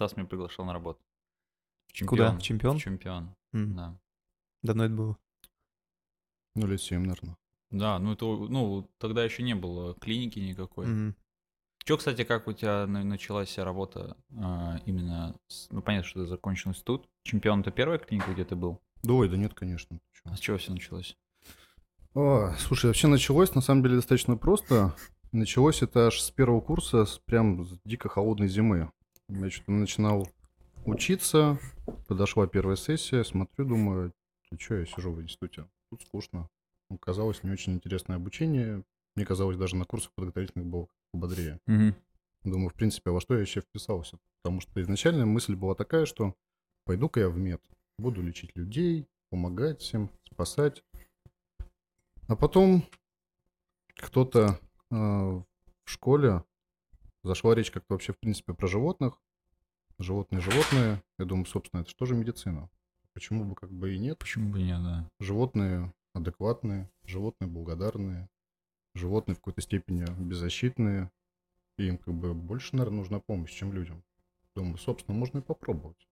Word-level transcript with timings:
Стас 0.00 0.16
меня 0.16 0.26
приглашал 0.26 0.64
на 0.64 0.72
работу. 0.72 0.98
В 1.92 2.06
Куда? 2.06 2.32
В 2.32 2.40
чемпион? 2.40 2.78
В 2.78 2.80
чемпион, 2.82 3.36
М, 3.52 3.76
да. 3.76 3.98
Давно 4.62 4.84
это 4.86 4.94
было? 4.94 5.18
Ну, 6.54 6.66
лет 6.66 6.80
7, 6.80 7.00
наверное. 7.00 7.36
Да, 7.70 7.98
ну 7.98 8.12
это, 8.14 8.24
ну, 8.24 8.90
тогда 8.96 9.22
еще 9.22 9.42
не 9.42 9.54
было 9.54 9.92
клиники 9.96 10.38
никакой. 10.38 10.86
Мгм. 10.86 11.16
Че, 11.84 11.98
кстати, 11.98 12.24
как 12.24 12.48
у 12.48 12.54
тебя 12.54 12.86
на- 12.86 13.04
началась 13.04 13.58
работа 13.58 14.16
а, 14.38 14.78
именно, 14.86 15.36
с- 15.48 15.68
ну, 15.70 15.82
понятно, 15.82 16.08
что 16.08 16.20
ты 16.22 16.26
закончил 16.28 16.70
институт. 16.70 17.06
Чемпион 17.24 17.60
это 17.60 17.70
первая 17.70 17.98
клиника, 17.98 18.32
где 18.32 18.46
ты 18.46 18.56
был? 18.56 18.80
Да 19.02 19.12
ой, 19.12 19.28
да 19.28 19.36
нет, 19.36 19.52
конечно. 19.52 20.00
А 20.24 20.34
с 20.34 20.40
чего 20.40 20.56
все 20.56 20.72
началось? 20.72 21.14
А, 22.14 22.54
слушай, 22.56 22.86
вообще 22.86 23.06
началось 23.06 23.54
на 23.54 23.60
самом 23.60 23.82
деле 23.82 23.96
достаточно 23.96 24.38
просто. 24.38 24.96
Началось 25.30 25.82
это 25.82 26.06
аж 26.06 26.18
с 26.22 26.30
первого 26.30 26.62
курса, 26.62 27.04
с 27.04 27.18
прям 27.18 27.66
с 27.66 27.78
дико 27.84 28.08
холодной 28.08 28.48
зимы. 28.48 28.90
Я 29.32 29.48
что-то 29.48 29.70
начинал 29.70 30.28
учиться, 30.84 31.58
подошла 32.08 32.48
первая 32.48 32.76
сессия, 32.76 33.22
смотрю, 33.22 33.64
думаю, 33.64 34.12
ты 34.50 34.58
что, 34.58 34.74
я 34.74 34.86
сижу 34.86 35.12
в 35.12 35.22
институте, 35.22 35.66
тут 35.88 36.02
скучно. 36.02 36.48
Ну, 36.90 36.98
казалось, 36.98 37.44
не 37.44 37.50
очень 37.50 37.74
интересное 37.74 38.16
обучение. 38.16 38.82
Мне 39.14 39.24
казалось, 39.24 39.56
даже 39.56 39.76
на 39.76 39.84
курсах 39.84 40.10
подготовительных 40.16 40.66
было 40.66 40.88
бодрее. 41.12 41.60
Мгм. 41.66 41.94
Думаю, 42.42 42.70
в 42.70 42.74
принципе, 42.74 43.10
а 43.10 43.12
во 43.12 43.20
что 43.20 43.34
я 43.34 43.40
еще 43.40 43.60
вписался? 43.60 44.18
Потому 44.42 44.60
что 44.60 44.82
изначально 44.82 45.26
мысль 45.26 45.54
была 45.54 45.76
такая, 45.76 46.06
что 46.06 46.34
пойду-ка 46.84 47.20
я 47.20 47.28
в 47.28 47.38
мед, 47.38 47.62
буду 47.98 48.22
лечить 48.22 48.56
людей, 48.56 49.06
помогать 49.30 49.80
всем, 49.80 50.10
спасать. 50.32 50.82
А 52.26 52.34
потом 52.34 52.82
кто-то 53.94 54.58
э, 54.90 54.94
в 54.94 55.44
школе 55.84 56.42
зашла 57.22 57.54
речь 57.54 57.70
как-то 57.70 57.94
вообще, 57.94 58.12
в 58.12 58.18
принципе, 58.18 58.54
про 58.54 58.66
животных. 58.66 59.20
Животные, 59.98 60.40
животные. 60.40 61.02
Я 61.18 61.24
думаю, 61.26 61.46
собственно, 61.46 61.82
это 61.82 61.90
что 61.90 62.06
же 62.06 62.14
медицина? 62.14 62.70
Почему 63.12 63.44
бы 63.44 63.54
как 63.54 63.70
бы 63.70 63.94
и 63.94 63.98
нет? 63.98 64.18
Почему 64.18 64.50
бы 64.50 64.62
нет, 64.62 64.82
да? 64.82 65.08
Животные 65.20 65.92
адекватные, 66.14 66.90
животные 67.04 67.48
благодарные, 67.48 68.28
животные 68.94 69.34
в 69.36 69.38
какой-то 69.38 69.60
степени 69.60 70.04
беззащитные. 70.18 71.10
И 71.78 71.86
им 71.86 71.98
как 71.98 72.14
бы 72.14 72.34
больше, 72.34 72.74
наверное, 72.76 72.98
нужна 72.98 73.20
помощь, 73.20 73.52
чем 73.52 73.72
людям. 73.72 74.02
Думаю, 74.56 74.76
собственно, 74.78 75.16
можно 75.16 75.38
и 75.38 75.42
попробовать. 75.42 76.08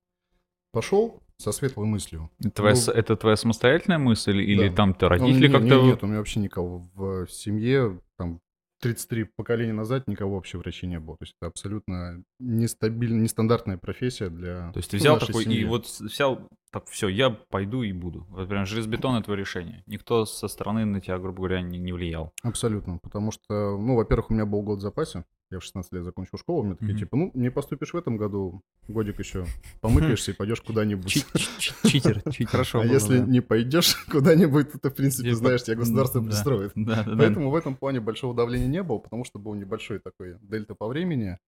Пошел 0.71 1.23
со 1.39 1.51
светлой 1.53 1.87
мыслью. 1.87 2.31
Твоя, 2.55 2.75
Ну, 2.87 2.93
это 2.93 3.17
твоя 3.17 3.37
самостоятельная 3.37 3.99
мысль 3.99 4.39
или 4.41 4.69
Да. 4.69 4.75
там 4.77 4.95
ты 4.95 5.07
Ну, 5.07 5.09
родители 5.09 5.47
не- 5.49 5.53
как-то... 5.53 5.81
не- 5.83 5.87
Нет, 5.89 6.03
у 6.03 6.07
меня 6.07 6.19
вообще 6.19 6.41
никого 6.41 6.79
в 6.95 7.27
семье, 7.29 8.01
там, 8.17 8.41
33 8.81 9.25
поколения 9.37 9.73
назад 9.73 10.07
никого 10.07 10.37
вообще 10.37 10.59
врачей 10.59 10.89
не 10.89 10.99
было. 11.01 11.17
То 11.19 11.25
есть 11.25 11.35
это 11.41 11.49
абсолютно 11.49 12.23
нестабильная, 12.39 13.23
нестандартная 13.23 13.79
профессия 13.79 14.29
для 14.31 14.71
То 14.73 14.79
есть 14.79 14.91
ты 14.91 14.97
ну, 14.97 15.01
взял 15.01 15.15
нашей 15.15 15.27
такой 15.29 15.43
и 15.43 15.47
семьи. 15.47 15.65
вот 15.65 15.87
с- 15.89 16.01
взял, 16.01 16.49
так, 16.71 16.87
все, 16.89 17.09
я 17.09 17.31
пойду 17.31 17.83
и 17.83 17.93
буду. 17.93 18.27
Вот 18.31 18.49
прям 18.49 18.67
железобетон 18.67 19.17
это 19.17 19.25
твое 19.27 19.41
решение. 19.41 19.83
Никто 19.87 20.25
со 20.27 20.49
стороны 20.49 20.85
на 20.85 21.01
тебя, 21.01 21.19
грубо 21.19 21.39
говоря, 21.39 21.61
не, 21.63 21.79
не 21.79 21.93
влиял. 21.93 22.33
Абсолютно, 22.43 22.99
потому 23.03 23.31
что, 23.33 23.79
ну, 23.79 23.97
во-первых, 23.97 24.31
у 24.31 24.35
меня 24.35 24.47
был 24.47 24.63
год 24.63 24.79
в 24.79 24.83
запасе. 24.83 25.25
Я 25.51 25.61
в 25.61 25.63
16 25.65 25.93
лет 25.93 26.05
закончил 26.05 26.37
школу, 26.37 26.63
мне 26.63 26.75
такие, 26.75 26.91
Мгм. 26.91 26.99
типа, 26.99 27.17
ну, 27.17 27.31
не 27.35 27.51
поступишь 27.51 27.95
в 27.95 27.97
этом 27.97 28.19
году, 28.19 28.61
годик 28.87 29.19
еще 29.19 29.47
помыкаешься 29.81 30.33
и 30.33 30.35
пойдешь 30.35 30.61
куда-нибудь. 30.61 31.09
Читер, 31.09 32.23
читер. 32.33 32.49
Хорошо 32.49 32.81
А 32.81 32.85
если 32.85 33.19
не 33.19 33.41
пойдешь 33.41 33.95
куда-нибудь, 34.11 34.73
то 34.73 34.79
ты, 34.79 34.91
в 34.91 34.95
принципе, 34.95 35.31
Типа, 35.31 35.37
знаешь, 35.37 35.63
тебя 35.63 35.77
государство 35.77 36.21
да. 36.21 36.27
пристроит. 36.27 36.73
Поэтому 36.75 37.51
в 37.51 37.55
этом 37.55 37.77
плане 37.77 38.01
большого 38.01 38.35
давления 38.35 38.69
не 38.69 38.83
было, 38.83 38.99
потому 38.99 39.25
что 39.25 39.39
был 39.39 39.55
небольшой 39.55 40.01
такой 40.01 40.37
дельта 40.43 40.75
по 40.75 40.87
времени. 40.87 41.39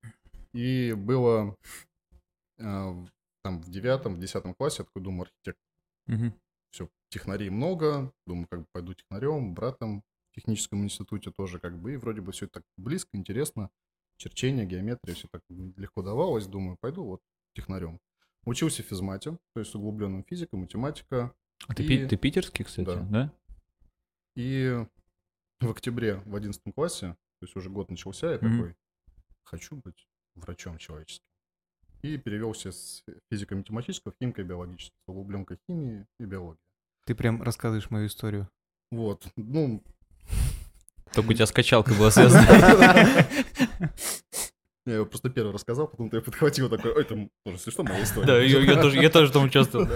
И 0.54 0.94
было 0.96 1.54
э, 2.58 2.94
там 3.44 3.60
в 3.62 3.68
девятом, 3.70 4.14
в 4.14 4.18
десятом 4.18 4.54
классе, 4.54 4.76
я 4.80 4.84
такой 4.84 5.02
думаю, 5.02 5.22
архитектор, 5.28 6.34
все, 6.72 6.88
технарей 7.10 7.50
много, 7.50 8.12
думаю, 8.26 8.46
как 8.48 8.60
бы 8.60 8.66
пойду 8.72 8.94
технарем, 8.94 9.54
братом 9.54 10.02
в 10.30 10.34
техническом 10.36 10.84
институте 10.84 11.30
тоже 11.30 11.58
как 11.58 11.78
бы, 11.78 11.92
и 11.94 11.96
вроде 11.96 12.20
бы 12.20 12.32
все 12.32 12.46
это 12.46 12.54
так 12.54 12.62
близко, 12.76 13.10
интересно, 13.16 13.70
черчение, 14.24 14.66
геометрия, 14.66 15.14
все 15.14 15.28
так 15.32 15.42
легко 15.48 16.02
давалось, 16.02 16.46
думаю, 16.46 16.76
пойду 16.80 17.04
вот 17.04 17.20
технарем. 17.54 17.98
Учился 18.44 18.82
в 18.82 18.86
физмате, 18.86 19.38
то 19.54 19.60
есть 19.60 19.74
углубленным 19.74 20.24
физика, 20.24 20.56
математика, 20.56 21.34
А 21.68 21.74
ты, 21.74 21.82
И- 21.84 21.88
пи- 21.88 22.06
ты 22.06 22.16
питерский, 22.16 22.64
кстати, 22.64 22.86
Да. 22.86 23.00
да? 23.02 23.32
и 24.34 24.82
в 25.60 25.70
октябре 25.70 26.16
в 26.24 26.34
одиннадцатом 26.34 26.72
классе, 26.72 27.08
то 27.38 27.44
есть 27.46 27.54
уже 27.56 27.68
год 27.68 27.90
начался, 27.90 28.32
я 28.32 28.38
Мгм. 28.38 28.50
такой, 28.58 28.76
хочу 29.42 29.76
быть 29.76 30.06
врачом 30.36 30.78
человеческим. 30.78 31.26
И 32.02 32.16
перевелся 32.16 32.72
с 32.72 33.04
физико-математического 33.30 34.12
в 34.12 34.16
химико-биологический, 34.22 34.96
с 35.04 35.08
углубленкой 35.08 35.58
химии 35.66 36.06
и 36.18 36.24
биологии. 36.24 36.60
Ты 37.04 37.14
прям 37.14 37.42
рассказываешь 37.42 37.90
мою 37.90 38.06
историю. 38.06 38.48
Вот, 38.90 39.30
ну, 39.36 39.82
Только 41.14 41.30
у 41.30 41.32
тебя 41.32 41.46
с 41.46 41.52
качалкой 41.52 41.96
была 41.96 42.10
связана. 42.10 42.46
Я 44.86 44.94
его 44.94 45.06
просто 45.06 45.28
первый 45.28 45.52
рассказал, 45.52 45.88
потом 45.88 46.10
ты 46.10 46.20
подхватил 46.20 46.68
такой, 46.70 46.92
ой, 46.92 47.04
там, 47.04 47.30
если 47.44 47.70
что, 47.70 47.84
моя 47.84 48.02
история. 48.02 48.26
Да, 48.26 48.38
я 48.40 48.80
тоже 48.80 48.96
я 49.00 49.10
тоже 49.10 49.32
там 49.32 49.44
участвовал. 49.44 49.88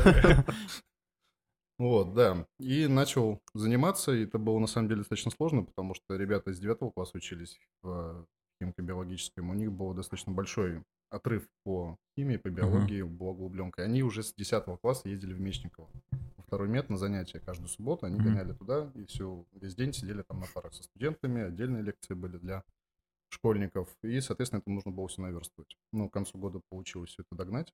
Вот, 1.79 2.15
да. 2.15 2.47
И 2.61 2.87
начал 2.87 3.41
заниматься, 3.53 4.13
и 4.13 4.25
это 4.25 4.39
было 4.39 4.59
на 4.61 4.69
самом 4.69 4.89
деле 4.89 4.99
достаточно 4.99 5.33
сложно, 5.33 5.65
потому 5.65 5.95
что 5.95 6.15
ребята 6.15 6.53
из 6.53 6.61
9 6.61 6.95
класса 6.95 7.17
учились 7.17 7.59
в 7.83 8.27
химико-биологическом, 8.63 9.51
у 9.51 9.55
них 9.55 9.73
был 9.73 9.93
достаточно 9.93 10.33
большой 10.33 10.85
отрыв 11.11 11.49
по 11.65 11.99
химии, 12.17 12.37
по 12.37 12.49
биологии, 12.51 13.03
была 13.03 13.31
углубленка. 13.31 13.83
И 13.83 13.85
они 13.85 14.03
уже 14.03 14.23
с 14.23 14.35
10 14.35 14.65
класса 14.81 15.09
ездили 15.09 15.33
в 15.35 15.41
Мечниково. 15.41 15.89
Во 16.37 16.43
второй 16.43 16.69
мет 16.69 16.91
на 16.91 16.97
занятия 16.97 17.41
каждую 17.41 17.69
субботу, 17.69 18.07
они 18.07 18.17
Мгм. 18.17 18.25
гоняли 18.25 18.53
туда, 18.53 18.91
и 18.95 19.05
все, 19.07 19.45
весь 19.53 19.75
день 19.75 19.93
сидели 19.93 20.23
там 20.23 20.41
на 20.41 20.47
парах 20.55 20.75
со 20.75 20.83
студентами, 20.83 21.43
отдельные 21.43 21.83
лекции 21.83 22.15
были 22.15 22.37
для 22.39 22.65
школьников, 23.29 23.89
и, 24.03 24.21
соответственно, 24.21 24.61
это 24.61 24.71
нужно 24.71 24.93
было 24.93 25.09
все 25.09 25.23
наверстывать. 25.23 25.77
Ну, 25.93 26.09
к 26.09 26.13
концу 26.13 26.39
года 26.39 26.61
получилось 26.69 27.11
все 27.11 27.23
это 27.23 27.35
догнать, 27.35 27.73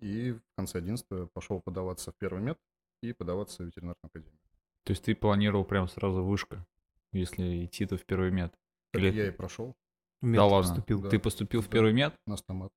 и 0.00 0.32
в 0.32 0.40
конце 0.56 0.78
11 0.78 1.06
пошел 1.32 1.60
подаваться 1.60 2.12
в 2.12 2.16
первый 2.16 2.42
мед 2.42 2.58
и 3.02 3.12
подаваться 3.12 3.62
в 3.62 3.66
ветеринарную 3.66 3.96
академию. 4.02 4.38
То 4.84 4.92
есть 4.92 5.04
ты 5.04 5.14
планировал 5.14 5.64
прям 5.64 5.88
сразу 5.88 6.24
вышка, 6.24 6.66
если 7.12 7.64
идти, 7.66 7.86
то 7.86 7.96
в 7.96 8.04
первый 8.04 8.30
мед. 8.30 8.52
Так 8.92 9.02
Или- 9.02 9.14
я 9.14 9.28
и 9.28 9.30
прошел 9.30 9.76
мед 10.22 10.36
Да 10.36 10.46
ладно. 10.46 10.68
поступил. 10.74 11.02
Да. 11.02 11.10
Ты 11.10 11.18
поступил 11.18 11.60
в 11.62 11.66
Да. 11.66 11.72
первый 11.72 11.92
мед? 11.92 12.14
на 12.26 12.36
стомат. 12.36 12.72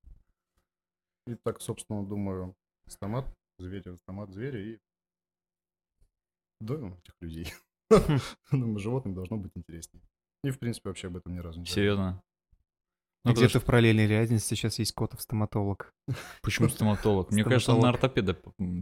И 1.28 1.36
так, 1.36 1.62
собственно, 1.62 2.06
думаю, 2.06 2.56
стомат, 2.88 3.26
звери, 3.60 3.96
стомат, 3.98 4.32
звери 4.32 4.74
и 4.74 4.80
доем 6.60 6.96
этих 6.96 7.16
людей. 7.22 7.54
Думаю, 8.52 8.80
животным 8.80 9.14
должно 9.14 9.38
быть 9.38 9.52
интереснее. 9.56 10.02
И, 10.44 10.50
в 10.50 10.60
принципе, 10.60 10.90
вообще 10.90 11.08
об 11.08 11.18
этом 11.18 11.34
ни 11.36 11.40
разу 11.40 11.60
не. 11.60 11.66
Серьезно? 11.66 12.22
Ну, 13.24 13.34
Где-то 13.34 13.60
в 13.60 13.66
параллельной 13.66 14.08
реальности 14.08 14.56
сейчас 14.56 14.80
есть 14.80 14.94
Котов-стоматолог. 14.94 15.94
Почему 16.42 16.70
стоматолог? 16.70 17.30
Мне 17.30 17.44
кажется, 17.44 17.74
он 17.76 17.82
на 17.82 17.90
ортопеда 17.90 18.36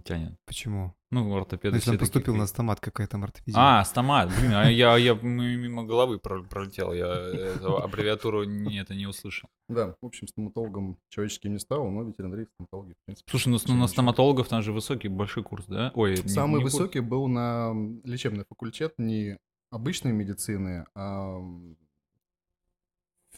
тянет. 0.05 0.37
Почему? 0.45 0.93
Ну, 1.11 1.35
ортопеды 1.35 1.71
Ну, 1.71 1.75
если 1.75 1.91
он 1.91 1.97
поступил 1.97 2.33
такие- 2.33 2.39
на 2.39 2.47
стомат, 2.47 2.79
какая 2.79 3.07
там 3.07 3.23
ортопедия? 3.25 3.59
А, 3.59 3.83
стомат. 3.83 4.29
Блин, 4.39 4.53
а 4.53 4.69
я, 4.71 4.95
я 4.95 5.11
м- 5.11 5.29
мимо 5.61 5.83
головы 5.83 6.19
про- 6.19 6.41
пролетел. 6.43 6.93
Я 6.93 7.07
эту 7.07 7.77
аббревиатуру 7.83 8.45
не, 8.45 8.79
это 8.79 8.95
не 8.95 9.07
услышал. 9.07 9.49
Да, 9.67 9.95
в 10.01 10.05
общем, 10.05 10.29
стоматологом 10.29 10.97
человеческим 11.09 11.51
не 11.51 11.59
стал, 11.59 11.89
но 11.89 12.03
ветеринарий 12.03 12.45
стоматологии, 12.45 12.93
в 12.93 13.05
принципе. 13.05 13.29
Слушай, 13.29 13.49
ну 13.49 13.57
всё 13.57 13.67
на 13.69 13.73
ничего. 13.73 13.87
стоматологов 13.87 14.47
там 14.47 14.61
же 14.61 14.71
высокий, 14.71 15.09
большой 15.09 15.43
курс, 15.43 15.65
да? 15.65 15.91
Ой, 15.95 16.15
Самый 16.29 16.63
высокий 16.63 17.01
был 17.01 17.27
на 17.27 17.73
лечебный 18.05 18.45
факультет 18.47 18.93
не 18.97 19.37
обычной 19.69 20.13
медицины, 20.13 20.85
а 20.95 21.39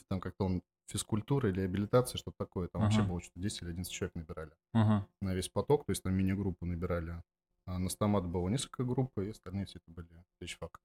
там 0.07 0.19
как-то 0.19 0.45
он 0.45 0.61
физкультура 0.91 1.49
или 1.49 1.61
реабилитация, 1.61 2.17
что-то 2.17 2.37
такое. 2.37 2.67
Там 2.67 2.81
вообще 2.83 3.01
Ага. 3.01 3.09
было 3.11 3.21
что 3.21 3.31
10 3.39 3.63
или 3.63 3.69
11 3.69 3.91
человек 3.91 4.15
набирали 4.15 4.51
Ага. 4.73 5.07
на 5.21 5.33
весь 5.33 5.49
поток, 5.49 5.85
то 5.85 5.91
есть 5.91 6.03
там 6.03 6.13
мини-группу 6.13 6.65
набирали. 6.65 7.21
А 7.65 7.79
на 7.79 7.89
стомат 7.89 8.25
было 8.27 8.49
несколько 8.49 8.83
групп, 8.83 9.17
и 9.19 9.29
остальные 9.29 9.65
все 9.65 9.79
это 9.79 9.91
были 9.91 10.07
фак. 10.59 10.79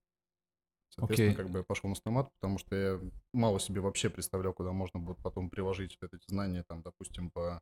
Соответственно, 0.91 1.35
Окей. 1.35 1.45
как 1.45 1.51
бы 1.51 1.59
я 1.59 1.65
пошел 1.65 1.89
на 1.91 1.97
стомат, 1.97 2.33
потому 2.35 2.59
что 2.59 2.75
я 2.75 3.01
мало 3.33 3.61
себе 3.61 3.81
вообще 3.81 4.09
представлял, 4.09 4.53
куда 4.55 4.73
можно 4.73 5.01
будет 5.01 5.19
потом 5.19 5.51
приложить 5.51 5.99
вот 6.01 6.15
эти 6.15 6.25
знания, 6.29 6.65
там, 6.67 6.83
допустим, 6.83 7.31
по, 7.31 7.61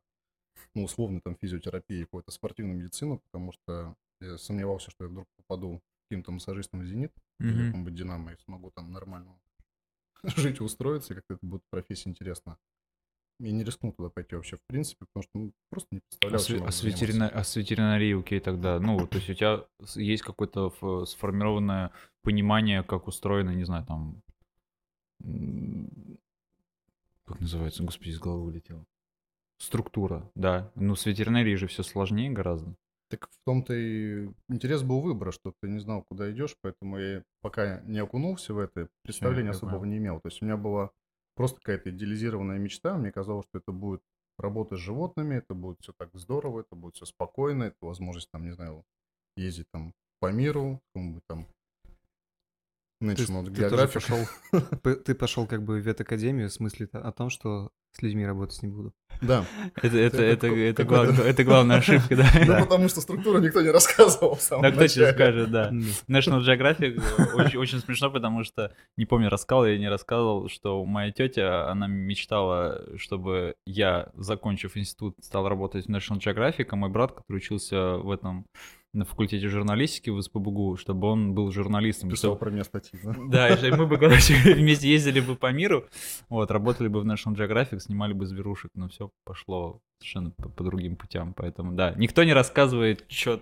ну, 0.73 0.83
условно, 0.83 1.19
там, 1.21 1.35
физиотерапии, 1.35 2.03
какой-то 2.03 2.31
спортивную 2.31 2.77
медицину, 2.77 3.19
потому 3.19 3.51
что 3.51 3.95
я 4.21 4.37
сомневался, 4.37 4.91
что 4.91 5.05
я 5.05 5.09
вдруг 5.09 5.27
попаду 5.37 5.81
каким-то 6.03 6.31
массажистом 6.31 6.81
в 6.81 6.85
«Зенит», 6.85 7.13
или 7.39 7.49
Мгм. 7.51 7.65
каком-нибудь 7.67 7.95
«Динамо», 7.95 8.31
и 8.33 8.37
смогу 8.37 8.71
там 8.71 8.91
нормально 8.91 9.37
жить 10.37 10.59
и 10.59 10.63
устроиться, 10.63 11.13
и 11.13 11.15
как-то 11.17 11.35
это 11.35 11.45
будет 11.45 11.61
профессия 11.69 12.09
интересна. 12.09 12.57
И 13.39 13.51
не 13.51 13.63
рискнул 13.65 13.91
туда 13.91 14.09
пойти 14.09 14.35
вообще, 14.35 14.55
в 14.55 14.61
принципе, 14.65 15.05
потому 15.13 15.23
что 15.23 15.31
ну, 15.37 15.51
просто 15.69 15.89
не 15.91 15.97
А 15.99 16.01
представлял, 16.09 16.39
с, 16.41 16.45
чем 16.47 16.63
а 16.63 16.71
с 16.71 16.83
ветерина- 16.83 17.27
а 17.29 17.43
с 17.43 17.55
ветеринарией, 17.57 18.17
окей, 18.17 18.39
тогда, 18.39 18.79
ну, 18.79 19.05
то 19.07 19.17
есть 19.17 19.29
у 19.29 19.33
тебя 19.33 19.65
есть 19.95 20.23
какое-то 20.23 20.67
ф- 20.67 21.09
сформированное 21.09 21.91
понимание, 22.23 22.81
как 22.83 23.07
устроено, 23.07 23.49
не 23.51 23.65
знаю, 23.65 23.85
там, 23.85 24.21
как 27.25 27.39
называется, 27.41 27.83
господи, 27.83 28.09
из 28.09 28.19
головы 28.19 28.45
вылетело. 28.45 28.85
структура, 29.57 30.29
да. 30.35 30.71
Ну, 30.75 30.95
с 30.95 31.05
ветеринарией 31.05 31.57
же 31.57 31.67
все 31.67 31.83
сложнее 31.83 32.29
гораздо. 32.29 32.75
Так 33.09 33.29
в 33.29 33.37
том-то 33.45 33.73
и 33.73 34.29
интерес 34.49 34.81
был 34.81 35.01
выбора, 35.01 35.31
что 35.31 35.53
ты 35.61 35.69
не 35.69 35.79
знал, 35.79 36.03
куда 36.03 36.31
идешь, 36.31 36.55
поэтому 36.61 36.97
я 36.97 37.23
пока 37.41 37.81
не 37.81 37.99
окунулся 37.99 38.53
в 38.53 38.59
это, 38.59 38.89
представления 39.03 39.49
я 39.49 39.51
особого 39.51 39.85
не 39.85 39.97
имел. 39.97 40.19
То 40.19 40.29
есть 40.29 40.41
у 40.41 40.45
меня 40.45 40.57
была 40.57 40.89
просто 41.35 41.59
какая-то 41.59 41.91
идеализированная 41.91 42.57
мечта, 42.57 42.97
мне 42.97 43.11
казалось, 43.11 43.45
что 43.49 43.59
это 43.59 43.71
будет 43.71 44.01
работа 44.37 44.75
с 44.75 44.79
животными, 44.79 45.35
это 45.35 45.53
будет 45.53 45.79
все 45.81 45.93
так 45.97 46.09
здорово, 46.13 46.61
это 46.61 46.75
будет 46.75 46.95
все 46.95 47.05
спокойно, 47.05 47.65
это 47.65 47.77
возможность 47.81 48.29
там, 48.31 48.43
не 48.43 48.51
знаю, 48.51 48.83
ездить 49.37 49.67
там 49.71 49.93
по 50.19 50.31
миру, 50.31 50.81
там 51.27 51.47
Есть 53.01 53.29
National 53.29 53.53
ты 53.53 53.69
тоже 53.69 53.87
пошел, 53.87 54.17
ты 55.05 55.15
пошел 55.15 55.47
как 55.47 55.63
бы 55.63 55.79
в 55.81 55.85
ветакадемию 55.85 56.49
с 56.49 56.59
мыслью 56.59 56.89
о 56.93 57.11
том, 57.11 57.29
что 57.29 57.71
с 57.91 58.01
людьми 58.01 58.25
работать 58.25 58.61
не 58.61 58.69
буду. 58.69 58.93
Да, 59.21 59.45
Это, 59.75 59.97
это, 59.97 60.21
Это 60.21 60.47
это, 60.47 60.83
глав- 60.83 61.19
это 61.19 61.43
главная 61.43 61.77
ошибка, 61.77 62.15
да. 62.17 62.29
ну 62.45 62.63
потому 62.63 62.89
что 62.89 62.99
структуру 63.01 63.39
никто 63.39 63.61
не 63.61 63.69
рассказывал 63.69 64.35
в 64.35 64.41
самом 64.41 64.63
Да 64.63 64.71
кто 64.71 64.87
тебе 64.87 65.11
скажет, 65.13 65.51
да. 65.51 65.71
National 66.07 66.41
Geographic 66.41 67.01
э, 67.17 67.33
очень, 67.33 67.59
очень 67.59 67.79
смешно, 67.79 68.11
потому 68.11 68.43
что, 68.43 68.73
не 68.97 69.05
помню, 69.05 69.29
рассказывал 69.29 69.65
или 69.65 69.79
не 69.79 69.89
рассказывал, 69.89 70.49
что 70.49 70.85
моя 70.85 71.11
тетя, 71.11 71.69
она 71.69 71.87
мечтала, 71.87 72.85
чтобы 72.97 73.55
я, 73.65 74.09
закончив 74.15 74.75
институт, 74.75 75.15
стал 75.21 75.47
работать 75.47 75.85
в 75.85 75.89
National 75.89 76.19
Geographic, 76.19 76.67
а 76.69 76.75
мой 76.75 76.89
брат, 76.89 77.13
который 77.13 77.37
учился 77.37 77.97
в 77.97 78.11
этом 78.11 78.45
на 78.95 79.05
факультете 79.05 79.47
журналистики 79.49 80.09
в 80.09 80.21
СПБГУ, 80.21 80.77
чтобы 80.77 81.07
он 81.07 81.33
был 81.33 81.51
журналистом. 81.51 82.09
Писал 82.09 82.31
Что- 82.31 82.39
про 82.39 82.49
меня 82.49 82.63
статьи, 82.63 82.99
да? 83.03 83.15
Да, 83.27 83.49
и 83.49 83.71
мы 83.71 83.85
бы, 83.85 83.97
короче, 83.97 84.35
вместе 84.55 84.89
ездили 84.89 85.19
бы 85.19 85.35
по 85.35 85.51
миру, 85.51 85.85
вот, 86.29 86.49
работали 86.51 86.87
бы 86.87 87.01
в 87.01 87.05
National 87.05 87.35
Geographic, 87.35 87.79
снимали 87.79 88.13
бы 88.13 88.25
зверушек, 88.25 88.71
но 88.75 88.87
все 88.87 89.11
пошло 89.25 89.81
совершенно 89.99 90.31
по, 90.31 90.49
по 90.49 90.63
другим 90.63 90.95
путям, 90.95 91.33
поэтому, 91.33 91.73
да, 91.73 91.93
никто 91.97 92.23
не 92.23 92.33
рассказывает, 92.33 93.05
что 93.09 93.41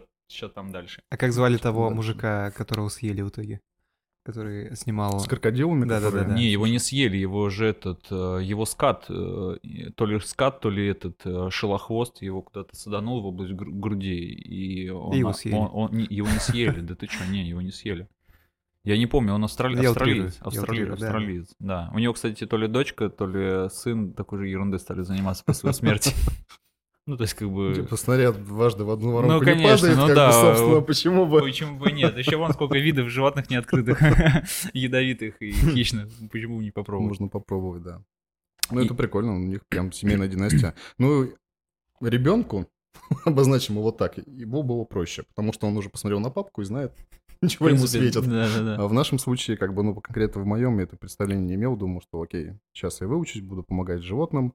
там 0.53 0.71
дальше. 0.71 1.01
А 1.09 1.17
как 1.17 1.31
звали 1.31 1.57
того 1.57 1.89
мужика, 1.91 2.51
которого 2.51 2.89
съели 2.89 3.21
в 3.21 3.29
итоге? 3.29 3.59
Который 4.23 4.73
снимал... 4.77 5.19
С 5.19 5.27
крокодилами, 5.27 5.81
Да-да-да-да. 5.85 6.19
которые- 6.19 6.37
Не, 6.39 6.49
его 6.49 6.65
не 6.67 6.79
съели, 6.79 7.17
его 7.17 7.49
же 7.49 7.65
этот, 7.67 8.05
э, 8.09 8.39
его 8.41 8.65
скат, 8.65 9.05
э, 9.09 9.55
то 9.95 10.05
ли 10.05 10.17
скат, 10.21 10.61
то 10.61 10.69
ли 10.69 10.87
этот 10.87 11.19
э, 11.25 11.49
шелохвост, 11.51 12.21
его 12.21 12.41
куда-то 12.41 12.73
саданул 12.73 13.21
в 13.21 13.25
область 13.25 13.51
гру- 13.51 13.73
груди, 13.73 14.15
и, 14.23 14.87
он, 14.89 15.13
И 15.13 15.17
его 15.19 15.33
съели. 15.33 15.55
он- 15.55 15.69
он 15.73 15.91
не- 15.91 16.07
его 16.09 16.29
не 16.29 16.39
съели, 16.39 16.79
да 16.79 16.95
ты 16.95 17.07
что, 17.07 17.25
не, 17.29 17.43
его 17.43 17.61
не 17.61 17.71
съели. 17.71 18.07
Я 18.85 18.97
не 18.97 19.07
помню, 19.07 19.33
он 19.33 19.43
австрали... 19.43 19.85
Австралиец, 19.85 20.35
я 20.39 20.45
австрали- 20.47 20.63
утрирую, 20.83 20.97
да. 20.97 21.05
австралиец, 21.05 21.55
да. 21.59 21.91
У 21.93 21.99
него, 21.99 22.13
кстати, 22.13 22.45
то 22.45 22.55
ли 22.57 22.67
дочка, 22.69 23.09
то 23.09 23.27
ли 23.27 23.69
сын 23.69 24.13
такой 24.13 24.39
же 24.39 24.47
ерундой 24.47 24.79
стали 24.79 25.01
заниматься 25.01 25.43
после 25.45 25.73
смерти. 25.73 26.13
Ну, 27.05 27.17
то 27.17 27.23
есть, 27.23 27.33
как 27.33 27.51
бы... 27.51 27.73
Типа 27.75 27.97
снаряд 27.97 28.41
дважды 28.45 28.85
в 28.85 28.89
одну 28.89 29.07
Ну, 29.09 29.13
воронку 29.15 29.43
не 29.45 29.51
конечно, 29.51 29.75
падает, 29.75 29.97
ну 29.97 30.05
как 30.07 30.15
да, 30.15 30.27
бы, 30.27 30.33
собственно, 30.33 30.81
почему 30.81 31.25
бы... 31.25 31.41
Почему 31.43 31.77
бы 31.77 31.91
нет? 31.91 32.17
Еще 32.17 32.37
вон 32.37 32.53
сколько 32.53 32.77
видов 32.77 33.09
животных 33.09 33.49
не 33.49 33.57
открытых, 33.57 34.01
ядовитых 34.73 35.41
и 35.41 35.51
хищных. 35.73 36.07
Почему 36.31 36.57
бы 36.57 36.63
не 36.63 36.71
попробовать? 36.71 37.09
Можно 37.09 37.27
попробовать, 37.27 37.83
да. 37.83 38.01
Ну, 38.71 38.79
И- 38.81 38.85
это 38.85 38.93
прикольно, 38.93 39.35
у 39.35 39.39
них 39.39 39.61
прям 39.67 39.91
семейная 39.91 40.29
династия. 40.29 40.75
Ну, 40.97 41.27
ребенку, 41.99 42.69
обозначим 43.25 43.75
его 43.75 43.91
так, 43.91 44.17
его 44.25 44.63
было 44.63 44.85
проще, 44.85 45.23
потому 45.23 45.51
что 45.51 45.67
он 45.67 45.75
уже 45.75 45.89
посмотрел 45.89 46.21
на 46.21 46.29
папку 46.29 46.61
и 46.61 46.65
знает, 46.65 46.93
ничего 47.41 47.67
ему 47.67 47.85
светит. 47.85 48.23
Да, 48.23 48.47
да, 48.47 48.61
да. 48.63 48.75
А 48.77 48.87
в 48.87 48.93
нашем 48.93 49.19
случае, 49.19 49.57
как 49.57 49.73
бы, 49.73 49.83
ну, 49.83 49.93
конкретно 49.95 50.41
в 50.41 50.45
моем, 50.45 50.77
я 50.77 50.83
это 50.83 50.95
представление 50.95 51.45
не 51.47 51.55
имел, 51.55 51.75
думал, 51.75 52.01
что, 52.01 52.21
окей, 52.21 52.53
сейчас 52.71 53.01
я 53.01 53.07
выучусь, 53.07 53.41
буду 53.41 53.63
помогать 53.63 54.01
животным, 54.03 54.53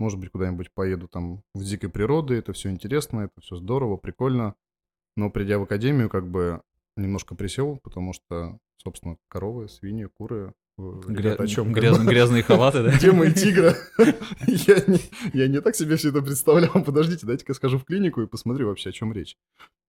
может 0.00 0.18
быть, 0.18 0.30
куда-нибудь 0.30 0.72
поеду 0.72 1.06
там 1.08 1.42
в 1.54 1.62
дикой 1.62 1.90
природы, 1.90 2.34
это 2.34 2.52
все 2.52 2.70
интересно, 2.70 3.20
это 3.20 3.40
все 3.40 3.56
здорово, 3.56 3.96
прикольно. 3.96 4.54
Но 5.16 5.30
придя 5.30 5.58
в 5.58 5.62
академию, 5.62 6.08
как 6.08 6.28
бы 6.28 6.62
немножко 6.96 7.34
присел, 7.34 7.78
потому 7.82 8.12
что, 8.12 8.58
собственно, 8.78 9.16
коровы, 9.28 9.68
свиньи, 9.68 10.06
куры, 10.06 10.54
э, 10.78 10.82
Гря- 10.82 11.16
ребята, 11.16 11.42
о 11.42 11.46
чем 11.46 11.72
гряз- 11.72 11.98
Грязные 11.98 12.42
халаты, 12.42 12.82
да? 12.84 12.98
Тема 12.98 13.26
и 13.26 13.32
тигра. 13.32 13.76
я, 14.46 14.84
не, 14.86 15.00
я 15.32 15.48
не 15.48 15.60
так 15.60 15.74
себе 15.76 15.96
все 15.96 16.08
это 16.10 16.22
представлял. 16.22 16.82
Подождите, 16.84 17.26
дайте-ка 17.26 17.54
схожу 17.54 17.78
в 17.78 17.84
клинику 17.84 18.22
и 18.22 18.26
посмотрю 18.26 18.68
вообще, 18.68 18.90
о 18.90 18.92
чем 18.92 19.12
речь. 19.12 19.36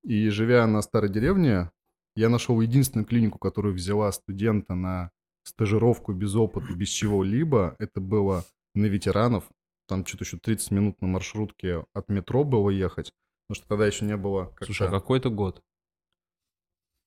И 0.03 0.29
живя 0.29 0.65
на 0.67 0.81
старой 0.81 1.09
деревне, 1.09 1.71
я 2.15 2.29
нашел 2.29 2.59
единственную 2.59 3.05
клинику, 3.05 3.37
которая 3.37 3.73
взяла 3.73 4.11
студента 4.11 4.73
на 4.75 5.11
стажировку 5.43 6.13
без 6.13 6.35
опыта, 6.35 6.73
без 6.73 6.89
чего-либо. 6.89 7.75
Это 7.79 8.01
было 8.01 8.43
на 8.75 8.85
ветеранов. 8.87 9.45
Там 9.91 10.05
что-то 10.05 10.23
еще 10.23 10.37
30 10.37 10.71
минут 10.71 11.01
на 11.01 11.07
маршрутке 11.09 11.85
от 11.91 12.07
метро 12.07 12.45
было 12.45 12.69
ехать. 12.69 13.11
Потому 13.49 13.55
что 13.59 13.67
тогда 13.67 13.85
еще 13.87 14.05
не 14.05 14.15
было... 14.15 14.45
как-то- 14.45 14.63
Слушай, 14.67 14.87
а 14.87 14.89
какой 14.89 15.19
это 15.19 15.29
год? 15.29 15.61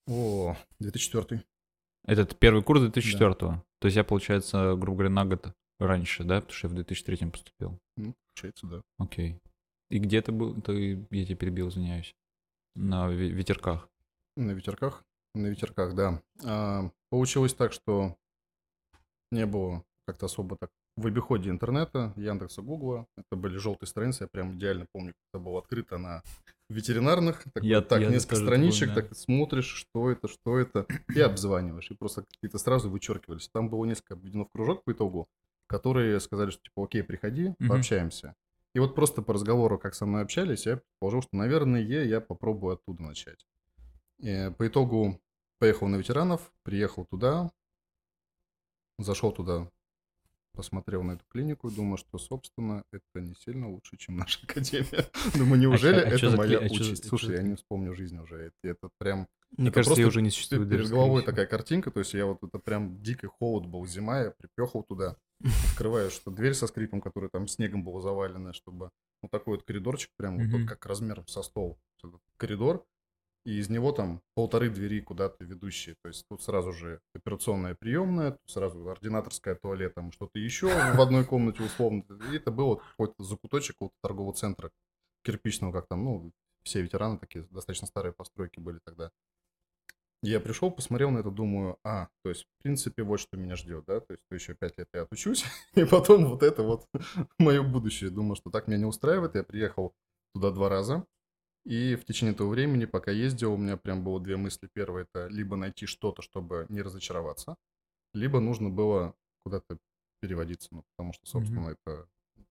О, 0.07 0.55
2004. 0.81 1.43
Этот 2.07 2.39
первый 2.39 2.63
курс 2.63 2.83
2004-го. 2.83 3.65
То 3.81 3.87
есть 3.89 3.97
я, 3.97 4.05
получается, 4.05 4.75
грубо 4.77 4.99
говоря, 4.99 5.09
на 5.15 5.25
год 5.25 5.55
раньше, 5.79 6.25
да? 6.25 6.43
Потому 6.43 6.53
что 6.53 6.67
я 6.69 6.73
в 6.73 6.75
2003 6.75 7.31
поступил. 7.31 7.79
Ну, 7.97 8.15
получается, 8.35 8.67
да. 8.67 8.83
Окей. 8.99 9.39
И 9.89 9.99
где 9.99 10.21
ты 10.21 10.33
был? 10.33 10.61
Ты, 10.61 11.07
я 11.11 11.25
тебя 11.25 11.37
перебил, 11.37 11.71
извиняюсь. 11.71 12.15
На 12.75 13.09
ве- 13.11 13.29
ветерках. 13.31 13.89
На 14.37 14.51
ветерках? 14.51 15.03
На 15.35 15.47
ветерках, 15.47 15.95
да. 15.95 16.23
А, 16.45 16.91
получилось 17.09 17.55
так, 17.55 17.73
что 17.73 18.15
не 19.31 19.47
было 19.47 19.83
как-то 20.07 20.27
особо 20.27 20.59
так 20.59 20.69
в 20.97 21.07
обиходе 21.07 21.51
интернета, 21.51 22.13
Яндекса, 22.17 22.63
Гугла. 22.63 23.07
Это 23.17 23.37
были 23.37 23.57
желтые 23.57 23.89
страницы, 23.89 24.25
я 24.25 24.29
прям 24.29 24.55
идеально 24.57 24.87
помню, 24.93 25.13
это 25.33 25.43
было 25.43 25.59
открыто 25.59 25.99
на 25.99 26.23
ветеринарных. 26.71 27.45
Так, 27.53 27.63
Я- 27.65 27.79
вот 27.81 27.89
так 27.89 28.01
я 28.03 28.11
несколько 28.11 28.37
страничек, 28.37 28.89
помню, 28.95 29.09
так 29.09 29.17
смотришь, 29.19 29.67
что 29.67 30.11
это, 30.11 30.29
что 30.29 30.59
это, 30.59 30.87
и 31.15 31.21
обзваниваешь, 31.21 31.91
и 31.91 31.95
просто 31.95 32.23
какие-то 32.23 32.59
сразу 32.59 32.91
вычеркивались. 32.91 33.49
Там 33.49 33.69
было 33.69 33.85
несколько 33.85 34.15
обведено 34.15 34.45
в 34.45 34.51
кружок 34.51 34.85
по 34.85 34.93
итогу, 34.93 35.29
которые 35.67 36.21
сказали, 36.21 36.51
что 36.51 36.63
типа, 36.63 36.85
окей, 36.85 37.03
приходи, 37.03 37.55
Мгм. 37.59 37.69
пообщаемся. 37.69 38.35
И 38.75 38.79
вот 38.81 38.95
просто 38.95 39.23
по 39.23 39.33
разговору, 39.35 39.79
как 39.79 39.95
со 39.95 40.07
мной 40.07 40.23
общались, 40.23 40.67
я 40.67 40.77
предположил, 40.79 41.23
что, 41.23 41.37
наверное, 41.37 41.81
я 41.83 42.21
попробую 42.21 42.75
оттуда 42.75 43.03
начать. 43.03 43.47
И 44.19 44.51
по 44.59 44.67
итогу 44.67 45.21
поехал 45.59 45.87
на 45.89 45.97
ветеранов, 45.97 46.53
приехал 46.63 47.05
туда, 47.05 47.51
зашел 48.99 49.33
туда, 49.33 49.69
посмотрел 50.55 51.03
на 51.03 51.13
эту 51.13 51.25
клинику 51.29 51.69
и 51.69 51.75
думаю, 51.75 51.97
что, 51.99 52.19
собственно, 52.19 52.85
это 52.93 53.21
не 53.21 53.35
сильно 53.35 53.69
лучше, 53.69 53.97
чем 53.97 54.17
наша 54.17 54.41
академия. 54.45 55.07
Думаю, 55.37 55.61
неужели 55.61 55.97
а 55.97 56.09
это 56.09 56.31
за 56.31 56.37
моя 56.37 56.59
кли- 56.61 56.69
а 56.69 56.73
участь? 56.73 57.03
чё 57.03 57.09
Слушай, 57.11 57.27
за 57.27 57.33
я 57.35 57.43
не 57.43 57.57
вспомню 57.57 57.95
жизнь 57.95 58.19
уже. 58.19 58.37
Это, 58.37 58.55
это 58.63 58.91
прям 58.99 59.29
Мне 59.57 59.69
Это 59.69 59.75
кажется, 59.75 59.95
просто 59.95 60.07
уже 60.09 60.23
не 60.23 60.31
существует. 60.31 60.69
перед 60.71 60.89
головой 60.89 61.23
скорее 61.23 61.33
такая 61.37 61.47
картинка, 61.47 61.91
то 61.91 62.01
есть 62.01 62.15
я 62.15 62.27
вот 62.27 62.39
это 62.43 62.59
прям 62.59 63.01
дикий 63.03 63.27
холод 63.27 63.67
был, 63.67 63.87
зима, 63.87 64.21
я 64.21 64.31
припехал 64.31 64.83
туда, 64.85 65.17
открываю, 65.71 66.11
что 66.11 66.31
дверь 66.31 66.55
со 66.55 66.67
скрипом, 66.67 67.01
которая 67.01 67.31
там 67.31 67.49
снегом 67.49 67.85
была 67.85 68.01
завалена, 68.01 68.53
чтобы 68.53 68.91
вот 69.23 69.31
такой 69.31 69.57
вот 69.57 69.65
коридорчик, 69.65 70.11
прям 70.17 70.39
вот, 70.51 70.69
как 70.69 70.87
размером 70.87 71.27
со 71.27 71.43
стол, 71.43 71.79
этот 72.03 72.21
коридор, 72.37 72.85
и 73.45 73.59
из 73.59 73.69
него 73.69 73.93
там 73.93 74.23
полторы 74.35 74.71
двери 74.71 75.01
куда-то 75.01 75.45
ведущие, 75.45 75.97
то 76.03 76.09
есть 76.09 76.25
тут 76.29 76.43
сразу 76.43 76.73
же 76.73 77.01
операционная 77.15 77.75
приемная, 77.75 78.33
тут 78.33 78.51
сразу 78.51 78.89
ординаторская 78.89 79.55
туалет, 79.55 79.95
там 79.95 80.13
что-то 80.13 80.39
еще 80.39 80.69
в 80.69 81.01
одной 81.01 81.25
комнате 81.25 81.63
условно, 81.63 82.05
и 82.31 82.37
это 82.37 82.51
был 82.51 82.69
вот 82.69 82.83
какой-то 82.91 83.23
закуточек 83.23 83.77
вот 83.81 83.93
торгового 84.03 84.35
центра 84.35 84.71
кирпичного, 85.25 85.73
как 85.73 85.87
там, 85.87 86.05
ну, 86.05 86.33
все 86.65 86.81
ветераны 86.83 87.19
такие, 87.19 87.47
достаточно 87.51 87.87
старые 87.87 88.13
постройки 88.13 88.61
были 88.61 88.79
тогда. 88.85 89.11
Я 90.23 90.41
пришел, 90.41 90.71
посмотрел 90.71 91.11
на 91.11 91.19
это, 91.19 91.31
думаю, 91.31 91.77
а, 91.85 92.09
то 92.23 92.31
есть, 92.31 92.45
в 92.45 92.63
принципе, 92.63 93.03
вот 93.03 93.21
что 93.21 93.37
меня 93.37 93.57
ждет, 93.57 93.85
да, 93.87 94.01
то 94.01 94.15
есть, 94.15 94.23
то 94.27 94.35
еще 94.35 94.55
пять 94.55 94.79
лет 94.79 94.89
я 94.95 95.03
отучусь, 95.03 95.45
и 95.75 95.85
потом 95.85 96.27
вот 96.27 96.43
это 96.43 96.63
вот 96.63 96.87
мое 97.39 97.63
будущее. 97.63 98.09
Думаю, 98.09 98.37
что 98.37 98.51
так 98.51 98.67
меня 98.67 98.79
не 98.79 98.85
устраивает. 98.87 99.35
Я 99.35 99.45
приехал 99.45 99.93
туда 100.33 100.51
два 100.51 100.71
раза, 100.71 101.05
и 101.65 101.97
в 101.97 102.05
течение 102.05 102.35
этого 102.35 102.49
времени, 102.49 102.85
пока 102.85 103.11
ездил, 103.11 103.55
у 103.55 103.57
меня 103.57 103.77
прям 103.77 104.05
было 104.05 104.21
две 104.21 104.37
мысли. 104.37 104.69
Первое, 104.73 105.03
это 105.05 105.29
либо 105.29 105.57
найти 105.57 105.87
что-то, 105.87 106.23
чтобы 106.23 106.67
не 106.69 106.83
разочароваться, 106.83 107.57
либо 108.13 108.41
нужно 108.41 108.71
было 108.71 109.15
куда-то 109.43 109.79
переводиться, 110.21 110.69
ну, 110.73 110.85
потому 110.91 111.13
что, 111.13 111.27
собственно, 111.27 111.71
это 111.71 112.09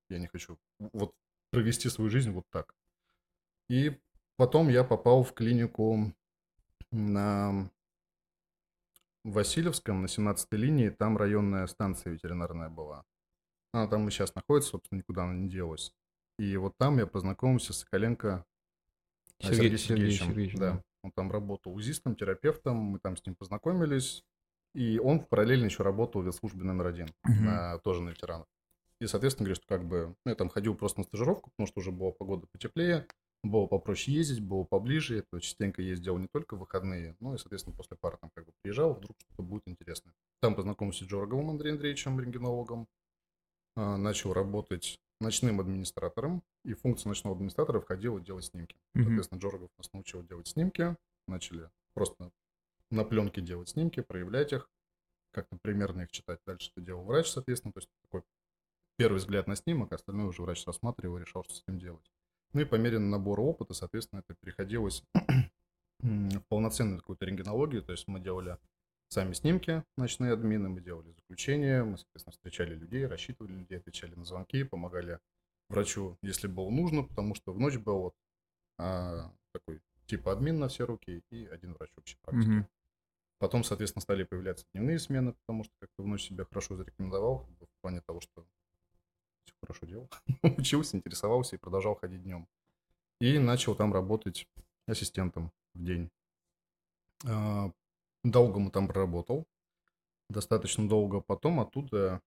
я 0.09 0.19
не 0.19 0.27
хочу 0.27 0.57
вот 0.79 1.15
провести 1.51 1.89
свою 1.89 2.09
жизнь 2.09 2.31
вот 2.31 2.45
так. 2.49 2.75
И 3.69 3.99
потом 4.35 4.69
я 4.69 4.83
попал 4.83 5.23
в 5.23 5.33
клинику 5.33 6.13
на 6.91 7.69
Васильевском, 9.23 10.01
на 10.01 10.07
17-й 10.07 10.57
линии, 10.57 10.89
там 10.89 11.17
районная 11.17 11.67
станция 11.67 12.13
ветеринарная 12.13 12.69
была. 12.69 13.05
Она 13.71 13.87
там 13.87 14.07
и 14.07 14.11
сейчас 14.11 14.35
находится, 14.35 14.71
собственно, 14.71 14.99
никуда 14.99 15.23
она 15.23 15.33
не 15.33 15.49
делась. 15.49 15.95
И 16.37 16.57
вот 16.57 16.77
там 16.77 16.97
я 16.97 17.07
познакомился 17.07 17.73
с 17.73 17.79
Соколенко 17.79 18.45
Сергей- 19.43 19.77
Сергей 19.77 19.77
Сергеевичем. 19.77 20.25
Сергеевич, 20.27 20.55
да. 20.55 20.81
Он 21.03 21.11
там 21.11 21.31
работал 21.31 21.73
узистом, 21.75 22.15
терапевтом, 22.15 22.77
мы 22.77 22.99
там 22.99 23.17
с 23.17 23.25
ним 23.25 23.35
познакомились. 23.35 24.23
И 24.73 24.97
он 24.99 25.19
параллельно 25.23 25.65
еще 25.65 25.83
работал 25.83 26.21
в 26.21 26.25
ветслужбе 26.25 26.63
номер 26.63 26.87
один, 26.87 27.07
Мгм. 27.23 27.45
на- 27.45 27.77
тоже 27.79 28.01
на 28.01 28.09
ветеранов. 28.09 28.47
И, 28.99 29.05
соответственно, 29.07 29.45
говорю, 29.45 29.55
что 29.55 29.67
как 29.67 29.85
бы 29.87 30.15
ну, 30.25 30.29
я 30.29 30.35
там 30.35 30.49
ходил 30.49 30.75
просто 30.75 31.01
на 31.01 31.03
стажировку, 31.03 31.51
потому 31.51 31.67
что 31.67 31.79
уже 31.81 31.91
была 31.91 32.11
погода 32.11 32.47
потеплее, 32.51 33.05
было 33.43 33.67
попроще 33.67 34.15
ездить, 34.15 34.39
было 34.39 34.63
поближе. 34.63 35.25
Я 35.31 35.39
частенько 35.41 35.81
ездил 35.81 36.17
не 36.17 36.27
только 36.27 36.55
в 36.55 36.59
выходные, 36.59 37.15
но 37.19 37.35
и, 37.35 37.37
соответственно, 37.37 37.75
после 37.75 37.97
пары 37.99 38.17
там 38.21 38.31
как 38.33 38.45
бы 38.45 38.51
приезжал, 38.61 38.93
вдруг 38.93 39.17
что-то 39.19 39.43
будет 39.43 39.63
интересное. 39.67 40.13
Там 40.41 40.55
познакомился 40.55 41.03
с 41.03 41.07
Джороговым 41.07 41.49
Андреем 41.49 41.75
Андреевичем, 41.75 42.19
рентгенологом. 42.19 42.87
А, 43.75 43.97
начал 43.97 44.31
работать 44.33 44.97
ночным 45.23 45.59
администратором, 45.59 46.43
и 46.63 46.73
функция 46.73 47.09
ночного 47.09 47.35
администратора 47.35 47.79
входила 47.79 48.21
делать 48.21 48.45
снимки. 48.45 48.75
Мгм. 48.93 49.05
Соответственно, 49.05 49.39
Джорогов 49.39 49.69
нас 49.77 49.91
научил 49.93 50.23
делать 50.23 50.47
снимки, 50.47 50.95
начали 51.27 51.69
просто 51.93 52.31
на 52.91 53.03
пленке 53.03 53.41
делать 53.41 53.69
снимки, 53.69 54.01
проявлять 54.01 54.53
их, 54.53 54.69
как-то 55.31 55.57
примерно 55.61 56.03
их 56.03 56.11
читать. 56.11 56.39
Дальше 56.45 56.71
это 56.75 56.85
делал 56.85 57.03
врач, 57.03 57.29
соответственно, 57.29 57.73
то 57.73 57.79
есть 57.79 57.89
такой 58.03 58.23
первый 58.97 59.17
взгляд 59.17 59.47
на 59.47 59.55
снимок, 59.55 59.91
а 59.91 59.95
остальное 59.95 60.27
уже 60.27 60.43
врач 60.43 60.65
рассматривал 60.65 61.17
решал, 61.17 61.43
что 61.43 61.55
с 61.55 61.63
ним 61.67 61.79
делать. 61.79 62.11
Ну 62.53 62.61
и 62.61 62.65
по 62.65 62.75
мере 62.75 62.99
набора 62.99 63.41
опыта, 63.41 63.73
соответственно, 63.73 64.19
это 64.19 64.35
переходилось 64.39 65.03
в 65.99 66.41
полноценную 66.49 66.99
какую-то 66.99 67.25
рентгенологию, 67.25 67.81
то 67.81 67.91
есть 67.91 68.07
мы 68.07 68.19
делали 68.19 68.59
сами 69.13 69.33
снимки, 69.33 69.83
ночные 69.95 70.33
админы, 70.33 70.69
мы 70.69 70.81
делали 70.81 71.11
заключения, 71.11 71.83
мы, 71.83 71.97
соответственно, 71.97 72.31
встречали 72.31 72.75
людей, 72.75 73.05
рассчитывали 73.05 73.53
людей, 73.53 73.77
отвечали 73.77 74.15
на 74.15 74.25
звонки, 74.25 74.63
помогали 74.63 75.19
врачу, 75.69 76.17
если 76.21 76.47
было 76.47 76.69
нужно, 76.69 77.03
потому 77.03 77.35
что 77.35 77.53
в 77.53 77.59
ночь 77.59 77.77
был 77.77 77.99
вот 77.99 78.15
а, 78.77 79.31
такой 79.51 79.81
типа 80.07 80.33
админ 80.33 80.59
на 80.59 80.67
все 80.67 80.85
руки 80.85 81.23
и 81.29 81.45
один 81.45 81.73
врач 81.73 81.91
общей 81.97 82.17
практики. 82.21 82.49
Мгм. 82.49 82.67
Потом, 83.37 83.63
соответственно, 83.63 84.01
стали 84.01 84.23
появляться 84.23 84.65
дневные 84.73 84.99
смены, 84.99 85.33
потому 85.33 85.63
что 85.63 85.73
как-то 85.79 86.03
в 86.03 86.07
ночь 86.07 86.23
себя 86.23 86.45
хорошо 86.45 86.75
зарекомендовал, 86.75 87.47
в 87.59 87.81
плане 87.81 88.01
того, 88.01 88.19
что 88.21 88.45
все 89.43 89.55
хорошо 89.61 89.85
делал. 89.85 90.09
Учился, 90.57 90.97
интересовался 90.97 91.55
и 91.55 91.59
продолжал 91.59 91.95
ходить 91.95 92.23
днем. 92.23 92.47
И 93.19 93.37
начал 93.37 93.75
там 93.75 93.93
работать 93.93 94.47
ассистентом 94.87 95.51
в 95.73 95.83
день. 95.83 96.09
Долго 98.23 98.59
мы 98.59 98.71
там 98.71 98.87
проработал, 98.87 99.45
достаточно 100.29 100.87
долго. 100.87 101.19
Потом 101.19 101.59
оттуда 101.59 102.21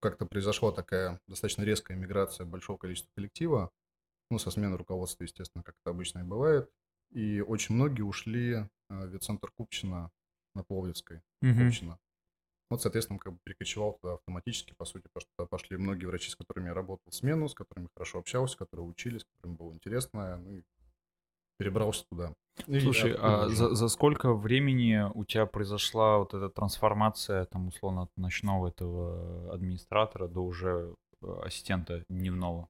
как-то 0.00 0.26
произошла 0.26 0.72
такая 0.72 1.20
достаточно 1.26 1.62
резкая 1.62 1.96
миграция 1.96 2.46
большого 2.46 2.78
количества 2.78 3.10
коллектива, 3.14 3.70
ну, 4.30 4.38
со 4.38 4.50
смены 4.50 4.76
руководства, 4.76 5.24
естественно, 5.24 5.62
как 5.62 5.76
это 5.82 5.90
обычно 5.90 6.20
и 6.20 6.24
бывает. 6.24 6.70
И 7.10 7.40
очень 7.40 7.74
многие 7.74 8.02
ушли 8.02 8.68
а, 8.88 9.06
в 9.06 9.08
ветцентр 9.08 9.50
Купчино 9.50 10.10
на 10.54 10.62
Пловдивской. 10.62 11.22
Мгм. 11.42 11.66
Купчино. 11.66 11.98
Вот, 12.70 12.82
соответственно, 12.82 13.18
как 13.18 13.32
бы 13.32 13.38
перекочевал 13.42 13.98
туда 14.00 14.14
автоматически, 14.14 14.74
по 14.74 14.84
сути, 14.84 15.02
потому 15.12 15.22
что 15.22 15.30
туда 15.36 15.46
пошли 15.48 15.76
многие 15.76 16.06
врачи, 16.06 16.30
с 16.30 16.36
которыми 16.36 16.68
я 16.68 16.74
работал 16.74 17.10
смену, 17.10 17.48
с 17.48 17.54
которыми 17.54 17.88
хорошо 17.92 18.20
общался, 18.20 18.56
которые 18.56 18.86
учились, 18.86 19.24
которым 19.24 19.56
было 19.56 19.72
интересно, 19.72 20.36
ну 20.36 20.52
и 20.52 20.62
перебрался 21.60 22.04
туда. 22.10 22.32
И 22.66 22.80
Слушай, 22.80 23.14
а 23.18 23.48
за, 23.48 23.74
за 23.74 23.88
сколько 23.88 24.32
времени 24.34 25.06
у 25.14 25.24
тебя 25.24 25.44
произошла 25.46 26.18
вот 26.18 26.32
эта 26.34 26.48
трансформация, 26.48 27.44
там, 27.44 27.68
условно, 27.68 28.02
от 28.02 28.10
ночного 28.16 28.68
этого 28.68 29.52
администратора 29.52 30.26
до 30.26 30.40
уже 30.40 30.94
э, 31.22 31.26
ассистента 31.44 32.02
дневного? 32.08 32.68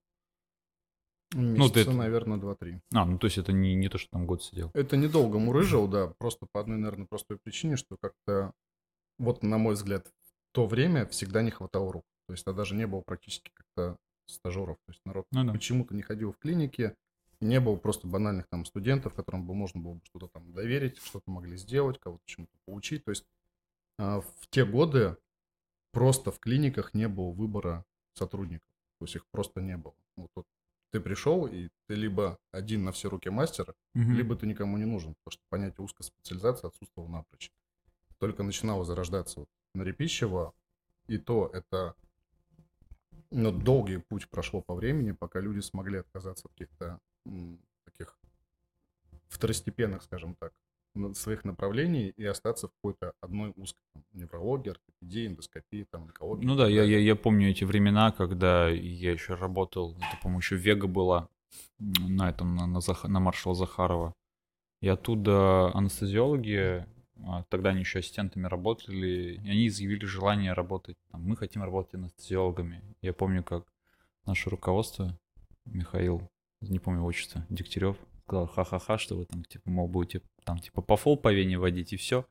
ну, 1.32 1.54
ты 1.54 1.60
Месяца, 1.60 1.80
это- 1.82 1.92
наверное, 1.92 2.38
2-3. 2.38 2.80
А, 2.92 3.04
ну 3.04 3.16
то 3.18 3.26
есть 3.28 3.38
это 3.38 3.52
не, 3.52 3.74
не 3.76 3.88
то, 3.88 3.98
что 3.98 4.08
там 4.10 4.26
год 4.26 4.42
сидел. 4.42 4.70
Это 4.74 4.96
недолго 4.96 5.38
мурыжил, 5.38 5.86
да, 5.86 6.12
просто 6.18 6.46
по 6.52 6.60
одной, 6.60 6.78
наверное, 6.78 7.06
простой 7.08 7.38
причине, 7.42 7.76
что 7.76 7.96
как-то, 8.00 8.52
вот 9.18 9.42
на 9.44 9.56
мой 9.58 9.74
взгляд, 9.74 10.08
в 10.08 10.52
то 10.54 10.66
время 10.66 11.06
всегда 11.06 11.42
не 11.42 11.52
хватало 11.52 11.92
рук. 11.92 12.04
То 12.26 12.32
есть, 12.34 12.44
тогда 12.44 12.58
даже 12.62 12.74
не 12.74 12.86
было 12.88 13.02
практически 13.06 13.50
как-то 13.54 13.96
стажеров. 14.26 14.76
То 14.86 14.92
есть, 14.92 15.00
народ 15.04 15.24
Ну 15.32 15.44
да. 15.44 15.52
почему-то 15.52 15.94
не 15.94 16.02
ходил 16.02 16.32
в 16.32 16.38
клинике, 16.38 16.94
не 17.40 17.60
было 17.60 17.76
просто 17.76 18.06
банальных 18.06 18.46
там 18.48 18.64
студентов, 18.64 19.14
которым 19.14 19.46
бы 19.46 19.54
можно 19.54 19.80
было 19.80 19.94
бы 19.94 20.00
что-то 20.04 20.28
там 20.28 20.52
доверить, 20.52 20.98
что-то 20.98 21.30
могли 21.30 21.56
сделать, 21.56 21.98
кого-то 21.98 22.22
чему-то 22.26 22.52
поучить. 22.66 23.04
То 23.04 23.10
есть, 23.10 23.26
а, 23.98 24.20
в 24.20 24.46
те 24.50 24.64
годы 24.64 25.16
просто 25.92 26.30
в 26.30 26.38
клиниках 26.38 26.94
не 26.94 27.08
было 27.08 27.30
выбора 27.30 27.84
сотрудников. 28.14 28.68
То 28.98 29.04
есть, 29.04 29.16
их 29.16 29.26
просто 29.28 29.60
не 29.60 29.76
было. 29.76 29.94
Вот, 30.16 30.30
вот 30.34 30.46
ты 30.90 31.00
пришел, 31.00 31.46
и 31.46 31.68
ты 31.86 31.94
либо 31.94 32.38
один 32.50 32.84
на 32.84 32.92
все 32.92 33.08
руки 33.08 33.30
мастер, 33.30 33.74
Мгм. 33.94 34.14
либо 34.14 34.36
ты 34.36 34.46
никому 34.46 34.76
не 34.76 34.84
нужен, 34.84 35.14
потому 35.14 35.32
что 35.32 35.42
понятие 35.48 35.84
узкой 35.84 36.02
специализации 36.02 36.66
отсутствовало 36.66 37.08
напрочь. 37.08 37.52
Только 38.18 38.42
начинало 38.42 38.84
зарождаться 38.84 39.40
вот 39.40 39.48
на 39.74 39.82
Репищево, 39.82 40.52
и 41.06 41.16
то 41.16 41.48
это 41.52 41.94
ну, 43.30 43.52
долгий 43.52 43.98
путь 43.98 44.28
прошло 44.28 44.60
по 44.60 44.74
времени, 44.74 45.12
пока 45.12 45.40
люди 45.40 45.60
смогли 45.60 45.98
отказаться 45.98 46.48
от 46.48 46.52
каких-то 46.52 47.00
таких 47.84 48.18
второстепенных, 49.28 50.02
скажем 50.02 50.34
так, 50.34 50.52
своих 51.14 51.44
направлений 51.44 52.12
и 52.16 52.24
остаться 52.24 52.68
в 52.68 52.72
какой-то 52.72 53.12
одной 53.20 53.52
узкой 53.56 53.82
там, 53.92 54.04
неврологии, 54.12 54.70
ортопедии, 54.70 55.26
эндоскопии, 55.28 55.86
там, 55.90 56.02
онкологии. 56.02 56.44
Ну 56.44 56.56
да, 56.56 56.68
я, 56.68 56.82
я, 56.82 56.98
я 56.98 57.16
помню 57.16 57.50
эти 57.50 57.64
времена, 57.64 58.10
когда 58.10 58.68
я 58.68 59.12
еще 59.12 59.34
работал, 59.34 59.92
это, 59.96 60.18
по-моему, 60.22 60.40
еще 60.40 60.56
Вега 60.56 60.88
была 60.88 61.28
на 61.78 62.28
этом, 62.30 62.56
на, 62.56 62.66
на, 62.66 62.78
Зах- 62.78 63.06
на 63.06 63.20
маршала 63.20 63.54
Захарова. 63.54 64.14
И 64.80 64.88
оттуда 64.88 65.70
анестезиологи, 65.74 66.86
а, 67.24 67.44
тогда 67.48 67.70
они 67.70 67.80
еще 67.80 67.98
ассистентами 67.98 68.46
работали, 68.46 69.34
и 69.34 69.48
они 69.48 69.68
изъявили 69.68 70.06
желание 70.06 70.54
работать. 70.54 70.96
там, 71.10 71.22
мы 71.22 71.36
хотим 71.36 71.62
работать 71.62 71.94
анестезиологами. 71.94 72.82
Я 73.02 73.12
помню, 73.12 73.44
как 73.44 73.64
наше 74.26 74.50
руководство, 74.50 75.18
Михаил, 75.66 76.28
не 76.60 76.78
помню 76.78 77.02
отчество, 77.04 77.44
Дегтярев, 77.48 77.96
сказал 78.26 78.46
ха-ха-ха, 78.46 78.98
что 78.98 79.16
вы 79.16 79.24
там, 79.26 79.44
типа, 79.44 79.68
мол, 79.70 79.88
будете 79.88 80.22
там, 80.44 80.58
типа, 80.58 80.82
по 80.82 80.96
фол 80.96 81.16
по 81.16 81.32
вене 81.32 81.58
водить, 81.58 81.92
и 81.92 81.96
все. 81.96 82.26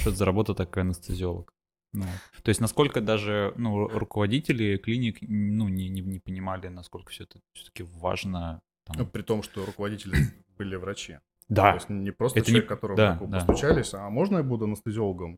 Что 0.00 0.10
это 0.10 0.18
за 0.18 0.24
работа 0.24 0.54
такая 0.54 0.84
анестезиолог? 0.84 1.52
Ну. 1.94 2.04
То 2.42 2.48
есть 2.48 2.60
насколько 2.60 3.00
даже 3.02 3.52
ну, 3.56 3.76
ру- 3.86 3.98
руководители 3.98 4.78
клиник 4.78 5.18
ну, 5.20 5.68
не, 5.68 5.88
не, 5.90 6.00
не 6.00 6.20
понимали, 6.20 6.68
насколько 6.68 7.10
все 7.10 7.24
это 7.24 7.38
все-таки 7.54 7.82
важно. 7.82 8.60
там. 8.84 8.96
Ну, 8.98 9.06
При 9.06 9.22
том, 9.22 9.42
что 9.42 9.64
руководители 9.66 10.16
были 10.58 10.76
врачи. 10.76 11.14
То 11.14 11.20
Да, 11.48 11.74
есть 11.74 11.90
не 11.90 12.10
просто 12.12 12.38
Это 12.38 12.48
не- 12.48 12.52
человек, 12.52 12.68
которого 12.68 12.96
да, 12.96 13.18
да. 13.20 13.38
постучались, 13.38 13.92
а 13.94 14.08
можно 14.08 14.38
я 14.38 14.42
буду 14.42 14.64
анестезиологом? 14.64 15.36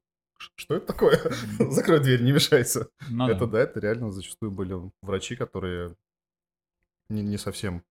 Что 0.56 0.74
это 0.76 0.86
такое? 0.86 1.18
Закрой 1.70 2.00
дверь, 2.00 2.22
не 2.22 2.30
мешайся. 2.32 2.88
ну 3.10 3.26
это 3.28 3.46
да. 3.46 3.52
да, 3.52 3.60
это 3.60 3.80
реально 3.80 4.12
зачастую 4.12 4.52
были 4.52 4.76
врачи, 5.02 5.34
которые 5.36 5.96
не, 7.08 7.22
не 7.22 7.38
совсем 7.38 7.82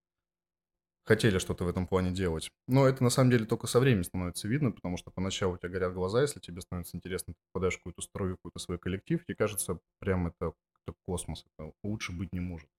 хотели 1.06 1.38
что-то 1.38 1.66
в 1.66 1.68
этом 1.68 1.88
плане 1.88 2.12
делать. 2.12 2.50
Но 2.68 2.88
это 2.88 3.04
на 3.04 3.10
самом 3.10 3.32
деле 3.32 3.46
только 3.46 3.68
со 3.68 3.80
временем 3.80 4.04
становится 4.04 4.48
видно, 4.48 4.72
потому 4.72 4.98
что 4.98 5.12
поначалу 5.12 5.56
у 5.56 5.58
тебя 5.58 5.70
горят 5.70 5.94
глаза, 5.94 6.22
если 6.22 6.40
тебе 6.40 6.62
становится 6.62 6.98
интересно, 6.98 7.34
ты 7.34 7.40
попадаешь 7.52 7.76
в 7.76 7.78
какую-то 7.78 8.02
строю, 8.02 8.38
какой-то 8.38 8.60
свой 8.60 8.80
коллектив, 8.80 9.24
тебе 9.26 9.36
кажется, 9.36 9.80
прям 10.00 10.28
это, 10.28 10.54
это 10.86 10.96
космос, 11.06 11.46
это 11.58 11.74
лучше 11.84 12.12
быть 12.14 12.32
не 12.34 12.40
может. 12.40 12.70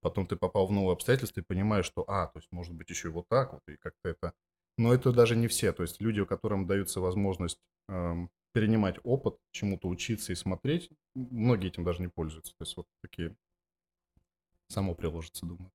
Потом 0.00 0.26
ты 0.26 0.36
попал 0.36 0.66
в 0.66 0.72
новые 0.72 0.94
обстоятельства 0.94 1.40
и 1.40 1.44
понимаешь, 1.44 1.86
что, 1.86 2.04
а, 2.08 2.26
то 2.26 2.38
есть 2.38 2.48
может 2.52 2.74
быть 2.74 2.88
еще 2.90 3.08
и 3.08 3.10
вот 3.10 3.26
так 3.28 3.52
вот, 3.52 3.62
и 3.68 3.76
как-то 3.76 4.08
это... 4.08 4.32
Но 4.78 4.92
это 4.92 5.10
даже 5.12 5.36
не 5.36 5.48
все, 5.48 5.72
то 5.72 5.82
есть 5.82 6.00
люди, 6.00 6.22
которым 6.24 6.66
дается 6.66 7.00
возможность 7.00 7.58
эм, 7.88 8.30
перенимать 8.52 8.98
опыт, 9.04 9.36
чему-то 9.52 9.88
учиться 9.88 10.32
и 10.32 10.36
смотреть, 10.36 10.90
многие 11.14 11.68
этим 11.68 11.82
даже 11.82 12.02
не 12.02 12.08
пользуются. 12.08 12.52
То 12.58 12.62
есть 12.62 12.76
вот 12.76 12.86
такие 13.02 13.34
само 14.68 14.94
приложится, 14.94 15.46
думаю. 15.46 15.72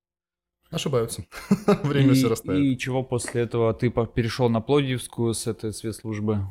Ошибаются. 0.72 1.24
Время 1.84 2.12
и, 2.12 2.14
все 2.14 2.28
расставит. 2.28 2.64
и 2.64 2.78
чего 2.78 3.02
после 3.02 3.42
этого 3.42 3.74
ты 3.74 3.90
перешел 3.90 4.48
на 4.48 4.62
Плодьевскую 4.62 5.34
с 5.34 5.46
этой 5.46 5.72
спецслужбы? 5.72 6.46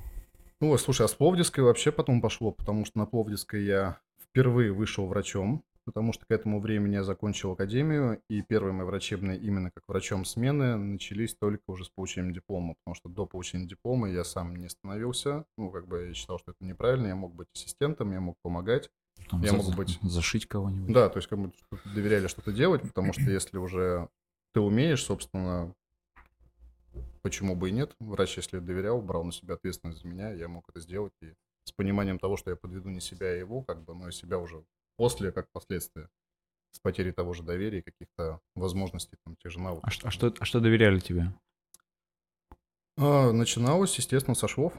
Ну, 0.60 0.78
слушай, 0.78 1.06
а 1.06 1.10
с 1.10 1.14
Пловдивской 1.16 1.64
вообще 1.64 1.92
потом 1.92 2.22
пошло, 2.22 2.52
потому 2.52 2.86
что 2.86 3.00
на 3.00 3.08
Пловдивской 3.08 3.64
я 3.64 3.98
впервые 4.24 4.72
вышел 4.72 5.08
врачом, 5.08 5.64
потому 5.86 6.14
что 6.14 6.24
к 6.28 6.32
этому 6.32 6.62
времени 6.62 6.94
я 6.94 7.04
закончил 7.04 7.54
академию, 7.54 8.22
и 8.30 8.44
первые 8.44 8.72
мои 8.72 8.86
врачебные 8.86 9.40
именно 9.40 9.72
как 9.72 9.84
врачом 9.88 10.24
смены 10.24 10.76
начались 10.78 11.34
только 11.34 11.64
уже 11.66 11.86
с 11.86 11.90
получением 11.90 12.32
диплома, 12.32 12.76
потому 12.76 12.94
что 12.94 13.10
до 13.10 13.26
получения 13.26 13.66
диплома 13.66 14.08
я 14.08 14.24
сам 14.24 14.56
не 14.56 14.70
становился, 14.70 15.46
ну, 15.58 15.72
как 15.72 15.88
бы 15.88 16.10
я 16.10 16.14
считал, 16.14 16.38
что 16.38 16.52
это 16.52 16.64
неправильно, 16.64 17.08
я 17.08 17.16
мог 17.16 17.34
быть 17.34 17.48
ассистентом, 17.56 18.12
я 18.12 18.22
мог 18.22 18.38
помогать, 18.44 18.92
Там 19.30 19.42
Я 19.42 19.52
за- 19.52 19.58
могу 19.58 19.72
быть- 19.74 20.00
Зашить 20.02 20.46
кого-нибудь? 20.48 20.94
Да, 20.94 21.10
то 21.10 21.18
есть 21.18 21.28
кому 21.30 21.54
что-то 21.54 21.90
доверяли 21.90 22.28
что-то 22.28 22.52
делать, 22.52 22.82
потому 22.82 23.14
что 23.14 23.24
если 23.24 23.58
уже 23.58 24.10
ты 24.54 24.60
умеешь, 24.60 25.04
собственно, 25.04 25.74
почему 27.22 27.56
бы 27.56 27.70
и 27.70 27.72
нет? 27.72 27.96
Врач, 28.00 28.38
если 28.38 28.60
доверял, 28.60 29.02
брал 29.02 29.24
на 29.24 29.32
себя 29.32 29.54
ответственность 29.56 30.02
за 30.02 30.08
меня, 30.08 30.32
я 30.32 30.48
мог 30.48 30.68
это 30.70 30.80
сделать. 30.82 31.14
И 31.22 31.34
с 31.64 31.72
пониманием 31.72 32.20
того, 32.20 32.38
что 32.38 32.50
я 32.50 32.56
подведу 32.56 32.90
не 32.90 33.00
себя, 33.02 33.28
а 33.28 33.36
его, 33.36 33.62
как 33.62 33.84
бы, 33.84 33.94
но 33.94 34.10
и 34.10 34.12
себя 34.12 34.38
уже 34.40 34.64
после, 34.98 35.32
как 35.32 35.48
последствия. 35.52 36.10
С 36.72 36.80
потерей 36.80 37.12
того 37.12 37.34
же 37.34 37.44
доверия 37.44 37.82
каких-то 37.82 38.40
возможностей, 38.56 39.18
там, 39.26 39.36
тех 39.36 39.52
же 39.52 39.60
навыков. 39.60 39.84
А, 39.88 39.92
что, 39.92 40.08
а, 40.08 40.12
что, 40.12 40.34
а 40.40 40.46
что 40.46 40.60
доверяли 40.62 41.00
тебе? 41.00 41.34
А, 42.98 43.32
начиналось, 43.32 43.96
естественно, 43.98 44.36
со 44.36 44.48
швов. 44.48 44.74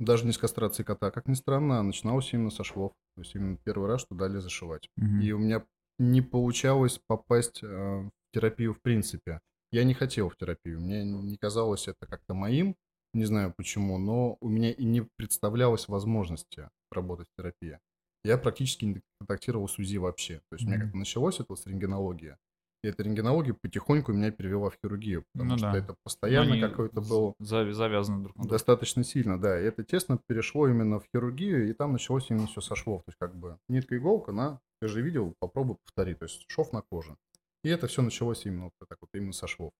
Даже 0.00 0.26
не 0.26 0.32
с 0.32 0.38
кастрации 0.38 0.82
кота, 0.82 1.10
как 1.10 1.28
ни 1.28 1.34
странно, 1.34 1.82
начиналось 1.82 2.32
именно 2.32 2.50
со 2.50 2.64
швов. 2.64 2.92
То 3.14 3.22
есть 3.22 3.34
именно 3.34 3.58
первый 3.64 3.88
раз, 3.88 4.00
что 4.00 4.14
дали 4.14 4.38
зашивать. 4.38 4.88
Мгм. 4.96 5.20
И 5.20 5.32
у 5.32 5.38
меня 5.38 5.64
не 5.98 6.22
получалось 6.22 7.00
попасть 7.06 7.62
э, 7.62 7.66
в 7.66 8.10
терапию 8.32 8.72
в 8.72 8.80
принципе. 8.80 9.40
Я 9.70 9.84
не 9.84 9.94
хотел 9.94 10.28
в 10.28 10.36
терапию, 10.36 10.80
мне 10.80 11.04
не 11.04 11.36
казалось 11.36 11.86
это 11.86 12.06
как-то 12.06 12.34
моим, 12.34 12.74
не 13.12 13.24
знаю 13.24 13.52
почему, 13.56 13.98
но 13.98 14.36
у 14.40 14.48
меня 14.48 14.72
и 14.72 14.84
не 14.84 15.02
представлялось 15.16 15.86
возможности 15.86 16.70
работать 16.90 17.28
в 17.28 17.36
терапии. 17.36 17.78
Я 18.24 18.36
практически 18.38 18.84
не 18.84 19.00
контактировал 19.18 19.68
с 19.68 19.78
УЗИ 19.78 19.98
вообще. 19.98 20.40
То 20.50 20.56
есть 20.56 20.64
у 20.64 20.68
меня 20.68 20.80
как-то 20.80 20.96
началось 20.96 21.40
это 21.40 21.54
с 21.54 21.66
рентгенологии. 21.66 22.36
И 22.82 22.88
эта 22.88 23.02
рентгенология 23.02 23.52
потихоньку 23.52 24.12
меня 24.12 24.30
перевела 24.30 24.70
в 24.70 24.76
хирургию, 24.82 25.24
потому 25.32 25.50
Ну 25.50 25.58
что 25.58 25.72
да. 25.72 25.78
это 25.78 25.94
постоянно 26.02 26.52
Они 26.52 26.60
какой-то 26.62 27.00
был 27.02 27.34
зав- 27.38 27.72
завязаны 27.72 28.22
друг 28.22 28.36
на 28.36 28.42
друга. 28.44 28.54
достаточно 28.54 29.04
сильно, 29.04 29.38
да. 29.38 29.60
И 29.60 29.64
это 29.64 29.84
тесно 29.84 30.18
перешло 30.26 30.66
именно 30.66 30.98
в 30.98 31.04
хирургию, 31.14 31.68
и 31.68 31.72
там 31.74 31.92
началось 31.92 32.30
именно 32.30 32.46
все 32.46 32.60
со 32.62 32.74
швов. 32.76 33.02
То 33.04 33.10
есть 33.10 33.18
как 33.18 33.36
бы 33.36 33.58
нитка 33.68 33.96
иголка 33.98 34.32
на, 34.32 34.60
ты 34.80 34.88
же 34.88 35.02
видел, 35.02 35.34
попробуй 35.40 35.76
повтори. 35.84 36.14
То 36.14 36.24
есть 36.24 36.44
шов 36.48 36.72
на 36.72 36.80
коже. 36.80 37.16
И 37.62 37.68
это 37.68 37.86
все 37.86 38.00
началось 38.00 38.46
именно 38.46 38.64
вот 38.64 38.72
так 38.88 38.96
вот, 39.02 39.10
именно 39.12 39.34
со 39.34 39.46
швов. 39.46 39.72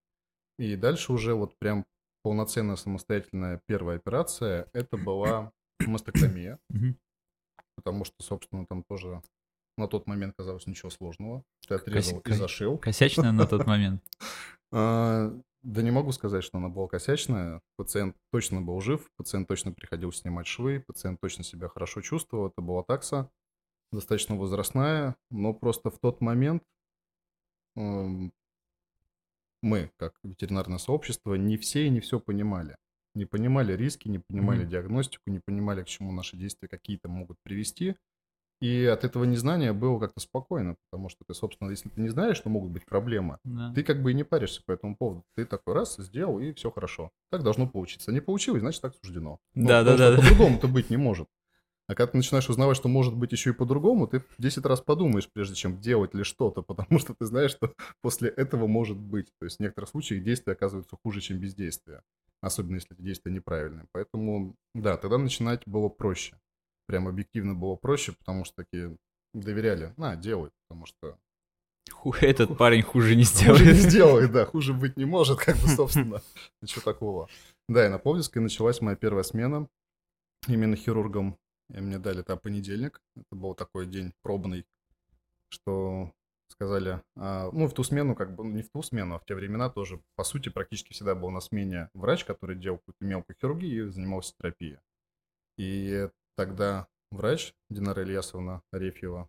И 0.58 0.76
дальше 0.76 1.12
уже 1.14 1.34
вот 1.34 1.56
прям 1.58 1.86
полноценная 2.22 2.76
самостоятельная 2.76 3.62
первая 3.66 3.96
операция, 3.96 4.68
это 4.74 4.98
была 4.98 5.52
мастектомия, 5.86 6.58
потому 7.76 8.04
что, 8.04 8.22
собственно, 8.22 8.66
там 8.66 8.82
тоже 8.82 9.22
на 9.80 9.88
тот 9.88 10.06
момент 10.06 10.34
казалось 10.36 10.66
ничего 10.66 10.90
сложного. 10.90 11.42
Ты 11.66 11.74
отрезал 11.74 12.18
и 12.18 12.22
ка- 12.22 12.34
зашил. 12.34 12.78
Косячная 12.78 13.32
на 13.32 13.46
тот 13.46 13.66
момент. 13.66 14.02
А, 14.72 15.36
да 15.62 15.82
не 15.82 15.90
могу 15.90 16.12
сказать, 16.12 16.44
что 16.44 16.58
она 16.58 16.68
была 16.68 16.86
косячная. 16.86 17.60
Пациент 17.76 18.14
точно 18.30 18.60
был 18.62 18.80
жив, 18.80 19.10
пациент 19.16 19.48
точно 19.48 19.72
приходил 19.72 20.12
снимать 20.12 20.46
швы, 20.46 20.78
пациент 20.86 21.20
точно 21.20 21.42
себя 21.42 21.68
хорошо 21.68 22.02
чувствовал. 22.02 22.46
Это 22.46 22.60
была 22.62 22.84
такса, 22.84 23.28
достаточно 23.90 24.36
возрастная, 24.36 25.16
но 25.28 25.52
просто 25.52 25.90
в 25.90 25.98
тот 25.98 26.20
момент 26.20 26.62
эм, 27.74 28.32
мы, 29.62 29.90
как 29.96 30.14
ветеринарное 30.22 30.78
сообщество, 30.78 31.34
не 31.34 31.56
все 31.56 31.86
и 31.86 31.90
не 31.90 31.98
все 32.00 32.20
понимали. 32.20 32.76
Не 33.14 33.24
понимали 33.26 33.72
риски, 33.74 34.08
не 34.08 34.20
понимали 34.20 34.60
Мгм. 34.62 34.70
диагностику, 34.70 35.30
не 35.30 35.40
понимали, 35.40 35.82
к 35.82 35.86
чему 35.88 36.12
наши 36.12 36.36
действия 36.36 36.68
какие-то 36.68 37.08
могут 37.08 37.38
привести. 37.42 37.96
И 38.60 38.84
от 38.84 39.04
этого 39.04 39.24
незнания 39.24 39.72
было 39.72 39.98
как-то 39.98 40.20
спокойно, 40.20 40.76
потому 40.90 41.08
что 41.08 41.24
ты, 41.26 41.32
собственно, 41.32 41.70
если 41.70 41.88
ты 41.88 42.00
не 42.00 42.08
знаешь, 42.10 42.36
что 42.36 42.50
могут 42.50 42.70
быть 42.72 42.84
проблемы, 42.84 43.38
Да. 43.44 43.72
ты 43.74 43.82
как 43.82 44.02
бы 44.02 44.10
и 44.10 44.14
не 44.14 44.22
паришься 44.24 44.62
по 44.66 44.72
этому 44.72 44.96
поводу. 44.96 45.24
Ты 45.34 45.46
такой 45.46 45.74
раз 45.74 45.96
сделал, 45.96 46.38
и 46.40 46.52
все 46.52 46.70
хорошо. 46.70 47.10
Так 47.30 47.42
должно 47.42 47.66
получиться. 47.66 48.12
Не 48.12 48.20
получилось, 48.20 48.60
значит, 48.60 48.82
так 48.82 48.94
суждено. 49.02 49.38
Ну, 49.54 49.66
Да, 49.68 49.82
да, 49.82 49.96
да, 49.96 50.12
что 50.12 50.16
да. 50.16 50.22
По-другому-то 50.28 50.68
быть 50.68 50.90
не 50.90 50.98
может. 50.98 51.26
А 51.86 51.94
когда 51.94 52.12
ты 52.12 52.18
начинаешь 52.18 52.48
узнавать, 52.48 52.76
что 52.76 52.88
может 52.88 53.16
быть 53.16 53.32
еще 53.32 53.50
и 53.50 53.52
по-другому, 53.54 54.06
ты 54.06 54.22
10 54.38 54.64
раз 54.66 54.80
подумаешь, 54.80 55.28
прежде 55.32 55.56
чем 55.56 55.80
делать 55.80 56.14
ли 56.14 56.22
что-то, 56.22 56.62
потому 56.62 56.98
что 57.00 57.14
ты 57.18 57.24
знаешь, 57.24 57.50
что 57.52 57.72
после 58.02 58.28
этого 58.28 58.66
может 58.66 58.98
быть. 58.98 59.32
То 59.40 59.46
есть 59.46 59.56
в 59.56 59.60
некоторых 59.60 59.88
случаях 59.90 60.22
действия 60.22 60.52
оказываются 60.52 60.96
хуже, 61.02 61.20
чем 61.20 61.38
бездействие. 61.38 62.02
Особенно 62.42 62.76
если 62.76 62.94
эти 62.94 63.02
действия 63.02 63.32
неправильные. 63.32 63.86
Поэтому, 63.92 64.54
да, 64.74 64.96
тогда 64.98 65.18
начинать 65.18 65.62
было 65.66 65.88
проще. 65.88 66.38
Прям 66.90 67.06
объективно 67.06 67.54
было 67.54 67.76
проще, 67.76 68.10
потому 68.18 68.44
что 68.44 68.64
такие 68.64 68.96
доверяли. 69.32 69.94
На, 69.96 70.16
делай, 70.16 70.50
потому 70.66 70.86
что 70.86 71.16
Ху- 71.88 72.14
Этот 72.20 72.58
парень 72.58 72.82
хуже 72.82 73.14
не 73.14 73.22
Хуже 73.24 73.64
не 73.64 73.72
сделает. 73.74 73.90
сделает, 73.90 74.32
да, 74.32 74.44
хуже 74.52 74.74
быть 74.74 74.96
не 74.96 75.04
может, 75.04 75.38
как 75.38 75.56
бы, 75.58 75.68
собственно, 75.68 76.20
ничего 76.62 76.82
такого. 76.82 77.28
Да, 77.68 77.86
и 77.86 77.88
на 77.88 78.00
Повдинской 78.00 78.42
началась 78.42 78.80
моя 78.80 78.96
первая 78.96 79.22
смена, 79.22 79.68
именно 80.48 80.74
хирургом. 80.74 81.38
И 81.72 81.80
мне 81.80 82.00
дали 82.00 82.22
там 82.22 82.40
понедельник, 82.40 83.00
это 83.16 83.36
был 83.36 83.54
такой 83.54 83.86
день 83.86 84.12
пробный, 84.22 84.66
что 85.48 86.10
сказали, 86.48 87.00
а, 87.16 87.50
ну, 87.52 87.68
в 87.68 87.72
ту 87.72 87.84
смену, 87.84 88.16
как 88.16 88.34
бы, 88.34 88.42
ну, 88.42 88.50
не 88.50 88.62
в 88.62 88.70
ту 88.70 88.82
смену, 88.82 89.14
а 89.14 89.18
в 89.20 89.24
те 89.26 89.36
времена 89.36 89.70
тоже, 89.70 90.00
по 90.16 90.24
сути, 90.24 90.48
практически 90.48 90.92
всегда 90.92 91.14
был 91.14 91.30
на 91.30 91.38
смене 91.40 91.88
врач, 91.94 92.24
который 92.24 92.56
делал 92.56 92.78
какую-то 92.78 93.04
мелкую 93.04 93.36
хирургию 93.40 93.86
и 93.86 93.90
занимался 93.90 94.34
терапией. 94.36 94.78
И 95.56 96.08
тогда 96.40 96.88
врач 97.10 97.52
Динара 97.68 98.02
Ильясовна 98.02 98.62
Арефьева, 98.72 99.28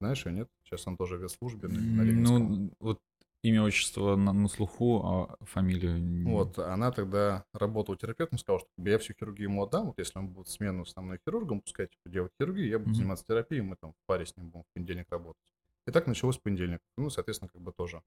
знаешь 0.00 0.24
ее, 0.26 0.32
нет? 0.32 0.48
Сейчас 0.62 0.86
он 0.86 0.96
тоже 0.96 1.16
в 1.16 1.22
ветслужбе 1.22 1.66
на, 1.66 1.80
на 1.80 2.02
Ленинском. 2.02 2.52
Ну, 2.52 2.72
вот 2.78 3.00
имя, 3.42 3.64
отчество 3.64 4.14
на, 4.14 4.32
на 4.32 4.46
слуху, 4.46 5.02
а 5.04 5.36
фамилию... 5.40 6.24
Вот, 6.24 6.60
она 6.60 6.92
тогда 6.92 7.44
работала 7.52 7.98
терапевтом, 7.98 8.38
сказала, 8.38 8.60
что 8.60 8.68
я 8.88 8.98
всю 8.98 9.12
хирургию 9.14 9.48
ему 9.48 9.64
отдам, 9.64 9.86
вот 9.86 9.98
если 9.98 10.16
он 10.20 10.28
будет 10.28 10.48
смену 10.48 10.84
со 10.84 11.00
мной 11.00 11.18
хирургом, 11.26 11.62
пускай 11.62 11.88
типа, 11.88 12.08
делать 12.08 12.32
хирургию, 12.40 12.68
я 12.68 12.78
буду 12.78 12.90
Мгм. 12.90 12.96
заниматься 12.96 13.24
терапией, 13.26 13.62
мы 13.62 13.74
там 13.74 13.92
в 13.92 13.96
паре 14.06 14.24
с 14.24 14.36
ним 14.36 14.50
будем 14.50 14.62
в 14.62 14.74
понедельник 14.74 15.10
работать. 15.10 15.42
И 15.88 15.90
так 15.90 16.06
началось 16.06 16.36
с 16.36 16.38
понедельника. 16.38 16.84
Ну, 16.96 17.10
соответственно, 17.10 17.48
как 17.52 17.60
бы 17.60 17.72
тоже. 17.72 18.02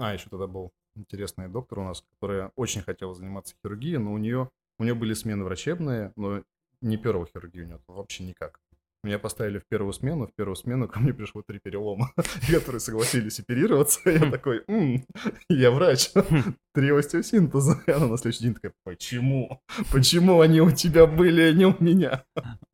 А, 0.00 0.14
еще 0.14 0.28
тогда 0.30 0.48
был 0.48 0.72
интересный 0.96 1.48
доктор 1.48 1.78
у 1.78 1.84
нас, 1.84 2.02
которая 2.14 2.50
очень 2.56 2.82
хотела 2.82 3.14
заниматься 3.14 3.54
хирургией, 3.62 3.98
но 3.98 4.12
у 4.12 4.18
нее, 4.18 4.50
у 4.80 4.82
нее 4.82 4.94
были 4.94 5.14
смены 5.14 5.44
врачебные, 5.44 6.12
но 6.16 6.42
не 6.82 6.96
первого 6.96 7.26
хирургии 7.26 7.62
у 7.62 7.66
нее 7.66 7.80
вообще 7.86 8.24
никак. 8.24 8.60
Меня 9.02 9.18
поставили 9.18 9.58
в 9.58 9.66
первую 9.66 9.94
смену, 9.94 10.26
в 10.26 10.34
первую 10.34 10.56
смену 10.56 10.86
ко 10.86 11.00
мне 11.00 11.14
пришло 11.14 11.42
три 11.42 11.58
перелома, 11.58 12.12
которые 12.52 12.80
согласились 12.80 13.40
оперироваться. 13.40 14.10
Я 14.10 14.30
такой, 14.30 14.62
«М, 14.68 15.06
я 15.48 15.70
врач, 15.70 16.10
три 16.74 16.90
остеосинтеза. 16.90 17.82
И 17.86 17.90
она 17.96 18.08
на 18.08 18.18
следующий 18.18 18.44
день 18.44 18.54
такая, 18.54 18.74
почему? 18.84 19.62
Почему 19.90 20.40
они 20.40 20.60
у 20.60 20.70
тебя 20.70 21.06
были, 21.06 21.42
а 21.42 21.52
не 21.52 21.64
у 21.64 21.74
меня? 21.82 22.24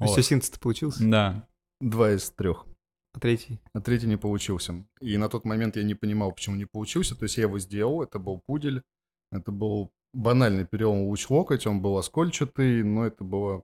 Синтез 0.04 0.50
получился? 0.58 1.08
Да. 1.08 1.48
Два 1.80 2.10
из 2.12 2.28
трех. 2.30 2.66
А 3.14 3.20
третий? 3.20 3.60
А 3.72 3.80
третий 3.80 4.08
не 4.08 4.16
получился. 4.16 4.84
И 5.00 5.16
на 5.16 5.28
тот 5.28 5.44
момент 5.44 5.76
я 5.76 5.84
не 5.84 5.94
понимал, 5.94 6.32
почему 6.32 6.56
не 6.56 6.66
получился. 6.66 7.14
То 7.14 7.22
есть 7.22 7.36
я 7.36 7.44
его 7.44 7.58
сделал, 7.60 8.02
это 8.02 8.18
был 8.18 8.42
пудель, 8.46 8.82
это 9.30 9.52
был 9.52 9.90
банальный 10.12 10.66
перелом 10.66 11.04
луч-локоть, 11.04 11.66
он 11.66 11.80
был 11.80 11.96
оскольчатый, 11.98 12.82
но 12.82 13.06
это 13.06 13.22
было, 13.22 13.62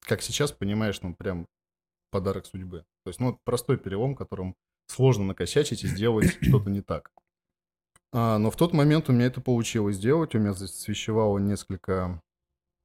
как 0.00 0.22
сейчас 0.22 0.52
понимаешь, 0.52 1.00
ну 1.02 1.14
прям 1.14 1.46
подарок 2.10 2.46
судьбы. 2.46 2.84
То 3.04 3.10
есть, 3.10 3.20
ну, 3.20 3.38
простой 3.44 3.78
перелом, 3.78 4.14
которым 4.14 4.54
сложно 4.86 5.24
накосячить 5.24 5.84
и 5.84 5.88
сделать 5.88 6.38
что-то 6.42 6.70
не 6.70 6.80
так. 6.80 7.10
А, 8.12 8.38
но 8.38 8.50
в 8.50 8.56
тот 8.56 8.72
момент 8.72 9.08
у 9.08 9.12
меня 9.12 9.26
это 9.26 9.40
получилось 9.40 9.96
сделать, 9.96 10.34
у 10.34 10.38
меня 10.38 10.54
засвещевало 10.54 11.38
несколько 11.38 12.22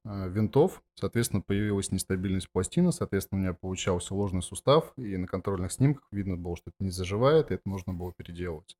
а, 0.04 0.28
винтов, 0.28 0.82
соответственно, 0.94 1.40
появилась 1.40 1.90
нестабильность 1.90 2.50
пластины, 2.50 2.92
соответственно, 2.92 3.40
у 3.40 3.42
меня 3.42 3.54
получался 3.54 4.14
ложный 4.14 4.42
сустав, 4.42 4.92
и 4.96 5.16
на 5.16 5.26
контрольных 5.26 5.72
снимках 5.72 6.06
видно 6.10 6.36
было, 6.36 6.56
что 6.56 6.70
это 6.70 6.84
не 6.84 6.90
заживает, 6.90 7.50
и 7.50 7.54
это 7.54 7.68
нужно 7.68 7.94
было 7.94 8.12
переделывать. 8.12 8.76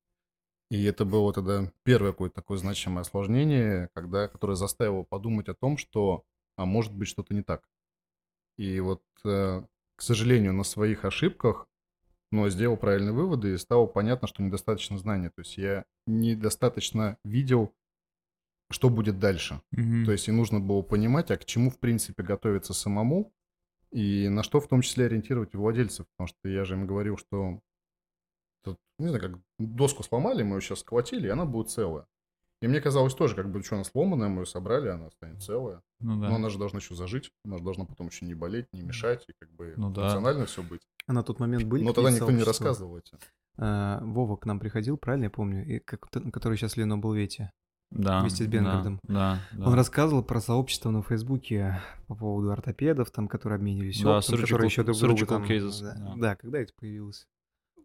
И 0.69 0.83
это 0.83 1.05
было 1.05 1.31
тогда 1.33 1.71
первое 1.83 2.11
какое-то 2.11 2.35
такое 2.35 2.57
значимое 2.57 3.01
осложнение, 3.01 3.89
когда, 3.93 4.27
которое 4.27 4.55
заставило 4.55 5.03
подумать 5.03 5.47
о 5.47 5.53
том, 5.53 5.77
что, 5.77 6.23
а 6.57 6.65
может 6.65 6.93
быть, 6.93 7.07
что-то 7.07 7.33
не 7.33 7.43
так. 7.43 7.67
И 8.57 8.79
вот, 8.79 9.03
э, 9.23 9.63
к 9.95 10.01
сожалению, 10.01 10.53
на 10.53 10.63
своих 10.63 11.05
ошибках, 11.05 11.67
но 12.31 12.49
сделал 12.49 12.77
правильные 12.77 13.13
выводы, 13.13 13.53
и 13.53 13.57
стало 13.57 13.85
понятно, 13.85 14.27
что 14.27 14.43
недостаточно 14.43 14.97
знаний. 14.97 15.29
То 15.29 15.41
есть 15.41 15.57
я 15.57 15.85
недостаточно 16.07 17.17
видел, 17.23 17.73
что 18.71 18.89
будет 18.89 19.19
дальше. 19.19 19.61
Мгм. 19.71 20.05
То 20.05 20.11
есть 20.11 20.27
и 20.27 20.31
нужно 20.31 20.59
было 20.59 20.81
понимать, 20.81 21.31
а 21.31 21.37
к 21.37 21.45
чему, 21.45 21.69
в 21.69 21.79
принципе, 21.79 22.23
готовиться 22.23 22.73
самому, 22.73 23.33
и 23.91 24.27
на 24.27 24.43
что 24.43 24.59
в 24.59 24.67
том 24.67 24.81
числе 24.81 25.05
ориентировать 25.05 25.55
владельцев. 25.55 26.05
Потому 26.15 26.27
что 26.27 26.49
я 26.49 26.65
же 26.65 26.73
им 26.75 26.87
говорил, 26.87 27.17
что 27.17 27.59
тут, 28.63 28.79
не 28.99 29.07
знаю, 29.07 29.21
как 29.21 29.39
доску 29.59 30.03
сломали, 30.03 30.43
мы 30.43 30.57
ее 30.57 30.61
сейчас 30.61 30.79
сколотили, 30.79 31.27
и 31.27 31.31
она 31.31 31.45
будет 31.45 31.69
целая. 31.69 32.07
И 32.61 32.67
мне 32.67 32.79
казалось 32.81 33.13
тоже, 33.13 33.35
как 33.35 33.51
бы, 33.51 33.61
что 33.63 33.75
она 33.75 33.83
сломанная, 33.83 34.29
мы 34.29 34.41
ее 34.41 34.45
собрали, 34.45 34.87
она 34.87 35.09
станет 35.11 35.41
целая. 35.43 35.81
Ну 35.99 36.19
да. 36.19 36.29
Но 36.29 36.35
она 36.35 36.49
же 36.49 36.57
должна 36.57 36.79
еще 36.79 36.95
зажить, 36.95 37.31
она 37.43 37.57
же 37.57 37.63
должна 37.63 37.85
потом 37.85 38.07
еще 38.07 38.25
не 38.25 38.33
болеть, 38.33 38.65
не 38.73 38.81
мешать, 38.81 39.25
и 39.27 39.33
как 39.39 39.51
бы 39.53 39.73
Ну 39.77 39.89
да. 39.91 40.01
функционально 40.03 40.45
все 40.45 40.63
быть. 40.63 40.81
А 41.07 41.13
на 41.13 41.23
тот 41.23 41.39
момент 41.39 41.65
были 41.65 41.83
Но 41.83 41.93
тогда 41.93 42.11
никто 42.11 42.31
не 42.31 42.39
сообщества? 42.39 42.65
рассказывал 42.67 42.97
эти. 42.97 43.17
А, 43.57 43.99
Вова 44.03 44.35
к 44.37 44.45
нам 44.45 44.59
приходил, 44.59 44.97
правильно 44.97 45.25
я 45.25 45.29
помню? 45.29 45.65
И 45.65 45.79
как- 45.79 46.07
который 46.09 46.57
сейчас 46.57 46.77
Лено 46.77 46.97
был 46.97 47.13
Вете. 47.13 47.51
Да. 47.91 48.21
вместе 48.21 48.43
с 48.43 48.47
да, 48.47 48.51
Бенгардом. 48.51 48.99
Да, 49.03 49.39
да. 49.53 49.67
Он 49.67 49.73
рассказывал 49.75 50.23
про 50.23 50.41
сообщество 50.41 50.89
на 50.89 51.03
Фейсбуке 51.03 51.79
по 52.07 52.15
поводу 52.15 52.51
ортопедов, 52.51 53.11
там, 53.11 53.27
которые 53.27 53.57
обменивались 53.57 54.01
Да, 54.01 54.17
опытом, 54.17 54.35
surgical- 54.35 54.41
которые 54.41 54.67
еще 54.67 54.83
друг 54.83 54.97
другу 54.97 55.21
surgical 55.21 55.27
там... 55.27 55.43
cases, 55.43 55.81
да, 55.81 55.95
да. 55.97 56.13
да, 56.17 56.35
когда 56.35 56.59
это 56.59 56.73
появилось? 56.77 57.27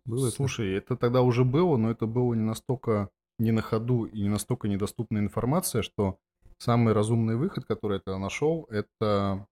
Было 0.07 0.29
это? 0.29 0.37
Слушай, 0.37 0.73
это 0.75 0.97
тогда 0.97 1.21
уже 1.23 1.45
было, 1.45 1.77
но 1.77 1.91
это 1.91 2.07
было 2.07 2.33
не 2.35 2.43
настолько 2.43 3.11
не 3.41 3.51
на 3.53 3.63
ходу 3.63 4.05
и 4.05 4.21
не 4.21 4.29
настолько 4.29 4.69
недоступная 4.69 5.23
информация, 5.23 5.83
что 5.83 6.19
самый 6.59 6.93
разумный 6.93 7.37
выход, 7.37 7.65
который 7.65 8.01
я 8.07 8.19
нашел, 8.19 8.67
это 8.71 9.47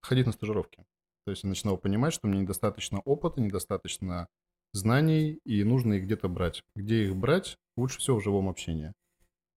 ходить 0.00 0.26
на 0.26 0.32
стажировки. 0.32 0.84
То 1.24 1.30
есть 1.30 1.44
я 1.44 1.48
начинал 1.48 1.76
понимать, 1.78 2.12
что 2.12 2.28
мне 2.28 2.40
недостаточно 2.40 3.00
опыта, 3.00 3.40
недостаточно 3.40 4.28
знаний, 4.72 5.38
и 5.44 5.64
нужно 5.64 5.94
их 5.94 6.04
где-то 6.04 6.28
брать. 6.28 6.62
Где 6.74 7.04
их 7.04 7.16
брать? 7.16 7.56
Лучше 7.76 7.98
всего 7.98 8.18
в 8.18 8.22
живом 8.22 8.48
общении. 8.48 8.92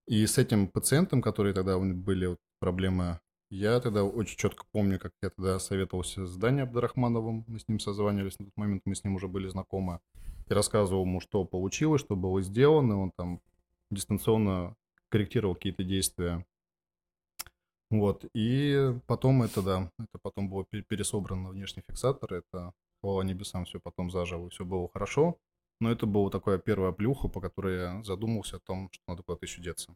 И 0.06 0.24
с 0.26 0.38
этим 0.38 0.68
пациентом, 0.68 1.20
которые 1.20 1.54
тогда 1.54 1.78
были 1.78 2.36
проблемы 2.60 3.20
Я 3.50 3.80
тогда 3.80 4.02
очень 4.02 4.36
четко 4.36 4.64
помню, 4.72 4.98
как 4.98 5.12
я 5.22 5.30
тогда 5.30 5.58
советовался 5.60 6.26
с 6.26 6.36
Даней 6.36 6.62
Абдрахмановым. 6.62 7.44
Мы 7.46 7.60
с 7.60 7.68
ним 7.68 7.78
созванивались 7.78 8.38
на 8.38 8.46
тот 8.46 8.56
момент, 8.56 8.82
мы 8.84 8.94
с 8.94 9.04
ним 9.04 9.14
уже 9.14 9.28
были 9.28 9.48
знакомы. 9.48 10.00
И 10.48 10.54
рассказывал 10.54 11.04
ему, 11.04 11.20
что 11.20 11.44
получилось, 11.44 12.00
что 12.00 12.16
было 12.16 12.42
сделано. 12.42 13.00
Он 13.00 13.12
там 13.16 13.40
дистанционно 13.90 14.76
корректировал 15.08 15.54
какие-то 15.54 15.84
действия. 15.84 16.44
Вот. 17.90 18.24
И 18.34 18.94
потом 19.06 19.42
это, 19.42 19.62
да, 19.62 19.90
это 19.98 20.18
потом 20.20 20.48
было 20.48 20.64
пересобрано 20.64 21.44
на 21.44 21.48
внешний 21.50 21.82
фиксатор. 21.88 22.34
Это, 22.34 22.72
хвала 23.00 23.22
небесам, 23.22 23.64
все 23.64 23.80
потом 23.80 24.10
заживо, 24.10 24.50
все 24.50 24.64
было 24.64 24.88
хорошо. 24.92 25.38
Но 25.80 25.90
это 25.90 26.06
была 26.06 26.30
такая 26.30 26.58
первая 26.58 26.92
плюха, 26.92 27.28
по 27.28 27.40
которой 27.40 27.78
я 27.78 28.02
задумался 28.02 28.56
о 28.56 28.60
том, 28.60 28.88
что 28.92 29.02
надо 29.08 29.22
куда-то 29.22 29.44
еще 29.44 29.60
деться. 29.60 29.94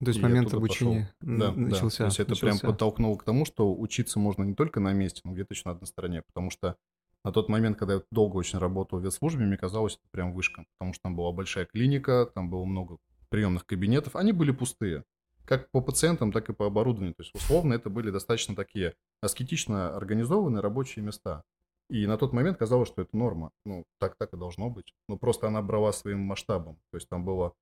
То 0.00 0.08
есть 0.08 0.22
момент 0.22 0.54
обучения 0.54 1.12
да, 1.20 1.52
начался. 1.52 2.04
Да. 2.04 2.04
То 2.04 2.10
есть 2.10 2.20
это 2.20 2.30
начался. 2.30 2.58
прям 2.60 2.70
подтолкнуло 2.72 3.16
к 3.16 3.24
тому, 3.24 3.44
что 3.44 3.74
учиться 3.74 4.18
можно 4.20 4.44
не 4.44 4.54
только 4.54 4.78
на 4.80 4.92
месте, 4.92 5.20
но 5.24 5.32
где-то 5.32 5.54
еще 5.54 5.62
на 5.66 5.72
одной 5.72 5.86
стороне. 5.88 6.22
Потому 6.22 6.50
что 6.50 6.76
на 7.24 7.32
тот 7.32 7.48
момент, 7.48 7.78
когда 7.78 7.94
я 7.94 8.02
долго 8.10 8.36
очень 8.36 8.58
работал 8.58 8.98
в 8.98 9.04
ветслужбе, 9.04 9.44
мне 9.44 9.56
казалось, 9.56 9.94
это 9.94 10.08
прям 10.10 10.32
вышка. 10.32 10.64
Потому 10.78 10.94
что 10.94 11.02
там 11.02 11.16
была 11.16 11.32
большая 11.32 11.66
клиника, 11.66 12.30
там 12.34 12.50
было 12.50 12.64
много 12.64 12.98
приемных 13.28 13.66
кабинетов. 13.66 14.16
Они 14.16 14.32
были 14.32 14.50
пустые. 14.50 15.04
Как 15.44 15.70
по 15.70 15.80
пациентам, 15.80 16.30
так 16.30 16.48
и 16.50 16.52
по 16.52 16.66
оборудованию. 16.66 17.14
То 17.14 17.22
есть, 17.22 17.34
условно, 17.34 17.74
это 17.74 17.90
были 17.90 18.10
достаточно 18.10 18.54
такие 18.54 18.94
аскетично 19.22 19.96
организованные 19.96 20.60
рабочие 20.60 21.04
места. 21.04 21.42
И 21.90 22.06
на 22.06 22.18
тот 22.18 22.32
момент 22.32 22.58
казалось, 22.58 22.88
что 22.88 23.02
это 23.02 23.16
норма. 23.16 23.50
Ну, 23.64 23.84
так 23.98 24.14
так 24.18 24.34
и 24.34 24.36
должно 24.36 24.68
быть. 24.68 24.92
Но 25.08 25.16
просто 25.16 25.46
она 25.46 25.62
брала 25.62 25.92
своим 25.92 26.20
масштабом. 26.20 26.76
То 26.90 26.96
есть 26.96 27.08
там 27.08 27.24
было 27.24 27.54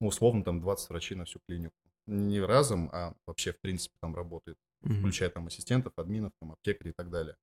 ну, 0.00 0.08
условно, 0.08 0.42
там 0.42 0.60
20 0.60 0.90
врачей 0.90 1.16
на 1.16 1.24
всю 1.24 1.40
клинику. 1.46 1.74
Не 2.06 2.40
разом, 2.40 2.88
а 2.92 3.14
вообще, 3.26 3.52
в 3.52 3.60
принципе, 3.60 3.94
там 4.00 4.16
работает, 4.16 4.56
mm-hmm. 4.82 5.00
включая 5.00 5.30
там 5.30 5.46
ассистентов, 5.46 5.92
админов, 5.96 6.32
там, 6.40 6.52
аптекарей 6.52 6.90
и 6.90 6.94
так 6.94 7.10
далее. 7.10 7.36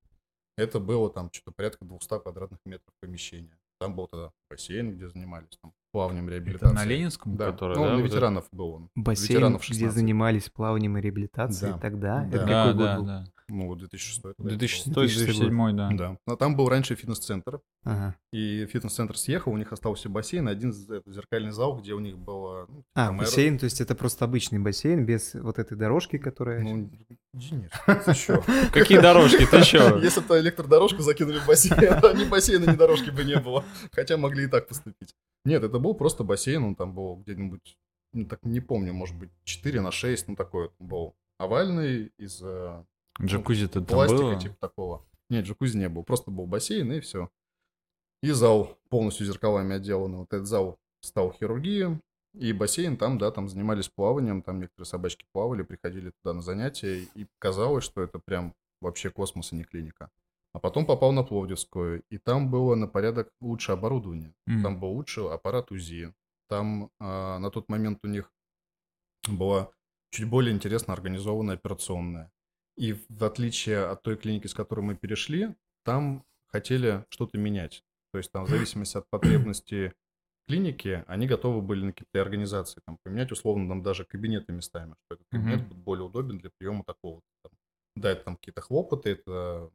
Это 0.58 0.80
было 0.80 1.08
там 1.08 1.30
что-то 1.32 1.52
порядка 1.52 1.84
200 1.84 2.20
квадратных 2.20 2.58
метров 2.64 2.92
помещения. 3.00 3.56
Там 3.78 3.94
был 3.94 4.08
тогда 4.08 4.32
бассейн, 4.50 4.96
где 4.96 5.08
занимались 5.08 5.56
там 5.62 5.72
плаванием 5.92 6.28
реабилитацией. 6.28 6.72
Это 6.72 6.84
на 6.84 6.84
Ленинском, 6.84 7.36
да. 7.36 7.52
который, 7.52 7.76
ну, 7.76 7.84
да? 7.84 7.96
на 7.96 8.00
ветеранов 8.00 8.48
был 8.50 8.70
он. 8.70 8.90
Бассейн, 8.96 9.28
ветеранов 9.28 9.62
где 9.68 9.88
занимались 9.88 10.50
плаванием 10.50 10.98
и 10.98 11.00
реабилитацией 11.00 11.74
да. 11.74 11.78
тогда? 11.78 12.24
Да. 12.24 12.36
Это 12.36 12.46
да, 12.46 12.66
какой 12.66 12.74
да, 12.74 12.96
год 12.96 12.98
был? 12.98 13.06
да. 13.06 13.24
Ну, 13.48 13.74
2006. 13.74 14.20
2006-2007, 14.38 15.72
да. 15.72 15.90
Да. 15.92 16.18
Но 16.26 16.36
там 16.36 16.54
был 16.54 16.68
раньше 16.68 16.94
фитнес-центр. 16.94 17.60
Ага. 17.84 18.16
И 18.32 18.66
фитнес-центр 18.66 19.16
съехал, 19.16 19.52
у 19.52 19.56
них 19.56 19.72
остался 19.72 20.08
бассейн, 20.08 20.48
один 20.48 20.72
зеркальный 20.72 21.52
зал, 21.52 21.78
где 21.78 21.94
у 21.94 22.00
них 22.00 22.18
было... 22.18 22.66
Ну, 22.68 22.84
а, 22.94 23.06
там 23.06 23.18
бассейн, 23.18 23.54
аэро... 23.54 23.60
то 23.60 23.64
есть 23.64 23.80
это 23.80 23.94
просто 23.94 24.26
обычный 24.26 24.58
бассейн, 24.58 25.06
без 25.06 25.34
вот 25.34 25.58
этой 25.58 25.76
дорожки, 25.76 26.18
которая... 26.18 26.60
Ну, 26.62 26.90
Денис, 27.32 27.70
ты 28.04 28.14
что? 28.14 28.44
Какие 28.72 29.00
дорожки, 29.00 29.46
ты 29.46 29.62
что? 29.62 29.98
Если 30.02 30.20
бы 30.20 30.38
электродорожку 30.38 31.00
закинули 31.02 31.38
в 31.38 31.46
бассейн, 31.46 31.78
ни 32.18 32.28
бассейна, 32.28 32.70
ни 32.70 32.76
дорожки 32.76 33.10
бы 33.10 33.24
не 33.24 33.38
было. 33.40 33.64
Хотя 33.92 34.18
могли 34.18 34.44
и 34.44 34.48
так 34.48 34.68
поступить. 34.68 35.14
Нет, 35.44 35.64
это 35.64 35.78
был 35.78 35.94
просто 35.94 36.24
бассейн, 36.24 36.62
он 36.64 36.74
там 36.74 36.92
был 36.92 37.16
где-нибудь, 37.16 37.78
ну, 38.12 38.26
так 38.26 38.44
не 38.44 38.60
помню, 38.60 38.92
может 38.92 39.16
быть, 39.16 39.30
4 39.44 39.80
на 39.80 39.90
6, 39.90 40.28
ну, 40.28 40.36
такой 40.36 40.70
был 40.78 41.14
овальный 41.38 42.12
из 42.18 42.42
э, 42.42 42.84
Джакузи-то 43.20 43.80
ну, 43.80 43.86
там 43.86 43.96
пластика, 43.96 44.22
было? 44.22 44.40
типа 44.40 44.56
такого. 44.60 45.04
Нет, 45.30 45.44
джакузи 45.44 45.76
не 45.76 45.88
было, 45.88 46.02
просто 46.02 46.30
был 46.30 46.46
бассейн 46.46 46.92
и 46.92 47.00
все. 47.00 47.30
И 48.22 48.30
зал 48.30 48.78
полностью 48.88 49.26
зеркалами 49.26 49.76
отделанный. 49.76 50.18
Вот 50.18 50.32
этот 50.32 50.46
зал 50.46 50.78
стал 51.00 51.32
хирургией, 51.32 52.00
и 52.34 52.52
бассейн 52.52 52.96
там, 52.96 53.18
да, 53.18 53.30
там 53.30 53.48
занимались 53.48 53.88
плаванием, 53.88 54.42
там 54.42 54.60
некоторые 54.60 54.86
собачки 54.86 55.26
плавали, 55.32 55.62
приходили 55.62 56.12
туда 56.22 56.34
на 56.34 56.42
занятия, 56.42 57.06
и 57.14 57.26
казалось, 57.38 57.84
что 57.84 58.02
это 58.02 58.18
прям 58.18 58.54
вообще 58.80 59.10
космос, 59.10 59.52
а 59.52 59.56
не 59.56 59.64
клиника. 59.64 60.10
А 60.52 60.60
потом 60.60 60.86
попал 60.86 61.12
на 61.12 61.22
Пловдивскую, 61.22 62.02
и 62.10 62.18
там 62.18 62.50
было 62.50 62.74
на 62.74 62.88
порядок 62.88 63.30
лучше 63.40 63.72
оборудование. 63.72 64.34
Mm. 64.48 64.62
Там 64.62 64.80
был 64.80 64.90
лучше 64.90 65.20
аппарат 65.20 65.70
УЗИ. 65.70 66.14
Там 66.48 66.90
а, 66.98 67.38
на 67.38 67.50
тот 67.50 67.68
момент 67.68 68.00
у 68.02 68.08
них 68.08 68.32
была 69.28 69.70
чуть 70.10 70.28
более 70.28 70.54
интересно 70.54 70.94
организованная 70.94 71.54
операционная. 71.54 72.32
И 72.78 72.94
в 73.08 73.24
отличие 73.24 73.84
от 73.84 74.02
той 74.02 74.16
клиники, 74.16 74.46
с 74.46 74.54
которой 74.54 74.82
мы 74.82 74.94
перешли, 74.94 75.56
там 75.84 76.24
хотели 76.46 77.04
что-то 77.08 77.36
менять. 77.36 77.82
То 78.12 78.18
есть 78.18 78.30
там 78.30 78.44
в 78.44 78.48
зависимости 78.48 78.96
от 78.96 79.10
потребностей 79.10 79.92
клиники, 80.46 81.04
они 81.08 81.26
готовы 81.26 81.60
были 81.60 81.86
на 81.86 81.92
какие-то 81.92 82.22
организации 82.22 82.80
там, 82.86 82.96
поменять, 83.02 83.32
условно, 83.32 83.68
там 83.68 83.82
даже 83.82 84.04
кабинеты 84.04 84.52
местами, 84.52 84.94
что 85.04 85.16
этот 85.16 85.26
кабинет 85.28 85.60
mm-hmm. 85.60 85.68
будет 85.68 85.78
более 85.78 86.04
удобен 86.06 86.38
для 86.38 86.50
приема 86.56 86.84
такого. 86.84 87.20
Там. 87.42 87.52
Да, 87.96 88.10
это 88.10 88.24
там 88.24 88.36
какие-то 88.36 88.60
хлопоты, 88.60 89.10
это 89.10 89.70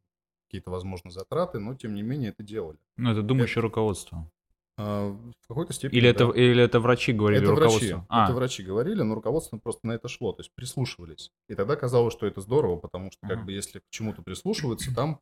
какие-то, 0.48 0.72
возможно, 0.72 1.12
затраты, 1.12 1.60
но 1.60 1.76
тем 1.76 1.94
не 1.96 2.04
менее 2.04 2.30
это 2.30 2.42
делали. 2.42 2.80
Ну, 2.96 3.12
это 3.12 3.22
думающее 3.22 3.60
это... 3.60 3.68
руководство. 3.68 4.32
А, 4.77 5.09
в 5.09 5.47
какой-то 5.47 5.73
степени. 5.73 5.97
Или, 5.97 6.12
да. 6.12 6.25
это, 6.25 6.29
или 6.31 6.63
это 6.63 6.79
врачи 6.79 7.13
говорили 7.13 7.43
это 7.43 7.51
руководству? 7.51 7.88
Врачи, 7.88 8.05
а. 8.09 8.25
Это 8.25 8.33
врачи 8.33 8.63
говорили, 8.63 9.01
но 9.03 9.15
руководство 9.15 9.57
просто 9.57 9.86
на 9.86 9.91
это 9.91 10.07
шло, 10.07 10.33
то 10.33 10.41
есть 10.41 10.51
прислушивались. 10.55 11.31
И 11.47 11.55
тогда 11.55 11.75
казалось, 11.75 12.13
что 12.13 12.25
это 12.25 12.41
здорово, 12.41 12.77
потому 12.77 13.12
что, 13.12 13.27
как 13.27 13.39
uh-huh. 13.39 13.45
бы, 13.45 13.51
если 13.51 13.79
к 13.79 13.83
чему-то 13.91 14.23
прислушиваться, 14.23 14.93
там 14.93 15.19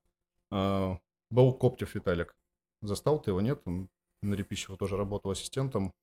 э, 0.52 0.98
был 1.30 1.54
Коптев 1.54 1.96
Виталик. 1.96 2.34
Застал 2.82 3.20
ты 3.20 3.32
его, 3.32 3.42
нет? 3.42 3.62
Он 3.66 3.90
на 4.22 4.36
Репищево 4.36 4.78
тоже 4.78 4.96
работал 4.96 5.32
ассистентом. 5.32 5.94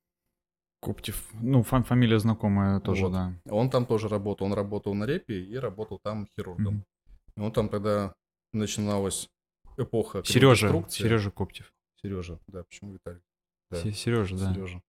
Коптев, 0.81 1.29
ну, 1.33 1.63
фам- 1.63 1.85
фамилия 1.85 2.19
знакомая 2.21 2.81
тоже, 2.81 3.07
вот. 3.07 3.13
да. 3.13 3.33
Он 3.51 3.69
там 3.69 3.85
тоже 3.85 4.09
работал, 4.09 4.47
он 4.47 4.53
работал 4.53 4.95
на 4.95 5.05
Репе 5.05 5.41
и 5.41 5.57
работал 5.57 5.99
там 5.99 6.29
хирургом. 6.37 6.77
Mm-hmm. 6.77 7.37
И 7.37 7.41
он 7.41 7.53
там 7.53 7.69
тогда 7.69 8.15
начиналась 8.53 9.29
эпоха 9.77 10.23
Сережа, 10.25 10.85
Сережа 10.89 11.31
Коптев. 11.31 11.73
Сережа, 12.01 12.39
да, 12.47 12.63
почему 12.63 12.93
Виталий? 12.93 13.23
Да. 13.71 13.93
Сережа, 13.93 14.37
да. 14.37 14.53
Сережа. 14.53 14.83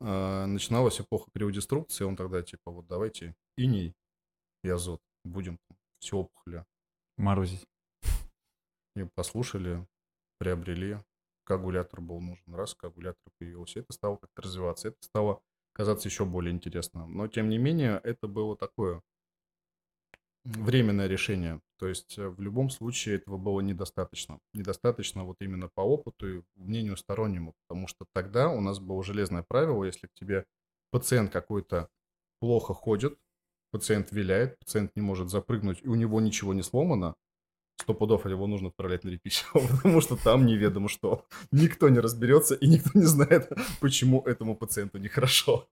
А, 0.00 0.46
начиналась 0.46 1.00
эпоха 1.00 1.30
криодеструкции, 1.32 2.04
он 2.04 2.16
тогда 2.16 2.42
типа 2.42 2.70
вот 2.70 2.86
давайте 2.86 3.34
иней 3.56 3.94
и 4.62 4.68
азот 4.68 5.00
будем 5.24 5.58
все 6.00 6.18
опухоли. 6.18 6.64
Морозить. 7.16 7.64
И 8.96 9.04
послушали, 9.14 9.86
приобрели. 10.38 10.98
Коагулятор 11.44 12.00
был 12.00 12.20
нужен. 12.20 12.54
Раз 12.54 12.74
коагулятор 12.74 13.32
появился, 13.38 13.80
это 13.80 13.92
стало 13.92 14.16
как-то 14.16 14.42
развиваться. 14.42 14.88
Это 14.88 14.96
стало 15.00 15.42
казаться 15.74 16.08
еще 16.08 16.24
более 16.24 16.52
интересным. 16.52 17.14
Но, 17.14 17.28
тем 17.28 17.48
не 17.48 17.58
менее, 17.58 18.00
это 18.02 18.28
было 18.28 18.56
такое 18.56 19.02
временное 20.44 21.06
решение. 21.06 21.60
То 21.78 21.88
есть 21.88 22.18
э, 22.18 22.28
в 22.28 22.40
любом 22.40 22.70
случае 22.70 23.16
этого 23.16 23.36
было 23.36 23.60
недостаточно. 23.60 24.38
Недостаточно 24.52 25.24
вот 25.24 25.36
именно 25.40 25.68
по 25.68 25.80
опыту 25.80 26.38
и 26.38 26.42
мнению 26.56 26.96
стороннему, 26.96 27.54
потому 27.66 27.88
что 27.88 28.06
тогда 28.12 28.48
у 28.48 28.60
нас 28.60 28.78
было 28.78 29.02
железное 29.02 29.42
правило, 29.42 29.84
если 29.84 30.06
к 30.06 30.14
тебе 30.14 30.44
пациент 30.90 31.32
какой-то 31.32 31.88
плохо 32.40 32.74
ходит, 32.74 33.18
пациент 33.70 34.12
виляет, 34.12 34.58
пациент 34.58 34.92
не 34.94 35.02
может 35.02 35.30
запрыгнуть, 35.30 35.80
и 35.82 35.88
у 35.88 35.94
него 35.94 36.20
ничего 36.20 36.54
не 36.54 36.62
сломано, 36.62 37.16
сто 37.80 37.94
пудов 37.94 38.26
его 38.26 38.46
нужно 38.46 38.68
отправлять 38.68 39.04
на 39.04 39.08
реписсию, 39.08 39.50
потому 39.52 40.00
что 40.00 40.16
там 40.16 40.46
неведомо 40.46 40.88
что. 40.88 41.26
Никто 41.52 41.88
не 41.88 42.00
разберется, 42.00 42.54
и 42.54 42.66
никто 42.68 42.90
не 42.94 43.06
знает, 43.06 43.50
почему 43.80 44.22
этому 44.22 44.56
пациенту 44.56 44.98
нехорошо. 44.98 45.68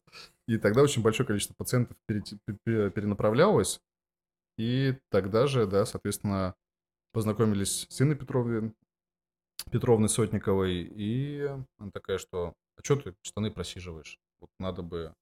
И 0.49 0.59
тогда 0.59 0.83
очень 0.83 1.03
большое 1.03 1.27
количество 1.27 1.55
пациентов 1.55 1.97
перенаправлялось, 2.07 3.81
и 4.57 4.99
тогда 5.11 5.47
же, 5.47 5.67
да, 5.67 5.87
соответственно, 5.87 6.55
познакомились 7.13 7.87
с 7.89 8.01
Инной 8.03 8.17
Петровной, 8.17 8.73
Петровной 9.71 10.09
Сотниковой, 10.09 10.83
и 10.83 11.43
она 11.79 11.91
такая, 11.93 12.19
что 12.19 12.55
а 12.77 12.83
что 12.83 12.97
ты 12.97 13.15
штаны 13.23 13.51
просиживаешь? 13.51 14.19
Вот 14.41 14.51
надо 14.59 14.83
бы 14.83 15.15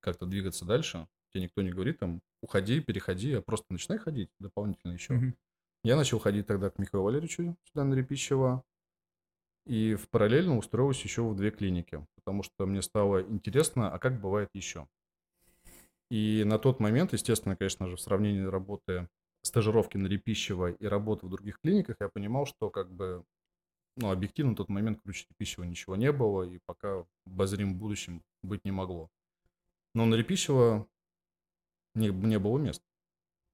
как-то 0.00 0.26
двигаться 0.26 0.64
дальше. 0.64 1.06
Тебе 1.32 1.44
никто 1.44 1.62
не 1.62 1.70
говорит 1.70 1.98
там, 1.98 2.20
уходи, 2.42 2.80
переходи, 2.80 3.32
а 3.34 3.42
просто 3.42 3.66
начинай 3.70 3.98
ходить 3.98 4.30
дополнительно 4.38 4.92
еще. 4.92 5.14
Mm-hmm. 5.14 5.34
Я 5.84 5.96
начал 5.96 6.18
ходить 6.18 6.46
тогда 6.46 6.70
к 6.70 6.78
Михаилу 6.78 7.04
Валерьевичу 7.04 7.56
сюда 7.64 7.84
на 7.84 7.94
Репищево. 7.94 8.64
И 9.66 9.94
в 9.94 10.08
параллельно 10.10 10.56
устроился 10.58 11.04
еще 11.04 11.22
в 11.22 11.34
две 11.34 11.50
клиники, 11.50 12.06
потому 12.16 12.42
что 12.42 12.66
мне 12.66 12.82
стало 12.82 13.22
интересно, 13.22 13.90
а 13.90 13.98
как 13.98 14.20
бывает 14.20 14.50
еще. 14.52 14.86
И 16.10 16.44
на 16.44 16.58
тот 16.58 16.80
момент, 16.80 17.12
естественно, 17.12 17.56
конечно 17.56 17.88
же, 17.88 17.96
в 17.96 18.00
сравнении 18.00 18.44
работы 18.44 19.08
стажировки 19.42 19.96
на 19.96 20.06
Репищево 20.06 20.72
и 20.72 20.86
работы 20.86 21.26
в 21.26 21.30
других 21.30 21.60
клиниках, 21.60 21.96
я 22.00 22.08
понимал, 22.08 22.46
что 22.46 22.70
как 22.70 22.90
бы, 22.90 23.24
ну, 23.96 24.10
объективно 24.10 24.50
на 24.50 24.56
тот 24.56 24.68
момент 24.68 25.00
круче 25.02 25.26
Репищева 25.30 25.64
ничего 25.64 25.96
не 25.96 26.12
было, 26.12 26.42
и 26.42 26.60
пока 26.66 27.02
в 27.02 27.06
обозримом 27.26 27.76
будущем 27.76 28.22
быть 28.42 28.64
не 28.64 28.70
могло. 28.70 29.08
Но 29.94 30.06
на 30.06 30.14
Репищево 30.14 30.86
не, 31.94 32.08
не 32.08 32.38
было 32.38 32.58
мест. 32.58 32.82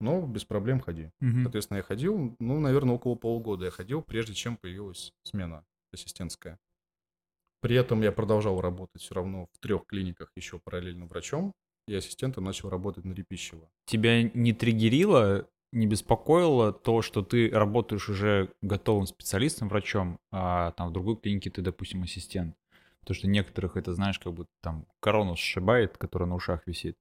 Но 0.01 0.27
без 0.27 0.45
проблем 0.45 0.81
ходи. 0.81 1.11
Угу. 1.21 1.43
Соответственно, 1.43 1.79
я 1.79 1.83
ходил, 1.83 2.35
ну, 2.39 2.59
наверное, 2.59 2.95
около 2.95 3.17
полугода 3.17 3.67
я 3.67 3.71
ходил, 3.71 4.03
прежде 4.03 4.35
чем 4.35 4.57
появилась 4.57 5.13
смена 5.25 5.65
ассистентская. 5.93 6.59
При 7.61 7.77
этом 7.77 8.01
я 8.01 8.11
продолжал 8.11 8.61
работать 8.61 9.03
все 9.03 9.15
равно 9.15 9.47
в 9.53 9.59
трех 9.59 9.85
клиниках 9.87 10.33
еще 10.35 10.59
параллельно 10.59 11.07
врачом. 11.07 11.53
И 11.87 11.95
ассистентом 11.95 12.45
начал 12.45 12.69
работать 12.71 13.05
на 13.05 13.13
Репищево. 13.13 13.69
Тебя 13.87 14.23
не 14.23 14.53
триггерило, 14.53 15.49
не 15.73 15.87
беспокоило 15.87 16.73
то, 16.73 17.03
что 17.03 17.23
ты 17.23 17.51
работаешь 17.51 18.09
уже 18.09 18.53
готовым 18.63 19.07
специалистом, 19.07 19.69
врачом, 19.69 20.19
а 20.33 20.73
там 20.73 20.89
в 20.89 20.93
другой 20.93 21.17
клинике 21.17 21.51
ты, 21.51 21.63
допустим, 21.63 22.03
ассистент? 22.03 22.57
Потому 23.01 23.15
что 23.15 23.29
некоторых 23.29 23.77
это, 23.77 23.95
знаешь, 23.95 24.19
как 24.19 24.35
бы 24.35 24.47
там 24.61 24.87
корону 25.01 25.37
сшибает, 25.37 25.97
которая 25.97 26.29
на 26.29 26.35
ушах 26.37 26.67
висит. 26.67 26.97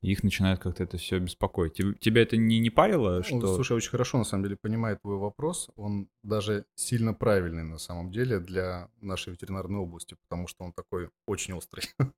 И 0.00 0.10
их 0.10 0.24
начинает 0.24 0.58
как-то 0.58 0.82
это 0.82 0.96
все 0.96 1.20
беспокоить. 1.20 1.78
Теб- 1.78 1.96
Тебя 2.00 2.22
это 2.22 2.36
не, 2.36 2.58
не 2.58 2.70
парило, 2.70 3.18
Ну, 3.18 3.22
что... 3.22 3.54
Слушай, 3.54 3.76
очень 3.76 3.90
хорошо, 3.90 4.18
на 4.18 4.24
самом 4.24 4.42
деле, 4.44 4.56
понимаю 4.60 4.98
твой 4.98 5.16
вопрос. 5.16 5.70
Он 5.76 6.08
даже 6.24 6.64
сильно 6.74 7.14
правильный, 7.14 7.62
на 7.62 7.78
самом 7.78 8.10
деле, 8.10 8.40
для 8.40 8.88
нашей 9.00 9.32
ветеринарной 9.32 9.78
области, 9.78 10.16
потому 10.28 10.48
что 10.48 10.64
он 10.64 10.72
такой 10.72 11.08
очень 11.26 11.54
острый. 11.54 11.84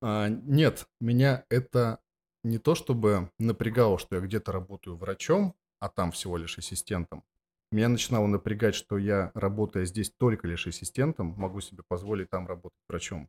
А, 0.00 0.28
Нет, 0.28 0.86
меня 1.00 1.44
это 1.48 2.00
не 2.44 2.58
то 2.58 2.74
чтобы 2.74 3.30
напрягало, 3.38 3.98
что 3.98 4.16
я 4.16 4.22
где-то 4.22 4.52
работаю 4.52 4.96
врачом, 4.96 5.54
а 5.80 5.88
там 5.88 6.12
всего 6.12 6.36
лишь 6.36 6.58
ассистентом. 6.58 7.24
Меня 7.70 7.88
начинало 7.88 8.26
напрягать, 8.26 8.74
что 8.74 8.96
я, 8.96 9.30
работая 9.34 9.84
здесь 9.84 10.10
только 10.10 10.46
лишь 10.46 10.66
ассистентом, 10.66 11.34
могу 11.36 11.60
себе 11.60 11.82
позволить 11.86 12.30
там 12.30 12.46
работать 12.46 12.78
врачом. 12.88 13.28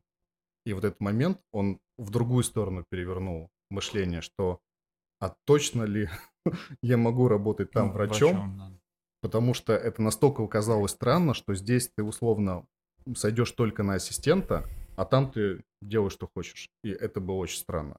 И 0.64 0.72
вот 0.72 0.84
этот 0.84 1.00
момент, 1.00 1.40
он 1.52 1.78
в 1.98 2.10
другую 2.10 2.44
сторону 2.44 2.84
перевернул 2.88 3.50
мышление, 3.70 4.20
что 4.22 4.60
а 5.20 5.34
точно 5.44 5.82
ли 5.82 6.08
я 6.82 6.96
могу 6.96 7.28
работать 7.28 7.70
там 7.70 7.88
Ну, 7.88 7.92
врачом, 7.92 8.56
да. 8.56 8.72
потому 9.20 9.52
что 9.54 9.74
это 9.74 10.00
настолько 10.00 10.46
казалось 10.46 10.92
странно, 10.92 11.34
что 11.34 11.54
здесь 11.54 11.90
ты 11.94 12.02
условно 12.02 12.66
сойдешь 13.14 13.50
только 13.52 13.82
на 13.82 13.94
ассистента, 13.94 14.66
а 14.96 15.04
там 15.04 15.30
ты 15.30 15.62
делаешь, 15.80 16.12
что 16.12 16.28
хочешь. 16.32 16.70
И 16.82 16.90
это 16.90 17.20
было 17.20 17.36
очень 17.36 17.58
странно. 17.58 17.96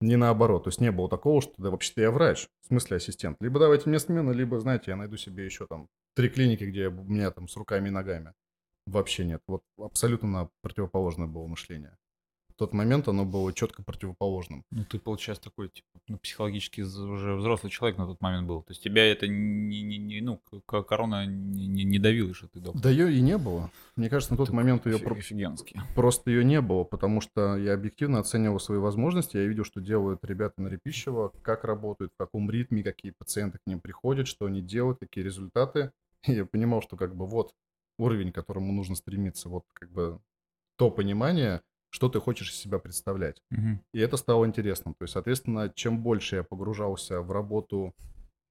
Не 0.00 0.16
наоборот, 0.16 0.64
то 0.64 0.68
есть 0.68 0.80
не 0.80 0.90
было 0.90 1.08
такого, 1.08 1.40
что 1.40 1.52
да, 1.58 1.70
вообще-то 1.70 2.00
я 2.00 2.10
врач, 2.10 2.48
в 2.62 2.66
смысле 2.66 2.96
ассистент. 2.96 3.36
Либо 3.40 3.60
давайте 3.60 3.88
мне 3.88 4.00
смены, 4.00 4.32
либо, 4.32 4.58
знаете, 4.58 4.90
я 4.90 4.96
найду 4.96 5.16
себе 5.16 5.44
еще 5.44 5.66
там 5.66 5.88
три 6.14 6.28
клиники, 6.28 6.64
где 6.64 6.88
у 6.88 7.04
меня 7.04 7.30
там 7.30 7.46
с 7.46 7.56
руками 7.56 7.88
и 7.88 7.92
ногами. 7.92 8.32
Вообще 8.86 9.24
нет. 9.24 9.42
Вот 9.46 9.62
абсолютно 9.78 10.28
на 10.28 10.50
противоположное 10.60 11.28
было 11.28 11.46
мышление. 11.46 11.96
В 12.52 12.58
тот 12.58 12.74
момент 12.74 13.08
оно 13.08 13.24
было 13.24 13.52
четко 13.52 13.82
противоположным. 13.82 14.64
Ну, 14.70 14.84
ты, 14.84 14.98
получается, 14.98 15.44
такой, 15.44 15.68
типа, 15.70 15.88
ну, 16.08 16.18
психологически 16.18 16.82
уже 16.82 17.34
взрослый 17.34 17.70
человек 17.70 17.98
на 17.98 18.06
тот 18.06 18.20
момент 18.20 18.46
был. 18.46 18.62
То 18.62 18.72
есть 18.72 18.82
тебя 18.82 19.04
это 19.06 19.26
не, 19.26 19.82
не- 19.82 19.98
не- 19.98 20.20
ну, 20.20 20.38
корона 20.66 21.24
не, 21.26 21.84
не- 21.84 21.98
давила, 21.98 22.34
что 22.34 22.48
ты 22.48 22.60
доктор. 22.60 22.82
Да 22.82 22.90
ее 22.90 23.12
и 23.12 23.20
не 23.20 23.38
было. 23.38 23.70
Мне 23.96 24.10
кажется, 24.10 24.34
на 24.34 24.36
тот 24.36 24.48
Ты 24.48 24.54
момент 24.54 24.84
ее 24.86 24.96
офигенский. 24.96 25.80
Просто 25.94 26.30
ее 26.30 26.44
не 26.44 26.60
было, 26.60 26.84
потому 26.84 27.20
что 27.20 27.56
я 27.56 27.74
объективно 27.74 28.18
оценивал 28.18 28.60
свои 28.60 28.78
возможности, 28.78 29.36
я 29.36 29.46
видел, 29.46 29.64
что 29.64 29.80
делают 29.80 30.24
ребята 30.24 30.60
на 30.60 30.68
Репищево, 30.68 31.32
как 31.42 31.64
работают, 31.64 32.12
в 32.12 32.16
каком 32.18 32.50
ритме, 32.50 32.82
какие 32.82 33.12
пациенты 33.12 33.58
к 33.58 33.66
ним 33.66 33.80
приходят, 33.80 34.26
что 34.28 34.46
они 34.46 34.60
делают, 34.60 34.98
какие 34.98 35.24
результаты. 35.24 35.92
И 36.26 36.32
я 36.32 36.44
понимал, 36.44 36.82
что 36.82 36.96
как 36.96 37.16
бы 37.16 37.26
вот 37.26 37.54
уровень, 37.98 38.32
к 38.32 38.34
которому 38.34 38.72
нужно 38.72 38.94
стремиться, 38.94 39.48
вот 39.48 39.64
как 39.72 39.90
бы 39.90 40.20
то 40.76 40.90
понимание, 40.90 41.62
что 41.92 42.08
ты 42.08 42.20
хочешь 42.20 42.50
из 42.50 42.56
себя 42.56 42.78
представлять. 42.78 43.42
Мгм. 43.50 43.80
И 43.92 44.00
это 44.00 44.16
стало 44.16 44.46
интересным. 44.46 44.94
То 44.94 45.04
есть, 45.04 45.12
соответственно, 45.12 45.70
чем 45.74 46.02
больше 46.02 46.36
я 46.36 46.42
погружался 46.42 47.20
в 47.20 47.30
работу 47.30 47.94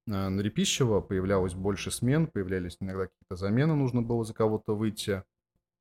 э, 0.06 0.28
на 0.28 0.40
Репищево, 0.40 1.00
появлялось 1.00 1.54
больше 1.54 1.90
смен, 1.90 2.28
появлялись 2.28 2.76
иногда 2.80 3.06
какие-то 3.06 3.36
замены, 3.36 3.74
нужно 3.74 4.00
было 4.00 4.24
за 4.24 4.32
кого-то 4.32 4.76
выйти, 4.76 5.24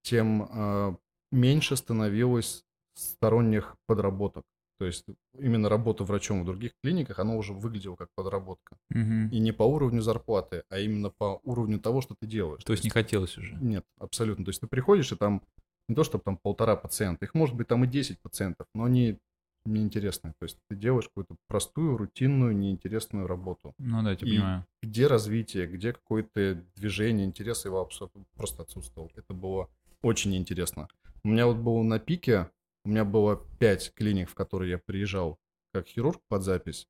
тем 0.02 0.50
э, 0.52 0.96
меньше 1.32 1.76
становилось 1.76 2.64
сторонних 2.96 3.76
подработок. 3.86 4.44
То 4.80 4.88
есть 4.88 5.06
именно 5.38 5.70
работа 5.70 6.04
врачом 6.04 6.42
в 6.42 6.46
других 6.46 6.72
клиниках, 6.84 7.20
она 7.20 7.36
уже 7.36 7.54
выглядела 7.54 7.96
как 7.96 8.08
подработка. 8.16 8.76
Мгм. 8.90 9.30
И 9.30 9.38
не 9.38 9.52
по 9.52 9.62
уровню 9.62 10.02
зарплаты, 10.02 10.64
а 10.70 10.80
именно 10.80 11.12
по 11.12 11.40
уровню 11.44 11.80
того, 11.80 12.02
что 12.02 12.16
ты 12.20 12.26
делаешь. 12.26 12.64
То 12.64 12.74
есть 12.74 12.84
не 12.84 12.90
хотелось 12.90 13.38
уже. 13.38 13.56
Нет, 13.62 13.86
абсолютно. 14.00 14.44
То 14.46 14.50
есть 14.50 14.62
ты 14.62 14.66
приходишь, 14.66 15.12
и 15.12 15.16
там 15.16 15.44
не 15.90 15.96
то, 15.96 16.04
чтобы 16.04 16.24
там 16.24 16.38
полтора 16.38 16.76
пациента, 16.76 17.26
их 17.26 17.34
может 17.34 17.56
быть 17.56 17.68
там 17.68 17.84
и 17.84 17.88
10 17.88 18.20
пациентов, 18.22 18.68
но 18.74 18.86
они 18.86 19.18
неинтересные. 19.66 20.34
То 20.40 20.46
есть 20.46 20.58
ты 20.70 20.76
делаешь 20.76 21.06
какую-то 21.08 21.36
простую, 21.48 21.98
рутинную, 21.98 22.56
неинтересную 22.56 23.28
работу. 23.28 23.74
Ну 23.78 24.02
да, 24.04 24.12
я 24.12 24.16
тебя 24.16 24.32
И- 24.32 24.36
понимаю. 24.38 24.66
Где 24.82 25.08
развитие, 25.08 25.68
где 25.68 25.94
какое-то 25.94 26.64
движение, 26.76 27.26
интерес 27.26 27.66
его 27.66 27.88
просто 28.36 28.64
отсутствовал. 28.64 29.12
Это 29.16 29.34
было 29.34 29.70
очень 30.02 30.36
интересно. 30.36 30.88
У 31.24 31.28
меня 31.28 31.46
вот 31.46 31.58
было 31.58 31.84
на 31.84 32.00
пике, 32.00 32.50
у 32.86 32.90
меня 32.90 33.06
было 33.06 33.46
5 33.60 33.94
клиник, 33.94 34.30
в 34.30 34.34
которые 34.34 34.72
я 34.72 34.78
приезжал 34.80 35.38
как 35.74 35.86
хирург 35.88 36.20
под 36.28 36.42
запись, 36.44 36.88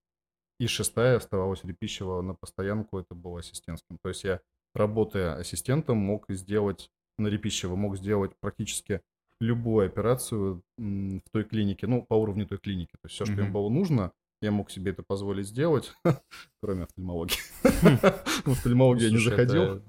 и 0.59 0.67
шестая 0.67 1.17
оставалась 1.17 1.63
Репищева 1.63 2.21
на 2.21 2.35
постоянку, 2.35 2.97
это 2.99 3.13
было 3.15 3.39
ассистентским. 3.39 3.97
То 4.01 4.09
есть 4.09 4.23
я, 4.23 4.39
работая 4.73 5.35
ассистентом, 5.35 5.97
мог 5.97 6.25
сделать 6.29 6.89
на 7.21 7.27
Репищево, 7.27 7.75
мог 7.75 7.97
сделать 7.97 8.31
практически 8.39 9.01
любую 9.39 9.87
операцию 9.87 10.61
в 10.77 11.21
той 11.31 11.43
клинике, 11.43 11.87
ну, 11.87 12.03
по 12.03 12.13
уровню 12.13 12.45
той 12.47 12.59
клиники. 12.59 12.91
То 12.91 13.05
есть 13.05 13.15
все, 13.15 13.25
что 13.25 13.35
им 13.35 13.45
Мгм. 13.45 13.53
было 13.53 13.69
нужно, 13.69 14.11
я 14.41 14.51
мог 14.51 14.69
себе 14.71 14.91
это 14.91 15.03
позволить 15.03 15.47
сделать, 15.47 15.93
кроме 16.61 16.83
офтальмологии. 16.83 17.37
В 18.45 18.51
офтальмологию 18.51 19.09
я 19.09 19.11
не 19.11 19.23
заходил, 19.23 19.81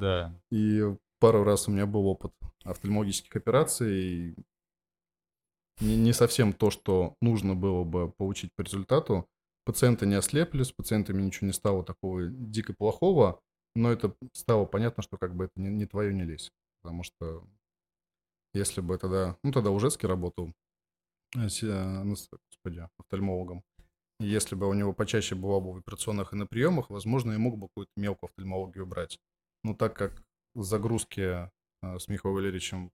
и 0.51 0.95
пару 1.21 1.45
раз 1.45 1.69
у 1.69 1.71
меня 1.71 1.87
был 1.87 2.07
опыт 2.07 2.33
офтальмологических 2.65 3.35
операций, 3.37 4.37
не, 5.81 6.13
совсем 6.13 6.53
то, 6.53 6.71
что 6.71 7.17
нужно 7.21 7.55
было 7.55 7.85
бы 7.85 8.11
получить 8.13 8.51
по 8.55 8.63
результату. 8.63 9.27
Пациенты 9.65 10.07
не 10.07 10.15
ослепли, 10.15 10.63
с 10.63 10.73
пациентами 10.73 11.23
ничего 11.23 11.47
не 11.47 11.53
стало 11.53 11.85
такого 11.85 12.27
дико 12.27 12.73
плохого, 12.73 13.41
но 13.75 13.91
это 13.91 14.15
стало 14.33 14.65
понятно, 14.65 15.03
что 15.03 15.17
как 15.17 15.35
бы 15.35 15.45
это 15.45 15.61
не 15.61 15.87
твое, 15.87 16.13
не 16.13 16.25
лезь. 16.25 16.53
Потому 16.83 17.03
что 17.05 17.45
если 18.55 18.81
бы 18.81 18.99
тогда... 18.99 19.37
Ну, 19.43 19.53
тогда 19.53 19.71
Ужецкий 19.71 20.09
работал, 20.09 20.53
с- 21.35 21.63
э, 21.63 22.03
ну, 22.05 22.15
господи, 22.51 22.89
офтальмологом. 22.99 23.63
Если 24.21 24.55
бы 24.55 24.69
у 24.69 24.75
него 24.75 24.93
почаще 24.93 25.35
было 25.35 25.59
бы 25.61 25.73
в 25.73 25.79
операционных 25.79 26.33
и 26.33 26.37
на 26.37 26.47
приемах, 26.47 26.91
возможно, 26.91 27.33
я 27.33 27.39
мог 27.39 27.57
бы 27.59 27.69
какую-то 27.69 27.93
мелкую 27.97 28.29
офтальмологию 28.29 28.87
брать. 28.87 29.19
Но 29.65 29.75
так 29.75 29.97
как 29.97 30.23
загрузки 30.55 31.21
э, 31.83 31.99
с 31.99 32.09
Михаилом 32.09 32.37
Валерьевичем 32.37 32.91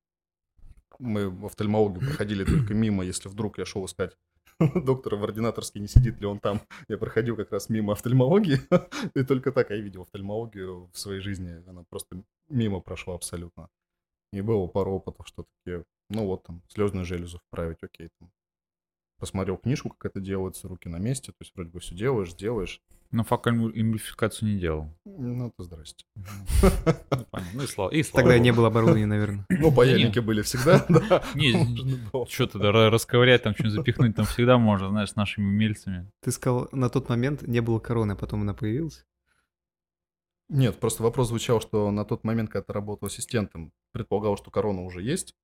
мы 0.98 1.28
в 1.28 1.46
офтальмологию 1.46 2.00
проходили 2.00 2.44
только 2.44 2.74
мимо, 2.74 3.04
если 3.04 3.28
вдруг 3.28 3.58
я 3.58 3.64
шел 3.64 3.84
искать 3.84 4.16
доктора 4.74 5.16
в 5.16 5.24
ординаторской, 5.24 5.80
не 5.80 5.88
сидит 5.88 6.20
ли 6.20 6.26
он 6.26 6.38
там. 6.40 6.60
Я 6.88 6.98
проходил 6.98 7.36
как 7.36 7.52
раз 7.52 7.68
мимо 7.68 7.92
офтальмологии, 7.92 8.60
и 9.14 9.24
только 9.24 9.52
так 9.52 9.70
я 9.70 9.76
видел 9.76 10.02
офтальмологию 10.02 10.90
в 10.92 10.98
своей 10.98 11.20
жизни. 11.20 11.62
Она 11.68 11.84
просто 11.88 12.22
мимо 12.48 12.80
прошла 12.80 13.14
абсолютно. 13.14 13.68
И 14.32 14.40
было 14.40 14.66
пару 14.66 14.92
опытов, 14.92 15.26
что 15.26 15.46
такие, 15.64 15.84
ну 16.10 16.26
вот 16.26 16.44
там, 16.44 16.62
слезную 16.68 17.04
железу 17.04 17.40
вправить, 17.46 17.78
окей. 17.82 18.10
Там. 18.18 18.30
Посмотрел 19.18 19.56
книжку, 19.56 19.88
как 19.90 20.12
это 20.12 20.20
делается, 20.20 20.68
руки 20.68 20.88
на 20.88 20.98
месте, 20.98 21.32
то 21.32 21.38
есть 21.40 21.52
вроде 21.54 21.70
бы 21.70 21.80
все 21.80 21.94
делаешь, 21.94 22.34
делаешь. 22.34 22.80
Но 23.10 23.24
факоэмульфикацию 23.24 24.50
не 24.52 24.60
делал. 24.60 24.94
Ну, 25.06 25.48
это 25.48 25.62
здрасте. 25.62 26.04
Ну. 27.10 27.44
Ну 27.54 27.62
и 27.62 27.66
слава, 27.66 27.90
и 27.90 28.02
слава 28.02 28.28
Тогда 28.28 28.38
не 28.38 28.52
было 28.52 28.68
оборудования, 28.68 29.06
наверное. 29.06 29.46
Ну, 29.50 29.72
паяльники 29.72 30.18
были 30.18 30.42
всегда, 30.42 30.84
да. 30.88 31.22
Не, 31.34 31.52
Можно 31.52 31.96
было. 32.12 32.26
Что 32.26 32.46
тогда 32.46 32.70
ра- 32.70 32.90
расковырять, 32.90 33.42
там 33.42 33.54
что-нибудь 33.54 33.74
запихнуть, 33.74 34.16
там 34.16 34.26
всегда 34.26 34.58
можно, 34.58 34.88
знаешь, 34.88 35.10
с 35.10 35.16
нашими 35.16 35.46
умельцами. 35.46 36.10
Ты 36.22 36.30
сказал, 36.32 36.68
на 36.72 36.90
тот 36.90 37.08
момент 37.08 37.42
не 37.42 37.60
было 37.60 37.78
короны, 37.78 38.12
а 38.12 38.16
потом 38.16 38.42
она 38.42 38.54
появилась? 38.54 39.04
Нет, 40.48 40.78
просто 40.80 41.02
вопрос 41.02 41.28
звучал, 41.28 41.60
что 41.60 41.90
на 41.90 42.04
тот 42.04 42.24
момент, 42.24 42.50
когда 42.50 42.64
ты 42.64 42.72
работал 42.72 43.08
ассистентом, 43.08 43.72
предполагал, 43.92 44.36
что 44.36 44.50
корона 44.50 44.82
уже 44.82 45.02
есть. 45.02 45.34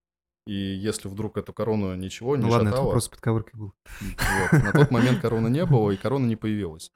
И 0.46 0.54
если 0.54 1.08
вдруг 1.08 1.38
эту 1.38 1.52
корону 1.52 1.94
ничего 1.94 2.36
не 2.36 2.42
Ну 2.42 2.50
ладно, 2.50 2.70
шатало, 2.70 2.98
с 2.98 3.08
подковыркой 3.08 3.58
был. 3.58 3.72
вот, 4.00 4.52
на 4.52 4.72
тот 4.72 4.90
момент 4.90 5.20
короны 5.20 5.48
не 5.48 5.64
было, 5.64 5.90
и 5.90 5.96
корона 5.96 6.26
не 6.26 6.36
появилась. 6.36 6.92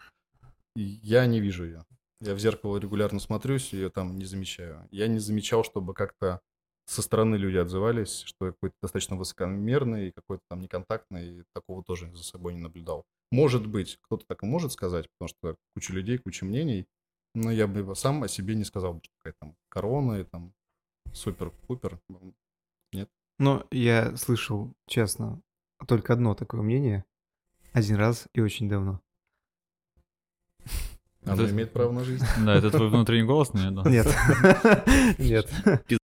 И 0.76 0.82
я 0.82 1.26
не 1.26 1.40
вижу 1.40 1.64
ее. 1.64 1.84
Я 2.20 2.34
в 2.34 2.38
зеркало 2.38 2.78
регулярно 2.78 3.20
смотрюсь, 3.20 3.72
ее 3.72 3.90
там 3.90 4.18
не 4.18 4.24
замечаю. 4.24 4.86
Я 4.90 5.06
не 5.06 5.18
замечал, 5.18 5.64
чтобы 5.64 5.94
как-то 5.94 6.40
со 6.86 7.02
стороны 7.02 7.36
люди 7.36 7.56
отзывались, 7.56 8.22
что 8.22 8.46
я 8.46 8.52
какой-то 8.52 8.74
достаточно 8.82 9.16
высокомерный, 9.16 10.12
какой-то 10.12 10.42
там 10.48 10.60
неконтактный, 10.60 11.40
и 11.40 11.44
такого 11.54 11.84
тоже 11.84 12.10
за 12.14 12.24
собой 12.24 12.54
не 12.54 12.60
наблюдал. 12.60 13.04
Может 13.30 13.66
быть, 13.66 13.98
кто-то 14.02 14.24
так 14.26 14.42
и 14.42 14.46
может 14.46 14.72
сказать, 14.72 15.06
потому 15.18 15.28
что 15.28 15.56
куча 15.74 15.92
людей, 15.92 16.18
куча 16.18 16.44
мнений, 16.44 16.86
но 17.40 17.50
я 17.50 17.66
бы 17.66 17.94
сам 17.94 18.22
о 18.22 18.28
себе 18.28 18.54
не 18.54 18.64
сказал, 18.64 19.00
что 19.02 19.12
какая 19.18 19.34
там 19.40 19.56
корона 19.68 20.20
и 20.20 20.24
там 20.24 20.52
супер-пупер. 21.12 21.98
Но 23.38 23.64
я 23.70 24.16
слышал, 24.16 24.74
честно, 24.88 25.40
только 25.86 26.12
одно 26.12 26.34
такое 26.34 26.60
мнение. 26.60 27.04
Один 27.72 27.96
раз 27.96 28.26
и 28.34 28.40
очень 28.40 28.68
давно. 28.68 29.00
Она 31.24 31.34
Это- 31.44 31.50
имеет 31.52 31.72
право 31.72 31.92
на 31.92 32.04
жизнь. 32.04 32.24
Да, 32.44 32.56
это 32.56 32.70
твой 32.70 32.88
внутренний 32.88 33.26
голос, 33.26 33.52
наверное? 33.52 33.84
Нет. 33.90 34.06
Нет. 35.18 35.50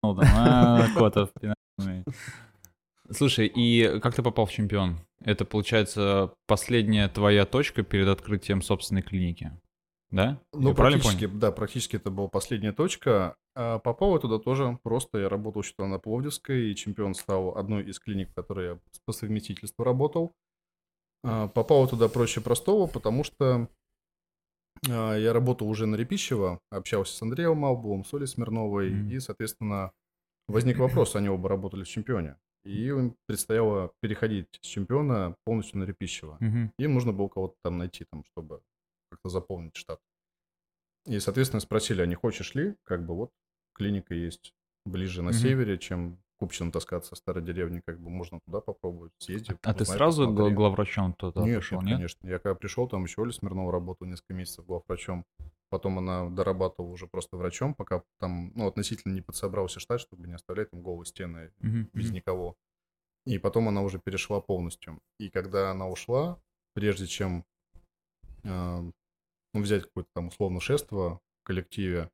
Ну, 0.03 0.17
там, 0.17 0.25
а, 0.35 0.89
Котов. 0.95 1.31
Слушай, 3.11 3.47
и 3.47 4.01
как 4.01 4.15
ты 4.15 4.23
попал 4.23 4.47
в 4.47 4.51
чемпион? 4.51 4.99
Это, 5.21 5.45
получается, 5.45 6.35
последняя 6.47 7.09
твоя 7.09 7.45
точка 7.45 7.83
перед 7.85 8.09
открытием 8.09 8.63
собственной 8.63 9.03
клиники, 9.03 9.53
да? 10.13 10.39
Ну, 10.53 10.69
Я 10.69 10.75
практически, 10.75 11.27
да, 11.27 11.51
практически 11.51 11.97
это 11.97 12.11
была 12.11 12.29
последняя 12.29 12.73
точка. 12.73 13.37
А 13.55 13.79
попал 13.81 14.15
я 14.15 14.21
туда 14.21 14.39
тоже 14.39 14.79
просто. 14.83 15.19
Я 15.19 15.29
работал 15.29 15.63
что-то 15.63 15.87
на 15.87 15.99
Пловдивской, 15.99 16.71
и 16.71 16.77
чемпион 16.77 17.15
стал 17.15 17.57
одной 17.57 17.85
из 17.85 17.99
клиник, 17.99 18.31
в 18.31 18.35
которой 18.35 18.67
я 18.69 18.79
по 19.05 19.13
совместительству 19.13 19.85
работал. 19.85 20.33
А, 21.25 21.49
попал 21.49 21.83
я 21.83 21.89
туда 21.89 22.09
проще 22.09 22.41
простого, 22.41 22.87
потому 22.87 23.25
что 23.25 23.69
а, 24.89 25.15
я 25.17 25.33
работал 25.33 25.69
уже 25.69 25.87
на 25.87 25.97
Репищево, 25.97 26.61
общался 26.71 27.17
с 27.17 27.23
Андреем 27.23 27.57
Малбовым, 27.59 28.05
с 28.05 28.13
Олей 28.15 28.27
Смирновой, 28.27 28.91
Мгм. 28.91 29.09
и, 29.11 29.21
соответственно, 29.21 29.93
возник 30.49 30.79
вопрос, 30.79 31.17
они 31.17 31.29
оба 31.29 31.49
работали 31.49 31.85
в 31.85 31.89
чемпионе. 31.89 32.37
И 32.65 32.87
им 32.87 33.17
предстояло 33.27 33.93
переходить 34.01 34.47
с 34.61 34.67
чемпиона 34.67 35.37
полностью 35.45 35.79
на 35.81 35.85
Репищево. 35.85 36.37
Мгм. 36.41 36.73
Им 36.79 36.95
нужно 36.95 37.13
было 37.13 37.29
кого-то 37.29 37.55
там 37.65 37.79
найти, 37.79 38.05
там, 38.11 38.25
чтобы 38.25 38.61
как-то 39.13 39.29
заполнить 39.29 39.77
штат. 39.77 40.01
И, 41.07 41.19
соответственно, 41.21 41.61
спросили, 41.61 42.01
а 42.03 42.07
не 42.07 42.15
хочешь 42.15 42.55
ли? 42.55 42.77
Как 42.85 43.05
бы 43.05 43.15
вот 43.15 43.31
клиника 43.75 44.15
есть 44.15 44.53
ближе 44.85 45.23
на 45.23 45.31
Мгм. 45.31 45.39
севере, 45.39 45.79
чем 45.79 46.19
Купчин 46.39 46.73
таскаться 46.73 47.15
в 47.15 47.19
старой 47.19 47.45
деревне, 47.45 47.83
как 47.87 48.01
бы 48.01 48.11
можно 48.11 48.41
туда 48.45 48.61
попробовать, 48.61 49.13
съездить. 49.19 49.57
А 49.63 49.73
ты 49.75 49.83
узнай, 49.83 49.97
сразу 49.97 50.27
посмотри. 50.27 50.55
главврачом 50.57 51.15
туда 51.15 51.45
Нет, 51.45 51.61
пришел, 51.61 51.79
нет, 51.79 51.87
нет? 51.87 51.97
конечно. 51.99 52.27
Я 52.27 52.39
когда 52.41 52.55
пришел, 52.57 52.89
там 52.89 53.05
еще 53.05 53.21
Оля 53.21 53.31
Смирнова 53.31 53.71
работала 53.71 54.09
несколько 54.09 54.35
месяцев 54.35 54.67
главврачом. 54.67 55.25
Потом 55.71 55.99
она 55.99 56.29
дорабатывала 56.31 56.91
уже 56.91 57.07
просто 57.07 57.37
врачом, 57.37 57.75
пока 57.75 58.03
там, 58.19 58.53
ну, 58.57 58.67
относительно 58.67 59.13
не 59.13 59.21
подсобрался 59.21 59.79
штат, 59.79 60.01
чтобы 60.01 60.27
не 60.27 60.35
оставлять 60.35 60.71
там 60.71 60.83
голые 60.83 61.07
стены 61.07 61.53
Мгм, 61.61 61.91
без 61.95 62.11
никого. 62.11 62.57
И 63.25 63.39
потом 63.39 63.69
она 63.69 63.83
уже 63.83 64.01
перешла 64.01 64.41
полностью. 64.41 64.99
И 65.19 65.31
когда 65.31 65.71
она 65.71 65.89
ушла, 65.89 66.43
прежде 66.75 67.07
чем 67.07 67.45
э, 68.43 68.91
ну, 69.55 69.63
взять 69.63 69.85
какое-то 69.85 70.11
там 70.15 70.29
условно 70.29 70.61
шество 70.61 71.21
в 71.43 71.45
коллективе, 71.45 72.11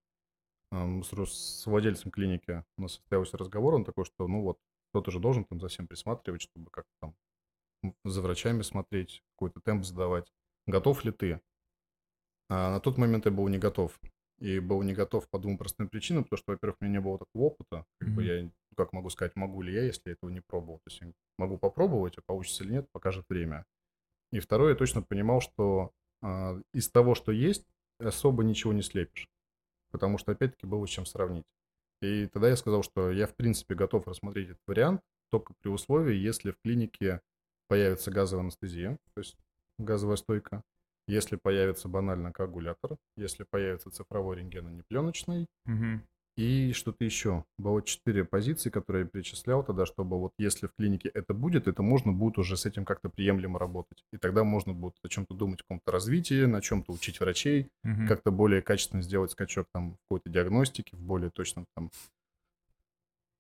с, 0.71 1.67
владельцем 1.67 2.11
клиники 2.11 2.65
у 2.77 2.83
нас 2.83 2.95
состоялся 2.95 3.39
разговор, 3.39 3.75
он 3.75 3.85
такой, 3.85 4.05
что 4.05 4.27
ну 4.29 4.43
вот, 4.43 4.59
кто-то 4.91 5.11
же 5.11 5.19
должен 5.19 5.45
там 5.45 5.61
за 5.61 5.69
всем 5.69 5.87
присматривать, 5.87 6.43
чтобы 6.43 6.71
как-то 6.71 6.93
там 7.01 7.15
за 8.05 8.23
врачами 8.23 8.63
смотреть, 8.63 9.23
какой-то 9.37 9.61
темп 9.61 9.85
задавать. 9.85 10.31
Готов 10.67 11.05
ли 11.05 11.13
ты? 11.13 11.41
А 12.51 12.71
на 12.71 12.81
тот 12.81 12.99
момент 12.99 13.27
я 13.27 13.31
был 13.31 13.49
не 13.49 13.59
готов. 13.59 13.99
И 14.39 14.61
был 14.61 14.83
не 14.83 14.95
готов 14.95 15.29
по 15.29 15.39
двум 15.39 15.59
простым 15.59 15.89
причинам, 15.89 16.23
потому 16.25 16.39
что, 16.39 16.53
во-первых, 16.53 16.77
у 16.81 16.85
меня 16.85 16.99
не 16.99 17.01
было 17.01 17.19
такого 17.19 17.47
опыта, 17.47 17.85
как 17.99 18.11
бы 18.11 18.23
я, 18.23 18.49
как 18.77 18.93
могу 18.93 19.11
сказать, 19.11 19.35
могу 19.35 19.63
ли 19.63 19.75
я, 19.75 19.83
если 19.83 20.11
я 20.11 20.13
этого 20.13 20.31
не 20.31 20.41
пробовал. 20.41 20.79
То 20.79 20.91
есть 20.91 21.01
я 21.01 21.13
могу 21.39 21.59
попробовать, 21.59 22.19
а 22.19 22.23
получится 22.25 22.63
или 22.63 22.75
нет, 22.75 22.89
покажет 22.93 23.25
время. 23.29 23.65
И 24.31 24.39
второе, 24.39 24.71
я 24.71 24.77
точно 24.77 25.03
понимал, 25.03 25.41
что 25.41 25.91
из 26.73 26.91
того, 26.91 27.15
что 27.15 27.33
есть, 27.33 27.67
особо 27.99 28.45
ничего 28.45 28.73
не 28.73 28.83
слепишь. 28.83 29.29
Потому 29.91 30.19
что, 30.19 30.33
опять-таки, 30.33 30.67
было 30.67 30.87
с 30.87 30.91
чем 30.91 31.07
сравнить. 31.07 31.47
И 32.01 32.27
тогда 32.27 32.49
я 32.49 32.57
сказал, 32.57 32.83
что 32.83 33.11
я, 33.11 33.27
в 33.27 33.35
принципе, 33.35 33.75
готов 33.75 34.07
рассмотреть 34.07 34.51
этот 34.51 34.63
вариант, 34.67 35.01
только 35.31 35.55
при 35.55 35.69
условии, 35.69 36.15
если 36.15 36.53
в 36.53 36.59
клинике 36.63 37.21
появится 37.67 38.11
газовая 38.11 38.45
анестезия, 38.45 38.99
то 39.15 39.21
есть 39.21 39.37
газовая 39.79 40.17
стойка, 40.17 40.63
если 41.07 41.37
появится 41.37 41.89
банально 41.89 42.33
коагулятор, 42.33 42.97
если 43.17 43.45
появится 43.45 43.91
цифровой 43.91 44.37
рентген, 44.37 44.67
а 44.67 44.71
Мгм. 45.65 46.07
И 46.39 46.73
что-то 46.73 47.05
еще. 47.05 47.45
Было 47.59 47.83
четыре 47.83 48.25
позиции, 48.25 48.71
которые 48.71 49.03
я 49.03 49.09
перечислял 49.09 49.65
тогда, 49.65 49.87
чтобы 49.87 50.21
вот 50.21 50.33
если 50.39 50.69
в 50.69 50.73
клинике 50.79 51.11
это 51.13 51.35
будет, 51.35 51.67
это 51.67 51.83
можно 51.83 52.13
будет 52.13 52.39
уже 52.39 52.57
с 52.57 52.65
этим 52.65 52.85
как-то 52.85 53.09
приемлемо 53.09 53.59
работать. 53.59 54.05
И 54.13 54.19
тогда 54.19 54.45
можно 54.45 54.73
будет 54.73 54.95
о 55.03 55.09
чем-то 55.09 55.35
думать, 55.35 55.61
о 55.61 55.65
каком-то 55.65 55.91
развитии, 55.91 56.45
на 56.45 56.61
чем-то 56.63 56.93
учить 56.93 57.19
врачей, 57.19 57.71
Мгм. 57.83 58.07
как-то 58.07 58.31
более 58.31 58.63
качественно 58.63 59.03
сделать 59.03 59.33
скачок 59.33 59.67
там 59.73 59.95
в 59.95 59.97
какой-то 60.09 60.31
диагностике, 60.31 60.97
в 60.97 61.01
более 61.01 61.31
точном 61.31 61.67
там... 61.75 61.91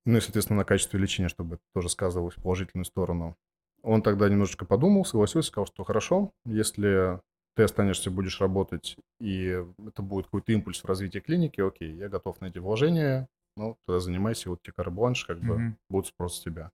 Ну 0.04 0.16
и, 0.18 0.20
соответственно, 0.20 0.58
на 0.58 0.64
качестве 0.64 0.98
лечения, 0.98 1.28
чтобы 1.28 1.56
это 1.56 1.64
тоже 1.74 1.88
сказывалось 1.90 2.34
в 2.34 2.42
положительную 2.42 2.84
сторону. 2.84 3.37
Он 3.82 4.02
тогда 4.02 4.28
немножечко 4.28 4.64
подумал, 4.64 5.04
согласился, 5.04 5.48
сказал, 5.50 5.66
что 5.66 5.84
хорошо, 5.84 6.32
если 6.44 7.20
ты 7.59 7.64
останешься, 7.64 8.12
будешь 8.12 8.40
работать, 8.40 8.97
и 9.18 9.61
это 9.85 10.01
будет 10.01 10.27
какой-то 10.27 10.53
импульс 10.53 10.81
в 10.81 10.85
развитии 10.85 11.18
клиники, 11.18 11.61
окей, 11.61 11.92
я 11.92 12.09
готов 12.09 12.40
на 12.40 12.47
эти 12.47 12.59
вложения, 12.59 13.29
ну, 13.57 13.77
тогда 13.85 13.99
занимайся, 13.99 14.49
вот 14.49 14.62
тебе 14.62 14.75
карбланш, 14.75 15.25
как 15.25 15.40
бы 15.40 15.59
Мгм. 15.59 15.79
будет 15.90 16.07
спрос 16.07 16.37
с 16.37 16.40
тебя. 16.40 16.71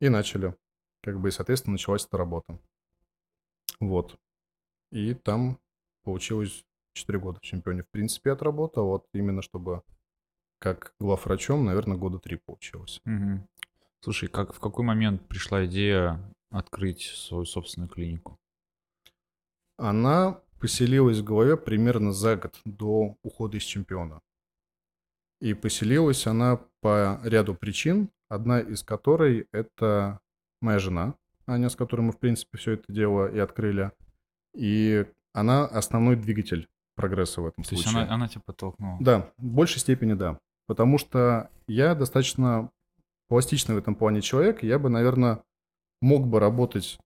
И 0.00 0.08
начали. 0.08 0.54
Как 1.02 1.20
бы, 1.20 1.28
и, 1.28 1.30
соответственно, 1.30 1.72
началась 1.72 2.06
эта 2.06 2.16
работа. 2.16 2.58
Вот. 3.80 4.18
И 4.92 5.12
там 5.12 5.58
получилось 6.04 6.64
4 6.94 7.18
года 7.18 7.38
в 7.40 7.42
чемпионе, 7.42 7.82
в 7.82 7.90
принципе, 7.90 8.32
отработал. 8.32 8.86
Вот 8.86 9.06
именно 9.12 9.42
чтобы 9.42 9.82
как 10.58 10.94
главврачом, 10.98 11.66
наверное, 11.66 11.98
года 11.98 12.18
три 12.18 12.36
получилось. 12.36 13.02
Мгм. 13.04 13.46
Слушай, 14.00 14.30
как, 14.30 14.54
в 14.54 14.58
какой 14.58 14.86
момент 14.86 15.28
пришла 15.28 15.66
идея 15.66 16.18
открыть 16.48 17.02
свою 17.02 17.44
собственную 17.44 17.90
клинику? 17.90 18.38
Она 19.76 20.40
поселилась 20.60 21.18
в 21.18 21.24
голове 21.24 21.56
примерно 21.56 22.12
за 22.12 22.36
год 22.36 22.60
до 22.64 23.16
ухода 23.22 23.56
из 23.56 23.62
чемпиона. 23.62 24.20
И 25.40 25.52
поселилась 25.54 26.26
она 26.26 26.60
по 26.80 27.20
ряду 27.24 27.54
причин, 27.54 28.08
одна 28.28 28.60
из 28.60 28.82
которой 28.82 29.46
это 29.52 30.20
моя 30.60 30.78
жена, 30.78 31.14
Аня, 31.46 31.68
с 31.68 31.76
которой 31.76 32.02
мы, 32.02 32.12
в 32.12 32.18
принципе, 32.18 32.56
все 32.56 32.72
это 32.72 32.90
дело 32.92 33.26
и 33.30 33.38
открыли. 33.38 33.92
И 34.54 35.04
она 35.34 35.66
основной 35.66 36.16
двигатель 36.16 36.68
прогресса 36.96 37.42
в 37.42 37.46
этом 37.46 37.64
То 37.64 37.74
есть 37.74 37.82
случае. 37.82 38.04
она, 38.04 38.14
она 38.14 38.28
тебя 38.28 38.42
подтолкнула? 38.46 38.96
Да, 39.00 39.30
в 39.36 39.44
большей 39.44 39.80
степени 39.80 40.14
да. 40.14 40.38
Потому 40.66 40.96
что 40.96 41.50
я 41.66 41.94
достаточно 41.94 42.70
пластичный 43.28 43.74
в 43.74 43.78
этом 43.78 43.94
плане 43.94 44.22
человек. 44.22 44.62
Я 44.62 44.78
бы, 44.78 44.88
наверное, 44.88 45.42
мог 46.00 46.26
бы 46.26 46.40
работать 46.40 46.98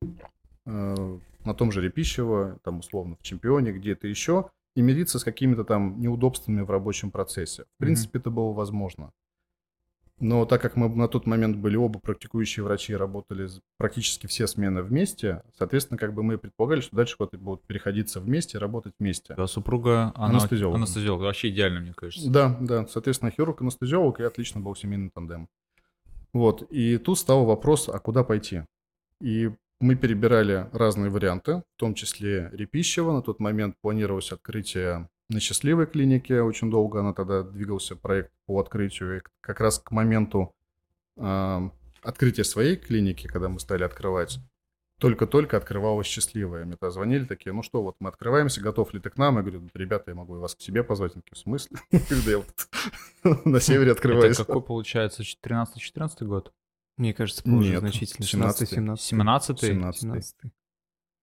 э, 0.66 1.18
на 1.48 1.54
том 1.54 1.72
же 1.72 1.82
Репищево, 1.82 2.61
там, 2.62 2.78
условно, 2.78 3.16
в 3.16 3.22
чемпионе, 3.22 3.72
где-то 3.72 4.06
еще, 4.06 4.50
и 4.76 4.82
мириться 4.82 5.18
с 5.18 5.24
какими-то 5.24 5.64
там 5.64 6.00
неудобствами 6.00 6.61
в 6.61 6.70
рабочем 6.70 7.11
процессе. 7.11 7.64
В 7.64 7.78
принципе, 7.78 8.20
это 8.20 8.30
было 8.30 8.52
возможно. 8.52 9.11
Но 10.20 10.44
так 10.46 10.61
как 10.61 10.74
мы 10.76 10.88
на 10.88 11.06
тот 11.06 11.26
момент 11.26 11.56
были 11.56 11.76
оба 11.76 12.00
практикующие 12.00 12.64
врачи 12.64 12.94
работали 12.94 13.48
практически 13.76 14.26
все 14.26 14.48
смены 14.48 14.82
вместе, 14.82 15.42
соответственно, 15.56 15.96
как 15.96 16.12
бы 16.12 16.24
мы 16.24 16.38
предполагали, 16.38 16.80
что 16.80 16.96
дальше 16.96 17.14
вот 17.20 17.34
будут 17.37 17.62
переходиться 17.62 18.20
вместе, 18.20 18.58
работать 18.58 18.94
вместе. 18.98 19.34
А 19.34 19.46
супруга, 19.46 20.12
Анестезиолог. 20.16 20.76
анестезиолог. 20.76 21.22
Вообще 21.22 21.50
идеально, 21.50 21.80
мне 21.80 21.94
кажется. 21.94 22.28
Да, 22.30 22.56
да, 22.61 22.87
соответственно, 22.88 23.30
хирург, 23.30 23.62
анестезиолог, 23.62 24.18
и 24.18 24.24
отлично 24.24 24.61
был 24.61 24.74
семейный 24.74 25.11
тандем. 25.11 25.48
Вот, 26.32 26.62
и 26.70 26.98
тут 26.98 27.18
стал 27.18 27.44
вопрос, 27.44 27.88
а 27.88 27.98
куда 28.00 28.24
пойти? 28.24 28.62
И 29.20 29.50
мы 29.80 29.94
перебирали 29.94 30.68
разные 30.72 31.10
варианты, 31.10 31.62
в 31.76 31.78
том 31.78 31.94
числе 31.94 32.50
Репищева. 32.52 33.12
На 33.12 33.22
тот 33.22 33.40
момент 33.40 33.76
планировалось 33.80 34.32
открытие 34.32 35.08
на 35.28 35.40
счастливой 35.40 35.86
клинике. 35.86 36.42
Очень 36.42 36.70
долго 36.70 37.00
она 37.00 37.12
тогда 37.12 37.42
двигался 37.42 37.96
проект 37.96 38.32
по 38.46 38.58
открытию. 38.60 39.18
И 39.18 39.22
как 39.40 39.60
раз 39.60 39.78
к 39.78 39.90
моменту 39.90 40.54
а, 41.16 41.70
открытия 42.02 42.44
своей 42.44 42.76
клиники, 42.76 43.26
когда 43.26 43.48
мы 43.48 43.60
стали 43.60 43.84
открывать, 43.84 44.40
только-только 44.98 45.56
открывалась 45.56 46.08
счастливая. 46.08 46.64
Мне 46.64 46.76
тогда 46.76 46.90
звонили 46.90 47.24
такие, 47.24 47.52
ну 47.52 47.62
что, 47.62 47.82
вот 47.82 47.96
мы 48.00 48.08
открываемся, 48.08 48.60
готов 48.60 48.92
ли 48.92 49.00
ты 49.00 49.10
к 49.10 49.16
нам? 49.16 49.36
Я 49.36 49.42
говорю, 49.42 49.68
ребята, 49.74 50.10
я 50.10 50.16
могу 50.16 50.34
вас 50.38 50.56
к 50.56 50.60
себе 50.60 50.82
позвать. 50.82 51.12
Они 51.12 51.22
такие, 51.22 51.36
в 51.36 51.38
смысле? 51.38 51.78
Когда 52.08 52.30
я 52.30 52.38
вот 52.38 53.44
на 53.46 53.60
севере 53.60 53.92
открываюсь. 53.92 54.34
Это 54.34 54.44
какой 54.44 54.62
получается, 54.62 55.22
13-14 55.22 56.24
год? 56.24 56.52
Мне 56.98 57.14
кажется, 57.14 57.42
позже 57.42 57.70
Нет, 57.70 57.80
значительно. 57.80 58.24
17-й. 58.24 58.66
17 58.66 58.68
17 59.00 59.62
17-й. 59.62 60.00
17 60.00 60.34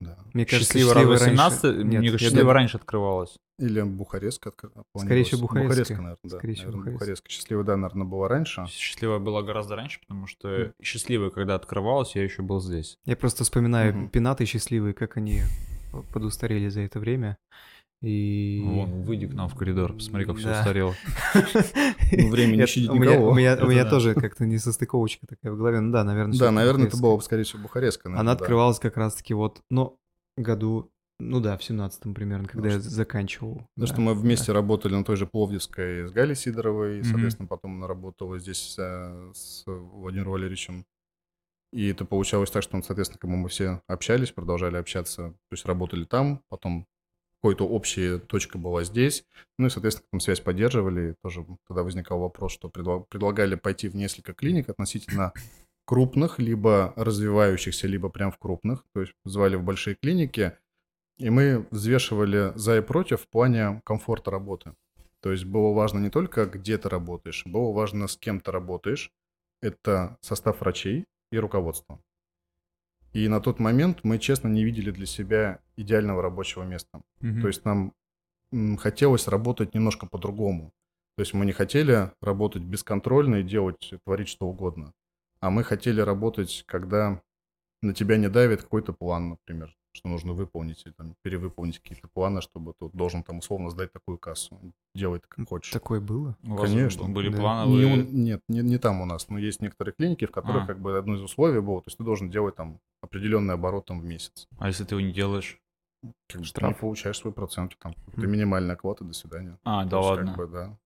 Да. 0.02 0.18
Мне 0.34 0.46
кажется, 0.46 0.74
Счастливо 0.74 0.94
разве 0.94 1.10
раньше- 1.12 1.26
17 1.30 1.64
Мне 1.78 1.84
Нет, 2.00 2.02
кажется, 2.12 2.18
счастливо 2.20 2.54
раньше 2.54 2.78
открывалась. 2.78 3.36
Или 3.58 3.82
Бухарестка. 3.82 4.50
откр- 4.50 4.72
Скорее 4.98 5.24
всего, 5.24 5.48
планировалась. 5.48 5.78
Бухарестская. 5.78 5.98
наверное, 5.98 6.18
да. 6.24 6.38
Скорее 6.38 6.54
всего, 6.56 6.72
Наверное. 6.72 6.94
Бухарестская. 6.94 7.32
Счастливая, 7.32 7.64
да, 7.66 7.78
наверное, 7.78 8.06
была 8.06 8.28
раньше. 8.28 8.66
Счастливая 8.70 9.20
была 9.20 9.44
гораздо 9.44 9.76
раньше, 9.78 10.00
потому 10.02 10.28
что 10.28 10.74
счастливая, 10.82 11.30
когда 11.30 11.56
открывалась, 11.56 12.16
я 12.16 12.24
еще 12.24 12.42
был 12.42 12.60
здесь. 12.60 12.98
Я 13.06 13.16
просто 13.16 13.44
вспоминаю 13.46 13.96
Мгм. 13.96 14.10
пенаты 14.10 14.46
счастливые, 14.46 14.94
как 14.94 15.16
они 15.16 15.42
подустарели 16.12 16.68
за 16.68 16.82
это 16.82 17.00
время. 17.00 17.38
И... 18.02 18.62
Вон, 18.64 19.02
выйди 19.04 19.26
к 19.28 19.34
нам 19.34 19.50
в 19.50 19.56
коридор, 19.56 19.94
посмотри, 19.94 20.26
как 20.28 20.38
все 20.38 20.50
Да. 20.50 20.60
устарело. 20.60 20.94
Ну, 22.12 22.30
время 22.30 22.52
не 22.54 22.58
Я- 22.60 22.68
щадит 22.68 22.92
никого. 22.94 23.30
у 23.32 23.36
меня, 23.36 23.86
тоже 23.90 24.14
как-то 24.14 24.46
несостыковочка 24.46 25.26
такая 25.28 25.52
в 25.52 25.58
голове. 25.58 25.80
Ну 25.80 25.92
да, 25.92 26.04
наверное. 26.04 26.38
Да, 26.38 26.52
наверное, 26.52 26.88
это 26.88 26.98
было, 26.98 27.20
скорее 27.20 27.44
всего, 27.44 27.64
Бухарестка. 27.64 28.10
Она 28.18 28.34
открывалась 28.34 28.80
как 28.80 28.98
раз-таки 28.98 29.34
вот, 29.34 29.62
ну, 29.70 29.98
году, 30.38 30.92
ну 31.20 31.40
да, 31.40 31.58
в 31.58 31.62
17-м 31.62 32.14
примерно, 32.14 32.48
когда 32.48 32.70
я 32.70 32.80
что- 32.80 32.90
заканчивал. 32.90 33.66
Потому 33.76 33.88
что 33.94 34.02
мы 34.02 34.14
вместе 34.14 34.52
работали 34.52 34.94
на 34.94 35.04
той 35.04 35.16
же 35.16 35.26
Пловдивской 35.26 36.08
с 36.08 36.12
Галей 36.12 36.36
Сидоровой, 36.36 37.00
и, 37.00 37.04
соответственно, 37.04 37.48
потом 37.48 37.78
она 37.78 37.88
работала 37.88 38.38
здесь 38.38 38.76
э, 38.78 39.32
с 39.34 39.64
Владимиром 39.66 40.32
Валерьевичем. 40.34 40.86
И 41.74 41.88
это 41.88 42.06
получалось 42.06 42.52
так, 42.52 42.64
что, 42.64 42.80
соответственно, 42.84 43.20
как 43.20 43.30
мы 43.30 43.50
все 43.50 43.82
общались, 43.88 44.32
продолжали 44.32 44.78
общаться, 44.78 45.30
то 45.32 45.54
есть 45.54 45.66
работали 45.66 46.06
там, 46.06 46.42
потом 46.50 46.86
какой-то 47.46 47.68
общая 47.68 48.18
точка 48.18 48.58
была 48.58 48.84
здесь, 48.84 49.24
ну 49.60 49.68
и, 49.68 49.70
соответственно, 49.70 50.08
там 50.10 50.20
связь 50.20 50.40
поддерживали. 50.40 51.14
Тоже 51.22 51.46
тогда 51.68 51.84
возникал 51.84 52.20
вопрос, 52.20 52.54
что 52.54 52.70
предлагали 52.70 53.54
пойти 53.54 53.88
в 53.88 53.96
несколько 53.96 54.34
клиник 54.34 54.68
относительно 54.68 55.32
крупных, 55.86 56.40
либо 56.40 56.92
развивающихся, 56.96 57.86
либо 57.86 58.10
прям 58.10 58.32
в 58.32 58.40
крупных, 58.40 58.84
то 58.96 59.02
есть 59.02 59.14
звали 59.26 59.58
в 59.58 59.64
большие 59.64 59.96
клиники, 59.96 60.54
и 61.20 61.30
мы 61.30 61.68
взвешивали 61.70 62.52
за 62.56 62.80
и 62.80 62.82
против 62.82 63.22
в 63.22 63.28
плане 63.28 63.80
комфорта 63.86 64.32
работы. 64.32 64.74
То 65.22 65.32
есть 65.32 65.46
было 65.46 65.72
важно 65.72 66.00
не 66.00 66.10
только, 66.10 66.48
где 66.48 66.80
ты 66.80 66.90
работаешь, 66.90 67.46
было 67.46 67.72
важно, 67.72 68.08
с 68.08 68.18
кем 68.18 68.40
ты 68.40 68.52
работаешь. 68.52 69.12
Это 69.62 70.18
состав 70.22 70.62
врачей 70.62 71.06
и 71.32 71.38
руководство. 71.38 72.00
И 73.16 73.30
на 73.30 73.40
тот 73.40 73.60
момент 73.60 74.00
мы, 74.04 74.20
честно, 74.20 74.50
не 74.50 74.66
видели 74.66 74.92
для 74.92 75.06
себя 75.06 75.60
идеального 75.78 76.22
рабочего 76.22 76.64
места. 76.64 77.02
Mm-hmm. 77.22 77.42
То 77.42 77.48
есть 77.48 77.64
нам 77.64 77.94
хотелось 78.78 79.30
работать 79.30 79.74
немножко 79.74 80.06
по-другому. 80.06 80.74
То 81.16 81.22
есть 81.22 81.34
мы 81.34 81.46
не 81.46 81.54
хотели 81.54 82.12
работать 82.20 82.64
бесконтрольно 82.64 83.36
и 83.36 83.44
делать, 83.44 83.94
творить 84.04 84.28
что 84.28 84.48
угодно. 84.48 84.92
А 85.40 85.50
мы 85.50 85.64
хотели 85.64 86.02
работать, 86.02 86.66
когда 86.68 87.22
на 87.82 87.94
тебя 87.94 88.18
не 88.18 88.28
давит 88.28 88.64
какой-то 88.64 88.92
план, 88.92 89.30
например, 89.30 89.74
что 89.96 90.10
нужно 90.10 90.34
выполнить 90.34 90.84
или 90.86 90.94
там, 90.94 91.16
перевыполнить 91.22 91.80
какие-то 91.80 92.08
планы, 92.08 92.42
чтобы 92.42 92.74
ты 92.80 92.90
должен 92.94 93.24
там 93.24 93.40
условно 93.40 93.70
сдать 93.70 93.92
такую 93.92 94.18
кассу. 94.18 94.60
Делай 94.94 95.18
это 95.18 95.28
как 95.28 95.48
хочешь. 95.48 95.72
Такое 95.72 96.02
было? 96.02 96.38
У 96.44 96.56
вас 96.56 96.70
Конечно. 96.70 97.08
Были 97.08 97.30
да. 97.30 97.38
плановые... 97.38 98.04
Не, 98.04 98.24
нет, 98.24 98.42
не, 98.48 98.60
не 98.62 98.78
там 98.78 99.02
у 99.02 99.06
нас, 99.06 99.30
но 99.30 99.40
есть 99.40 99.62
некоторые 99.62 99.94
клиники, 99.94 100.26
в 100.26 100.32
которых 100.32 100.64
А. 100.64 100.68
как 100.68 100.80
бы 100.80 100.98
одно 100.98 101.16
из 101.16 101.22
условий 101.22 101.62
было, 101.62 101.82
то 101.82 101.88
есть 101.88 101.98
ты 101.98 102.04
должен 102.04 102.30
делать 102.30 102.56
там 102.56 102.80
определенный 103.02 103.54
оборот 103.54 103.86
там 103.86 104.02
в 104.02 104.06
месяц. 104.06 104.48
А 104.58 104.68
если 104.68 104.84
ты 104.84 104.96
его 104.96 105.06
не 105.06 105.14
делаешь? 105.14 105.60
Как 106.28 106.46
Штраф. 106.46 106.72
там 106.72 106.80
получаешь 106.80 107.18
свой 107.18 107.34
процент, 107.34 107.76
там, 107.80 107.96
ты 108.16 108.28
минимальная 108.28 108.76
оплата, 108.76 109.04
до 109.04 109.14
свидания. 109.14 109.58
А, 109.64 109.86
да 109.86 109.90
То 109.90 109.98
есть, 109.98 110.10
ладно. 110.10 110.28
Как 110.28 110.38
бы, 110.38 110.48
да. 110.48 110.78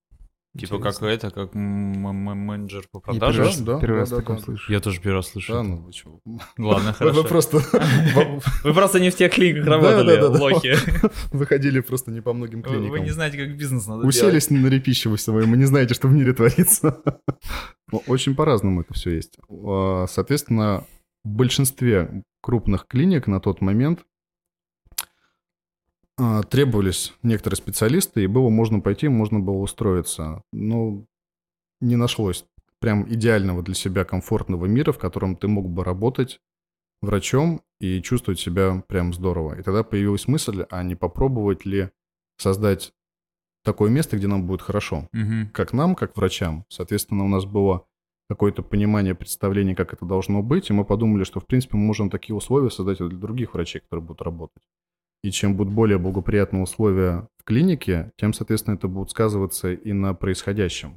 Типа 0.60 0.80
как 0.80 1.02
это, 1.02 1.30
как 1.32 1.54
менеджер 1.54 2.84
по 2.92 2.98
Я 2.98 3.02
продажам? 3.02 3.32
первый 3.36 3.48
раз, 3.48 3.60
Да, 3.62 3.80
первый 3.80 3.94
да, 3.96 4.00
раз 4.02 4.10
да, 4.10 4.16
таком 4.18 4.36
да. 4.38 4.42
слышу. 4.44 4.72
Я 4.72 4.80
тоже 4.80 5.02
первый 5.02 5.16
раз 5.18 5.28
слышу. 5.30 5.54
Да, 5.54 5.64
ну 5.64 5.78
вы 5.78 5.92
чё. 5.92 6.20
Ладно, 6.58 6.90
Вы 7.00 7.12
хорошо. 7.12 7.24
просто 7.24 7.58
Вы 8.64 8.74
просто 8.74 9.00
не 9.00 9.10
в 9.10 9.16
тех 9.16 9.34
клиниках 9.34 9.66
работали, 9.68 10.20
лохи. 10.22 10.76
выходили 11.32 11.80
просто 11.80 12.12
не 12.12 12.22
по 12.22 12.34
многим 12.34 12.62
Вы 12.62 12.70
вы 12.70 12.76
клиникам. 12.78 13.04
не 13.04 13.12
знаете, 13.12 13.38
как 13.38 13.56
бизнес 13.58 13.88
надо. 13.88 14.06
Уселись 14.08 14.50
на 14.50 14.68
репищевую 14.68 15.18
вы 15.48 15.58
не 15.58 15.66
знаете, 15.66 15.94
что 15.94 16.08
в 16.08 16.14
мире 16.14 16.34
творится. 16.34 17.02
Ну, 17.92 18.04
Очень 18.08 18.36
по-разному 18.36 18.82
это 18.82 18.94
все 18.94 19.12
есть. 19.16 19.38
А, 19.50 20.06
Соответственно, 20.08 20.84
в 21.24 21.30
большинстве 21.30 22.24
крупных 22.42 22.86
клиник 22.88 23.28
на 23.28 23.40
тот 23.40 23.62
момент 23.62 24.02
требовались 26.50 27.14
некоторые 27.24 27.58
специалисты, 27.58 28.24
и 28.24 28.28
было 28.28 28.50
можно 28.50 28.80
пойти, 28.80 29.08
можно 29.08 29.40
было 29.40 29.58
устроиться. 29.58 30.44
Но 30.52 31.06
не 31.82 31.96
нашлось 31.96 32.46
прям 32.80 33.12
идеального 33.12 33.62
для 33.62 33.76
себя 33.76 34.06
комфортного 34.06 34.66
мира, 34.66 34.92
в 34.92 35.00
котором 35.00 35.36
ты 35.36 35.48
мог 35.48 35.70
бы 35.70 35.84
работать 35.84 36.40
врачом 37.02 37.62
и 37.80 38.02
чувствовать 38.02 38.40
себя 38.40 38.84
прям 38.88 39.14
здорово. 39.14 39.60
И 39.60 39.64
тогда 39.64 39.84
появилась 39.84 40.28
мысль, 40.28 40.66
а 40.70 40.84
не 40.84 40.96
попробовать 40.96 41.66
ли 41.66 41.90
создать 42.38 42.94
такое 43.64 43.90
место, 43.90 44.18
где 44.18 44.28
нам 44.28 44.48
будет 44.48 44.62
хорошо. 44.62 45.08
Мгм. 45.12 45.50
Как 45.54 45.74
нам, 45.74 45.96
как 45.96 46.16
врачам. 46.16 46.66
Соответственно, 46.70 47.26
у 47.26 47.28
нас 47.28 47.46
было 47.46 47.86
какое-то 48.30 48.62
понимание, 48.62 49.16
представление, 49.16 49.76
как 49.76 49.94
это 49.94 50.06
должно 50.06 50.44
быть, 50.44 50.70
и 50.70 50.74
мы 50.74 50.86
подумали, 50.86 51.24
что, 51.24 51.40
в 51.40 51.48
принципе, 51.48 51.78
мы 51.78 51.84
можем 51.84 52.10
такие 52.10 52.36
условия 52.36 52.70
создать 52.70 53.00
для 53.00 53.10
других 53.10 53.54
врачей, 53.54 53.82
которые 53.82 54.06
будут 54.06 54.22
работать. 54.22 54.64
И 55.24 55.32
чем 55.32 55.56
будут 55.56 55.74
более 55.74 55.98
благоприятные 55.98 56.64
условия 56.64 57.28
в 57.38 57.44
клинике, 57.44 58.12
тем, 58.18 58.34
соответственно, 58.34 58.76
это 58.76 58.88
будет 58.88 59.12
сказываться 59.12 59.74
и 59.74 59.92
на 59.92 60.14
происходящем. 60.14 60.96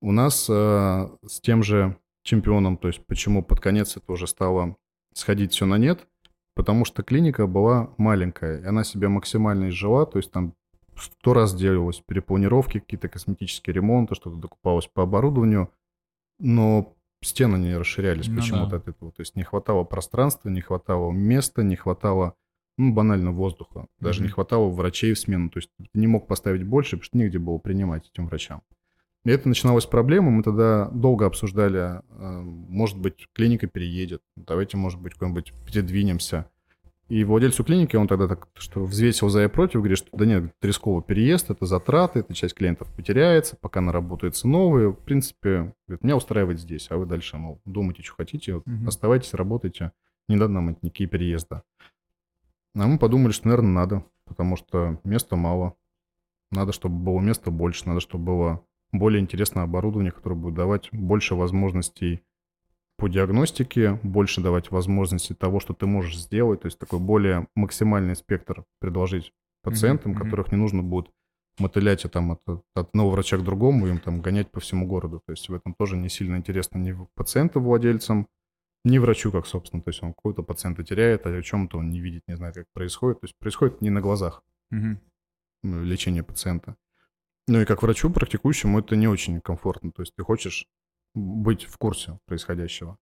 У 0.00 0.12
нас 0.12 0.46
э, 0.50 1.08
с 1.26 1.40
тем 1.40 1.62
же 1.62 1.96
чемпионом, 2.22 2.76
то 2.76 2.88
есть 2.88 3.04
почему 3.06 3.42
под 3.42 3.60
конец 3.60 3.96
это 3.96 4.12
уже 4.12 4.26
стало 4.26 4.76
сходить 5.14 5.52
все 5.52 5.66
на 5.66 5.78
нет, 5.78 6.06
потому 6.54 6.84
что 6.84 7.02
клиника 7.02 7.46
была 7.46 7.90
маленькая, 7.96 8.60
и 8.60 8.64
она 8.64 8.82
себя 8.84 9.08
максимально 9.08 9.68
изжила, 9.68 10.06
то 10.06 10.18
есть 10.18 10.32
там 10.32 10.54
сто 10.96 11.34
раз 11.34 11.54
делалось 11.54 12.02
перепланировки, 12.06 12.80
какие-то 12.80 13.08
косметические 13.08 13.74
ремонты, 13.74 14.14
что-то 14.14 14.36
докупалось 14.36 14.86
по 14.86 15.02
оборудованию, 15.02 15.70
но 16.38 16.94
стены 17.22 17.56
не 17.56 17.76
расширялись 17.76 18.28
Ну 18.28 18.36
почему-то 18.36 18.70
да. 18.70 18.76
от 18.78 18.88
этого. 18.88 19.10
То 19.12 19.20
есть 19.20 19.36
не 19.36 19.42
хватало 19.42 19.84
пространства, 19.84 20.48
не 20.48 20.60
хватало 20.60 21.10
места, 21.10 21.62
не 21.62 21.76
хватало, 21.76 22.34
ну, 22.76 22.92
банально 22.92 23.30
воздуха. 23.32 23.86
Даже 24.00 24.20
не 24.20 24.26
Мгм. 24.26 24.34
хватало 24.34 24.68
врачей 24.70 25.12
в 25.14 25.18
смену. 25.18 25.50
То 25.50 25.58
есть 25.58 25.70
ты 25.78 25.98
не 25.98 26.06
мог 26.06 26.26
поставить 26.26 26.64
больше, 26.64 26.96
потому 26.96 27.04
что 27.04 27.18
негде 27.18 27.38
было 27.38 27.58
принимать 27.58 28.08
этим 28.12 28.26
врачам. 28.26 28.62
И 29.24 29.30
это 29.30 29.48
начиналась 29.48 29.86
проблема. 29.86 30.30
Мы 30.30 30.42
тогда 30.42 30.90
долго 30.90 31.24
обсуждали, 31.26 31.78
э, 32.10 32.40
может 32.42 32.98
быть, 32.98 33.26
клиника 33.32 33.66
переедет, 33.66 34.20
давайте, 34.36 34.76
может 34.76 35.00
быть, 35.00 35.14
куда-нибудь 35.14 35.52
передвинемся. 35.66 36.46
И 37.08 37.22
владельцу 37.24 37.64
клиники 37.64 37.96
он 37.96 38.08
тогда 38.08 38.28
так, 38.28 38.48
что 38.54 38.84
взвесил 38.84 39.28
за 39.28 39.44
и 39.44 39.48
против, 39.48 39.80
говорит, 39.80 39.98
что 39.98 40.08
да 40.16 40.24
нет, 40.24 40.44
это 40.44 40.68
рисковый 40.68 41.02
переезд, 41.02 41.50
это 41.50 41.66
затраты, 41.66 42.20
эта 42.20 42.32
часть 42.34 42.54
клиентов 42.54 42.88
потеряется, 42.96 43.56
пока 43.60 43.82
наработаются 43.82 44.48
новые. 44.48 44.88
В 44.92 44.96
принципе, 45.04 45.74
говорит, 45.86 46.02
меня 46.02 46.16
устраивает 46.16 46.58
здесь, 46.60 46.86
а 46.90 46.96
вы 46.96 47.04
дальше, 47.06 47.36
мол, 47.36 47.60
думайте, 47.66 48.02
что 48.02 48.14
хотите, 48.16 48.62
Мгм. 48.64 48.88
оставайтесь, 48.88 49.34
работайте, 49.34 49.92
не 50.28 50.36
надо 50.36 50.52
нам 50.54 50.76
никакие 50.80 51.08
переезда. 51.08 51.62
А 52.74 52.86
мы 52.86 52.98
подумали, 52.98 53.32
что, 53.32 53.48
наверное, 53.48 53.72
надо, 53.72 54.04
потому 54.24 54.56
что 54.56 55.00
места 55.04 55.36
мало. 55.36 55.76
Надо, 56.50 56.72
чтобы 56.72 56.96
было 56.96 57.20
места 57.20 57.50
больше, 57.50 57.88
надо, 57.88 58.00
чтобы 58.00 58.24
было 58.24 58.66
более 58.92 59.20
интересное 59.20 59.64
оборудование, 59.64 60.12
которое 60.12 60.36
будет 60.36 60.54
давать 60.54 60.88
больше 60.92 61.34
возможностей 61.34 62.22
по 62.96 63.08
диагностике, 63.08 63.98
больше 64.02 64.40
давать 64.40 64.70
возможности 64.70 65.34
того, 65.34 65.58
что 65.58 65.74
ты 65.74 65.86
можешь 65.86 66.18
сделать, 66.18 66.60
то 66.60 66.66
есть 66.66 66.78
такой 66.78 67.00
более 67.00 67.48
максимальный 67.56 68.14
спектр 68.14 68.64
предложить 68.78 69.32
пациентам, 69.62 70.12
мгм. 70.12 70.20
которых 70.22 70.52
не 70.52 70.58
нужно 70.58 70.82
будет 70.82 71.10
мотылять 71.58 72.04
а 72.04 72.08
там 72.08 72.32
от, 72.32 72.40
от 72.48 72.64
одного 72.74 73.10
врача 73.10 73.36
к 73.36 73.44
другому, 73.44 73.86
им 73.86 73.98
там 73.98 74.20
гонять 74.20 74.50
по 74.50 74.60
всему 74.60 74.86
городу. 74.86 75.22
То 75.26 75.32
есть 75.32 75.48
в 75.48 75.54
этом 75.54 75.74
тоже 75.74 75.96
не 75.96 76.08
сильно 76.08 76.36
интересно 76.36 76.78
ни 76.78 76.96
пациенту 77.14 77.60
владельцам, 77.60 78.28
ни 78.84 78.98
врачу, 78.98 79.32
как 79.32 79.46
собственно. 79.46 79.82
То 79.82 79.90
есть 79.90 80.02
он 80.02 80.12
какой-то 80.14 80.42
пациента 80.42 80.84
теряет, 80.84 81.26
а 81.26 81.30
о 81.30 81.42
чем-то 81.42 81.78
он 81.78 81.90
не 81.90 82.00
видит, 82.00 82.22
не 82.26 82.36
знает, 82.36 82.54
как 82.54 82.66
происходит. 82.72 83.20
То 83.20 83.24
есть 83.24 83.36
происходит 83.38 83.80
не 83.80 83.90
на 83.90 84.00
глазах 84.00 84.42
ну, 85.62 85.82
лечение 85.82 86.22
пациента. 86.22 86.76
Ну 87.46 87.60
и 87.60 87.64
как 87.64 87.82
врачу 87.82 88.10
практикующему 88.10 88.80
это 88.80 88.96
не 88.96 89.08
очень 89.08 89.40
комфортно. 89.40 89.92
То 89.92 90.02
есть 90.02 90.14
ты 90.14 90.22
хочешь 90.22 90.66
быть 91.14 91.64
в 91.64 91.78
курсе 91.78 92.18
происходящего. 92.26 92.98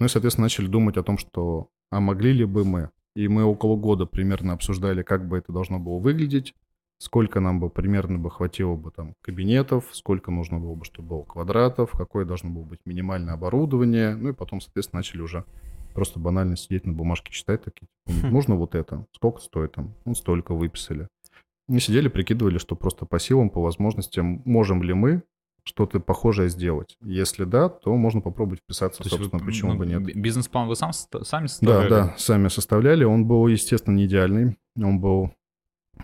Ну 0.00 0.06
и, 0.06 0.08
соответственно, 0.08 0.46
начали 0.46 0.66
думать 0.66 0.96
о 0.96 1.02
том, 1.02 1.18
что 1.18 1.70
а 1.90 2.00
могли 2.00 2.32
ли 2.32 2.44
бы 2.44 2.64
мы? 2.64 2.90
И 3.14 3.28
мы 3.28 3.44
около 3.44 3.76
года 3.76 4.06
примерно 4.06 4.52
обсуждали, 4.52 5.02
как 5.02 5.26
бы 5.26 5.38
это 5.38 5.52
должно 5.52 5.78
было 5.80 5.98
выглядеть, 5.98 6.54
сколько 6.98 7.40
нам 7.40 7.60
бы 7.60 7.70
примерно 7.70 8.18
бы 8.18 8.30
хватило 8.30 8.74
бы 8.76 8.90
там 8.90 9.14
кабинетов, 9.22 9.84
сколько 9.92 10.30
нужно 10.30 10.58
было 10.58 10.74
бы, 10.74 10.84
чтобы 10.84 11.08
было 11.08 11.22
квадратов, 11.22 11.90
какое 11.92 12.24
должно 12.24 12.50
было 12.50 12.64
быть 12.64 12.80
минимальное 12.84 13.34
оборудование. 13.34 14.14
Ну 14.16 14.30
и 14.30 14.32
потом, 14.32 14.60
соответственно, 14.60 14.98
начали 14.98 15.20
уже 15.22 15.44
просто 15.94 16.18
банально 16.20 16.56
сидеть 16.56 16.86
на 16.86 16.92
бумажке, 16.92 17.32
читать 17.32 17.62
такие. 17.64 17.86
типа, 18.06 18.26
Хм. 18.28 18.32
Нужно 18.32 18.54
вот 18.56 18.74
это. 18.74 19.06
Сколько 19.14 19.40
стоит 19.40 19.72
там? 19.72 19.94
Ну, 20.04 20.14
столько 20.14 20.54
выписали. 20.54 21.08
И 21.68 21.78
сидели, 21.80 22.08
прикидывали, 22.08 22.58
что 22.58 22.76
просто 22.76 23.04
по 23.06 23.18
силам, 23.18 23.50
по 23.50 23.60
возможностям, 23.60 24.42
можем 24.44 24.82
ли 24.82 24.94
мы 24.94 25.22
что-то 25.64 26.00
похожее 26.00 26.48
сделать. 26.48 26.96
Если 27.02 27.44
да, 27.44 27.68
то 27.68 27.94
можно 27.94 28.22
попробовать 28.22 28.60
вписаться, 28.60 29.02
То 29.02 29.06
есть 29.08 29.18
вы, 29.18 29.24
собственно, 29.24 29.44
почему 29.44 29.72
ну, 29.72 29.78
бы 29.78 29.86
нет. 29.86 30.02
би- 30.02 30.14
Бизнес-план 30.14 30.66
вы 30.66 30.76
сам, 30.76 30.92
сами 30.94 31.42
Да, 31.42 31.48
составляли? 31.48 31.88
да, 31.90 32.14
сами 32.16 32.48
составляли. 32.48 33.04
Он 33.04 33.26
был, 33.26 33.46
естественно, 33.48 33.94
не 33.96 34.06
идеальный. 34.06 34.56
Он 34.82 34.98
был 34.98 35.30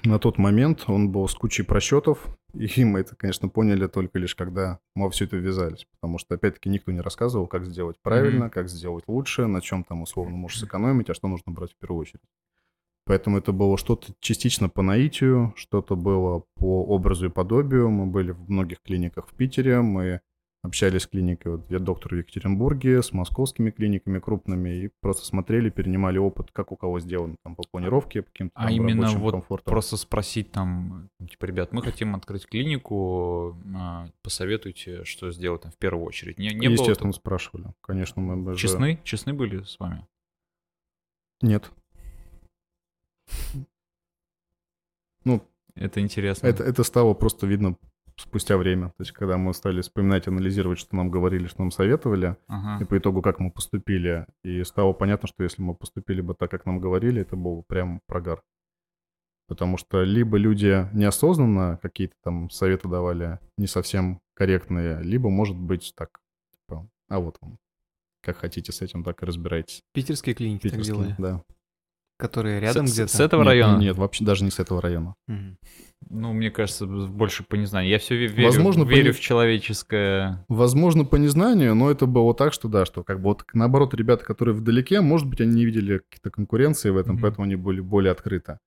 на 0.03 0.19
тот 0.19 0.39
момент, 0.39 0.85
он 0.89 1.11
был 1.11 1.29
с 1.29 1.35
кучей 1.35 1.63
просчетов. 1.63 2.27
И 2.55 2.67
мы 2.85 3.01
это, 3.01 3.17
конечно, 3.17 3.49
поняли 3.49 3.87
только 3.87 4.19
лишь 4.19 4.35
когда 4.35 4.79
мы 4.95 5.05
во 5.05 5.11
все 5.11 5.25
это 5.25 5.37
ввязались. 5.37 5.87
Потому 6.01 6.19
что, 6.19 6.35
опять-таки, 6.35 6.69
никто 6.69 6.93
не 6.93 7.01
рассказывал, 7.01 7.47
как 7.47 7.65
сделать 7.67 7.97
правильно, 8.03 8.47
Мгм. 8.47 8.51
как 8.51 8.69
сделать 8.69 9.05
лучше, 9.07 9.47
на 9.47 9.61
чем 9.61 9.85
там 9.85 10.03
условно 10.03 10.37
можешь 10.37 10.59
сэкономить, 10.61 11.11
а 11.11 11.15
что 11.15 11.29
нужно 11.29 11.53
брать 11.53 11.73
в 11.73 11.77
первую 11.77 12.01
очередь. 12.01 12.23
Поэтому 13.07 13.37
это 13.37 13.53
было 13.53 13.77
что-то 13.77 14.15
частично 14.21 14.71
по 14.71 14.81
наитию, 14.81 15.53
что-то 15.57 15.95
было 15.95 16.45
по 16.57 16.85
образу 16.87 17.27
и 17.27 17.31
подобию. 17.31 17.91
Мы 17.91 18.07
были 18.07 18.31
в 18.31 18.49
многих 18.51 18.81
клиниках 18.81 19.29
в 19.29 19.35
Питере, 19.35 19.83
мы 19.83 20.21
общались 20.65 21.03
с 21.03 21.07
клиникой. 21.07 21.53
Вот 21.53 21.71
я 21.71 21.79
доктор 21.79 22.15
в 22.15 22.19
Екатеринбурге, 22.19 23.03
с 23.03 23.13
московскими 23.13 23.71
клиниками 23.71 24.19
крупными, 24.19 24.71
и 24.85 24.91
просто 25.01 25.25
смотрели, 25.27 25.69
перенимали 25.71 26.19
опыт, 26.19 26.51
как 26.53 26.73
у 26.73 26.77
кого 26.77 26.99
сделано 27.01 27.37
там 27.45 27.55
по 27.55 27.63
планировке, 27.71 28.23
по 28.23 28.31
каким-то 28.31 28.53
А 28.57 28.73
именно 28.73 29.09
вот 29.19 29.33
комфортам. 29.33 29.71
просто 29.71 29.97
спросить 29.97 30.51
там, 30.51 31.11
типа, 31.29 31.45
ребят, 31.45 31.73
мы 31.73 31.83
хотим 31.83 32.15
открыть 32.17 32.47
клинику, 32.47 33.57
а, 33.77 34.09
посоветуйте, 34.23 35.05
что 35.05 35.31
сделать 35.31 35.63
там 35.63 35.71
в 35.71 35.77
первую 35.77 36.07
очередь. 36.07 36.39
Не, 36.39 36.49
не 36.55 36.69
было 36.69 36.73
Естественно, 36.81 37.13
спрашивали. 37.13 37.67
Конечно, 37.83 38.23
мы 38.23 38.35
бы 38.37 38.41
такого? 38.41 38.55
же- 38.55 38.61
Честны? 38.69 38.99
Честны 39.05 39.35
были 39.35 39.63
с 39.65 39.79
вами? 39.79 40.07
Нет. 41.43 41.71
Ну, 45.25 45.43
Это 45.75 46.01
интересно. 46.01 46.47
это, 46.47 46.63
это 46.65 46.85
стало 46.85 47.15
просто 47.15 47.47
видно 47.47 47.77
спустя 48.17 48.57
время. 48.57 48.89
То 48.89 49.01
есть, 49.01 49.13
когда 49.13 49.37
мы 49.37 49.53
стали 49.55 49.81
вспоминать, 49.81 50.29
анализировать, 50.29 50.79
что 50.79 50.95
нам 50.97 51.11
говорили, 51.11 51.47
что 51.47 51.63
нам 51.63 51.71
советовали, 51.71 52.37
Ага. 52.47 52.83
и 52.83 52.87
по 52.87 52.99
итогу, 52.99 53.23
как 53.23 53.41
мы 53.41 53.51
поступили. 53.51 54.27
И 54.43 54.63
стало 54.65 54.93
понятно, 54.93 55.29
что 55.29 55.43
если 55.43 55.63
мы 55.63 55.75
поступили 55.75 56.21
бы 56.21 56.35
так, 56.35 56.51
как 56.51 56.67
нам 56.67 56.79
говорили, 56.81 57.23
это 57.23 57.37
был 57.37 57.57
бы 57.57 57.63
прям 57.65 58.01
прогар. 58.07 58.43
Потому 59.47 59.77
что 59.77 60.03
либо 60.03 60.39
люди 60.39 60.89
неосознанно 60.95 61.79
какие-то 61.83 62.15
там 62.23 62.49
советы 62.51 62.89
давали 62.89 63.39
не 63.59 63.67
совсем 63.67 64.21
корректные, 64.35 65.03
либо, 65.03 65.29
может 65.29 65.57
быть, 65.57 65.93
так, 65.97 66.19
типа, 66.53 66.89
а 67.09 67.21
вот 67.21 67.37
вам, 67.43 67.59
как 68.23 68.39
хотите 68.39 68.73
с 68.73 68.81
этим, 68.81 69.05
так 69.05 69.23
и 69.23 69.27
разбирайтесь. 69.27 69.83
Питерские 69.93 70.35
клиники 70.35 70.63
так 70.63 70.73
Питерские, 70.81 70.97
делали, 70.97 71.15
да. 71.19 71.43
Которые 72.17 72.61
рядом 72.61 72.87
С- 72.87 72.93
где-то. 72.93 73.17
С 73.17 73.21
этого 73.21 73.43
Нет, 73.43 73.49
района? 73.49 73.79
Нет, 73.79 73.97
вообще 73.97 74.25
даже 74.25 74.45
не 74.45 74.51
с 74.51 74.59
этого 74.59 74.81
района. 74.81 75.15
Мгм. 75.27 75.59
Ну, 76.11 76.33
мне 76.33 76.51
кажется, 76.51 76.87
больше 76.87 77.45
по 77.45 77.55
незнанию. 77.55 77.91
Я 77.91 77.99
все 77.99 78.15
верю, 78.17 78.45
Возможно, 78.45 78.85
по 78.85 78.91
верю 78.91 79.07
не- 79.07 79.13
в 79.13 79.21
человеческое... 79.21 80.45
Возможно, 80.49 81.05
по 81.05 81.17
незнанию, 81.17 81.75
но 81.75 81.91
это 81.91 82.07
было 82.07 82.35
так, 82.35 82.53
что 82.53 82.69
да, 82.69 82.85
что 82.85 83.03
как 83.03 83.19
бы 83.19 83.25
вот 83.25 83.45
наоборот, 83.55 83.95
ребята, 83.95 84.25
которые 84.25 84.55
вдалеке, 84.55 85.01
может 85.01 85.27
быть, 85.29 85.41
они 85.41 85.55
не 85.55 85.65
видели 85.65 85.99
какие-то 85.99 86.31
конкуренции 86.31 86.91
в 86.91 86.97
этом, 86.99 87.15
Мгм. 87.15 87.23
поэтому 87.23 87.45
они 87.47 87.57
были 87.57 87.81
более 87.81 88.13
открыты. 88.13 88.59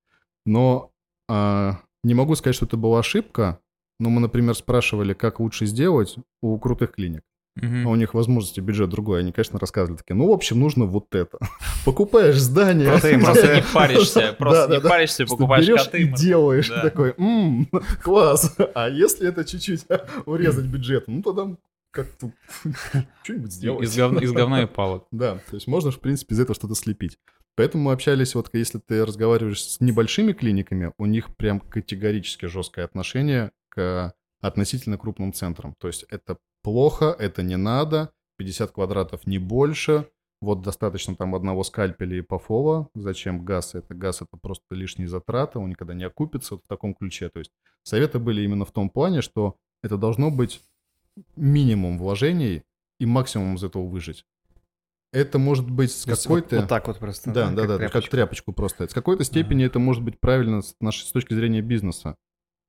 Но 0.45 0.91
а, 1.29 1.79
не 2.03 2.13
могу 2.13 2.35
сказать, 2.35 2.55
что 2.55 2.65
это 2.65 2.77
была 2.77 2.99
ошибка, 2.99 3.59
но 3.99 4.09
мы, 4.09 4.19
например, 4.21 4.55
спрашивали, 4.55 5.13
как 5.13 5.39
лучше 5.39 5.65
сделать 5.65 6.15
у 6.41 6.57
крутых 6.57 6.93
клиник. 6.93 7.21
А 7.61 7.89
у 7.89 7.95
них 7.95 8.13
возможности, 8.13 8.59
бюджет 8.59 8.89
другой. 8.89 9.19
Они, 9.21 9.31
конечно, 9.31 9.57
рассказывали 9.59 9.97
такие, 9.97 10.15
ну, 10.15 10.27
в 10.27 10.31
общем, 10.31 10.59
нужно 10.59 10.85
вот 10.85 11.13
это. 11.15 11.37
Покупаешь 11.85 12.37
здание. 12.37 12.89
Просто, 12.89 13.19
просто 13.19 13.55
не 13.55 13.61
паришься, 13.73 14.35
просто 14.37 14.67
Да, 14.67 14.75
не 14.75 14.77
да, 14.77 14.83
да. 14.83 14.89
паришься, 14.89 15.25
Что 15.25 15.35
покупаешь 15.37 15.65
берешь 15.67 15.83
коты. 15.85 16.01
и 16.01 16.07
делаешь. 16.07 16.69
Да. 16.69 16.81
Такой, 16.81 17.13
«М, 17.17 17.67
класс. 18.03 18.55
А 18.75 18.89
если 18.89 19.27
это 19.29 19.43
чуть-чуть 19.45 19.85
урезать 20.25 20.65
бюджет, 20.65 21.05
ну, 21.07 21.21
тогда 21.23 21.55
как-то 21.91 22.31
что-нибудь 23.23 23.51
сделать. 23.51 23.83
Из 23.83 23.95
говна, 23.95 24.19
из 24.21 24.31
говна 24.31 24.63
и 24.63 24.65
палок. 24.67 25.07
Да, 25.11 25.35
то 25.49 25.55
есть 25.55 25.67
можно, 25.67 25.91
в 25.91 25.99
принципе, 25.99 26.35
из 26.35 26.39
этого 26.39 26.55
что-то 26.55 26.75
слепить. 26.75 27.17
Поэтому 27.55 27.85
мы 27.85 27.91
общались, 27.93 28.35
вот 28.35 28.49
если 28.53 28.77
ты 28.77 29.03
разговариваешь 29.03 29.63
с 29.63 29.81
небольшими 29.81 30.33
клиниками, 30.33 30.91
у 30.99 31.07
них 31.07 31.35
прям 31.37 31.59
категорически 31.59 32.45
жесткое 32.45 32.85
отношение 32.85 33.51
к 33.69 34.13
относительно 34.41 34.97
крупным 34.99 35.33
центрам. 35.33 35.73
То 35.79 35.87
есть 35.87 36.05
это 36.09 36.37
плохо, 36.67 37.15
это 37.17 37.43
не 37.43 37.55
надо, 37.55 38.11
50 38.39 38.71
квадратов 38.71 39.25
не 39.25 39.37
больше, 39.37 40.09
вот 40.41 40.63
достаточно 40.63 41.15
там 41.15 41.33
одного 41.33 41.63
скальпеля 41.63 42.17
и 42.17 42.21
пафола. 42.21 42.89
Зачем 42.93 43.45
газ? 43.45 43.73
Это 43.73 43.93
газ, 43.93 44.21
это 44.21 44.35
просто 44.35 44.75
лишние 44.75 45.07
затраты, 45.07 45.59
он 45.59 45.69
никогда 45.69 45.93
не 45.93 46.03
окупится 46.03 46.55
вот 46.55 46.65
в 46.65 46.67
таком 46.67 46.93
ключе. 46.93 47.29
То 47.29 47.39
есть 47.39 47.53
советы 47.83 48.19
были 48.19 48.41
именно 48.41 48.65
в 48.65 48.73
том 48.73 48.89
плане, 48.89 49.21
что 49.21 49.55
это 49.81 49.95
должно 49.95 50.29
быть 50.29 50.61
минимум 51.37 51.97
вложений 51.97 52.63
и 52.99 53.05
максимум 53.05 53.55
из 53.55 53.63
этого 53.63 53.87
выжить. 53.87 54.25
Это 55.13 55.39
может 55.39 55.71
быть 55.71 55.93
с 55.93 56.03
какой-то... 56.03 56.57
Вот, 56.57 56.61
вот 56.63 56.69
так 56.69 56.87
вот 56.87 56.99
просто. 56.99 57.31
Да, 57.31 57.49
да, 57.49 57.77
да, 57.77 57.87
как 57.87 58.09
тряпочку 58.09 58.51
просто. 58.51 58.89
С 58.89 58.93
какой-то 58.93 59.23
степени 59.23 59.63
это 59.63 59.79
может 59.79 60.03
быть 60.03 60.19
правильно 60.19 60.61
с 60.61 60.75
нашей 60.81 61.05
с 61.05 61.13
точки 61.13 61.33
зрения 61.33 61.61
бизнеса. 61.61 62.17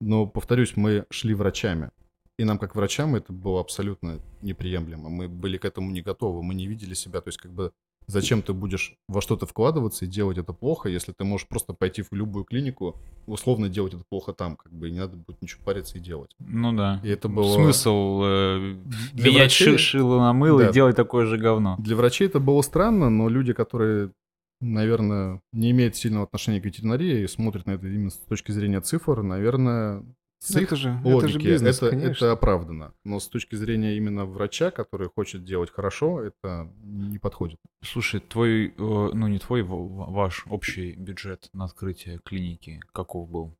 Но, 0.01 0.25
повторюсь, 0.25 0.77
мы 0.77 1.05
шли 1.11 1.35
врачами. 1.35 1.91
И 2.39 2.45
нам, 2.45 2.59
как 2.59 2.77
врачам, 2.77 3.17
это 3.17 3.33
было 3.33 3.61
абсолютно 3.61 4.21
неприемлемо. 4.43 5.09
Мы 5.09 5.29
были 5.29 5.59
к 5.59 5.65
этому 5.65 5.91
не 5.91 6.03
готовы. 6.03 6.43
Мы 6.43 6.55
не 6.55 6.67
видели 6.69 6.95
себя. 6.95 7.21
То 7.21 7.29
есть, 7.29 7.39
как 7.39 7.53
бы, 7.53 7.73
зачем 8.07 8.43
ты 8.43 8.53
будешь 8.53 8.95
во 9.09 9.21
что-то 9.21 9.45
вкладываться 9.47 10.05
и 10.05 10.09
делать 10.09 10.39
это 10.39 10.53
плохо, 10.53 10.89
если 10.89 11.13
ты 11.13 11.25
можешь 11.25 11.49
просто 11.49 11.73
пойти 11.75 12.03
в 12.03 12.13
любую 12.13 12.45
клинику, 12.45 12.95
условно 13.27 13.69
делать 13.69 13.95
это 13.95 14.05
плохо 14.09 14.33
там, 14.33 14.55
как 14.57 14.73
бы, 14.73 14.89
и 14.89 14.93
не 14.93 15.01
надо 15.01 15.17
будет 15.17 15.43
ничего 15.43 15.61
париться 15.65 15.99
и 15.99 16.01
делать. 16.01 16.31
Ну 16.39 16.73
да. 16.73 17.01
И 17.03 17.09
это 17.09 17.29
было... 17.29 17.53
Смысл 17.55 18.23
э, 18.25 18.77
Для 19.15 19.31
менять 19.31 19.51
врачей- 19.51 19.77
ши- 19.77 19.79
шило 19.79 20.19
на 20.21 20.33
мыло 20.33 20.61
Да. 20.63 20.71
и 20.71 20.73
делать 20.73 20.95
такое 20.95 21.27
же 21.27 21.39
говно. 21.39 21.75
Для 21.81 21.97
врачей 21.97 22.29
это 22.29 22.39
было 22.39 22.63
странно, 22.63 23.11
но 23.11 23.29
люди, 23.29 23.53
которые, 23.53 24.13
наверное, 24.61 25.41
не 25.53 25.73
имеют 25.73 25.97
сильного 25.97 26.25
отношения 26.25 26.61
к 26.61 26.65
ветеринарии 26.65 27.23
и 27.23 27.27
смотрят 27.27 27.67
на 27.67 27.73
это 27.73 27.89
именно 27.89 28.11
с 28.11 28.17
точки 28.17 28.53
зрения 28.53 28.81
цифр, 28.81 29.23
наверное, 29.23 30.05
с 30.41 30.55
их 30.57 30.65
это 30.65 30.77
же, 30.77 31.01
логики 31.05 31.25
это 31.25 31.29
же 31.29 31.39
бизнес, 31.41 31.77
это, 31.79 31.91
конечно. 31.91 32.25
это 32.27 32.33
оправдано. 32.33 32.95
Но 33.05 33.19
с 33.19 33.29
точки 33.29 33.57
зрения 33.57 33.97
именно 33.97 34.25
врача, 34.25 34.71
который 34.71 35.09
хочет 35.09 35.45
делать 35.45 35.71
хорошо, 35.71 36.23
это 36.23 36.71
не 36.83 37.19
подходит. 37.19 37.59
Слушай, 37.83 38.21
твой, 38.21 38.69
э, 38.69 38.73
ну 38.77 39.27
не 39.27 39.39
твой, 39.39 39.63
ваш 39.63 40.45
общий 40.49 40.93
бюджет 40.93 41.49
на 41.53 41.65
открытие 41.65 42.21
клиники 42.25 42.81
каков 42.93 43.29
был? 43.29 43.57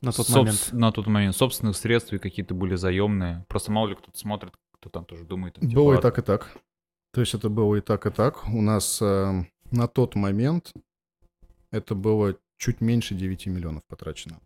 На 0.00 0.12
тот 0.12 0.28
Собс- 0.28 0.38
момент. 0.38 0.68
На 0.72 0.92
тот 0.92 1.06
момент. 1.08 1.36
Собственных 1.36 1.76
средств 1.76 2.12
и 2.12 2.18
какие-то 2.18 2.54
были 2.54 2.76
заемные. 2.76 3.44
Просто 3.48 3.72
мало 3.72 3.88
ли 3.88 3.94
кто-то 3.96 4.16
смотрит, 4.16 4.54
кто 4.72 4.88
там 4.90 5.04
тоже 5.04 5.24
думает. 5.24 5.54
там, 5.54 5.68
типа, 5.68 5.80
было 5.80 5.94
и 5.94 5.98
«А, 5.98 6.00
так, 6.00 6.18
и 6.18 6.22
так. 6.22 6.56
То 7.12 7.20
есть 7.20 7.34
это 7.34 7.48
было 7.48 7.76
и 7.76 7.80
так, 7.80 8.06
и 8.06 8.10
так. 8.10 8.48
У 8.48 8.62
нас 8.62 9.02
э, 9.02 9.44
на 9.70 9.88
тот 9.88 10.14
момент 10.14 10.72
это 11.72 11.94
было 11.94 12.36
чуть 12.56 12.80
меньше 12.80 13.14
9 13.14 13.46
миллионов 13.46 13.82
потрачено. 13.86 14.40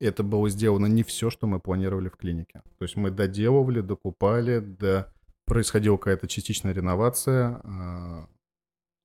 Это 0.00 0.22
было 0.22 0.48
сделано 0.48 0.86
не 0.86 1.02
все, 1.02 1.28
что 1.30 1.46
мы 1.46 1.58
планировали 1.60 2.08
в 2.08 2.16
клинике. 2.16 2.62
То 2.78 2.84
есть 2.84 2.96
мы 2.96 3.10
доделывали, 3.10 3.80
докупали, 3.80 4.60
да, 4.60 5.12
происходила 5.44 5.96
какая-то 5.96 6.28
частичная 6.28 6.72
реновация, 6.72 7.60
э, 7.64 8.26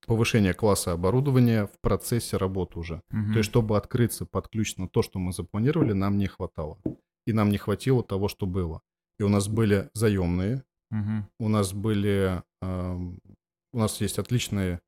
повышение 0.05 0.53
класса 0.53 0.91
оборудования 0.91 1.65
в 1.67 1.79
процессе 1.81 2.37
работы 2.37 2.77
уже. 2.79 3.01
мгм. 3.09 3.31
То 3.33 3.37
есть, 3.39 3.49
чтобы 3.49 3.77
открыться 3.77 4.25
под 4.25 4.49
ключ 4.49 4.77
на 4.77 4.87
то, 4.87 5.01
что 5.01 5.19
мы 5.19 5.31
запланировали, 5.31 5.93
нам 5.93 6.17
не 6.17 6.27
хватало. 6.27 6.77
И 7.25 7.33
нам 7.33 7.49
не 7.49 7.57
хватило 7.57 8.03
того, 8.03 8.27
что 8.27 8.45
было. 8.45 8.81
И 9.19 9.23
у 9.23 9.29
нас 9.29 9.47
были 9.47 9.89
заемные, 9.93 10.63
Мгм. 10.91 11.25
у 11.39 11.47
нас 11.49 11.73
были... 11.73 12.43
эм, 12.61 13.19
у 13.71 13.79
нас 13.79 14.01
есть 14.01 14.19
отличный 14.19 14.79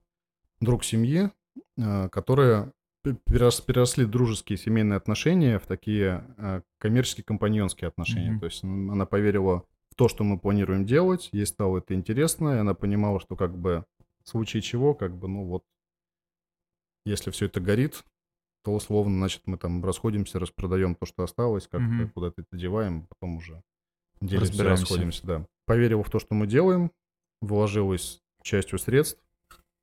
друг 0.59 0.83
семьи, 0.83 1.31
э, 1.77 2.09
перерос- 2.09 2.71
переросли 3.13 4.05
дружеские 4.05 4.57
семейные 4.57 4.97
отношения 4.97 5.59
в 5.59 5.67
такие 5.67 6.25
э, 6.37 6.61
коммерческие 6.79 7.23
компаньонские 7.23 7.87
отношения. 7.87 8.31
Мгм. 8.31 8.39
То 8.39 8.45
есть 8.45 8.63
она 8.63 9.05
поверила 9.05 9.65
в 9.89 9.95
то, 9.95 10.07
что 10.07 10.23
мы 10.23 10.39
планируем 10.39 10.85
делать, 10.85 11.29
ей 11.31 11.45
стало 11.45 11.77
это 11.77 11.93
интересно, 11.93 12.55
и 12.55 12.59
она 12.59 12.73
понимала, 12.73 13.19
что 13.19 13.35
как 13.35 13.57
бы 13.57 13.85
в 14.23 14.29
случае 14.29 14.61
чего, 14.61 14.93
как 14.93 15.15
бы, 15.15 15.27
ну 15.27 15.45
вот, 15.45 15.63
если 17.05 17.31
все 17.31 17.45
это 17.45 17.59
горит, 17.59 18.03
то 18.63 18.73
условно, 18.73 19.15
значит, 19.19 19.43
мы 19.45 19.57
там 19.57 19.85
расходимся, 19.85 20.39
распродаем 20.39 20.95
то, 20.95 21.05
что 21.05 21.23
осталось, 21.23 21.67
как-то 21.67 21.87
Мгм. 21.87 22.09
куда-то 22.09 22.41
это 22.41 22.57
деваем, 22.57 23.07
потом 23.07 23.37
уже 23.37 23.61
делимся, 24.21 24.63
расходимся, 24.63 25.25
да. 25.25 25.47
Поверила 25.65 26.03
в 26.03 26.09
то, 26.09 26.19
что 26.19 26.33
мы 26.33 26.47
делаем, 26.47 26.91
вложилась 27.41 28.21
частью 28.41 28.79
средств 28.79 29.24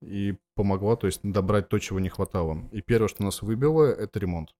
и 0.02 0.36
помогла, 0.54 0.96
то 0.96 1.06
есть 1.06 1.20
добрать 1.22 1.68
то, 1.68 1.78
чего 1.78 2.00
не 2.00 2.08
хватало. 2.08 2.68
И 2.72 2.82
первое, 2.82 3.08
что 3.08 3.22
нас 3.22 3.42
выбило, 3.42 3.84
это 3.84 4.18
ремонт. 4.18 4.54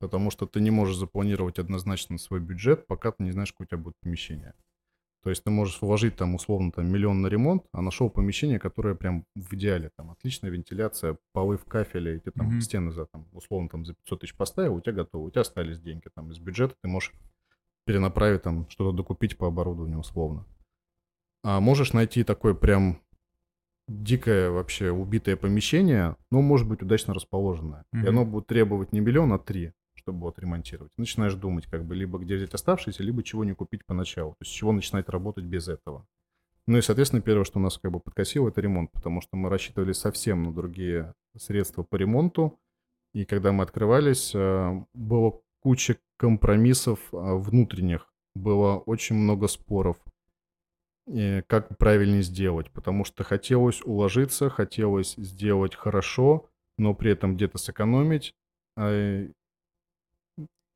Потому 0.00 0.30
что 0.30 0.46
ты 0.46 0.60
не 0.60 0.70
можешь 0.70 0.96
запланировать 0.96 1.58
однозначно 1.58 2.18
свой 2.18 2.40
бюджет, 2.40 2.86
пока 2.86 3.12
ты 3.12 3.22
не 3.22 3.30
знаешь, 3.30 3.52
какое 3.52 3.66
у 3.66 3.68
тебя 3.68 3.78
будет 3.78 3.94
помещение. 4.00 4.54
То 5.22 5.30
есть 5.30 5.44
ты 5.44 5.50
можешь 5.50 5.80
вложить 5.80 6.16
там 6.16 6.34
условно 6.34 6.72
там 6.72 6.90
миллион 6.90 7.22
на 7.22 7.28
ремонт, 7.28 7.64
а 7.72 7.80
нашел 7.80 8.10
помещение, 8.10 8.58
которое 8.58 8.96
прям 8.96 9.24
в 9.36 9.54
идеале, 9.54 9.90
там 9.96 10.10
отличная 10.10 10.50
вентиляция, 10.50 11.16
полы 11.32 11.56
в 11.56 11.64
кафеле, 11.64 12.16
и 12.16 12.18
ты 12.18 12.32
там 12.32 12.48
Мгм. 12.48 12.60
стены 12.60 12.90
за 12.90 13.06
там 13.06 13.28
условно 13.32 13.68
там 13.68 13.84
за 13.84 13.94
500 13.94 14.20
тысяч 14.20 14.34
поставил, 14.34 14.74
у 14.74 14.80
тебя 14.80 14.94
готово, 14.94 15.26
у 15.26 15.30
тебя 15.30 15.42
остались 15.42 15.80
деньги 15.80 16.08
там 16.12 16.32
из 16.32 16.40
бюджета, 16.40 16.74
ты 16.82 16.88
можешь 16.88 17.12
перенаправить 17.86 18.42
там 18.42 18.68
что-то 18.68 18.96
докупить 18.96 19.38
по 19.38 19.46
оборудованию 19.46 20.00
условно. 20.00 20.44
А 21.44 21.60
можешь 21.60 21.92
найти 21.92 22.24
такое 22.24 22.54
прям 22.54 23.00
дикое 24.02 24.50
вообще 24.50 24.90
убитое 24.90 25.36
помещение, 25.36 26.16
но 26.30 26.40
может 26.42 26.68
быть 26.68 26.82
удачно 26.82 27.14
расположенное. 27.14 27.84
И 27.92 27.96
Мгм. 27.98 28.08
оно 28.08 28.24
будет 28.24 28.46
требовать 28.46 28.92
не 28.92 29.00
миллион, 29.00 29.32
а 29.32 29.38
три, 29.38 29.72
чтобы 29.94 30.28
отремонтировать. 30.28 30.92
Начинаешь 30.96 31.34
думать, 31.34 31.66
как 31.66 31.84
бы, 31.84 31.94
либо 31.94 32.18
где 32.18 32.36
взять 32.36 32.54
оставшиеся, 32.54 33.02
либо 33.02 33.22
чего 33.22 33.44
не 33.44 33.54
купить 33.54 33.84
поначалу. 33.86 34.32
То 34.32 34.36
есть 34.42 34.52
с 34.52 34.54
чего 34.54 34.72
начинать 34.72 35.08
работать 35.08 35.44
без 35.44 35.68
этого. 35.68 36.06
Ну 36.66 36.78
и, 36.78 36.82
соответственно, 36.82 37.22
первое, 37.22 37.44
что 37.44 37.58
нас 37.58 37.78
как 37.78 37.90
бы 37.92 38.00
подкосило, 38.00 38.48
это 38.48 38.60
ремонт, 38.60 38.90
потому 38.92 39.20
что 39.20 39.36
мы 39.36 39.48
рассчитывали 39.48 39.92
совсем 39.92 40.44
на 40.44 40.52
другие 40.52 41.12
средства 41.36 41.82
по 41.82 41.96
ремонту. 41.96 42.58
И 43.14 43.24
когда 43.24 43.52
мы 43.52 43.64
открывались, 43.64 44.32
э, 44.34 44.84
было 44.94 45.40
куча 45.60 45.96
компромиссов 46.18 47.00
э, 47.12 47.16
внутренних, 47.16 48.12
было 48.34 48.76
очень 48.78 49.16
много 49.16 49.48
споров. 49.48 49.96
Как 51.48 51.76
правильнее 51.78 52.22
сделать, 52.22 52.70
потому 52.70 53.04
что 53.04 53.24
хотелось 53.24 53.82
уложиться, 53.82 54.50
хотелось 54.50 55.14
сделать 55.16 55.74
хорошо, 55.74 56.48
но 56.78 56.94
при 56.94 57.12
этом 57.12 57.36
где-то 57.36 57.58
сэкономить. 57.58 58.34
А 58.76 59.26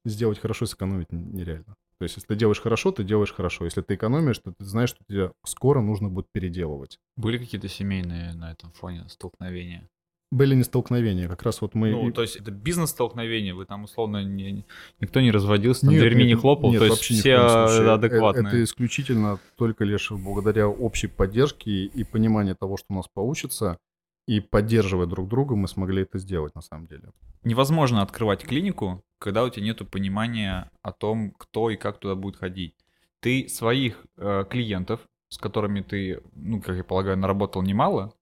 сделать 0.04 0.38
хорошо, 0.38 0.66
сэкономить 0.66 1.10
нереально. 1.10 1.76
То 1.98 2.02
есть, 2.02 2.16
если 2.16 2.28
ты 2.28 2.36
делаешь 2.36 2.60
хорошо, 2.60 2.92
ты 2.92 3.04
делаешь 3.04 3.32
хорошо. 3.32 3.64
Если 3.64 3.80
ты 3.80 3.94
экономишь, 3.94 4.38
то 4.38 4.52
ты 4.52 4.64
знаешь, 4.64 4.90
что 4.90 5.02
тебе 5.08 5.32
скоро 5.44 5.80
нужно 5.80 6.10
будет 6.10 6.26
переделывать. 6.30 6.98
Были 7.16 7.38
какие-то 7.38 7.68
семейные 7.68 8.34
на 8.34 8.52
этом 8.52 8.70
фоне 8.72 9.08
столкновения? 9.08 9.88
Были 10.32 10.56
не 10.56 10.64
столкновения, 10.64 11.28
как 11.28 11.42
раз 11.42 11.60
вот 11.60 11.74
мы... 11.74 11.90
Ну, 11.90 12.10
то 12.10 12.22
есть 12.22 12.34
это 12.36 12.50
бизнес-столкновение, 12.50 13.54
вы 13.54 13.64
там 13.64 13.84
условно 13.84 14.24
не, 14.24 14.64
никто 15.00 15.20
не 15.20 15.30
разводился, 15.30 15.82
там 15.82 15.90
Нет, 15.90 16.00
дверьми 16.00 16.24
нет, 16.24 16.28
не 16.28 16.34
хлопал, 16.34 16.72
нет, 16.72 16.80
то 16.80 16.86
есть 16.86 17.00
все. 17.00 17.34
Э, 17.36 17.90
адекватные. 17.92 18.48
Это 18.48 18.64
исключительно 18.64 19.38
только 19.56 19.84
лишь 19.84 20.10
благодаря 20.10 20.68
общей 20.68 21.06
поддержке 21.06 21.84
и 21.84 22.02
пониманию 22.02 22.56
того, 22.56 22.76
что 22.76 22.86
у 22.88 22.94
нас 22.94 23.06
получится, 23.06 23.78
и 24.26 24.40
поддерживая 24.40 25.06
друг 25.06 25.28
друга, 25.28 25.54
мы 25.54 25.68
смогли 25.68 26.02
это 26.02 26.18
сделать 26.18 26.56
на 26.56 26.60
самом 26.60 26.88
деле. 26.88 27.12
Невозможно 27.44 28.02
открывать 28.02 28.42
клинику, 28.42 29.04
когда 29.20 29.44
у 29.44 29.48
тебя 29.48 29.64
нет 29.66 29.88
понимания 29.88 30.70
о 30.82 30.90
том, 30.90 31.30
кто 31.30 31.70
и 31.70 31.76
как 31.76 31.98
туда 31.98 32.16
будет 32.16 32.36
ходить. 32.36 32.74
Ты 33.20 33.48
своих 33.48 34.04
э, 34.16 34.44
клиентов, 34.50 35.00
с 35.28 35.38
которыми 35.38 35.82
ты, 35.82 36.20
ну, 36.34 36.60
как 36.60 36.76
я 36.76 36.84
полагаю, 36.84 37.16
наработал 37.16 37.62
немало 37.62 38.12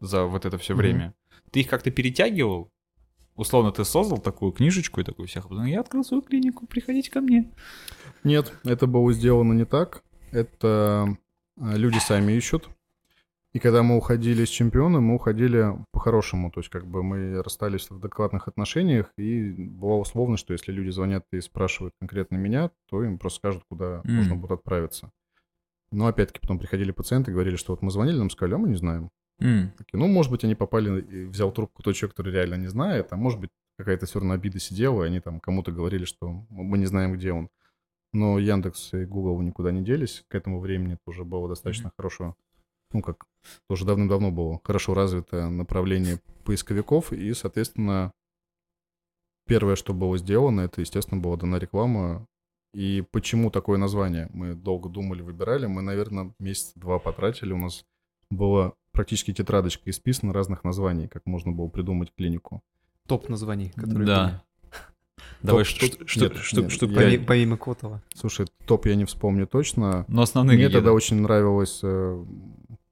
за 0.00 0.24
вот 0.24 0.44
это 0.44 0.58
все 0.58 0.74
время, 0.74 1.14
ты 1.52 1.60
их 1.60 1.68
как-то 1.68 1.90
перетягивал, 1.90 2.70
условно 3.36 3.70
ты 3.72 3.84
создал 3.84 4.18
такую 4.18 4.52
книжечку 4.52 5.00
и 5.00 5.04
такую 5.04 5.28
всех, 5.28 5.46
я 5.66 5.80
открыл 5.80 6.04
свою 6.04 6.22
клинику, 6.22 6.66
приходите 6.66 7.10
ко 7.10 7.20
мне. 7.20 7.52
Нет, 8.24 8.52
это 8.64 8.86
было 8.86 9.12
сделано 9.12 9.52
не 9.52 9.64
так. 9.64 10.02
Это 10.30 11.16
э, 11.58 11.76
люди 11.76 11.98
сами 11.98 12.32
ищут. 12.32 12.68
И 13.52 13.58
когда 13.58 13.82
мы 13.82 13.98
уходили 13.98 14.46
с 14.46 14.48
чемпиона, 14.48 15.00
мы 15.00 15.16
уходили 15.16 15.76
по-хорошему. 15.90 16.50
То 16.50 16.60
есть 16.60 16.70
как 16.70 16.86
бы 16.86 17.02
мы 17.02 17.42
расстались 17.42 17.90
в 17.90 17.96
адекватных 17.96 18.48
отношениях, 18.48 19.12
и 19.18 19.50
была 19.52 19.96
условность, 19.96 20.42
что 20.42 20.54
если 20.54 20.72
люди 20.72 20.88
звонят 20.88 21.26
и 21.32 21.40
спрашивают 21.40 21.94
конкретно 21.98 22.36
меня, 22.36 22.70
то 22.88 23.04
им 23.04 23.18
просто 23.18 23.40
скажут, 23.40 23.64
куда 23.68 24.00
М. 24.04 24.16
нужно 24.16 24.36
будет 24.36 24.52
отправиться. 24.52 25.10
Но 25.90 26.06
опять-таки 26.06 26.40
потом 26.40 26.58
приходили 26.58 26.92
пациенты 26.92 27.32
говорили, 27.32 27.56
что 27.56 27.72
вот 27.72 27.82
мы 27.82 27.90
звонили, 27.90 28.16
нам 28.16 28.30
сказали, 28.30 28.54
а 28.54 28.58
мы 28.58 28.70
не 28.70 28.76
знаем. 28.76 29.10
Такие, 29.38 29.98
ну, 29.98 30.06
может 30.06 30.30
быть, 30.30 30.44
они 30.44 30.54
попали 30.54 31.00
и 31.00 31.24
взял 31.24 31.50
трубку 31.52 31.82
тот 31.82 31.96
человек, 31.96 32.14
который 32.14 32.32
реально 32.32 32.54
не 32.54 32.68
знает, 32.68 33.12
а 33.12 33.16
может 33.16 33.40
быть, 33.40 33.50
какая-то 33.78 34.06
все 34.06 34.20
равно 34.20 34.34
обида 34.34 34.60
сидела, 34.60 35.02
и 35.02 35.06
они 35.06 35.20
там 35.20 35.40
кому-то 35.40 35.72
говорили, 35.72 36.04
что 36.04 36.44
мы 36.50 36.78
не 36.78 36.86
знаем, 36.86 37.14
где 37.14 37.32
он. 37.32 37.48
Но 38.12 38.38
Яндекс 38.38 38.92
и 38.94 39.04
Google 39.04 39.40
никуда 39.40 39.72
не 39.72 39.82
делись. 39.82 40.24
К 40.28 40.34
этому 40.34 40.60
времени 40.60 40.94
это 40.94 41.02
уже 41.06 41.24
было 41.24 41.48
достаточно 41.48 41.90
хорошо, 41.96 42.36
ну, 42.92 43.02
как 43.02 43.24
тоже 43.68 43.84
давным-давно 43.86 44.30
было 44.30 44.60
хорошо 44.64 44.94
развитое 44.94 45.48
направление 45.48 46.20
поисковиков, 46.44 47.12
и, 47.12 47.32
соответственно, 47.32 48.12
первое, 49.46 49.76
что 49.76 49.94
было 49.94 50.18
сделано, 50.18 50.62
это, 50.62 50.80
естественно, 50.80 51.20
была 51.20 51.36
дана 51.36 51.58
реклама. 51.58 52.26
И 52.74 53.04
почему 53.10 53.50
такое 53.50 53.76
название? 53.78 54.30
Мы 54.32 54.54
долго 54.54 54.88
думали, 54.88 55.20
выбирали. 55.20 55.66
Мы, 55.66 55.82
наверное, 55.82 56.32
месяц-два 56.38 56.98
потратили. 56.98 57.52
У 57.52 57.58
нас 57.58 57.84
была 58.30 58.72
практически 58.92 59.32
тетрадочка 59.32 59.90
исписана 59.90 60.32
разных 60.32 60.64
названий, 60.64 61.08
как 61.08 61.26
можно 61.26 61.52
было 61.52 61.68
придумать 61.68 62.12
клинику. 62.16 62.62
Топ 63.06 63.28
названий, 63.28 63.70
которые 63.74 64.06
Да. 64.06 64.42
Давай 65.42 65.64
Топ- 65.64 65.98
топ- 65.98 66.08
ш- 66.08 66.20
нет, 66.20 66.36
штук 66.38 66.62
нет, 66.64 66.72
штук 66.72 66.90
я- 66.90 66.96
были. 66.96 67.16
Помимо 67.18 67.56
Котова. 67.56 68.02
Слушай, 68.14 68.46
топ 68.66 68.86
я 68.86 68.94
не 68.94 69.04
вспомню 69.04 69.46
точно. 69.46 70.04
Но 70.08 70.22
основные 70.22 70.56
Мне 70.56 70.68
тогда 70.68 70.92
очень 70.92 71.16
нравилась 71.20 71.80
э, 71.82 72.24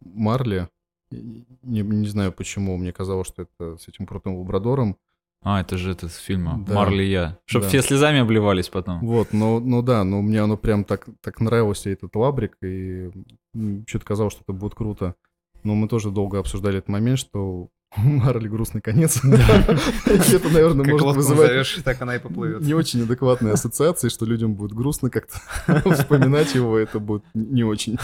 Марли. 0.01 0.69
Не, 1.11 1.83
не 1.83 2.07
знаю 2.09 2.33
почему, 2.33 2.77
мне 2.77 2.93
казалось, 2.93 3.27
что 3.29 3.43
это 3.43 3.77
с 3.79 3.89
этим 3.89 4.07
крутым 4.07 4.37
лабрадором. 4.37 4.97
А, 5.43 5.61
это 5.63 5.79
же 5.79 5.91
это 5.93 6.09
с 6.09 6.17
фильма 6.19 6.63
Да. 6.67 6.75
Марли 6.75 7.03
и 7.03 7.11
я. 7.11 7.39
Чтобы 7.47 7.65
Да. 7.65 7.69
все 7.71 7.83
слезами 7.83 8.19
обливались 8.21 8.69
потом. 8.69 9.01
Вот, 9.01 9.33
но, 9.33 9.59
ну 9.59 9.81
да, 9.83 10.05
но 10.05 10.21
мне 10.21 10.41
оно 10.43 10.57
прям 10.59 10.85
так, 10.85 11.07
так 11.23 11.41
нравился, 11.41 11.89
этот 11.91 12.15
лабрик, 12.15 12.57
и 12.63 13.11
что-то 13.87 14.05
казалось, 14.05 14.35
что 14.35 14.43
это 14.43 14.53
будет 14.53 14.75
круто. 14.75 15.15
Но 15.63 15.75
мы 15.75 15.89
тоже 15.89 16.11
долго 16.11 16.39
обсуждали 16.39 16.79
этот 16.79 16.89
момент, 16.89 17.19
что 17.19 17.69
Марли 17.97 18.49
грустный 18.49 18.81
конец. 18.81 19.21
Это, 19.25 20.49
наверное, 20.49 20.85
может 20.85 21.03
лодку 21.03 21.17
вызывать 21.17 21.85
так 21.85 22.01
она 22.01 22.17
и 22.17 22.19
поплывет. 22.21 22.63
не 22.63 22.75
очень 22.75 23.03
адекватные 23.03 23.55
ассоциации, 23.55 24.09
что 24.09 24.27
людям 24.27 24.55
будет 24.55 24.73
грустно 24.73 25.11
как-то 25.11 25.39
вспоминать 25.95 26.55
его, 26.55 26.79
это 26.79 27.01
будет 27.01 27.25
не 27.35 27.65
очень. 27.65 27.99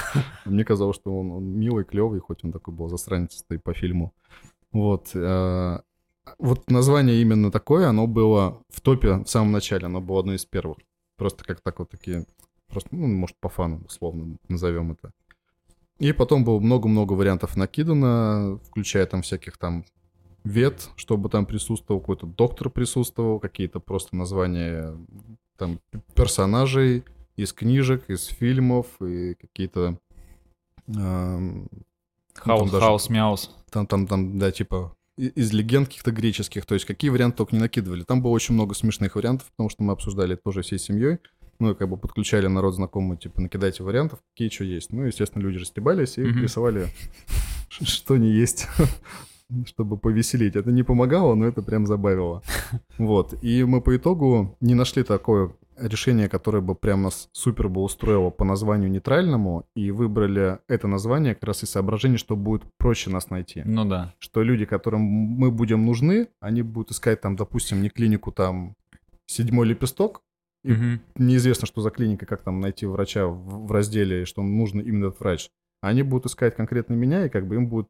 Мне 0.45 0.65
казалось, 0.65 0.97
что 0.97 1.17
он, 1.17 1.45
милый, 1.45 1.85
клевый, 1.85 2.21
хоть 2.21 2.45
он 2.45 2.53
такой 2.53 2.75
был 2.75 2.89
засранец 2.89 3.45
и 3.49 3.59
по 3.59 3.75
фильму. 3.75 4.13
Вот. 4.73 5.11
э, 5.15 5.79
Вот 6.39 6.69
название 6.69 7.23
именно 7.23 7.53
такое, 7.53 7.89
оно 7.89 8.09
было 8.09 8.63
в 8.69 8.81
топе 8.81 9.19
в 9.19 9.27
самом 9.27 9.53
начале, 9.53 9.87
оно 9.87 10.01
было 10.01 10.21
одно 10.21 10.35
из 10.35 10.45
первых. 10.45 10.79
Просто 11.17 11.45
как 11.45 11.61
так 11.61 11.79
вот 11.79 11.91
такие, 11.91 12.27
просто, 12.69 12.89
ну, 12.93 13.07
может, 13.07 13.37
по 13.41 13.49
фану, 13.49 13.83
условно, 13.87 14.37
назовем 14.49 14.93
это. 14.93 15.13
И 15.99 16.13
потом 16.13 16.45
было 16.45 16.61
много-много 16.61 17.15
вариантов 17.15 17.57
накидано, 17.57 18.61
включая 18.69 19.07
там 19.07 19.23
всяких 19.23 19.57
там 19.57 19.85
вет, 20.45 20.91
чтобы 20.97 21.29
там 21.29 21.47
присутствовал 21.47 22.01
какой-то 22.01 22.27
доктор 22.27 22.71
присутствовал, 22.71 23.41
какие-то 23.41 23.81
просто 23.81 24.15
названия 24.15 24.95
там 25.57 25.81
персонажей 26.15 27.05
из 27.37 27.53
книжек, 27.53 28.09
из 28.09 28.27
фильмов 28.27 28.87
и 29.01 29.35
какие-то 29.35 29.99
эм, 30.89 31.69
Хаус, 32.35 32.61
там 32.61 32.71
даже- 32.71 32.85
хаус, 32.87 33.09
мяус. 33.11 33.57
там, 33.71 33.87
там, 33.87 34.07
там, 34.07 34.39
да, 34.39 34.53
типа 34.53 34.95
из 35.17 35.51
легенд 35.53 35.89
каких-то 35.89 36.13
греческих, 36.13 36.67
то 36.67 36.75
есть 36.75 36.85
какие 36.85 37.11
варианты 37.11 37.39
только 37.39 37.55
не 37.57 37.61
накидывали. 37.61 38.03
Там 38.03 38.21
было 38.21 38.33
очень 38.33 38.53
много 38.55 38.75
смешных 38.75 39.15
вариантов, 39.17 39.49
потому 39.51 39.71
что 39.71 39.83
мы 39.83 39.95
обсуждали 39.95 40.35
это 40.35 40.43
тоже 40.43 40.61
всей 40.61 40.79
семьей. 40.79 41.19
Ну, 41.59 41.71
и 41.71 41.75
как 41.75 41.89
бы 41.89 41.97
подключали 41.97 42.47
народ 42.47 42.75
знакомый, 42.75 43.17
типа, 43.17 43.41
накидайте 43.41 43.83
вариантов, 43.83 44.19
какие 44.33 44.49
что 44.49 44.65
есть. 44.65 44.93
Ну, 44.93 45.05
естественно, 45.05 45.43
люди 45.43 45.59
расстебались 45.59 46.19
и 46.19 46.23
Мгм. 46.23 46.43
рисовали, 46.43 46.87
что 47.69 48.17
не 48.17 48.31
есть, 48.31 48.67
чтобы 49.67 49.97
повеселить. 49.97 50.57
Это 50.57 50.71
не 50.73 50.83
помогало, 50.83 51.35
но 51.35 51.47
это 51.47 51.63
прям 51.63 51.87
забавило. 51.87 52.43
Вот. 52.99 53.35
И 53.43 53.65
мы 53.65 53.81
по 53.81 53.97
итогу 53.97 54.57
не 54.61 54.75
нашли 54.75 55.03
такое 55.03 55.53
решение, 55.79 56.29
которое 56.29 56.63
бы 56.63 56.75
прям 56.75 57.03
нас 57.03 57.29
супер 57.33 57.69
бы 57.69 57.83
устроило 57.83 58.31
по 58.31 58.45
названию 58.47 58.91
нейтральному, 58.91 59.67
и 59.75 59.91
выбрали 59.91 60.59
это 60.69 60.89
название 60.89 61.35
как 61.35 61.45
раз 61.45 61.65
из 61.65 61.71
соображений, 61.71 62.17
что 62.17 62.35
будет 62.35 62.63
проще 62.79 63.11
нас 63.11 63.29
найти 63.29 63.61
Ну 63.65 63.85
да. 63.85 64.15
что 64.19 64.43
люди, 64.43 64.65
которым 64.65 65.03
мы 65.03 65.51
будем 65.51 65.85
нужны, 65.85 66.29
они 66.41 66.63
будут 66.63 66.93
искать 66.93 67.21
там, 67.21 67.37
допустим, 67.37 67.83
не 67.83 67.91
клинику 67.91 68.33
там 68.33 68.75
седьмой 69.27 69.67
лепесток, 69.67 70.23
И- 70.67 70.73
Мгм. 70.73 71.01
неизвестно, 71.17 71.67
что 71.67 71.81
за 71.81 71.91
клиника, 71.91 72.27
как 72.27 72.43
там 72.43 72.61
найти 72.61 72.87
врача 72.87 73.27
в, 73.27 73.67
в 73.67 73.71
разделе, 73.73 74.25
что 74.25 74.43
нужно 74.43 74.81
именно 74.81 75.07
этот 75.07 75.21
врач. 75.21 75.49
Они 75.81 76.03
будут 76.03 76.27
искать 76.27 76.57
конкретно 76.57 76.95
меня, 76.95 77.27
и 77.27 77.29
как 77.29 77.47
бы 77.47 77.55
им 77.55 77.69
будет 77.69 77.87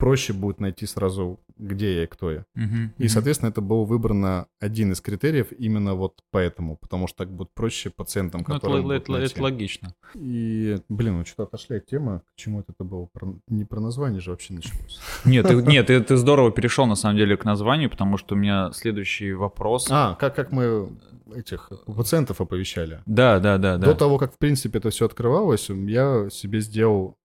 проще 0.00 0.32
будет 0.32 0.60
найти 0.60 0.86
сразу, 0.86 1.38
где 1.58 1.94
я 1.96 2.02
и 2.04 2.06
кто 2.06 2.30
я. 2.32 2.44
Мгм. 2.54 2.92
И, 2.98 3.02
Мгм. 3.02 3.08
соответственно, 3.08 3.50
это 3.50 3.60
был 3.60 3.84
выбрано 3.84 4.46
один 4.60 4.92
из 4.92 5.00
критериев 5.00 5.52
именно 5.52 5.94
вот 5.94 6.14
поэтому, 6.30 6.76
потому 6.76 7.06
что 7.06 7.18
так 7.18 7.30
будет 7.30 7.50
проще 7.54 7.90
пациентам, 7.90 8.44
Ну, 8.48 8.56
это, 8.56 8.66
это- 8.66 9.12
это 9.18 9.42
логично. 9.42 9.94
И, 10.14 10.78
блин, 10.88 11.18
ну 11.18 11.24
что-то 11.24 11.42
отошли 11.44 11.76
от 11.76 11.86
темы. 11.86 12.20
К 12.20 12.36
чему 12.36 12.60
это 12.60 12.72
было? 12.84 13.06
Про- 13.12 13.36
Не 13.48 13.64
про 13.64 13.80
название 13.80 14.20
же 14.20 14.30
вообще 14.30 14.54
началось. 14.54 14.98
Нет, 15.24 15.46
ты, 15.46 15.54
нет, 15.62 15.86
ты, 15.86 16.00
ты 16.00 16.16
здорово 16.16 16.50
перешел 16.50 16.86
на 16.86 16.96
самом 16.96 17.16
деле 17.18 17.36
к 17.36 17.44
названию, 17.44 17.90
потому 17.90 18.16
что 18.16 18.34
у 18.34 18.38
меня 18.38 18.72
следующий 18.72 19.32
вопрос. 19.34 19.86
А, 19.90 20.14
как, 20.14 20.34
как 20.34 20.52
мы 20.52 20.88
этих 21.36 21.70
пациентов 21.86 22.40
оповещали. 22.40 23.02
Да, 23.06 23.38
да, 23.38 23.58
да, 23.58 23.76
да. 23.76 23.86
До 23.86 23.94
того, 23.94 24.18
как, 24.18 24.32
в 24.34 24.38
принципе, 24.38 24.78
это 24.78 24.90
все 24.90 25.04
открывалось, 25.06 25.68
я 25.70 26.28
себе 26.30 26.60
сделал 26.60 27.16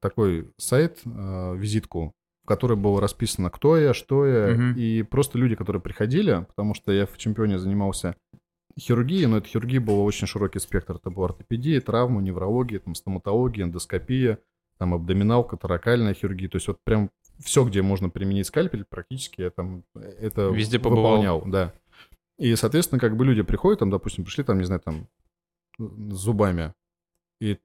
такой 0.00 0.50
сайт, 0.56 1.00
э, 1.04 1.54
визитку, 1.56 2.12
в 2.44 2.46
которой 2.46 2.76
было 2.76 3.00
расписано, 3.00 3.50
кто 3.50 3.76
я, 3.76 3.94
что 3.94 4.26
я, 4.26 4.54
Мгм. 4.54 4.74
и 4.76 5.02
просто 5.02 5.38
люди, 5.38 5.54
которые 5.54 5.82
приходили, 5.82 6.44
потому 6.48 6.74
что 6.74 6.92
я 6.92 7.06
в 7.06 7.16
чемпионе 7.18 7.58
занимался 7.58 8.16
хирургией, 8.78 9.26
но 9.26 9.38
это 9.38 9.48
хирургия 9.48 9.80
был 9.80 10.02
очень 10.04 10.26
широкий 10.26 10.58
спектр. 10.60 10.96
Это 10.96 11.10
была 11.10 11.26
ортопедия, 11.26 11.80
травма, 11.80 12.20
неврология, 12.22 12.78
там, 12.78 12.94
стоматология, 12.94 13.64
эндоскопия, 13.64 14.38
там, 14.78 14.94
абдоминалка, 14.94 15.56
таракальная 15.56 16.14
хирургия. 16.14 16.48
То 16.48 16.56
есть 16.56 16.68
вот 16.68 16.78
прям 16.84 17.10
все, 17.40 17.64
где 17.64 17.82
можно 17.82 18.08
применить 18.08 18.46
скальпель, 18.46 18.84
практически 18.88 19.40
я 19.42 19.50
там 19.50 19.82
это 19.94 20.48
Везде 20.50 20.78
побывал. 20.78 21.10
выполнял, 21.12 21.42
да. 21.46 21.72
И, 22.38 22.54
соответственно, 22.54 23.00
как 23.00 23.16
бы 23.16 23.24
люди 23.24 23.42
приходят, 23.42 23.80
там, 23.80 23.90
допустим, 23.90 24.24
пришли, 24.24 24.44
там, 24.44 24.58
не 24.58 24.64
знаю, 24.64 24.80
там, 24.80 25.08
зубами, 25.78 26.72
и 27.40 27.58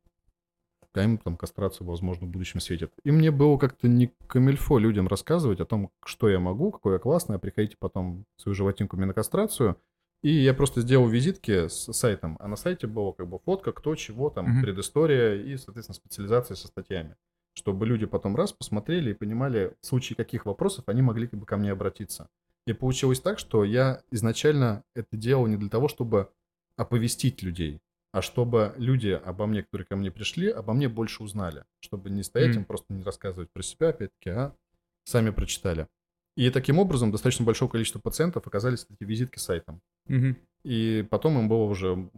а 0.97 1.03
им 1.03 1.17
там 1.17 1.37
кастрацию, 1.37 1.87
возможно, 1.87 2.27
в 2.27 2.29
будущем 2.29 2.59
светит. 2.59 2.91
И 3.03 3.11
мне 3.11 3.31
было 3.31 3.57
как-то 3.57 3.87
не 3.87 4.11
камильфо 4.27 4.77
людям 4.79 5.07
рассказывать 5.07 5.59
о 5.59 5.65
том, 5.65 5.89
что 6.05 6.29
я 6.29 6.39
могу, 6.39 6.71
какой 6.71 6.93
я 6.93 6.99
классный, 6.99 7.35
а 7.35 7.39
приходите 7.39 7.75
потом 7.79 8.25
свою 8.37 8.55
животинку 8.55 8.97
мне 8.97 9.05
на 9.05 9.13
кастрацию. 9.13 9.77
И 10.21 10.31
я 10.31 10.53
просто 10.53 10.81
сделал 10.81 11.07
визитки 11.07 11.67
с 11.67 11.91
сайтом, 11.91 12.37
а 12.39 12.47
на 12.47 12.55
сайте 12.55 12.87
была 12.87 13.11
как 13.11 13.27
бы 13.27 13.39
фотка, 13.39 13.73
кто, 13.73 13.93
чего, 13.95 14.29
там, 14.29 14.45
Мгм. 14.45 14.61
предыстория 14.61 15.35
и, 15.35 15.57
соответственно, 15.57 15.95
специализация 15.95 16.55
со 16.55 16.67
статьями. 16.67 17.15
Чтобы 17.55 17.85
люди 17.85 18.05
потом 18.05 18.35
раз 18.35 18.53
посмотрели 18.53 19.11
и 19.11 19.13
понимали, 19.13 19.73
в 19.81 19.85
случае 19.85 20.15
каких 20.15 20.45
вопросов 20.45 20.85
они 20.87 21.01
могли 21.01 21.27
как 21.27 21.39
бы 21.39 21.45
ко 21.45 21.57
мне 21.57 21.71
обратиться. 21.71 22.29
И 22.65 22.71
получилось 22.73 23.19
так, 23.19 23.37
что 23.37 23.65
я 23.65 24.01
изначально 24.11 24.83
это 24.95 25.17
делал 25.17 25.45
не 25.47 25.57
для 25.57 25.69
того, 25.69 25.89
чтобы 25.89 26.29
оповестить 26.77 27.43
людей, 27.43 27.81
а 28.13 28.21
чтобы 28.21 28.73
люди 28.77 29.09
обо 29.09 29.47
мне, 29.47 29.63
которые 29.63 29.87
ко 29.87 29.95
мне 29.95 30.11
пришли, 30.11 30.47
обо 30.47 30.73
мне 30.73 30.87
больше 30.87 31.23
узнали. 31.23 31.65
Чтобы 31.81 32.11
не 32.11 32.21
стоять 32.21 32.51
Мгм. 32.51 32.59
им 32.59 32.65
просто 32.65 32.93
не 32.93 33.03
рассказывать 33.03 33.49
про 33.51 33.63
себя, 33.63 33.89
опять-таки, 33.89 34.29
а 34.29 34.55
сами 35.03 35.31
прочитали. 35.31 35.87
И 36.37 36.49
таким 36.51 36.77
образом 36.77 37.11
достаточно 37.11 37.43
большое 37.43 37.69
количество 37.69 37.99
пациентов 37.99 38.45
оказались 38.45 38.85
эти 38.87 39.03
визитки 39.03 39.39
сайтом. 39.39 39.81
Мгм. 40.07 40.37
И 40.63 41.05
потом 41.09 41.39
им 41.39 41.49
было 41.49 41.63
уже 41.63 42.09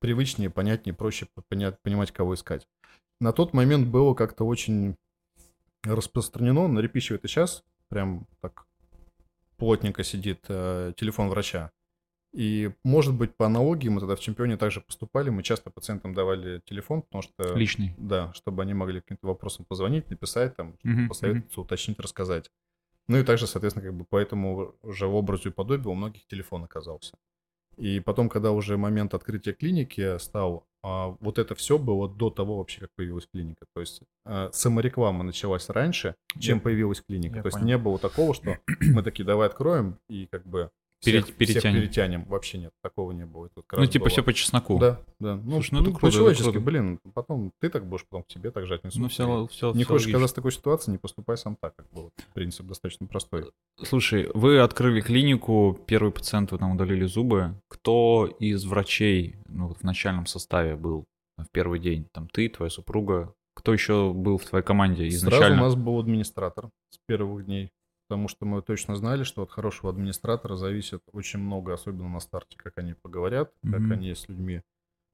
привычнее, 0.00 0.50
понятнее, 0.50 0.94
проще 0.94 1.28
понять, 1.48 1.80
понимать, 1.82 2.10
кого 2.10 2.34
искать. 2.34 2.66
На 3.20 3.32
тот 3.32 3.54
момент 3.54 3.88
было 3.88 4.14
как-то 4.14 4.44
очень 4.44 4.96
распространено, 5.84 6.66
на 6.66 6.80
репище 6.80 7.14
это 7.14 7.28
сейчас 7.28 7.62
прям 7.88 8.26
так 8.40 8.66
плотненько 9.58 10.02
сидит 10.02 10.40
э, 10.48 10.92
телефон 10.96 11.28
врача. 11.28 11.70
И, 12.34 12.72
может 12.82 13.14
быть, 13.14 13.36
по 13.36 13.46
аналогии 13.46 13.88
мы 13.88 14.00
тогда 14.00 14.16
в 14.16 14.20
чемпионе 14.20 14.56
также 14.56 14.80
поступали, 14.80 15.30
мы 15.30 15.44
часто 15.44 15.70
пациентам 15.70 16.14
давали 16.14 16.60
телефон, 16.66 17.02
потому 17.02 17.22
что... 17.22 17.54
Личный. 17.54 17.94
Да, 17.96 18.32
чтобы 18.34 18.62
они 18.62 18.74
могли 18.74 19.00
каким-то 19.00 19.28
вопросом 19.28 19.64
позвонить, 19.64 20.10
написать, 20.10 20.56
там, 20.56 20.76
Мгм, 20.82 21.08
посоветоваться, 21.08 21.60
уточнить, 21.60 21.98
рассказать. 22.00 22.50
Ну 23.06 23.18
и 23.18 23.22
также, 23.22 23.46
соответственно, 23.46 23.86
как 23.86 23.94
бы 23.94 24.04
по 24.04 24.16
этому 24.16 24.74
же 24.82 25.06
образу 25.06 25.48
и 25.48 25.52
подобию 25.52 25.90
у 25.90 25.94
многих 25.94 26.26
телефон 26.26 26.64
оказался. 26.64 27.16
И 27.76 28.00
потом, 28.00 28.28
когда 28.28 28.50
уже 28.50 28.76
момент 28.78 29.14
открытия 29.14 29.52
клиники 29.52 30.18
стал, 30.18 30.66
а, 30.82 31.16
вот 31.20 31.38
это 31.38 31.54
все 31.54 31.78
было 31.78 32.08
до 32.08 32.30
того 32.30 32.58
вообще, 32.58 32.80
как 32.80 32.90
появилась 32.96 33.26
клиника. 33.32 33.66
То 33.74 33.80
есть 33.80 34.02
а, 34.24 34.50
самореклама 34.52 35.22
началась 35.22 35.68
раньше, 35.68 36.14
чем 36.38 36.58
Я- 36.58 36.62
появилась 36.62 37.00
клиника. 37.00 37.36
я 37.36 37.42
То 37.42 37.48
есть 37.48 37.58
понял. 37.58 37.66
не 37.68 37.78
было 37.78 37.98
такого, 37.98 38.34
что 38.34 38.58
мы 38.80 39.02
такие, 39.02 39.24
давай 39.24 39.46
откроем 39.48 39.98
и 40.08 40.26
как 40.26 40.44
бы 40.46 40.70
всех, 41.04 41.26
Пере- 41.26 41.36
перетянем. 41.36 41.60
всех 41.60 41.74
перетянем. 41.88 42.24
Вообще 42.24 42.58
нет, 42.58 42.72
такого 42.82 43.12
не 43.12 43.26
было. 43.26 43.46
Это 43.46 43.62
как 43.66 43.78
Ну, 43.80 43.86
типа 43.86 44.04
было- 44.04 44.10
все 44.10 44.22
по 44.22 44.32
чесноку. 44.32 44.78
Да, 44.78 45.00
да. 45.20 45.36
Ну, 45.36 45.52
Слушай, 45.52 45.74
ну 45.74 45.80
это 45.80 45.90
ну, 45.90 45.96
круто, 45.96 46.06
это 46.06 46.16
по-человечески, 46.16 46.44
круто. 46.50 46.60
блин, 46.60 47.00
потом 47.14 47.52
ты 47.60 47.68
так 47.70 47.86
будешь, 47.86 48.04
потом 48.08 48.22
к 48.24 48.26
тебе 48.28 48.50
так 48.50 48.66
же 48.66 48.74
отнесутся. 48.74 49.00
Ну, 49.26 49.46
все, 49.46 49.46
все, 49.46 49.72
Не 49.72 49.84
хочешь 49.84 50.08
оказаться 50.08 50.34
в 50.34 50.36
такой 50.36 50.52
ситуации, 50.52 50.90
не 50.92 50.98
поступай 50.98 51.36
сам 51.36 51.56
так, 51.60 51.74
как 51.76 51.86
бы. 51.92 52.02
вот 52.04 52.12
Принцип 52.34 52.66
достаточно 52.66 53.06
простой. 53.06 53.50
Слушай, 53.82 54.30
вы 54.34 54.58
открыли 54.60 55.00
клинику, 55.00 55.78
первый 55.86 56.12
пациент 56.12 56.52
вы 56.52 56.58
там 56.58 56.72
удалили 56.72 57.04
зубы. 57.06 57.54
Кто 57.68 58.26
из 58.38 58.64
врачей 58.64 59.36
ну, 59.48 59.68
вот 59.68 59.78
в 59.78 59.82
начальном 59.82 60.26
составе 60.26 60.76
был 60.76 61.04
в 61.36 61.46
первый 61.52 61.80
день? 61.80 62.06
Там 62.12 62.28
ты, 62.28 62.48
твоя 62.48 62.70
супруга. 62.70 63.34
Кто 63.56 63.72
еще 63.72 64.12
был 64.12 64.36
в 64.38 64.44
твоей 64.44 64.64
команде 64.64 65.08
Сразу 65.10 65.28
изначально? 65.28 65.62
у 65.62 65.64
нас 65.66 65.74
был 65.76 66.00
администратор 66.00 66.70
с 66.90 66.98
первых 67.06 67.44
дней, 67.46 67.70
потому 68.14 68.28
что 68.28 68.46
мы 68.46 68.62
точно 68.62 68.94
знали, 68.94 69.24
что 69.24 69.42
от 69.42 69.50
хорошего 69.50 69.90
администратора 69.90 70.54
зависит 70.54 71.02
очень 71.12 71.40
много, 71.40 71.74
особенно 71.74 72.08
на 72.08 72.20
старте, 72.20 72.56
как 72.56 72.78
они 72.78 72.94
поговорят, 72.94 73.52
как 73.62 73.80
Мгм. 73.80 73.92
они 73.92 74.14
с 74.14 74.28
людьми 74.28 74.62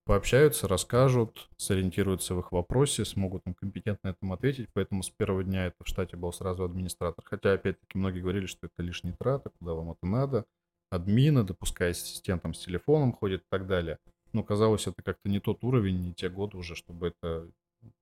пообщаются, 0.04 0.68
расскажут, 0.68 1.48
сориентируются 1.56 2.34
в 2.34 2.40
их 2.40 2.52
вопросе, 2.52 3.06
смогут 3.06 3.46
им 3.46 3.54
компетентно 3.54 4.08
этому 4.08 4.34
ответить. 4.34 4.68
Поэтому 4.74 5.02
с 5.02 5.08
первого 5.08 5.42
дня 5.42 5.68
это 5.68 5.76
в 5.82 5.88
штате 5.88 6.18
был 6.18 6.30
сразу 6.30 6.62
администратор. 6.62 7.24
Хотя, 7.24 7.54
опять-таки, 7.54 7.96
многие 7.96 8.20
говорили, 8.20 8.44
что 8.44 8.66
это 8.66 8.82
лишние 8.82 9.16
траты, 9.18 9.48
куда 9.58 9.72
вам 9.72 9.92
это 9.92 10.06
надо. 10.06 10.44
Админы, 10.90 11.42
допуская 11.42 11.92
ассистентом 11.92 12.52
с 12.52 12.58
телефоном 12.58 13.14
ходит 13.14 13.40
и 13.40 13.46
так 13.48 13.66
далее. 13.66 13.96
Но 14.34 14.42
казалось, 14.42 14.86
это 14.86 15.02
как-то 15.02 15.30
не 15.30 15.40
тот 15.40 15.64
уровень, 15.64 16.00
не 16.02 16.12
те 16.12 16.28
годы 16.28 16.58
уже, 16.58 16.74
чтобы 16.74 17.06
это 17.06 17.48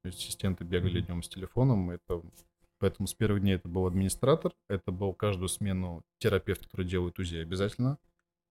ассистенты 0.02 0.64
бегали 0.64 1.02
днем 1.02 1.22
с 1.22 1.28
телефоном. 1.28 1.90
Это... 1.90 2.20
Поэтому 2.78 3.06
с 3.06 3.14
первых 3.14 3.42
дней 3.42 3.56
это 3.56 3.68
был 3.68 3.86
администратор, 3.86 4.52
это 4.68 4.92
был 4.92 5.12
каждую 5.12 5.48
смену 5.48 6.02
терапевт, 6.18 6.64
который 6.66 6.86
делает 6.86 7.18
УЗИ 7.18 7.38
обязательно. 7.38 7.98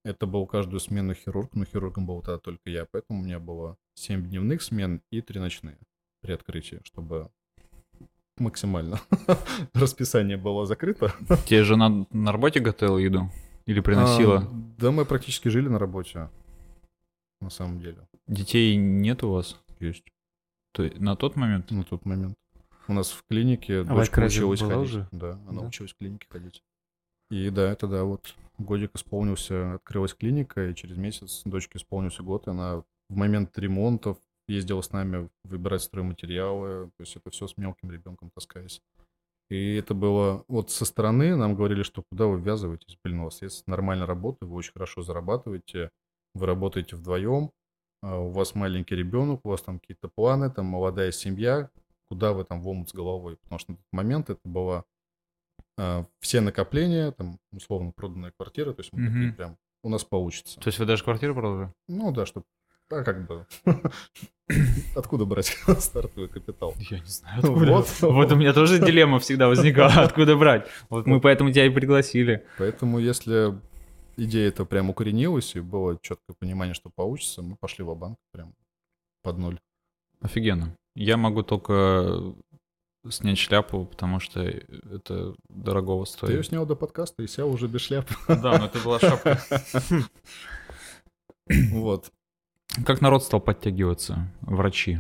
Это 0.04 0.26
был 0.26 0.46
каждую 0.46 0.80
смену 0.80 1.14
хирург, 1.14 1.54
но 1.54 1.66
хирургом 1.66 2.06
был 2.06 2.22
тогда 2.22 2.40
только 2.40 2.70
я, 2.70 2.86
поэтому 2.86 3.20
у 3.20 3.24
меня 3.24 3.40
было 3.40 3.78
7 3.96 4.28
дневных 4.28 4.62
смен 4.62 5.02
и 5.12 5.22
3 5.22 5.40
ночные 5.40 5.78
при 6.22 6.32
открытии, 6.32 6.82
чтобы 6.84 7.30
максимально 8.38 9.00
расписание 9.74 10.38
было 10.38 10.66
закрыто. 10.66 11.14
Тебе 11.46 11.64
жена 11.64 12.06
на 12.12 12.32
работе 12.32 12.60
готовила 12.60 12.98
еду? 12.98 13.32
Или 13.66 13.82
приносила? 13.82 14.38
А, 14.38 14.50
да, 14.78 14.92
мы 14.92 15.06
практически 15.06 15.50
жили 15.50 15.68
на 15.68 15.78
работе, 15.78 16.30
на 17.42 17.50
самом 17.50 17.80
деле. 17.80 18.08
Детей 18.28 18.76
нет 18.78 19.24
у 19.24 19.32
вас? 19.32 19.60
Есть 19.80 20.06
То 20.72 20.84
есть 20.84 21.00
на 21.00 21.16
тот 21.16 21.36
момент? 21.36 21.70
на 21.72 21.84
тот 21.84 22.06
момент. 22.06 22.36
У 22.88 22.94
нас 22.94 23.12
в 23.12 23.24
клинике 23.28 23.82
А 23.82 23.84
дочка 23.84 24.20
училась 24.26 24.62
ходить. 24.62 24.78
уже? 24.78 25.08
Да, 25.12 25.34
она 25.48 25.62
Да. 25.62 25.68
училась 25.68 25.92
в 25.94 25.98
клинике 25.98 26.28
ходить. 26.30 26.64
И 27.30 27.50
да, 27.50 27.70
это 27.72 27.88
да, 27.88 28.04
вот 28.06 28.36
годик 28.58 28.92
исполнился, 28.96 29.74
открылась 29.76 30.14
клиника, 30.14 30.70
и 30.70 30.76
через 30.76 30.98
месяц 30.98 31.42
дочке 31.44 31.78
исполнился 31.78 32.24
год, 32.24 32.48
и 32.48 32.52
она 32.52 32.78
в 33.10 33.16
момент 33.16 33.58
ремонтов 33.58 34.18
ездила 34.48 34.82
с 34.82 34.92
нами 34.92 35.30
выбирать 35.44 35.82
стройматериалы, 35.82 36.88
то 36.98 37.02
есть 37.02 37.16
это 37.18 37.30
все 37.32 37.48
с 37.48 37.58
мелким 37.58 37.92
ребенком 37.92 38.30
таскаясь. 38.34 38.82
И 39.50 39.76
это 39.76 39.94
было 39.94 40.44
вот 40.48 40.72
со 40.72 40.86
стороны 40.86 41.36
нам 41.36 41.56
говорили, 41.56 41.84
что 41.84 42.04
куда 42.10 42.28
вы 42.28 42.40
ввязываетесь, 42.40 42.98
блин, 43.04 43.22
у 43.22 43.24
вас 43.26 43.42
есть 43.42 43.68
нормальная 43.68 44.06
работа, 44.06 44.46
вы 44.46 44.56
очень 44.56 44.74
хорошо 44.74 45.02
зарабатываете, 45.02 45.90
вы 46.36 46.46
работаете 46.46 46.96
вдвоем, 46.96 47.52
а 48.02 48.20
у 48.20 48.30
вас 48.32 48.56
маленький 48.56 48.96
ребенок, 48.96 49.42
у 49.44 49.50
вас 49.50 49.62
там 49.62 49.80
какие-то 49.80 50.10
планы, 50.14 50.50
там 50.52 50.66
молодая 50.66 51.12
семья, 51.12 51.70
куда 52.10 52.34
вы 52.34 52.44
там 52.44 52.62
в 52.62 52.68
омут 52.68 52.90
с 52.90 52.94
головой, 52.94 53.38
потому 53.44 53.60
что 53.60 53.72
на 53.72 53.78
тот 53.78 53.86
момент 53.92 54.30
это 54.30 54.42
была 54.44 54.84
а, 55.78 56.06
все 56.20 56.42
накопления, 56.42 57.12
там 57.12 57.40
условно 57.52 57.92
проданная 57.96 58.32
квартира, 58.38 58.74
то 58.74 58.82
есть 58.82 58.92
мы 58.94 59.06
такие 59.08 59.28
Мгм. 59.28 59.36
прям, 59.36 59.58
у 59.84 59.90
нас 59.90 60.04
получится. 60.04 60.60
То 60.60 60.68
есть 60.68 60.80
вы 60.80 60.86
даже 60.86 61.04
квартиру 61.04 61.36
продали? 61.36 61.72
Ну 61.88 62.12
да, 62.12 62.26
чтобы, 62.26 62.46
да, 62.90 63.04
как 63.04 63.28
бы, 63.28 63.46
откуда 64.96 65.26
брать 65.26 65.48
стартовый 65.80 66.30
капитал? 66.30 66.74
Я 66.90 67.00
не 67.00 67.06
знаю, 67.06 67.40
откуда. 67.40 67.72
Вот, 67.74 67.88
вот 68.02 68.32
у 68.32 68.36
меня 68.36 68.54
тоже 68.54 68.80
дилемма 68.80 69.20
всегда 69.20 69.48
возникала, 69.48 69.94
откуда 70.04 70.36
брать. 70.36 70.68
Вот 70.90 71.06
мы 71.06 71.20
поэтому 71.22 71.52
тебя 71.52 71.66
и 71.66 71.70
пригласили. 71.70 72.46
Поэтому 72.58 73.00
если 73.00 73.54
идея 74.16 74.48
это 74.50 74.66
прям 74.66 74.90
укоренилась 74.90 75.56
и 75.56 75.60
было 75.60 75.98
четкое 76.02 76.36
понимание, 76.40 76.74
что 76.74 76.90
получится, 76.90 77.42
мы 77.42 77.56
пошли 77.56 77.84
в 77.84 77.94
банк 77.96 78.18
прям 78.32 78.54
под 79.22 79.38
ноль. 79.38 79.60
Офигенно. 80.22 80.76
Я 81.00 81.16
могу 81.16 81.44
только 81.44 82.34
снять 83.08 83.38
шляпу, 83.38 83.86
потому 83.86 84.20
что 84.20 84.42
это 84.42 85.36
дорогого 85.48 86.06
Ты 86.06 86.10
ее 86.10 86.16
стоит. 86.42 86.46
снял 86.48 86.66
до 86.66 86.76
подкаста 86.76 87.22
и 87.22 87.28
сел 87.28 87.52
уже 87.52 87.68
без 87.68 87.82
шляпы. 87.82 88.16
Да, 88.28 88.58
но 88.58 88.66
это 88.66 88.80
была 88.80 89.00
шапка. 89.00 89.40
Вот. 91.72 92.12
Как 92.86 93.00
народ 93.00 93.24
стал 93.24 93.40
подтягиваться? 93.40 94.28
Врачи. 94.42 95.00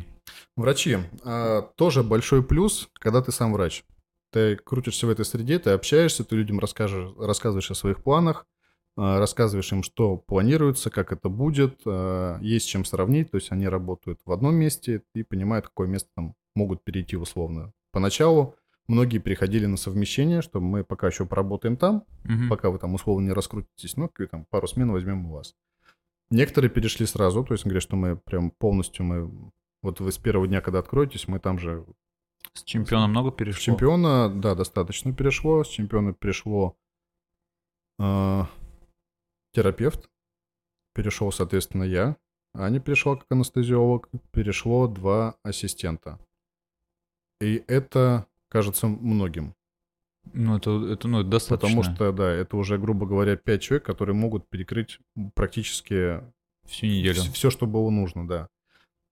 Врачи. 0.55 0.97
а, 1.25 1.63
тоже 1.75 2.03
большой 2.03 2.41
плюс, 2.41 2.87
когда 2.93 3.21
ты 3.21 3.33
сам 3.33 3.51
врач. 3.51 3.83
Ты 4.31 4.55
крутишься 4.55 5.07
в 5.07 5.09
этой 5.09 5.25
среде, 5.25 5.59
ты 5.59 5.71
общаешься, 5.71 6.23
ты 6.23 6.37
людям 6.37 6.59
расскажешь, 6.59 7.11
рассказываешь 7.17 7.69
о 7.69 7.75
своих 7.75 8.01
планах, 8.01 8.45
рассказываешь 8.97 9.71
им, 9.71 9.83
что 9.83 10.17
планируется, 10.17 10.89
как 10.89 11.11
это 11.11 11.29
будет, 11.29 11.81
а, 11.85 12.39
есть 12.41 12.65
с 12.65 12.69
чем 12.69 12.83
сравнить, 12.83 13.31
то 13.31 13.37
есть 13.37 13.51
они 13.51 13.67
работают 13.67 14.19
в 14.25 14.31
одном 14.31 14.55
месте 14.55 15.03
и 15.13 15.23
понимают, 15.23 15.67
какое 15.67 15.87
место 15.87 16.09
там 16.15 16.33
могут 16.55 16.83
перейти 16.83 17.15
условно. 17.15 17.71
Поначалу 17.91 18.55
многие 18.87 19.19
переходили 19.19 19.65
на 19.67 19.77
совмещение, 19.77 20.41
что 20.41 20.59
мы 20.59 20.83
пока 20.83 21.07
еще 21.07 21.25
поработаем 21.25 21.77
там, 21.77 22.03
Мгм. 22.23 22.49
пока 22.49 22.69
вы 22.71 22.79
там 22.79 22.93
условно 22.95 23.25
не 23.27 23.33
раскрутитесь, 23.33 23.97
ну, 23.97 24.09
там 24.31 24.45
пару 24.49 24.67
смен 24.67 24.91
возьмем 24.91 25.27
у 25.27 25.33
вас. 25.33 25.55
Некоторые 26.29 26.69
перешли 26.71 27.05
сразу, 27.05 27.43
то 27.43 27.53
есть 27.53 27.63
говорят, 27.63 27.83
что 27.83 27.95
мы 27.95 28.17
прям 28.17 28.51
полностью, 28.51 29.05
мы 29.05 29.31
вот 29.83 29.99
вы 29.99 30.11
с 30.11 30.17
первого 30.17 30.47
дня, 30.47 30.59
когда 30.61 30.79
откроетесь, 30.79 31.27
мы 31.27 31.39
там 31.39 31.59
же 31.59 31.85
С 32.53 32.63
чемпиона 32.63 33.07
много 33.07 33.29
с 33.31 33.35
перешло? 33.35 33.61
чемпиона, 33.61 34.29
да, 34.29 34.55
достаточно 34.55 35.13
перешло, 35.13 35.63
с 35.63 35.67
чемпиона 35.67 36.13
перешло 36.13 36.75
э, 37.99 38.43
терапевт, 39.57 40.07
перешел, 40.93 41.31
соответственно, 41.31 41.81
я, 41.81 42.15
Аня 42.53 42.79
перешла 42.79 43.15
как 43.15 43.25
анестезиолог, 43.31 44.07
перешло 44.31 44.87
два 44.87 45.35
ассистента. 45.41 46.19
И 47.41 47.63
это 47.67 48.27
кажется 48.49 48.87
многим. 48.87 49.55
Ну, 50.33 50.57
это, 50.57 50.69
это 50.91 51.07
ну, 51.07 51.23
достаточно. 51.23 51.81
Потому 51.81 51.95
что, 51.95 52.11
да, 52.11 52.31
это 52.31 52.55
уже, 52.55 52.77
грубо 52.77 53.07
говоря, 53.07 53.35
пять 53.35 53.63
человек, 53.63 53.83
которые 53.83 54.15
могут 54.15 54.47
перекрыть 54.47 54.99
практически 55.33 56.21
Всю 56.65 56.85
неделю. 56.85 57.21
все, 57.33 57.49
что 57.49 57.65
было 57.65 57.89
нужно, 57.89 58.27
да. 58.27 58.49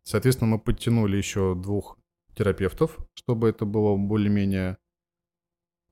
Соответственно, 0.03 0.51
мы 0.51 0.59
подтянули 0.59 1.17
еще 1.17 1.55
двух 1.55 1.97
терапевтов, 2.35 2.99
чтобы 3.15 3.49
это 3.49 3.65
было 3.65 3.97
более-менее 3.97 4.77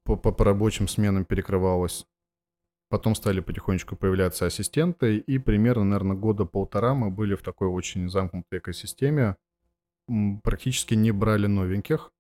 по, 0.04 0.16
по, 0.16 0.32
по 0.32 0.46
рабочим 0.46 0.88
сменам 0.88 1.26
перекрывалось. 1.26 2.06
Потом 2.94 3.16
стали 3.16 3.40
потихонечку 3.40 3.96
появляться 3.96 4.46
ассистенты, 4.46 5.18
и 5.18 5.40
примерно, 5.40 5.84
наверное, 5.84 6.16
года 6.16 6.46
полтора 6.46 6.94
мы 6.94 7.10
были 7.10 7.34
в 7.34 7.42
такой 7.42 7.68
очень 7.68 8.08
замкнутой 8.08 8.60
экосистеме, 8.60 9.36
практически 10.44 10.94
не 10.94 11.10
брали 11.12 11.48
новеньких, 11.48 12.12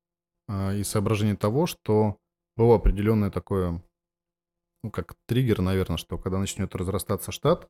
а, 0.47 0.74
и 0.74 0.84
соображение 0.84 1.36
того, 1.36 1.67
что 1.67 2.17
было 2.57 2.78
определенное 2.78 3.30
такое, 3.30 3.84
ну, 4.84 4.89
как 4.89 5.13
триггер, 5.28 5.61
наверное, 5.61 5.97
что 5.97 6.17
когда 6.17 6.39
начнет 6.39 6.76
разрастаться 6.76 7.32
штат, 7.32 7.69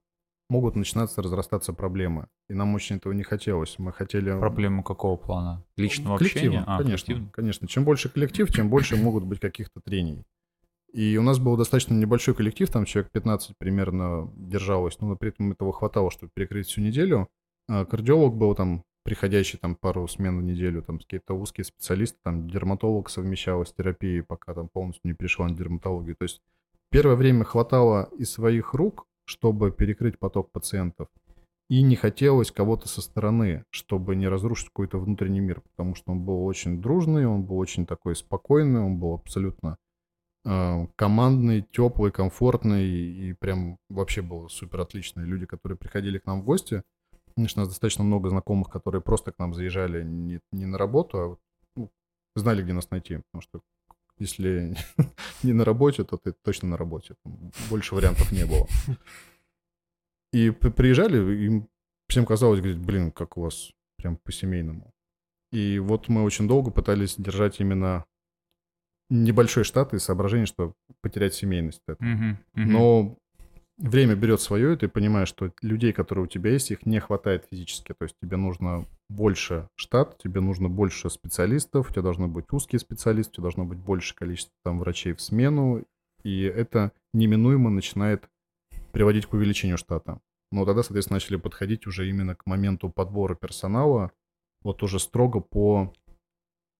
могут 0.49 0.77
начинаться 0.77 1.21
разрастаться 1.21 1.73
проблемы. 1.73 2.29
И 2.47 2.53
нам 2.53 2.73
очень 2.73 2.95
этого 2.95 3.11
не 3.11 3.23
хотелось. 3.23 3.77
Мы 3.79 3.91
хотели... 3.91 4.39
Проблему 4.39 4.81
какого 4.81 5.17
плана? 5.17 5.65
Личного 5.75 6.17
Коллективно, 6.17 6.59
общения? 6.59 6.63
А, 6.65 6.77
конечно, 6.77 7.07
коллективно. 7.07 7.31
конечно. 7.33 7.67
Чем 7.67 7.83
больше 7.83 8.07
коллектив, 8.07 8.49
тем 8.49 8.69
больше 8.69 8.95
могут 8.95 9.25
быть 9.25 9.41
каких-то 9.41 9.81
трений. 9.81 10.23
И 10.93 11.17
у 11.17 11.23
нас 11.23 11.39
был 11.39 11.57
достаточно 11.57 11.95
небольшой 11.95 12.35
коллектив, 12.35 12.69
там 12.69 12.85
человек 12.85 13.11
15 13.11 13.57
примерно 13.57 14.31
держалось, 14.35 14.99
но 14.99 15.15
при 15.15 15.29
этом 15.29 15.51
этого 15.51 15.73
хватало, 15.73 16.11
чтобы 16.11 16.31
перекрыть 16.35 16.67
всю 16.67 16.81
неделю. 16.81 17.29
А 17.67 17.85
кардиолог 17.85 18.35
был 18.35 18.53
там 18.53 18.83
приходящий 19.03 19.57
там 19.57 19.75
пару 19.75 20.07
смен 20.07 20.39
в 20.39 20.43
неделю, 20.43 20.83
там 20.83 20.99
какие-то 20.99 21.33
узкие 21.33 21.65
специалисты, 21.65 22.19
там 22.23 22.47
дерматолог 22.47 23.09
совмещалась 23.09 23.69
с 23.69 23.73
терапией, 23.73 24.21
пока 24.21 24.53
там 24.53 24.69
полностью 24.69 25.01
не 25.05 25.13
перешла 25.13 25.47
на 25.47 25.55
дерматологию. 25.55 26.15
То 26.15 26.23
есть 26.23 26.41
первое 26.91 27.15
время 27.15 27.43
хватало 27.43 28.09
из 28.17 28.31
своих 28.31 28.75
рук, 28.75 29.07
чтобы 29.25 29.71
перекрыть 29.71 30.19
поток 30.19 30.51
пациентов, 30.51 31.07
и 31.69 31.81
не 31.81 31.95
хотелось 31.95 32.51
кого-то 32.51 32.87
со 32.87 33.01
стороны, 33.01 33.63
чтобы 33.71 34.15
не 34.15 34.27
разрушить 34.27 34.67
какой-то 34.67 34.99
внутренний 34.99 35.39
мир, 35.39 35.61
потому 35.61 35.95
что 35.95 36.11
он 36.11 36.23
был 36.23 36.45
очень 36.45 36.81
дружный, 36.81 37.25
он 37.25 37.43
был 37.43 37.57
очень 37.57 37.87
такой 37.87 38.15
спокойный, 38.15 38.81
он 38.81 38.99
был 38.99 39.15
абсолютно 39.15 39.77
командный, 40.43 41.65
теплый, 41.71 42.11
комфортный, 42.11 42.85
и 42.85 43.33
прям 43.33 43.77
вообще 43.89 44.21
был 44.21 44.49
супер 44.49 44.81
отличный. 44.81 45.23
Люди, 45.23 45.45
которые 45.45 45.77
приходили 45.77 46.17
к 46.17 46.25
нам 46.25 46.41
в 46.41 46.45
гости, 46.45 46.83
конечно, 47.35 47.61
у 47.61 47.65
нас 47.65 47.69
достаточно 47.69 48.03
много 48.03 48.29
знакомых, 48.29 48.69
которые 48.69 49.01
просто 49.01 49.31
к 49.31 49.39
нам 49.39 49.53
заезжали 49.53 50.03
не, 50.03 50.39
не 50.51 50.65
на 50.65 50.77
работу, 50.77 51.17
а 51.17 51.37
ну, 51.75 51.91
знали, 52.35 52.61
где 52.61 52.73
нас 52.73 52.91
найти, 52.91 53.17
потому 53.17 53.41
что 53.41 53.61
если 54.19 54.75
не 55.43 55.53
на 55.53 55.65
работе, 55.65 56.03
то 56.03 56.17
ты 56.17 56.33
точно 56.33 56.69
на 56.69 56.77
работе. 56.77 57.15
Больше 57.69 57.95
вариантов 57.95 58.31
не 58.31 58.45
было. 58.45 58.67
И 60.31 60.49
при- 60.49 60.69
приезжали, 60.69 61.45
им 61.45 61.69
всем 62.07 62.25
казалось, 62.25 62.59
говорит, 62.59 62.79
блин, 62.79 63.11
как 63.11 63.37
у 63.37 63.41
вас 63.41 63.71
прям 63.97 64.17
по-семейному. 64.17 64.91
И 65.51 65.79
вот 65.79 66.09
мы 66.09 66.23
очень 66.23 66.47
долго 66.47 66.71
пытались 66.71 67.15
держать 67.15 67.59
именно 67.59 68.05
небольшой 69.09 69.63
штат 69.63 69.93
из 69.93 70.03
соображения, 70.03 70.45
что 70.45 70.73
потерять 71.01 71.33
семейность. 71.33 71.81
этого. 71.87 72.07
Мгм, 72.07 72.37
мгм. 72.53 72.71
Но 72.71 73.17
время 73.77 74.15
берет 74.15 74.41
свое, 74.41 74.73
и 74.73 74.77
ты 74.77 74.87
понимаешь, 74.87 75.27
что 75.27 75.51
людей, 75.61 75.93
которые 75.93 76.25
у 76.25 76.27
тебя 76.27 76.51
есть, 76.51 76.71
их 76.71 76.85
не 76.85 76.99
хватает 76.99 77.47
физически. 77.49 77.93
То 77.93 78.03
есть 78.03 78.15
тебе 78.21 78.37
нужно 78.37 78.85
больше 79.09 79.67
штат, 79.75 80.17
тебе 80.17 80.41
нужно 80.41 80.69
больше 80.69 81.09
специалистов, 81.09 81.89
у 81.89 81.93
тебя 81.93 82.01
должны 82.01 82.27
быть 82.27 82.45
узкие 82.51 82.79
специалисты, 82.79 83.31
у 83.31 83.33
тебя 83.35 83.43
должно 83.43 83.65
быть 83.65 83.79
больше 83.79 84.15
количество 84.15 84.53
там 84.63 84.79
врачей 84.79 85.13
в 85.13 85.21
смену, 85.21 85.83
и 86.23 86.43
это 86.43 86.91
неминуемо 87.13 87.69
начинает 87.69 88.29
приводить 88.91 89.25
к 89.25 89.33
увеличению 89.33 89.77
штата. 89.77 90.19
Но 90.51 90.65
тогда, 90.65 90.83
соответственно, 90.83 91.15
начали 91.15 91.35
подходить 91.37 91.87
уже 91.87 92.07
именно 92.07 92.35
к 92.35 92.45
моменту 92.45 92.89
подбора 92.89 93.35
персонала, 93.35 94.11
вот 94.61 94.81
уже 94.83 94.99
строго 94.99 95.39
по 95.39 95.93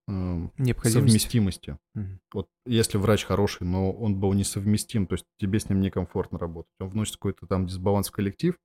эм, 0.07 0.51
Необходимость. 0.57 0.93
совместимости. 0.93 1.77
Мгм. 1.93 2.19
Вот 2.33 2.47
если 2.65 2.97
врач 2.97 3.25
хороший, 3.25 3.65
но 3.65 3.91
он 3.91 4.19
был 4.19 4.33
несовместим, 4.33 5.07
то 5.07 5.15
есть 5.15 5.25
тебе 5.39 5.59
с 5.59 5.69
ним 5.69 5.81
некомфортно 5.81 6.37
работать, 6.37 6.71
он 6.79 6.89
вносит 6.89 7.15
какой-то 7.15 7.47
там 7.47 7.67
дисбаланс 7.67 8.09
в 8.09 8.11
коллектив, 8.11 8.57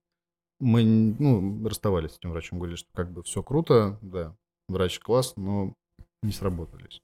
мы, 0.61 0.85
ну, 0.85 1.67
расставались 1.69 2.13
с 2.13 2.19
этим 2.19 2.31
врачом, 2.31 2.59
говорили, 2.59 2.77
что 2.77 2.91
как 2.93 3.13
бы 3.13 3.23
все 3.23 3.43
круто, 3.43 3.99
да, 4.03 4.37
врач 4.69 4.99
класс, 4.99 5.35
но 5.37 5.75
не 6.23 6.33
сработались. 6.33 7.01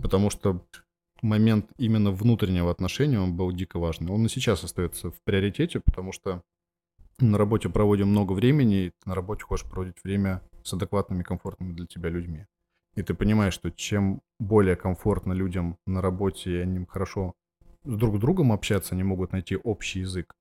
Потому 0.00 0.30
что 0.30 0.64
момент 1.20 1.70
именно 1.78 2.12
внутреннего 2.12 2.70
отношения, 2.70 3.20
он 3.20 3.36
был 3.36 3.52
дико 3.52 3.78
важный. 3.78 4.12
Он 4.12 4.24
и 4.26 4.28
сейчас 4.28 4.62
остается 4.64 5.10
в 5.10 5.20
приоритете, 5.24 5.80
потому 5.80 6.12
что 6.12 6.42
на 7.18 7.36
работе 7.36 7.68
проводим 7.68 8.08
много 8.08 8.32
времени, 8.32 8.86
и 8.86 8.90
ты 8.90 9.08
на 9.08 9.14
работе 9.14 9.44
хочешь 9.44 9.68
проводить 9.68 10.02
время 10.04 10.42
с 10.62 10.72
адекватными, 10.72 11.22
комфортными 11.22 11.72
для 11.72 11.86
тебя 11.86 12.08
людьми. 12.08 12.46
И 12.94 13.02
ты 13.02 13.14
понимаешь, 13.14 13.54
что 13.54 13.70
чем 13.70 14.20
более 14.38 14.76
комфортно 14.76 15.32
людям 15.32 15.76
на 15.86 16.00
работе, 16.00 16.50
и 16.50 16.60
они 16.60 16.84
хорошо 16.86 17.34
с 17.84 17.96
друг 17.96 18.16
с 18.16 18.20
другом 18.20 18.52
общаться, 18.52 18.94
они 18.94 19.04
могут 19.04 19.32
найти 19.32 19.56
общий 19.56 20.00
язык. 20.00 20.34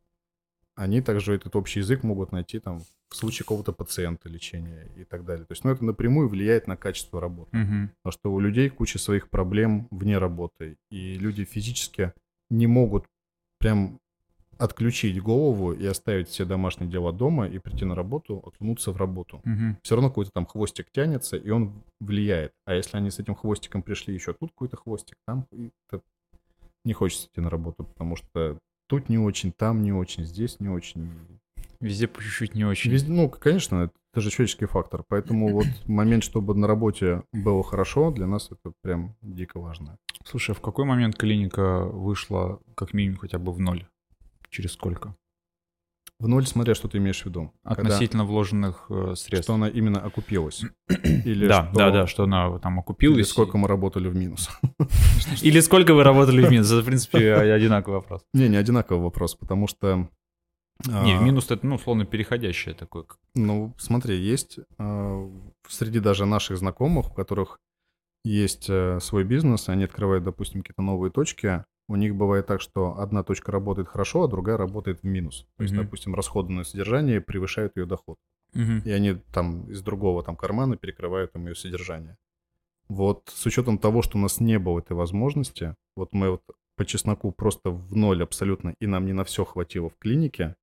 Они 0.76 1.02
также 1.02 1.36
этот 1.36 1.56
общий 1.56 1.80
язык 1.80 2.04
могут 2.04 2.32
найти 2.32 2.60
там 2.60 2.80
в 3.10 3.16
случае 3.16 3.44
какого-то 3.44 3.74
пациента 3.74 4.30
лечения 4.30 4.88
и 4.96 5.04
так 5.04 5.26
далее. 5.26 5.46
То 5.46 5.52
есть, 5.52 5.64
ну, 5.64 5.72
это 5.72 5.84
напрямую 5.84 6.30
влияет 6.30 6.68
на 6.68 6.78
качество 6.78 7.20
работы. 7.20 7.58
Мгм. 7.58 7.92
Потому 8.02 8.12
что 8.12 8.34
у 8.34 8.40
людей 8.40 8.70
куча 8.70 9.00
своих 9.00 9.30
проблем 9.30 9.88
вне 9.92 10.18
работы. 10.18 10.78
И 10.90 11.18
люди 11.18 11.44
физически 11.44 12.14
не 12.50 12.68
могут 12.68 13.06
прям 13.60 14.00
отключить 14.60 15.22
голову 15.22 15.72
и 15.72 15.86
оставить 15.86 16.28
все 16.28 16.46
домашние 16.46 16.90
дела 16.92 17.12
дома 17.14 17.48
и 17.48 17.58
прийти 17.60 17.86
на 17.86 17.96
работу, 17.96 18.44
окунуться 18.46 18.92
в 18.92 18.98
работу. 18.98 19.42
Мгм. 19.46 19.78
Все 19.82 19.96
равно 19.96 20.10
какой-то 20.10 20.32
там 20.32 20.46
хвостик 20.46 20.88
тянется, 20.92 21.38
и 21.38 21.50
он 21.50 21.82
влияет. 22.00 22.52
А 22.66 22.74
если 22.74 22.98
они 22.98 23.10
с 23.10 23.20
этим 23.20 23.36
хвостиком 23.36 23.82
пришли 23.82 24.14
еще 24.14 24.34
тут 24.34 24.52
какой-то 24.52 24.78
хвостик, 24.78 25.16
там 25.26 25.48
это 25.90 26.02
не 26.84 26.94
хочется 26.94 27.28
идти 27.28 27.42
на 27.42 27.50
работу, 27.50 27.86
потому 27.86 28.18
что 28.18 28.60
тут 28.88 29.10
не 29.10 29.18
очень, 29.18 29.54
там 29.54 29.82
не 29.82 29.94
очень, 29.94 30.26
здесь 30.26 30.60
не 30.60 30.70
очень. 30.70 31.10
Везде 31.80 32.10
по 32.10 32.22
чуть-чуть 32.22 32.56
не 32.56 32.66
очень. 32.66 32.92
Везде- 32.92 33.12
ну, 33.14 33.30
конечно, 33.30 33.90
это 34.12 34.22
же 34.22 34.30
человеческий 34.30 34.66
фактор. 34.66 35.04
Поэтому 35.08 35.48
вот 35.54 35.68
момент, 35.86 36.26
чтобы 36.26 36.54
на 36.54 36.68
работе 36.68 37.24
было 37.32 37.64
хорошо, 37.64 38.12
для 38.12 38.28
нас 38.28 38.52
это 38.52 38.74
прям 38.82 39.16
дико 39.22 39.60
важно. 39.62 39.98
Слушай, 40.26 40.52
а 40.52 40.56
в 40.56 40.62
какой 40.62 40.84
момент 40.84 41.16
клиника 41.16 41.86
вышла 41.86 42.60
как 42.76 42.94
минимум 42.94 43.18
хотя 43.20 43.40
бы 43.40 43.54
в 43.54 43.60
ноль? 43.62 43.88
Через 44.50 44.74
сколько? 44.74 45.16
В 46.20 46.28
ноль 46.28 46.46
смотря, 46.46 46.76
что 46.76 46.90
ты 46.90 46.98
имеешь 46.98 47.22
в 47.22 47.26
виду. 47.28 47.54
Когда- 47.64 47.82
Относительно 47.82 48.26
вложенных 48.26 48.88
э, 48.90 49.14
средств. 49.16 49.46
что 49.46 49.54
она 49.54 49.70
именно 49.70 50.02
окупилась. 50.02 50.64
Или 50.90 51.48
да, 51.48 51.68
что- 51.68 51.78
да, 51.78 51.92
да, 51.92 52.08
что 52.08 52.24
она 52.24 52.60
там 52.60 52.74
Или 52.74 52.80
окупилась. 52.82 53.30
сколько 53.30 53.58
мы 53.58 53.70
работали 53.70 54.10
в 54.10 54.16
минус. 54.16 54.50
Или 55.42 55.62
сколько 55.62 55.94
вы 55.94 56.04
работали 56.04 56.46
в 56.46 56.52
минус? 56.52 56.70
Это, 56.72 56.82
в 56.82 56.86
принципе, 56.86 57.34
одинаковый 57.36 58.02
вопрос. 58.02 58.22
Не, 58.34 58.50
не 58.50 58.58
одинаковый 58.58 59.02
вопрос, 59.02 59.36
потому 59.36 59.68
что... 59.68 60.10
Не, 60.86 61.18
в 61.18 61.22
а, 61.22 61.24
минус 61.24 61.52
это, 61.52 61.66
ну, 61.66 61.76
условно, 61.76 62.06
переходящее 62.06 62.74
такое. 62.74 63.06
Ну, 63.36 63.74
смотри, 63.78 64.18
есть 64.18 64.60
а, 64.78 65.30
среди 65.68 66.00
даже 66.00 66.26
наших 66.26 66.58
знакомых, 66.58 67.12
у 67.12 67.14
которых 67.14 67.60
есть 68.26 68.70
э, 68.70 69.00
свой 69.00 69.24
бизнес, 69.24 69.70
они 69.70 69.86
открывают, 69.86 70.26
допустим, 70.26 70.62
какие-то 70.62 70.82
новые 70.82 71.12
точки, 71.12 71.64
у 71.90 71.96
них 71.98 72.16
бывает 72.16 72.46
так, 72.48 72.62
что 72.62 72.98
одна 73.00 73.24
точка 73.24 73.52
работает 73.52 73.88
хорошо, 73.90 74.24
а 74.24 74.28
другая 74.28 74.58
работает 74.58 75.02
в 75.02 75.04
минус. 75.06 75.46
То 75.58 75.64
есть, 75.64 75.74
Мгм. 75.76 75.84
допустим, 75.84 76.16
расходы 76.16 76.52
на 76.54 76.64
содержание 76.64 77.20
превышают 77.20 77.76
ее 77.78 77.86
доход. 77.86 78.18
Мгм. 78.54 78.82
и 78.84 78.90
они 78.92 79.14
там 79.32 79.70
из 79.70 79.84
другого 79.84 80.24
там 80.24 80.36
кармана 80.36 80.76
перекрывают 80.76 81.32
там 81.34 81.46
ее 81.46 81.54
содержание. 81.54 82.18
Вот 82.88 83.30
с 83.32 83.46
учетом 83.46 83.78
того, 83.78 84.02
что 84.02 84.18
у 84.18 84.22
нас 84.22 84.40
не 84.40 84.58
было 84.58 84.80
этой 84.80 84.94
возможности, 84.94 85.76
вот 85.96 86.14
мы 86.14 86.32
вот 86.32 86.42
по 86.76 86.84
чесноку 86.84 87.32
просто 87.32 87.70
в 87.70 87.96
ноль 87.96 88.24
абсолютно, 88.24 88.74
и 88.80 88.88
нам 88.88 89.06
не 89.06 89.14
на 89.14 89.24
все 89.24 89.46
хватило 89.46 89.90
в 89.90 89.98
клинике, 90.00 90.56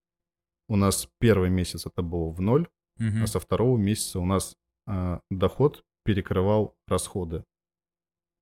у 0.69 0.75
нас 0.77 1.09
первый 1.21 1.49
месяц 1.49 1.87
это 1.87 2.03
было 2.03 2.29
в 2.31 2.41
ноль, 2.41 2.67
Мгм. 2.99 3.23
а 3.23 3.27
со 3.29 3.39
второго 3.39 3.77
месяца 3.79 4.19
у 4.19 4.25
нас 4.27 4.57
а, 4.89 5.21
доход 5.31 5.85
перекрывал 6.05 6.75
расходы. 6.89 7.45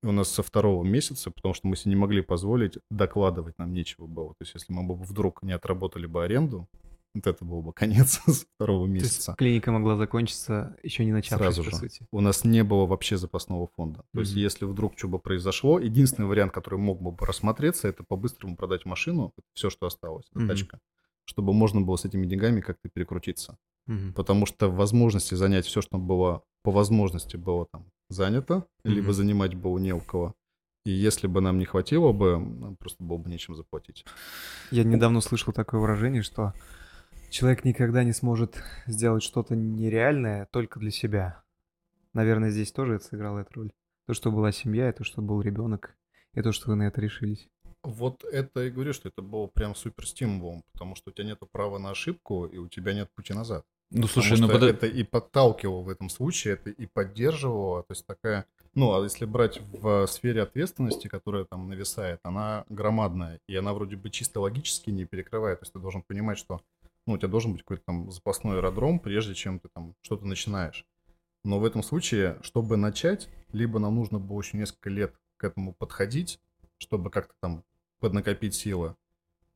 У 0.04 0.12
нас 0.12 0.28
со 0.28 0.42
второго 0.42 0.84
месяца, 0.84 1.30
потому 1.30 1.54
что 1.54 1.66
мы 1.66 1.76
себе 1.76 1.90
не 1.90 1.96
могли 1.96 2.20
позволить, 2.22 2.78
докладывать 2.90 3.58
нам 3.58 3.72
нечего 3.72 4.06
было. 4.06 4.30
То 4.30 4.42
есть 4.42 4.54
если 4.54 4.72
мы 4.72 4.82
бы 4.82 4.94
вдруг 4.94 5.42
не 5.42 5.52
отработали 5.52 6.06
бы 6.06 6.22
аренду, 6.24 6.68
вот 7.14 7.26
это 7.26 7.44
был 7.44 7.62
бы 7.62 7.72
конец 7.72 8.20
со 8.26 8.46
второго 8.56 8.86
То 8.86 8.92
есть 8.94 9.04
месяца. 9.04 9.34
клиника 9.38 9.70
могла 9.72 9.96
закончиться 9.96 10.76
еще 10.82 11.04
не 11.04 11.12
начавшись, 11.12 11.38
Сразу 11.54 11.64
по 11.64 11.70
же. 11.70 11.76
сути. 11.76 12.06
у 12.12 12.20
нас 12.20 12.44
не 12.44 12.64
было 12.64 12.86
вообще 12.86 13.16
запасного 13.16 13.68
фонда. 13.76 14.04
То 14.12 14.20
есть, 14.20 14.32
Мгм. 14.32 14.40
если 14.40 14.64
вдруг 14.66 14.98
что 14.98 15.08
бы 15.08 15.18
произошло, 15.18 15.78
единственный 15.78 16.26
вариант, 16.26 16.52
который 16.52 16.78
мог 16.78 17.00
бы 17.00 17.14
рассмотреться, 17.24 17.88
это 17.88 18.02
по-быстрому 18.02 18.56
продать 18.56 18.84
машину, 18.84 19.32
все, 19.54 19.70
что 19.70 19.86
осталось, 19.86 20.26
Мгм. 20.34 20.48
тачка, 20.48 20.78
чтобы 21.24 21.52
можно 21.52 21.80
было 21.80 21.96
с 21.96 22.04
этими 22.04 22.26
деньгами 22.26 22.60
как-то 22.60 22.88
перекрутиться. 22.88 23.56
Мгм. 23.86 24.12
Потому 24.14 24.44
что 24.46 24.68
возможности 24.70 25.34
занять 25.34 25.66
все, 25.66 25.80
что 25.82 25.98
было 25.98 26.42
по 26.62 26.70
возможности 26.72 27.36
было 27.36 27.66
там 27.70 27.84
занято, 28.14 28.66
либо 28.84 29.06
Мгм. 29.08 29.12
занимать 29.12 29.54
было 29.54 29.78
не 29.78 29.92
у 29.92 30.00
кого. 30.00 30.34
И 30.86 30.90
если 30.90 31.26
бы 31.26 31.40
нам 31.40 31.58
не 31.58 31.64
хватило 31.64 32.12
бы, 32.12 32.38
нам 32.38 32.76
просто 32.76 33.02
было 33.02 33.16
бы 33.18 33.30
нечем 33.30 33.54
заплатить. 33.54 34.04
Я 34.70 34.84
недавно 34.84 35.20
слышал 35.20 35.52
такое 35.52 35.80
выражение, 35.80 36.22
что 36.22 36.52
человек 37.30 37.64
никогда 37.64 38.04
не 38.04 38.12
сможет 38.12 38.62
сделать 38.86 39.22
что-то 39.22 39.56
нереальное 39.56 40.46
только 40.52 40.78
для 40.80 40.90
себя. 40.90 41.42
Наверное, 42.12 42.50
здесь 42.50 42.70
тоже 42.70 42.94
это 42.96 43.04
сыграло 43.04 43.40
эту 43.40 43.50
роль. 43.54 43.72
То, 44.06 44.14
что 44.14 44.30
была 44.30 44.52
семья, 44.52 44.90
и 44.90 44.92
то, 44.92 45.04
что 45.04 45.22
был 45.22 45.40
ребенок, 45.40 45.96
и 46.34 46.42
то, 46.42 46.52
что 46.52 46.70
вы 46.70 46.76
на 46.76 46.84
это 46.86 47.00
решились. 47.00 47.48
Вот 47.82 48.24
это 48.24 48.64
и 48.64 48.70
говорю, 48.70 48.92
что 48.92 49.08
это 49.08 49.20
было 49.22 49.46
прям 49.46 49.74
супер 49.74 50.06
стимулом, 50.06 50.62
потому 50.72 50.94
что 50.96 51.10
у 51.10 51.12
тебя 51.12 51.26
нет 51.26 51.40
права 51.50 51.78
на 51.78 51.90
ошибку, 51.90 52.46
и 52.46 52.58
у 52.58 52.68
тебя 52.68 52.92
нет 52.94 53.10
пути 53.14 53.32
назад. 53.34 53.64
Ну, 53.96 54.08
слушай, 54.08 54.30
Потому 54.32 54.52
ну 54.52 54.58
подо- 54.58 54.70
это 54.70 54.86
и 54.86 55.04
подталкивало 55.04 55.82
в 55.82 55.88
этом 55.88 56.10
случае, 56.10 56.54
это 56.54 56.70
и 56.70 56.86
поддерживало. 56.86 57.84
То 57.84 57.92
есть 57.92 58.04
такая, 58.04 58.44
ну, 58.74 58.92
а 58.92 59.02
если 59.02 59.24
брать 59.24 59.60
в 59.72 60.06
сфере 60.08 60.42
ответственности, 60.42 61.06
которая 61.06 61.44
там 61.44 61.68
нависает, 61.68 62.18
она 62.24 62.64
громадная, 62.68 63.40
и 63.46 63.54
она 63.54 63.72
вроде 63.72 63.96
бы 63.96 64.10
чисто 64.10 64.40
логически 64.40 64.90
не 64.90 65.04
перекрывает. 65.04 65.60
То 65.60 65.64
есть 65.64 65.72
ты 65.72 65.78
должен 65.78 66.02
понимать, 66.02 66.38
что 66.38 66.60
ну, 67.06 67.14
у 67.14 67.18
тебя 67.18 67.28
должен 67.28 67.52
быть 67.52 67.62
какой-то 67.62 67.84
там 67.84 68.10
запасной 68.10 68.56
аэродром, 68.56 68.98
прежде 68.98 69.34
чем 69.34 69.60
ты 69.60 69.68
там 69.72 69.94
что-то 70.02 70.26
начинаешь. 70.26 70.84
Но 71.44 71.60
в 71.60 71.64
этом 71.64 71.82
случае, 71.84 72.38
чтобы 72.42 72.76
начать, 72.76 73.28
либо 73.52 73.78
нам 73.78 73.94
нужно 73.94 74.18
было 74.18 74.40
еще 74.40 74.56
несколько 74.56 74.90
лет 74.90 75.14
к 75.36 75.44
этому 75.44 75.72
подходить, 75.72 76.40
чтобы 76.78 77.10
как-то 77.10 77.34
там 77.40 77.62
поднакопить 78.00 78.54
силы, 78.54 78.96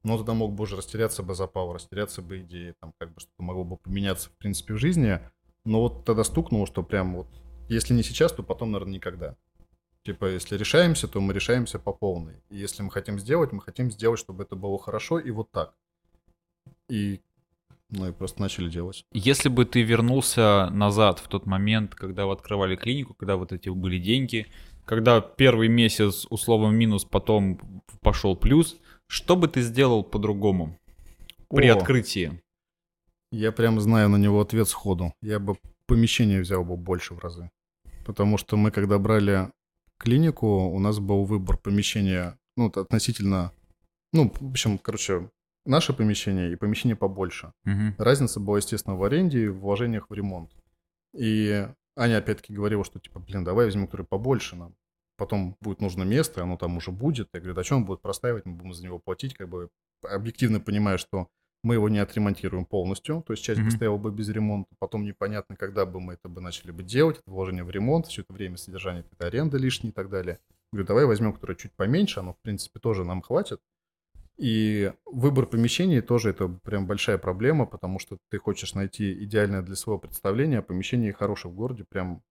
но 0.02 0.16
тогда 0.16 0.34
мог 0.34 0.54
бы 0.54 0.62
уже 0.62 0.76
растеряться 0.76 1.22
бы 1.22 1.34
запал, 1.34 1.72
растеряться 1.72 2.22
бы 2.22 2.40
идеи, 2.40 2.74
там 2.80 2.92
как 2.98 3.12
бы 3.14 3.20
что-то 3.20 3.42
могло 3.42 3.64
бы 3.64 3.76
поменяться 3.76 4.30
в 4.30 4.32
принципе 4.38 4.74
в 4.74 4.78
жизни. 4.78 5.20
Но 5.64 5.80
вот 5.80 6.04
тогда 6.04 6.24
стукнуло, 6.24 6.66
что 6.66 6.82
прям 6.82 7.14
вот, 7.14 7.28
если 7.68 7.94
не 7.94 8.02
сейчас, 8.02 8.32
то 8.32 8.42
потом, 8.42 8.72
наверное, 8.72 8.94
никогда. 8.94 9.36
Типа, 10.04 10.26
если 10.26 10.56
решаемся, 10.56 11.08
то 11.08 11.20
мы 11.20 11.34
решаемся 11.34 11.78
по 11.78 11.92
полной. 11.92 12.36
И 12.48 12.56
если 12.56 12.82
мы 12.82 12.90
хотим 12.90 13.18
сделать, 13.18 13.52
мы 13.52 13.60
хотим 13.60 13.90
сделать, 13.90 14.18
чтобы 14.18 14.44
это 14.44 14.56
было 14.56 14.78
хорошо 14.78 15.18
и 15.18 15.30
вот 15.30 15.50
так. 15.50 15.74
И, 16.88 17.20
ну 17.90 18.08
и 18.08 18.12
просто 18.12 18.40
начали 18.40 18.70
делать. 18.70 19.04
Если 19.12 19.50
бы 19.50 19.66
ты 19.66 19.82
вернулся 19.82 20.70
назад 20.70 21.18
в 21.18 21.28
тот 21.28 21.44
момент, 21.44 21.94
когда 21.94 22.24
вы 22.24 22.32
открывали 22.32 22.76
клинику, 22.76 23.14
когда 23.14 23.36
вот 23.36 23.52
эти 23.52 23.68
были 23.68 23.98
деньги, 23.98 24.46
когда 24.86 25.20
первый 25.20 25.68
месяц 25.68 26.26
условно 26.30 26.70
минус, 26.70 27.04
потом 27.04 27.82
пошел 28.00 28.34
плюс, 28.34 28.78
что 29.08 29.36
бы 29.36 29.48
ты 29.48 29.62
сделал 29.62 30.04
по-другому 30.04 30.78
при 31.48 31.68
О, 31.68 31.76
открытии? 31.76 32.40
Я 33.32 33.52
прям 33.52 33.80
знаю 33.80 34.08
на 34.08 34.16
него 34.16 34.40
ответ 34.40 34.68
сходу. 34.68 35.12
Я 35.22 35.38
бы 35.38 35.56
помещение 35.86 36.40
взял 36.40 36.64
бы 36.64 36.76
больше 36.76 37.14
в 37.14 37.18
разы. 37.18 37.50
Потому 38.04 38.38
что 38.38 38.56
мы, 38.56 38.70
когда 38.70 38.98
брали 38.98 39.50
клинику, 39.98 40.46
у 40.46 40.78
нас 40.78 40.98
был 40.98 41.24
выбор 41.24 41.58
помещения, 41.58 42.38
ну, 42.56 42.66
относительно, 42.66 43.52
ну, 44.12 44.32
в 44.40 44.50
общем, 44.50 44.78
короче, 44.78 45.30
наше 45.66 45.92
помещение 45.92 46.52
и 46.52 46.56
помещение 46.56 46.96
побольше. 46.96 47.52
Мгм. 47.64 47.94
Разница 47.98 48.40
была, 48.40 48.58
естественно, 48.58 48.96
в 48.96 49.02
аренде 49.02 49.44
и 49.44 49.48
в 49.48 49.60
вложениях 49.60 50.08
в 50.08 50.14
ремонт. 50.14 50.50
И 51.14 51.68
Аня 51.96 52.18
опять-таки 52.18 52.54
говорила, 52.54 52.84
что, 52.84 53.00
типа, 53.00 53.20
блин, 53.20 53.44
давай 53.44 53.66
возьмем, 53.66 53.86
который 53.86 54.06
побольше 54.06 54.56
нам. 54.56 54.74
Потом 55.18 55.56
будет 55.60 55.80
нужно 55.80 56.04
место, 56.04 56.42
оно 56.42 56.56
там 56.56 56.76
уже 56.76 56.92
будет. 56.92 57.28
Я 57.34 57.40
говорю, 57.40 57.54
да 57.56 57.64
что 57.64 57.74
он 57.76 57.84
будет 57.84 58.00
простаивать, 58.00 58.46
мы 58.46 58.54
будем 58.54 58.72
за 58.72 58.84
него 58.84 59.00
платить. 59.00 59.34
Как 59.34 59.48
бы 59.48 59.68
объективно 60.02 60.60
понимаю, 60.60 60.96
что 60.96 61.28
мы 61.64 61.74
его 61.74 61.88
не 61.88 61.98
отремонтируем 61.98 62.64
полностью, 62.64 63.24
то 63.26 63.32
есть 63.32 63.42
часть 63.42 63.58
бы 63.58 63.66
Мгм. 63.66 63.76
стояла 63.76 63.96
бы 63.98 64.12
без 64.12 64.28
ремонта, 64.28 64.70
потом 64.78 65.04
непонятно, 65.04 65.56
когда 65.56 65.84
бы 65.86 66.00
мы 66.00 66.14
это 66.14 66.28
бы 66.28 66.40
начали 66.40 66.70
бы 66.70 66.84
делать, 66.84 67.18
это 67.18 67.28
вложение 67.30 67.64
в 67.64 67.70
ремонт, 67.70 68.06
все 68.06 68.22
это 68.22 68.32
время 68.32 68.56
содержание, 68.56 69.04
это 69.10 69.26
аренда 69.26 69.58
лишняя 69.58 69.90
и 69.90 69.94
так 69.94 70.08
далее. 70.08 70.38
Говорю, 70.72 70.86
давай 70.86 71.04
возьмем, 71.04 71.32
которое 71.32 71.56
чуть 71.56 71.72
поменьше, 71.72 72.20
оно, 72.20 72.34
в 72.34 72.38
принципе, 72.38 72.78
тоже 72.78 73.04
нам 73.04 73.22
хватит. 73.22 73.60
И 74.36 74.92
выбор 75.04 75.46
помещений 75.46 76.00
тоже 76.00 76.30
это 76.30 76.46
прям 76.46 76.86
большая 76.86 77.18
проблема, 77.18 77.66
потому 77.66 77.98
что 77.98 78.18
ты 78.30 78.38
хочешь 78.38 78.74
найти 78.74 79.24
идеальное 79.24 79.62
для 79.62 79.74
своего 79.74 79.98
представления, 79.98 80.58
а 80.58 80.62
помещение 80.62 81.12
хорошее 81.12 81.52
в 81.52 81.56
городе 81.56 81.84
прям 81.88 82.22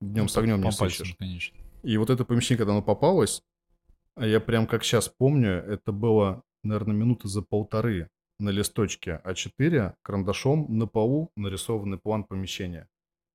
днем 0.00 0.28
с 0.28 0.36
огнем 0.38 0.56
не 0.56 0.62
пальцам, 0.62 0.88
сыщешь. 0.88 1.16
конечно. 1.18 1.58
И 1.82 1.96
вот 1.96 2.10
это 2.10 2.24
помещение, 2.24 2.58
когда 2.58 2.72
оно 2.72 2.82
попалось, 2.82 3.42
а 4.14 4.26
я 4.26 4.40
прям 4.40 4.66
как 4.66 4.84
сейчас 4.84 5.08
помню, 5.08 5.50
это 5.50 5.92
было, 5.92 6.42
наверное, 6.62 6.94
минуты 6.94 7.28
за 7.28 7.42
полторы 7.42 8.08
на 8.38 8.50
листочке 8.50 9.20
А4 9.24 9.94
карандашом 10.02 10.66
на 10.68 10.86
полу 10.86 11.30
нарисованный 11.36 11.98
план 11.98 12.24
помещения. 12.24 12.88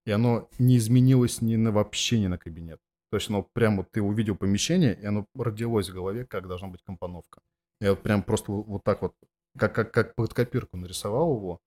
И 0.06 0.12
оно 0.12 0.50
не 0.60 0.78
изменилось 0.78 1.42
ни 1.42 1.56
на 1.56 1.72
вообще 1.72 2.20
ни 2.20 2.28
на 2.28 2.38
кабинет. 2.38 2.80
То 3.10 3.18
есть 3.18 3.30
оно 3.30 3.44
прям 3.54 3.78
вот 3.78 3.92
ты 3.92 4.02
увидел 4.02 4.36
помещение, 4.36 4.94
и 4.94 5.06
оно 5.06 5.26
родилось 5.36 5.90
в 5.90 5.94
голове, 5.94 6.26
как 6.26 6.48
должна 6.48 6.68
быть 6.68 6.82
компоновка. 6.84 7.42
Я 7.82 7.92
вот 7.92 8.04
прям 8.04 8.24
просто 8.24 8.52
вот 8.52 8.84
так 8.84 9.02
вот, 9.02 9.14
как, 9.58 9.76
как, 9.76 9.94
как 9.94 10.16
под 10.16 10.34
копирку 10.34 10.78
нарисовал 10.78 11.36
его, 11.36 11.60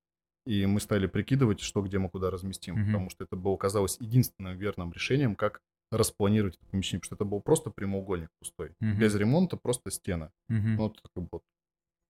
и 0.47 0.67
мы 0.67 0.81
стали 0.81 1.07
прикидывать, 1.07 1.61
что 1.61 1.83
где 1.83 1.99
мы 1.99 2.09
куда 2.09 2.31
разместим, 2.31 2.75
Мгм. 2.75 2.87
потому 2.87 3.11
что 3.11 3.25
это 3.25 3.37
было, 3.37 3.57
казалось, 3.57 3.97
единственным 4.01 4.57
верным 4.57 4.93
решением, 4.93 5.35
как 5.35 5.61
распланировать 5.91 6.57
это 6.57 6.67
помещение, 6.71 7.01
потому 7.01 7.07
что 7.09 7.15
это 7.17 7.25
был 7.25 7.41
просто 7.41 7.71
прямоугольник 7.71 8.29
пустой, 8.41 8.73
Мгм. 8.81 8.99
без 8.99 9.15
ремонта, 9.15 9.57
просто 9.57 9.91
стена. 9.91 10.31
Мгм. 10.49 10.75
Ну, 10.77 10.83
вот 10.85 11.01
как 11.15 11.25
бы 11.29 11.41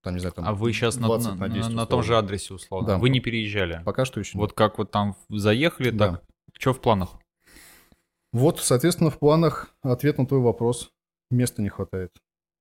там, 0.03 0.13
не 0.15 0.19
знаю, 0.19 0.33
там 0.33 0.45
а 0.47 0.53
вы 0.53 0.73
сейчас 0.73 0.97
на, 0.97 1.07
20 1.07 1.35
на- 1.35 1.49
10 1.49 1.69
на- 1.69 1.75
на 1.75 1.85
том 1.85 2.01
же 2.03 2.17
адресе 2.17 2.53
условно. 2.53 2.87
Да. 2.87 2.97
Вы 2.97 3.09
не 3.09 3.19
переезжали. 3.19 3.81
Пока 3.85 4.05
что 4.05 4.19
еще 4.19 4.37
Вот 4.37 4.53
как 4.53 4.77
вот 4.77 4.91
там 4.91 5.15
заехали, 5.29 5.91
Да. 5.91 6.11
так 6.11 6.23
что 6.57 6.73
в 6.73 6.81
планах? 6.81 7.09
Вот, 8.33 8.59
соответственно, 8.59 9.09
в 9.09 9.19
планах 9.19 9.75
ответ 9.81 10.17
на 10.17 10.25
твой 10.25 10.39
вопрос. 10.39 10.91
Места 11.29 11.61
не 11.61 11.69
хватает. 11.69 12.11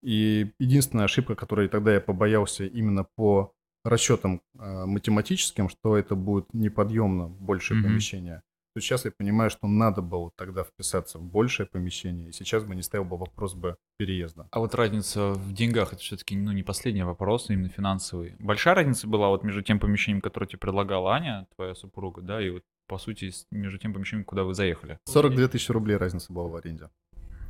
И 0.03 0.53
единственная 0.59 1.05
ошибка, 1.05 1.35
которой 1.35 1.69
тогда 1.69 1.93
я 1.95 2.01
побоялся 2.01 2.65
именно 2.65 3.07
по 3.17 3.53
расчетам 3.85 4.43
э, 4.59 4.85
математическим, 4.87 5.69
что 5.69 5.97
это 5.97 6.15
будет 6.15 6.53
неподъемно 6.53 7.29
большее 7.29 7.79
Мгм. 7.79 7.89
помещение. 7.89 8.43
То 8.75 8.81
сейчас 8.81 9.05
я 9.05 9.11
понимаю, 9.11 9.51
что 9.51 9.67
надо 9.67 10.01
было 10.01 10.31
тогда 10.37 10.63
вписаться 10.63 11.19
в 11.19 11.23
большее 11.23 11.67
помещение, 11.67 12.29
и 12.29 12.33
сейчас 12.33 12.63
бы 12.63 12.77
не 12.77 12.83
ставил 12.83 13.05
бы 13.05 13.17
вопрос 13.17 13.55
бы 13.55 13.77
переезда. 13.99 14.49
А 14.53 14.61
вот 14.61 14.75
разница 14.77 15.33
в 15.33 15.53
деньгах, 15.53 15.93
это 15.93 16.03
все-таки 16.03 16.37
ну, 16.37 16.53
не 16.53 16.63
последний 16.63 17.03
вопрос, 17.03 17.51
именно 17.51 17.69
финансовый. 17.69 18.37
Большая 18.39 18.77
разница 18.77 19.09
была 19.09 19.29
вот 19.29 19.43
между 19.43 19.63
тем 19.63 19.81
помещением, 19.81 20.21
которое 20.21 20.47
тебе 20.47 20.59
предлагала 20.59 21.15
Аня, 21.15 21.47
твоя 21.57 21.75
супруга, 21.75 22.23
да, 22.23 22.41
и 22.41 22.51
вот 22.51 22.63
по 22.87 22.99
сути 22.99 23.33
между 23.51 23.79
тем 23.79 23.93
помещением, 23.93 24.25
куда 24.25 24.45
вы 24.45 24.55
заехали. 24.55 24.99
42 25.07 25.49
тысячи 25.49 25.73
рублей 25.73 25.97
разница 25.97 26.33
была 26.33 26.49
в 26.49 26.55
аренде. 26.57 26.91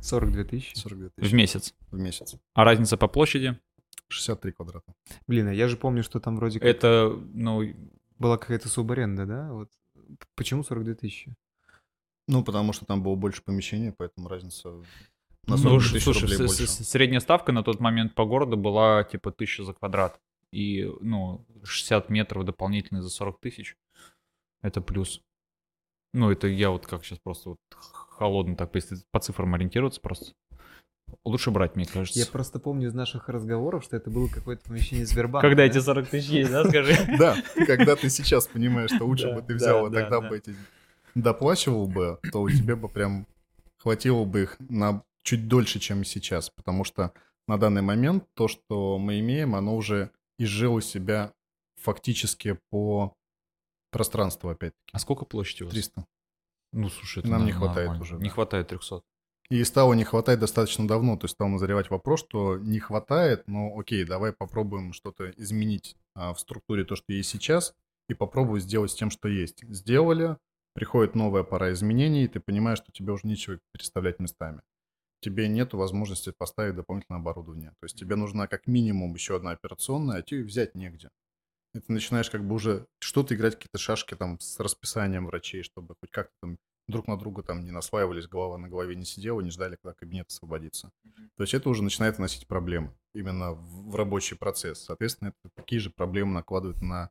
42 0.01 0.43
тысячи. 0.45 0.75
42 0.75 1.09
В 1.09 1.11
тысячи 1.21 1.35
месяц. 1.35 1.75
в 1.91 1.99
месяц. 1.99 2.35
А 2.53 2.63
разница 2.63 2.97
по 2.97 3.07
площади? 3.07 3.59
63 4.07 4.51
квадрата. 4.53 4.93
Блин, 5.27 5.47
а 5.47 5.53
я 5.53 5.67
же 5.67 5.77
помню, 5.77 6.03
что 6.03 6.19
там 6.19 6.35
вроде 6.35 6.59
как 6.59 6.67
Это, 6.67 7.15
ну, 7.33 7.61
была 8.17 8.37
какая-то 8.37 8.69
субаренда, 8.69 9.25
да? 9.25 9.51
Вот. 9.51 9.69
Почему 10.35 10.63
42 10.63 10.95
тысячи? 10.95 11.33
Ну, 12.27 12.43
потому 12.43 12.73
что 12.73 12.85
там 12.85 13.01
было 13.03 13.15
больше 13.15 13.41
помещения, 13.43 13.93
поэтому 13.97 14.27
разница 14.27 14.69
на 14.69 15.55
ну, 15.55 15.57
42 15.57 15.79
ш- 15.79 15.93
тысячи 15.93 16.03
слушай, 16.03 16.21
рублей 16.21 16.37
с- 16.37 16.39
больше. 16.59 16.67
с- 16.67 16.89
средняя 16.89 17.19
ставка 17.19 17.51
на 17.51 17.63
тот 17.63 17.79
момент 17.79 18.13
по 18.15 18.25
городу 18.25 18.57
была 18.57 19.03
типа 19.03 19.31
1000 19.31 19.63
за 19.65 19.73
квадрат. 19.73 20.19
И, 20.51 20.89
ну, 20.99 21.45
60 21.63 22.09
метров 22.09 22.45
дополнительные 22.45 23.01
за 23.01 23.09
40 23.09 23.39
тысяч. 23.39 23.75
Это 24.61 24.81
плюс. 24.81 25.21
Ну, 26.13 26.29
это 26.29 26.47
я 26.47 26.69
вот 26.71 26.85
как 26.85 27.03
сейчас 27.05 27.19
просто 27.19 27.49
вот 27.51 27.59
холодно 27.71 28.55
так, 28.55 28.75
если 28.75 28.97
по 29.11 29.19
цифрам 29.19 29.53
ориентироваться 29.53 30.01
просто. 30.01 30.33
Лучше 31.23 31.51
брать, 31.51 31.75
мне 31.75 31.85
кажется. 31.85 32.19
Я 32.19 32.25
просто 32.25 32.59
помню 32.59 32.87
из 32.87 32.93
наших 32.93 33.29
разговоров, 33.29 33.83
что 33.83 33.97
это 33.97 34.09
было 34.09 34.27
какое-то 34.27 34.63
помещение 34.67 35.05
Сбербанка. 35.05 35.47
Когда 35.47 35.63
да? 35.63 35.67
эти 35.67 35.79
40 35.79 36.07
тысяч 36.09 36.29
есть, 36.29 36.51
да, 36.51 36.63
скажи? 36.69 36.95
Да, 37.17 37.35
когда 37.65 37.95
ты 37.95 38.09
сейчас 38.09 38.47
понимаешь, 38.47 38.91
что 38.91 39.05
лучше 39.05 39.33
бы 39.33 39.41
ты 39.41 39.55
взял, 39.55 39.87
и 39.87 39.89
да, 39.91 40.01
тогда 40.01 40.21
да. 40.21 40.29
бы 40.29 40.37
эти 40.37 40.55
доплачивал 41.15 41.87
бы, 41.87 42.19
то 42.31 42.41
у 42.41 42.49
тебя 42.49 42.75
бы 42.75 42.87
прям 42.89 43.27
хватило 43.77 44.23
бы 44.25 44.43
их 44.43 44.57
на 44.59 45.03
чуть 45.23 45.47
дольше, 45.47 45.79
чем 45.79 46.03
сейчас. 46.03 46.49
Потому 46.49 46.83
что 46.83 47.13
на 47.47 47.57
данный 47.57 47.81
момент 47.81 48.25
то, 48.33 48.47
что 48.47 48.97
мы 48.97 49.19
имеем, 49.19 49.55
оно 49.55 49.75
уже 49.75 50.11
изжило 50.37 50.81
себя 50.81 51.33
фактически 51.81 52.57
по 52.69 53.13
пространству, 53.91 54.49
опять-таки. 54.49 54.89
А 54.93 54.99
сколько 54.99 55.25
площади 55.25 55.63
у 55.63 55.65
вас? 55.65 55.73
300. 55.73 56.05
Ну, 56.73 56.89
слушай, 56.89 57.19
это 57.19 57.29
Нам 57.29 57.45
не 57.45 57.51
нормально. 57.51 57.73
хватает 57.73 58.01
уже, 58.01 58.15
Не 58.15 58.29
да. 58.29 58.29
хватает 58.29 58.67
300. 58.69 59.01
И 59.51 59.61
стало 59.65 59.95
не 59.95 60.05
хватать 60.05 60.39
достаточно 60.39 60.87
давно, 60.87 61.17
то 61.17 61.25
есть 61.25 61.33
стал 61.33 61.49
назревать 61.49 61.89
вопрос, 61.89 62.21
что 62.21 62.57
не 62.57 62.79
хватает, 62.79 63.49
но 63.49 63.77
окей, 63.77 64.05
давай 64.05 64.31
попробуем 64.31 64.93
что-то 64.93 65.29
изменить 65.31 65.97
а, 66.15 66.33
в 66.33 66.39
структуре 66.39 66.85
то, 66.85 66.95
что 66.95 67.11
есть 67.11 67.29
сейчас, 67.29 67.75
и 68.07 68.13
попробую 68.13 68.61
сделать 68.61 68.91
с 68.91 68.95
тем, 68.95 69.09
что 69.09 69.27
есть. 69.27 69.65
Сделали, 69.67 70.37
приходит 70.73 71.15
новая 71.15 71.43
пора 71.43 71.73
изменений, 71.73 72.23
и 72.23 72.27
ты 72.29 72.39
понимаешь, 72.39 72.77
что 72.77 72.93
тебе 72.93 73.11
уже 73.11 73.27
нечего 73.27 73.59
переставлять 73.73 74.19
местами. 74.19 74.61
Тебе 75.19 75.49
нет 75.49 75.73
возможности 75.73 76.31
поставить 76.31 76.75
дополнительное 76.75 77.19
оборудование. 77.19 77.71
То 77.81 77.83
есть 77.87 77.99
тебе 77.99 78.15
нужна 78.15 78.47
как 78.47 78.67
минимум 78.67 79.13
еще 79.15 79.35
одна 79.35 79.51
операционная, 79.51 80.19
а 80.19 80.21
тебе 80.21 80.43
взять 80.43 80.75
негде. 80.75 81.09
И 81.73 81.79
ты 81.81 81.91
начинаешь 81.91 82.29
как 82.29 82.47
бы 82.47 82.55
уже 82.55 82.85
что-то 82.99 83.35
играть, 83.35 83.55
какие-то 83.55 83.79
шашки 83.79 84.15
там 84.15 84.39
с 84.39 84.61
расписанием 84.61 85.25
врачей, 85.25 85.63
чтобы 85.63 85.95
хоть 85.99 86.09
как-то 86.09 86.33
там 86.41 86.57
друг 86.91 87.07
на 87.07 87.17
друга 87.17 87.43
там 87.43 87.63
не 87.63 87.71
наслаивались, 87.71 88.27
голова 88.27 88.57
на 88.57 88.69
голове 88.69 88.95
не 88.95 89.05
сидела, 89.05 89.41
не 89.41 89.49
ждали, 89.49 89.77
когда 89.81 89.93
кабинет 89.93 90.27
освободится. 90.29 90.91
То 91.37 91.43
есть 91.43 91.53
это 91.53 91.69
уже 91.69 91.83
начинает 91.83 92.17
вносить 92.17 92.47
проблемы 92.47 92.93
именно 93.13 93.53
в, 93.53 93.91
в 93.91 93.95
рабочий 93.95 94.35
процесс. 94.35 94.83
Соответственно, 94.83 95.29
это 95.29 95.53
такие 95.55 95.79
же 95.79 95.89
проблемы 95.89 96.33
накладывают 96.33 96.81
на 96.81 97.09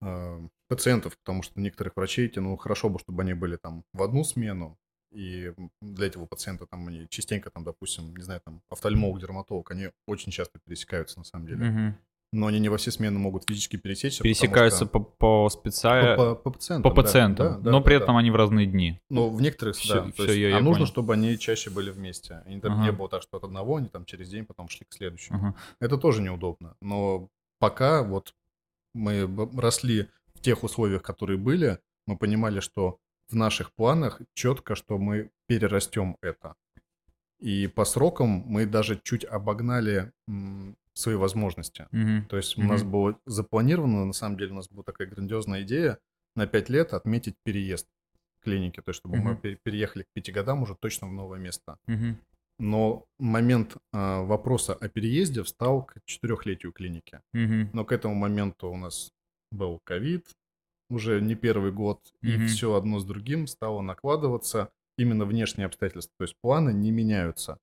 э, 0.00 0.48
пациентов, 0.68 1.18
потому 1.18 1.42
что 1.42 1.60
некоторых 1.60 1.96
врачей 1.96 2.28
тянуло 2.28 2.56
хорошо 2.56 2.88
бы, 2.88 2.98
чтобы 2.98 3.22
они 3.22 3.34
были 3.34 3.56
там 3.56 3.84
в 3.92 4.02
одну 4.02 4.24
смену, 4.24 4.78
и 5.14 5.52
для 5.80 6.08
этого 6.08 6.26
пациента 6.26 6.66
там 6.66 6.88
они 6.88 7.06
частенько 7.08 7.50
там, 7.50 7.62
допустим, 7.62 8.14
не 8.16 8.22
знаю, 8.22 8.40
там 8.44 8.62
офтальмолог, 8.68 9.20
дерматолог, 9.20 9.70
они 9.70 9.90
очень 10.06 10.32
часто 10.32 10.58
пересекаются 10.64 11.18
на 11.18 11.24
самом 11.24 11.46
деле. 11.46 11.64
Мгм. 11.64 11.98
Но 12.34 12.46
они 12.48 12.58
не 12.58 12.68
во 12.68 12.76
все 12.78 12.90
смены 12.90 13.18
могут 13.18 13.44
физически 13.48 13.76
пересечься. 13.76 14.22
Пересекаются 14.22 14.84
что- 14.86 14.98
по, 14.98 15.00
по 15.00 15.48
специально... 15.50 16.16
по, 16.16 16.34
по- 16.34 16.42
по 16.42 16.50
пациентам. 16.50 16.82
По 16.82 16.96
да, 16.96 17.02
пациентам, 17.02 17.46
да, 17.46 17.58
да, 17.58 17.70
но 17.70 17.78
да, 17.78 17.84
при 17.84 17.96
да. 17.96 18.02
этом 18.04 18.16
они 18.16 18.30
в 18.30 18.36
разные 18.36 18.66
дни. 18.66 19.00
Ну, 19.08 19.30
в 19.30 19.40
некоторых, 19.40 19.76
Всё- 19.76 19.94
да. 19.94 20.00
то 20.06 20.12
всё, 20.12 20.24
есть, 20.24 20.36
я- 20.38 20.46
а 20.48 20.50
я 20.50 20.56
нужно, 20.60 20.72
понял. 20.74 20.86
чтобы 20.86 21.14
они 21.14 21.38
чаще 21.38 21.70
были 21.70 21.90
вместе. 21.90 22.42
И 22.48 22.58
там 22.60 22.72
Ага. 22.72 22.82
не 22.84 22.92
было 22.92 23.08
так, 23.08 23.22
что 23.22 23.36
от 23.36 23.44
одного 23.44 23.76
они 23.76 23.88
там 23.88 24.04
через 24.04 24.28
день 24.28 24.44
потом 24.44 24.68
шли 24.68 24.84
к 24.88 24.92
следующему. 24.92 25.38
Ага. 25.38 25.54
Это 25.80 25.96
тоже 25.96 26.22
неудобно. 26.22 26.74
Но 26.80 27.28
пока 27.60 28.02
вот 28.02 28.34
мы 28.94 29.28
росли 29.56 30.08
в 30.34 30.40
тех 30.40 30.64
условиях, 30.64 31.02
которые 31.02 31.38
были, 31.38 31.78
мы 32.06 32.16
понимали, 32.16 32.60
что 32.60 32.98
в 33.28 33.36
наших 33.36 33.72
планах 33.72 34.20
четко, 34.34 34.74
что 34.74 34.98
мы 34.98 35.30
перерастем 35.46 36.16
это. 36.20 36.54
И 37.44 37.66
по 37.66 37.84
срокам 37.84 38.42
мы 38.46 38.64
даже 38.64 38.98
чуть 39.02 39.24
обогнали 39.24 40.12
свои 40.94 41.14
возможности. 41.16 41.86
Мгм. 41.90 42.24
То 42.26 42.36
есть 42.38 42.56
у 42.56 42.62
нас 42.62 42.82
было 42.82 43.18
запланировано, 43.26 44.06
на 44.06 44.12
самом 44.14 44.38
деле 44.38 44.52
у 44.52 44.54
нас 44.54 44.68
была 44.70 44.82
такая 44.82 45.08
грандиозная 45.08 45.62
идея 45.62 45.98
на 46.36 46.46
5 46.46 46.70
лет 46.70 46.94
отметить 46.94 47.34
переезд 47.44 47.86
клиники, 48.40 48.80
то 48.80 48.90
есть 48.90 49.00
чтобы 49.00 49.16
мы 49.16 49.32
Мгм. 49.32 49.40
пе- 49.42 49.58
переехали 49.62 50.04
к 50.04 50.06
5 50.14 50.30
годам 50.32 50.62
уже 50.62 50.74
точно 50.74 51.08
в 51.08 51.12
новое 51.12 51.38
место. 51.38 51.76
Мгм. 51.86 52.16
Но 52.58 53.04
момент 53.18 53.76
а, 53.92 54.22
вопроса 54.22 54.74
о 54.74 54.88
переезде 54.88 55.42
встал 55.42 55.82
к 55.84 55.96
четырехлетию 56.06 56.72
клиники. 56.72 57.20
Мгм. 57.32 57.70
Но 57.72 57.84
к 57.84 57.92
этому 57.92 58.14
моменту 58.14 58.68
у 58.70 58.76
нас 58.76 59.10
был 59.52 59.80
ковид, 59.84 60.26
уже 60.88 61.20
не 61.20 61.34
первый 61.34 61.72
год, 61.72 62.00
и 62.22 62.36
Мгм. 62.36 62.46
все 62.46 62.74
одно 62.74 63.00
с 63.00 63.04
другим 63.04 63.46
стало 63.48 63.82
накладываться 63.82 64.70
именно 64.96 65.24
внешние 65.24 65.66
обстоятельства. 65.66 66.14
То 66.18 66.24
есть 66.24 66.36
планы 66.40 66.72
не 66.72 66.90
меняются, 66.90 67.58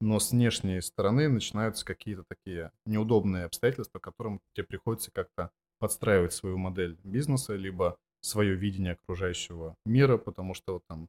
но 0.00 0.18
с 0.18 0.32
внешней 0.32 0.80
стороны 0.80 1.28
начинаются 1.28 1.84
какие-то 1.84 2.24
такие 2.28 2.70
неудобные 2.84 3.44
обстоятельства, 3.44 3.98
которым 3.98 4.40
тебе 4.54 4.66
приходится 4.66 5.10
как-то 5.10 5.50
подстраивать 5.78 6.32
свою 6.32 6.58
модель 6.58 6.98
бизнеса, 7.04 7.54
либо 7.54 7.96
свое 8.20 8.54
видение 8.54 8.92
окружающего 8.92 9.74
мира, 9.84 10.16
потому 10.16 10.54
что 10.54 10.74
вот 10.74 10.82
там 10.88 11.08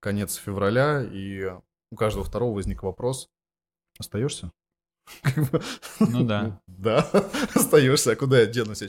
конец 0.00 0.36
февраля, 0.36 1.02
и 1.02 1.50
у 1.90 1.96
каждого 1.96 2.24
второго 2.24 2.54
возник 2.54 2.82
вопрос, 2.82 3.28
остаешься? 3.98 4.52
Ну 6.00 6.24
да. 6.24 6.60
Да, 6.78 6.98
остаешься. 7.56 8.12
А 8.12 8.16
куда 8.16 8.38
я 8.38 8.46
денусь? 8.46 8.82
Я 8.82 8.88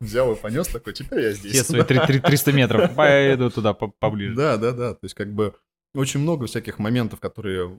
взял 0.00 0.32
и 0.32 0.36
понес 0.36 0.66
такой, 0.66 0.92
теперь 0.92 1.20
я 1.20 1.32
здесь. 1.32 1.52
Все 1.52 1.62
свои 1.62 1.82
три- 1.84 2.00
три- 2.04 2.18
300 2.20 2.52
метров. 2.52 2.94
Пойду 2.96 3.48
туда 3.48 3.74
по- 3.74 3.92
поближе. 4.00 4.34
Да, 4.34 4.56
да, 4.56 4.72
да. 4.72 4.94
То 4.94 5.04
есть 5.04 5.14
как 5.14 5.32
бы 5.32 5.54
очень 5.94 6.18
много 6.18 6.46
всяких 6.46 6.80
моментов, 6.80 7.20
которые 7.20 7.78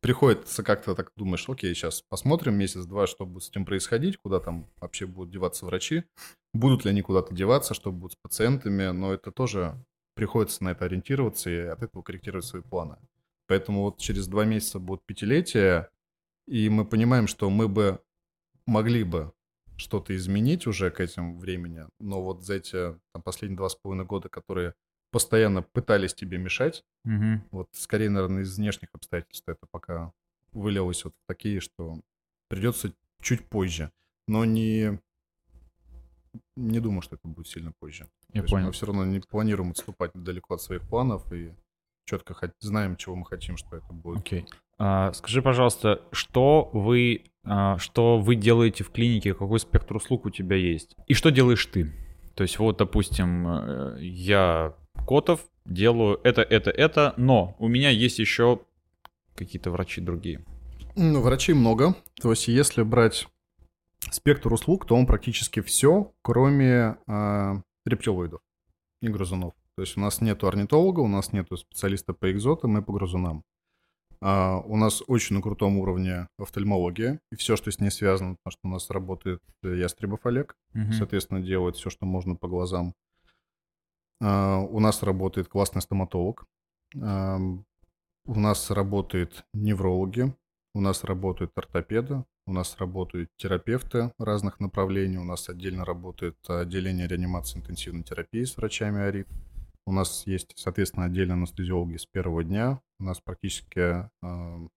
приходится 0.00 0.62
как-то 0.64 0.94
так 0.96 1.12
думаешь, 1.16 1.48
окей, 1.48 1.74
сейчас 1.74 2.02
посмотрим 2.08 2.54
месяц-два, 2.54 3.06
что 3.06 3.24
будет 3.24 3.44
с 3.44 3.50
этим 3.50 3.64
происходить, 3.64 4.16
куда 4.18 4.40
там 4.40 4.68
вообще 4.80 5.06
будут 5.06 5.30
деваться 5.32 5.64
врачи, 5.64 6.04
будут 6.52 6.84
ли 6.84 6.90
они 6.90 7.02
куда-то 7.02 7.34
деваться, 7.34 7.72
что 7.74 7.92
будет 7.92 8.12
с 8.12 8.16
пациентами, 8.22 8.88
но 8.90 9.12
это 9.14 9.30
тоже 9.30 9.74
приходится 10.14 10.64
на 10.64 10.70
это 10.70 10.86
ориентироваться 10.86 11.50
и 11.50 11.58
от 11.58 11.82
этого 11.82 12.02
корректировать 12.02 12.44
свои 12.44 12.62
планы. 12.62 12.96
Поэтому 13.48 13.82
вот 13.82 13.98
через 13.98 14.26
два 14.26 14.44
месяца 14.44 14.78
будет 14.80 15.00
пятилетие, 15.06 15.88
и 16.46 16.68
мы 16.68 16.84
понимаем, 16.84 17.26
что 17.26 17.50
мы 17.50 17.68
бы 17.68 18.00
могли 18.66 19.04
бы 19.04 19.32
что-то 19.76 20.16
изменить 20.16 20.66
уже 20.66 20.90
к 20.90 21.00
этому 21.00 21.38
времени, 21.38 21.86
но 22.00 22.22
вот 22.22 22.42
за 22.44 22.54
эти 22.54 22.98
там, 23.12 23.22
последние 23.22 23.56
два 23.58 23.68
с 23.68 23.74
половиной 23.76 24.06
года, 24.06 24.28
которые 24.28 24.74
постоянно 25.12 25.62
пытались 25.62 26.14
тебе 26.14 26.38
мешать, 26.38 26.82
Мгм. 27.04 27.44
вот 27.50 27.68
скорее, 27.72 28.10
наверное, 28.10 28.42
из 28.42 28.56
внешних 28.56 28.88
обстоятельств 28.92 29.48
это 29.48 29.66
пока 29.70 30.12
вылилось 30.52 31.04
вот 31.04 31.14
в 31.14 31.26
такие, 31.28 31.60
что 31.60 32.00
придется 32.48 32.92
чуть 33.20 33.48
позже, 33.48 33.92
но 34.26 34.44
не 34.44 34.98
не 36.56 36.80
думаю, 36.80 37.02
что 37.02 37.16
это 37.16 37.28
будет 37.28 37.48
сильно 37.48 37.72
позже. 37.78 38.08
Я 38.32 38.42
То 38.42 38.48
понял. 38.48 38.66
Мы 38.66 38.72
все 38.72 38.86
равно 38.86 39.04
не 39.04 39.20
планируем 39.20 39.70
отступать 39.70 40.10
далеко 40.14 40.54
от 40.54 40.62
своих 40.62 40.82
планов 40.88 41.30
и 41.32 41.54
четко 42.04 42.34
знаем, 42.60 42.96
чего 42.96 43.16
мы 43.16 43.24
хотим, 43.26 43.56
что 43.56 43.76
это 43.76 43.92
будет. 43.92 44.18
Окей. 44.20 44.46
А, 44.50 44.56
скажи, 44.78 45.42
пожалуйста, 45.42 46.02
что 46.12 46.70
вы, 46.72 47.24
а, 47.44 47.78
что 47.78 48.18
вы 48.18 48.34
делаете 48.34 48.84
в 48.84 48.90
клинике, 48.90 49.34
какой 49.34 49.58
спектр 49.60 49.96
услуг 49.96 50.26
у 50.26 50.30
тебя 50.30 50.56
есть? 50.56 50.96
И 51.06 51.14
что 51.14 51.30
делаешь 51.30 51.64
ты? 51.66 51.92
То 52.34 52.42
есть 52.42 52.58
вот, 52.58 52.76
допустим, 52.76 53.48
э, 53.48 53.98
я 54.00 54.74
Котов, 55.06 55.40
делаю 55.64 56.20
это, 56.24 56.42
это, 56.42 56.70
это, 56.70 57.14
но 57.16 57.54
у 57.58 57.68
меня 57.68 57.90
есть 57.90 58.18
еще 58.18 58.60
какие-то 59.34 59.70
врачи 59.70 60.00
другие. 60.00 60.44
Ну, 60.96 61.20
врачей 61.20 61.54
много. 61.54 61.94
То 62.20 62.30
есть, 62.30 62.48
если 62.48 62.82
брать 62.82 63.28
спектр 64.10 64.52
услуг, 64.52 64.86
то 64.86 64.96
он 64.96 65.06
практически 65.06 65.60
все, 65.60 66.12
кроме 66.22 66.96
а, 67.06 67.62
рептилоидов 67.84 68.40
и 69.02 69.08
грызунов. 69.08 69.52
То 69.76 69.82
есть 69.82 69.96
у 69.96 70.00
нас 70.00 70.20
нету 70.20 70.46
орнитолога, 70.46 71.00
у 71.00 71.08
нас 71.08 71.32
нету 71.32 71.56
специалиста 71.56 72.14
по 72.14 72.30
экзотам 72.32 72.78
и 72.78 72.82
по 72.82 72.92
грызунам. 72.92 73.44
А, 74.28 74.58
у 74.58 74.76
нас 74.76 75.04
очень 75.06 75.36
на 75.36 75.42
крутом 75.42 75.78
уровне 75.78 76.26
офтальмология 76.36 77.20
и 77.30 77.36
все, 77.36 77.54
что 77.54 77.70
с 77.70 77.78
ней 77.78 77.90
связано, 77.92 78.34
потому 78.42 78.50
что 78.52 78.60
у 78.64 78.68
нас 78.68 78.90
работает 78.90 79.40
э, 79.62 79.76
Ястребов 79.76 80.26
Олег, 80.26 80.56
Мгм. 80.74 80.92
соответственно, 80.94 81.40
делает 81.40 81.76
все, 81.76 81.90
что 81.90 82.06
можно 82.06 82.34
по 82.34 82.48
глазам. 82.48 82.92
А, 84.20 84.58
У 84.58 84.80
нас 84.80 85.02
работает 85.04 85.46
классный 85.48 85.80
стоматолог. 85.82 86.44
Ам, 87.00 87.64
У 88.24 88.40
нас 88.40 88.70
работают 88.72 89.44
неврологи, 89.54 90.34
у 90.74 90.80
нас 90.80 91.04
работают 91.04 91.52
ортопеды, 91.56 92.24
у 92.48 92.52
нас 92.52 92.76
работают 92.78 93.30
терапевты 93.36 94.12
разных 94.18 94.58
направлений, 94.58 95.18
у 95.18 95.24
нас 95.24 95.48
отдельно 95.48 95.84
работает 95.84 96.36
отделение 96.48 97.06
реанимации 97.06 97.58
интенсивной 97.60 98.02
терапии 98.02 98.42
с 98.42 98.56
врачами 98.56 99.00
АРИТ. 99.02 99.28
У 99.86 99.92
нас 99.92 100.26
есть, 100.26 100.52
соответственно, 100.56 101.06
отдельно 101.06 101.34
анестезиологи 101.34 101.96
с 101.96 102.06
первого 102.06 102.42
дня. 102.42 102.80
У 102.98 103.04
нас 103.04 103.20
практически 103.20 104.08
а, 104.22 104.68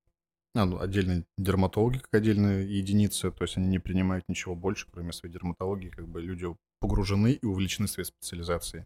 ну, 0.56 0.80
отдельные 0.80 1.26
дерматологи 1.38 1.98
как 1.98 2.14
отдельные 2.14 2.66
единицы, 2.78 3.32
то 3.32 3.44
есть 3.44 3.58
они 3.58 3.68
не 3.68 3.80
принимают 3.80 4.26
ничего 4.28 4.56
больше, 4.56 4.88
кроме 4.92 5.14
своей 5.14 5.34
дерматологии, 5.34 5.90
как 5.90 6.08
бы 6.08 6.22
люди 6.22 6.48
погружены 6.80 7.34
и 7.34 7.46
увлечены 7.46 7.88
своей 7.88 8.06
специализацией. 8.06 8.86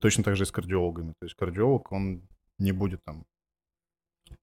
Точно 0.00 0.24
так 0.24 0.36
же 0.36 0.44
и 0.44 0.46
с 0.46 0.52
кардиологами. 0.52 1.14
То 1.20 1.26
есть 1.26 1.36
кардиолог, 1.36 1.92
он 1.92 2.22
не 2.58 2.72
будет 2.72 3.02
там... 3.04 3.24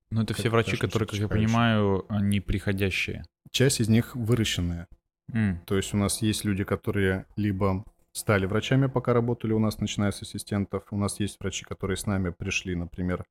Ну, 0.09 0.21
это 0.21 0.34
все 0.34 0.49
врачи, 0.49 0.78
которые, 0.78 1.07
как 1.07 1.19
я 1.19 1.28
понимаю, 1.28 2.05
они 2.09 2.39
приходящие. 2.39 3.25
Часть 3.51 3.82
из 3.82 3.89
них 3.89 4.15
выращенные. 4.15 4.88
М, 5.32 5.59
То 5.65 5.75
есть 5.75 5.93
у 5.93 5.97
нас 5.97 6.21
есть 6.21 6.45
люди, 6.45 6.63
которые 6.63 7.25
либо 7.36 7.84
стали 8.18 8.45
врачами, 8.45 8.88
пока 8.88 9.13
работали 9.13 9.53
у 9.53 9.59
нас, 9.59 9.80
начиная 9.80 10.11
с 10.11 10.22
ассистентов. 10.22 10.84
У 10.91 10.97
нас 10.97 11.20
есть 11.20 11.39
врачи, 11.39 11.65
которые 11.65 11.97
с 11.97 12.05
нами 12.05 12.32
пришли, 12.32 12.76
например, 12.76 13.26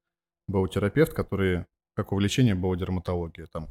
баутерапевт, 0.48 1.12
который 1.12 1.66
как 1.94 2.12
увлечение 2.12 2.54
была 2.54 2.76
дерматология, 2.76 3.46
там 3.46 3.68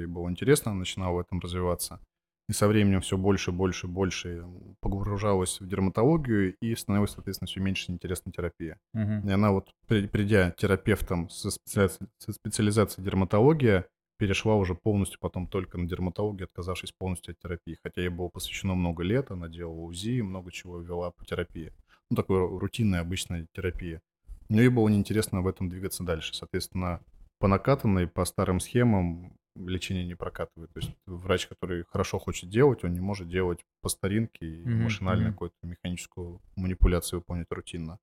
ей 0.00 0.06
было 0.06 0.30
интересно, 0.30 0.72
начинала 0.72 1.16
в 1.16 1.18
этом 1.18 1.40
развиваться. 1.40 2.00
И 2.48 2.52
со 2.52 2.68
временем 2.68 3.00
все 3.00 3.16
больше, 3.16 3.52
больше, 3.52 3.86
больше 3.86 4.44
погружалась 4.80 5.60
в 5.60 5.66
дерматологию 5.66 6.54
и 6.60 6.74
становилась, 6.76 7.12
соответственно, 7.12 7.48
все 7.48 7.60
меньше 7.60 7.90
интересна 7.90 8.30
терапия. 8.32 8.78
мгм. 8.92 9.26
И 9.26 9.32
она 9.32 9.50
вот, 9.50 9.70
при- 9.88 10.06
придя 10.06 10.50
терапевтом 10.52 11.28
со 11.30 11.50
специализацией, 11.50 12.10
со 12.18 12.32
специализацией 12.32 13.04
дерматология, 13.04 13.86
перешла 14.18 14.54
уже 14.56 14.74
полностью 14.74 15.18
потом 15.20 15.46
только 15.46 15.78
на 15.78 15.86
дерматологию, 15.88 16.46
отказавшись 16.46 16.92
полностью 16.92 17.32
от 17.32 17.38
терапии. 17.40 17.78
Хотя 17.82 18.02
ей 18.02 18.08
было 18.10 18.28
посвящено 18.28 18.74
много 18.74 19.02
лет, 19.02 19.30
она 19.30 19.48
делала 19.48 19.80
УЗИ, 19.80 20.20
много 20.22 20.52
чего 20.52 20.80
вела 20.80 21.10
по 21.10 21.24
терапии. 21.24 21.72
Ну, 22.10 22.16
такой 22.16 22.38
ру- 22.38 22.58
рутинная, 22.58 23.00
обычная 23.00 23.46
терапия. 23.52 24.00
Но 24.48 24.60
ей 24.60 24.68
было 24.68 24.88
неинтересно 24.88 25.40
в 25.42 25.46
этом 25.46 25.68
двигаться 25.68 26.04
дальше. 26.04 26.34
Соответственно, 26.34 27.00
по 27.38 27.48
накатанной, 27.48 28.06
по 28.06 28.24
старым 28.24 28.60
схемам 28.60 29.36
лечение 29.56 30.04
не 30.06 30.14
прокатывает. 30.14 30.72
То 30.72 30.80
есть 30.80 30.92
врач, 31.06 31.46
который 31.46 31.84
хорошо 31.84 32.18
хочет 32.18 32.50
делать, 32.50 32.84
он 32.84 32.92
не 32.92 33.00
может 33.00 33.28
делать 33.28 33.64
по 33.80 33.88
старинке 33.88 34.46
и 34.46 34.64
Мгм, 34.64 34.82
машинально 34.84 35.24
мгм. 35.24 35.32
какую-то 35.32 35.56
механическую 35.62 36.40
манипуляцию 36.56 37.20
выполнять 37.20 37.46
рутинно. 37.50 37.98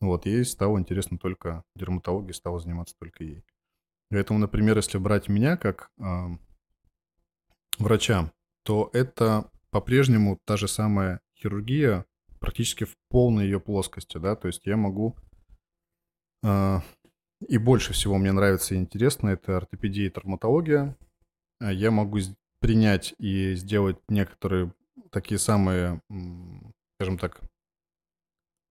Вот, 0.00 0.26
ей 0.26 0.44
стало 0.44 0.78
интересно 0.78 1.18
только 1.18 1.64
дерматология, 1.76 2.34
стала 2.34 2.60
заниматься 2.60 2.94
только 2.98 3.24
ей. 3.24 3.44
Поэтому, 4.10 4.38
например, 4.38 4.76
если 4.76 4.98
брать 4.98 5.28
меня 5.28 5.56
как 5.56 5.90
а, 5.98 6.30
врача, 7.78 8.32
то 8.62 8.90
это 8.92 9.50
по-прежнему 9.70 10.38
та 10.44 10.56
же 10.56 10.68
самая 10.68 11.20
хирургия, 11.36 12.06
практически 12.38 12.84
в 12.84 12.96
полной 13.08 13.46
ее 13.46 13.60
плоскости, 13.60 14.18
да, 14.18 14.36
то 14.36 14.48
есть 14.48 14.66
я 14.66 14.76
могу... 14.76 15.16
а, 16.44 16.82
и 17.48 17.58
больше 17.58 17.92
всего 17.92 18.16
мне 18.18 18.32
нравится 18.32 18.74
и 18.74 18.78
интересно, 18.78 19.30
это 19.30 19.56
ортопедия 19.56 20.06
и 20.06 20.10
травматология. 20.10 20.96
А 21.60 21.72
Я 21.72 21.90
могу 21.90 22.18
принять 22.58 23.14
и 23.18 23.54
сделать 23.54 23.98
некоторые 24.08 24.72
такие 25.10 25.38
самые, 25.38 26.00
скажем 26.96 27.18
так, 27.18 27.40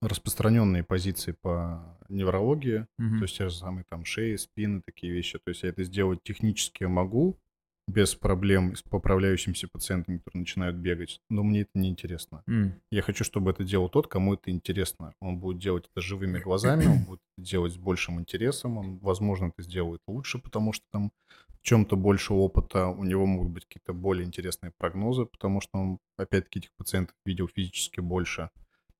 распространенные 0.08 0.84
позиции 0.84 1.32
по 1.42 1.98
неврологии, 2.10 2.86
Мгм. 2.98 3.20
то 3.20 3.24
есть 3.26 3.38
те 3.38 3.50
же 3.50 3.56
самые 3.56 3.86
там 3.90 4.06
шеи, 4.06 4.36
спины, 4.36 4.82
такие 4.86 5.12
вещи. 5.14 5.40
То 5.40 5.50
есть 5.50 5.64
я 5.64 5.70
это 5.70 5.84
сделать 5.84 6.20
технически 6.24 6.84
могу, 6.86 7.38
без 7.86 8.16
проблем 8.16 8.76
с 8.78 8.82
поправляющимися 8.82 9.68
пациентами, 9.68 10.18
которые 10.20 10.42
начинают 10.42 10.78
бегать, 10.78 11.20
но 11.30 11.44
мне 11.44 11.62
это 11.62 11.72
не 11.76 11.90
интересно. 11.90 12.42
М. 12.48 12.80
Я 12.92 13.02
хочу, 13.02 13.26
чтобы 13.26 13.52
это 13.52 13.66
делал 13.66 13.90
тот, 13.90 14.08
кому 14.08 14.36
это 14.36 14.52
интересно. 14.52 15.14
Он 15.20 15.38
будет 15.38 15.58
делать 15.60 15.90
это 15.92 16.02
живыми 16.02 16.40
глазами, 16.40 16.86
он 16.86 17.04
будет 17.04 17.20
это 17.38 17.46
делать 17.46 17.74
с 17.74 17.78
большим 17.78 18.20
интересом, 18.22 18.78
он, 18.78 19.00
возможно, 19.00 19.48
это 19.48 19.62
сделает 19.64 20.00
лучше, 20.08 20.40
потому 20.40 20.72
что 20.72 20.86
там 20.94 21.12
в 21.50 21.62
чем-то 21.62 21.98
больше 21.98 22.34
опыта, 22.34 22.88
у 22.88 23.04
него 23.04 23.26
могут 23.26 23.52
быть 23.52 23.66
какие-то 23.66 23.94
более 23.94 24.26
интересные 24.26 24.72
прогнозы, 24.78 25.26
потому 25.26 25.60
что 25.60 25.72
он, 25.78 26.00
опять-таки, 26.18 26.60
этих 26.60 26.70
пациентов 26.78 27.16
видел 27.26 27.50
физически 27.50 28.00
больше. 28.00 28.50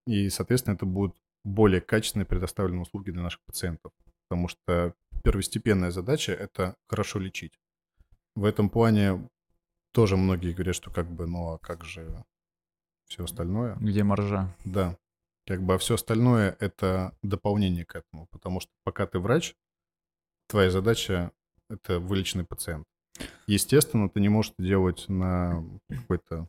И, 0.06 0.30
соответственно, 0.30 0.76
это 0.76 0.86
будут 0.86 1.16
более 1.44 1.82
качественные 1.82 2.26
предоставленные 2.26 2.82
услуги 2.82 3.12
для 3.12 3.22
наших 3.22 3.42
пациентов. 3.46 3.92
Потому 4.28 4.48
что 4.48 4.96
первостепенная 5.24 5.92
задача– 5.92 6.32
это 6.34 6.76
хорошо 6.88 7.20
лечить. 7.20 7.60
В 8.36 8.46
этом 8.46 8.70
плане 8.70 9.30
тоже 9.94 10.18
многие 10.18 10.54
говорят, 10.54 10.76
что 10.76 10.92
как 10.92 11.10
бы, 11.10 11.28
ну 11.28 11.54
а 11.54 11.60
как 11.60 11.84
же 11.84 12.26
все 13.08 13.26
остальное? 13.26 13.76
Где 13.76 14.04
маржа? 14.04 14.56
Да. 14.66 14.98
Как 15.46 15.62
бы, 15.62 15.76
а 15.76 15.78
все 15.78 15.96
остальное— 15.96 16.56
это 16.60 17.16
дополнение 17.22 17.86
к 17.86 17.96
этому. 17.96 18.28
Потому 18.32 18.60
что 18.60 18.72
пока 18.84 19.06
ты 19.06 19.20
врач, 19.20 19.56
твоя 20.48 20.72
задача— 20.72 21.32
это 21.70 22.00
вылеченный 22.00 22.46
пациент. 22.46 22.86
Естественно, 23.46 24.10
ты 24.10 24.20
не 24.20 24.30
можешь 24.30 24.54
делать 24.58 25.06
на 25.10 25.64
какой-то 25.90 26.48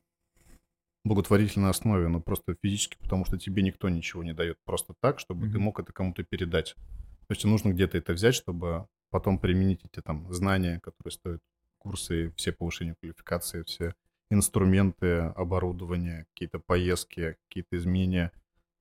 благотворительной 1.04 1.70
основе, 1.70 2.08
но 2.08 2.20
просто 2.20 2.56
физически, 2.62 2.96
потому 3.00 3.24
что 3.24 3.38
тебе 3.38 3.62
никто 3.62 3.88
ничего 3.88 4.24
не 4.24 4.32
дает 4.32 4.58
просто 4.64 4.94
так, 5.00 5.18
чтобы 5.20 5.42
ты 5.46 5.54
Мгм. 5.54 5.62
мог 5.62 5.80
это 5.80 5.92
кому-то 5.92 6.24
передать. 6.24 6.74
То 7.26 7.32
есть 7.32 7.44
нужно 7.44 7.70
где-то 7.70 7.98
это 7.98 8.12
взять, 8.14 8.34
чтобы 8.34 8.86
потом 9.10 9.38
применить 9.38 9.84
эти 9.84 10.02
там 10.02 10.32
знания, 10.32 10.80
которые 10.80 11.12
стоят 11.12 11.40
курсы, 11.78 12.32
все 12.36 12.52
повышения 12.52 12.94
квалификации, 13.00 13.62
все 13.64 13.94
инструменты, 14.30 15.18
оборудование, 15.36 16.26
какие-то 16.32 16.58
поездки, 16.58 17.36
какие-то 17.48 17.76
изменения, 17.76 18.32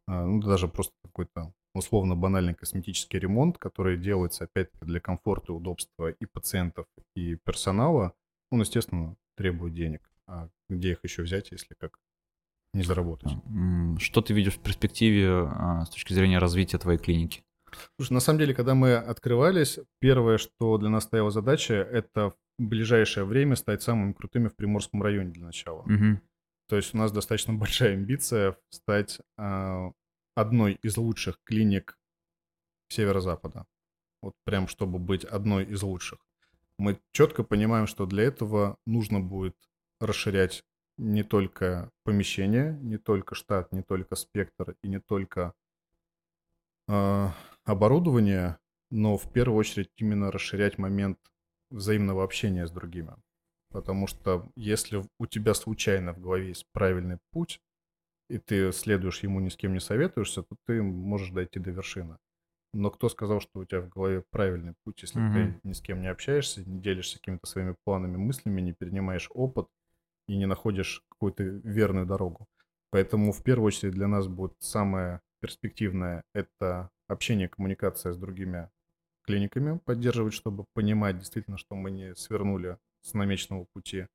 а, 0.08 0.26
ну, 0.26 0.42
даже 0.42 0.68
просто 0.68 0.94
какой-то 1.04 1.54
условно 1.76 2.16
банальный 2.16 2.54
косметический 2.54 3.20
ремонт, 3.20 3.58
который 3.58 3.98
делается, 3.98 4.46
опять-таки, 4.46 4.86
для 4.86 5.00
комфорта 5.00 5.52
и 5.52 5.56
удобства 5.56 6.10
и 6.12 6.26
пациентов, 6.26 6.86
и 7.16 7.36
персонала, 7.36 8.14
он, 8.52 8.62
естественно, 8.62 9.16
требует 9.36 9.74
денег. 9.74 10.10
А 10.28 10.50
где 10.70 10.92
их 10.92 11.00
еще 11.04 11.24
взять, 11.24 11.52
если 11.52 11.74
как 11.76 12.00
не 12.74 12.84
заработать? 12.84 13.32
М, 13.46 13.98
Что 14.00 14.22
ты 14.22 14.34
видишь 14.34 14.56
в 14.56 14.60
перспективе 14.60 15.30
а, 15.30 15.86
с 15.86 15.90
точки 15.90 16.14
зрения 16.14 16.40
развития 16.40 16.78
твоей 16.78 17.00
клиники? 17.00 17.44
Слушай, 17.98 18.14
на 18.14 18.20
самом 18.20 18.40
деле, 18.40 18.54
когда 18.54 18.76
мы 18.76 18.96
открывались, 18.96 19.80
первое, 20.00 20.38
что 20.38 20.78
для 20.78 20.90
нас 20.90 21.06
стояла 21.06 21.32
задача, 21.32 21.74
это 21.74 22.30
в 22.30 22.36
ближайшее 22.60 23.26
время 23.26 23.56
стать 23.56 23.82
самыми 23.82 24.14
крутыми 24.14 24.48
в 24.48 24.56
Приморском 24.56 25.02
районе 25.02 25.32
для 25.32 25.46
начала. 25.46 25.84
Мгм. 25.86 26.22
То 26.70 26.76
есть 26.76 26.94
у 26.94 26.98
нас 26.98 27.12
достаточно 27.12 27.54
большая 27.54 27.94
амбиция 27.94 28.58
стать 28.70 29.20
а, 29.38 29.92
одной 30.36 30.74
из 30.84 30.98
лучших 30.98 31.40
клиник 31.44 31.98
северо-запада. 32.90 33.66
Вот 34.22 34.34
прям 34.46 34.68
чтобы 34.68 35.00
быть 35.00 35.26
одной 35.26 35.66
из 35.66 35.82
лучших. 35.84 36.20
Мы 36.80 37.00
четко 37.12 37.44
понимаем, 37.44 37.88
что 37.88 38.06
для 38.06 38.24
этого 38.24 38.78
нужно 38.86 39.20
будет 39.20 39.56
расширять 40.00 40.64
не 40.98 41.24
только 41.24 41.92
помещение, 42.04 42.78
не 42.82 42.98
только 42.98 43.36
штат, 43.36 43.72
не 43.72 43.82
только 43.82 44.16
спектр 44.16 44.76
и 44.84 44.88
не 44.88 45.00
только 45.00 45.54
а, 46.88 47.34
оборудование, 47.66 48.58
но 48.92 49.18
в 49.18 49.32
первую 49.32 49.58
очередь 49.58 49.90
именно 49.98 50.32
расширять 50.32 50.78
момент 50.78 51.18
взаимного 51.72 52.24
общения 52.24 52.68
с 52.68 52.72
другими. 52.72 53.16
Потому 53.70 54.06
что 54.06 54.52
если 54.56 55.04
у 55.20 55.26
тебя 55.26 55.56
случайно 55.56 56.14
в 56.14 56.20
голове 56.20 56.50
есть 56.50 56.68
правильный 56.72 57.18
путь, 57.32 57.60
и 58.30 58.38
ты 58.38 58.72
следуешь 58.72 59.24
ему, 59.24 59.40
ни 59.40 59.50
с 59.50 59.56
кем 59.56 59.74
не 59.74 59.80
советуешься, 59.80 60.44
то 60.44 60.56
ты 60.66 60.82
можешь 60.82 61.32
дойти 61.32 61.60
до 61.60 61.72
вершины. 61.72 62.18
Но 62.74 62.92
кто 62.92 63.10
сказал, 63.10 63.42
что 63.42 63.60
у 63.60 63.66
тебя 63.66 63.82
в 63.82 63.90
голове 63.90 64.24
правильный 64.32 64.74
путь, 64.84 65.02
если 65.04 65.20
Мгм. 65.20 65.60
ты 65.62 65.70
ни 65.70 65.74
с 65.74 65.82
кем 65.82 66.02
не 66.02 66.08
общаешься, 66.08 66.68
не 66.68 66.82
делишься 66.82 67.20
какими-то 67.20 67.48
своими 67.48 67.76
планами, 67.84 68.18
мыслями, 68.18 68.62
не 68.62 68.74
перенимаешь 68.74 69.30
опыт 69.34 69.68
и 70.28 70.38
не 70.38 70.46
находишь 70.46 71.04
какую-то 71.10 71.44
верную 71.44 72.06
дорогу. 72.06 72.48
Поэтому 72.92 73.32
в 73.32 73.44
первую 73.44 73.68
очередь 73.68 73.94
для 73.94 74.08
нас 74.08 74.28
будет 74.28 74.54
самое 74.60 75.22
перспективное– 75.42 76.24
это 76.34 76.90
общение, 77.08 77.50
коммуникация 77.50 78.14
с 78.14 78.18
другими 78.18 78.70
клиниками, 79.26 79.80
поддерживать, 79.80 80.34
чтобы 80.34 80.66
понимать 80.74 81.18
действительно, 81.18 81.58
что 81.58 81.76
мы 81.76 81.92
не 81.92 82.16
свернули 82.16 82.78
с 83.02 83.14
намеченного 83.14 83.66
пути. 83.74 84.08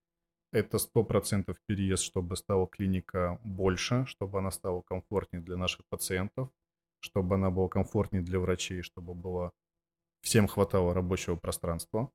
Это 0.52 0.78
100% 0.78 1.54
переезд, 1.66 2.02
чтобы 2.02 2.36
стала 2.36 2.66
клиника 2.66 3.38
больше, 3.44 4.06
чтобы 4.06 4.38
она 4.38 4.50
стала 4.50 4.80
комфортнее 4.82 5.42
для 5.42 5.56
наших 5.56 5.82
пациентов, 5.90 6.50
чтобы 7.00 7.34
она 7.34 7.50
была 7.50 7.68
комфортнее 7.68 8.22
для 8.22 8.38
врачей, 8.40 8.82
чтобы 8.82 9.14
было 9.14 9.52
всем 10.22 10.48
хватало 10.48 10.94
рабочего 10.94 11.36
пространства. 11.36 12.10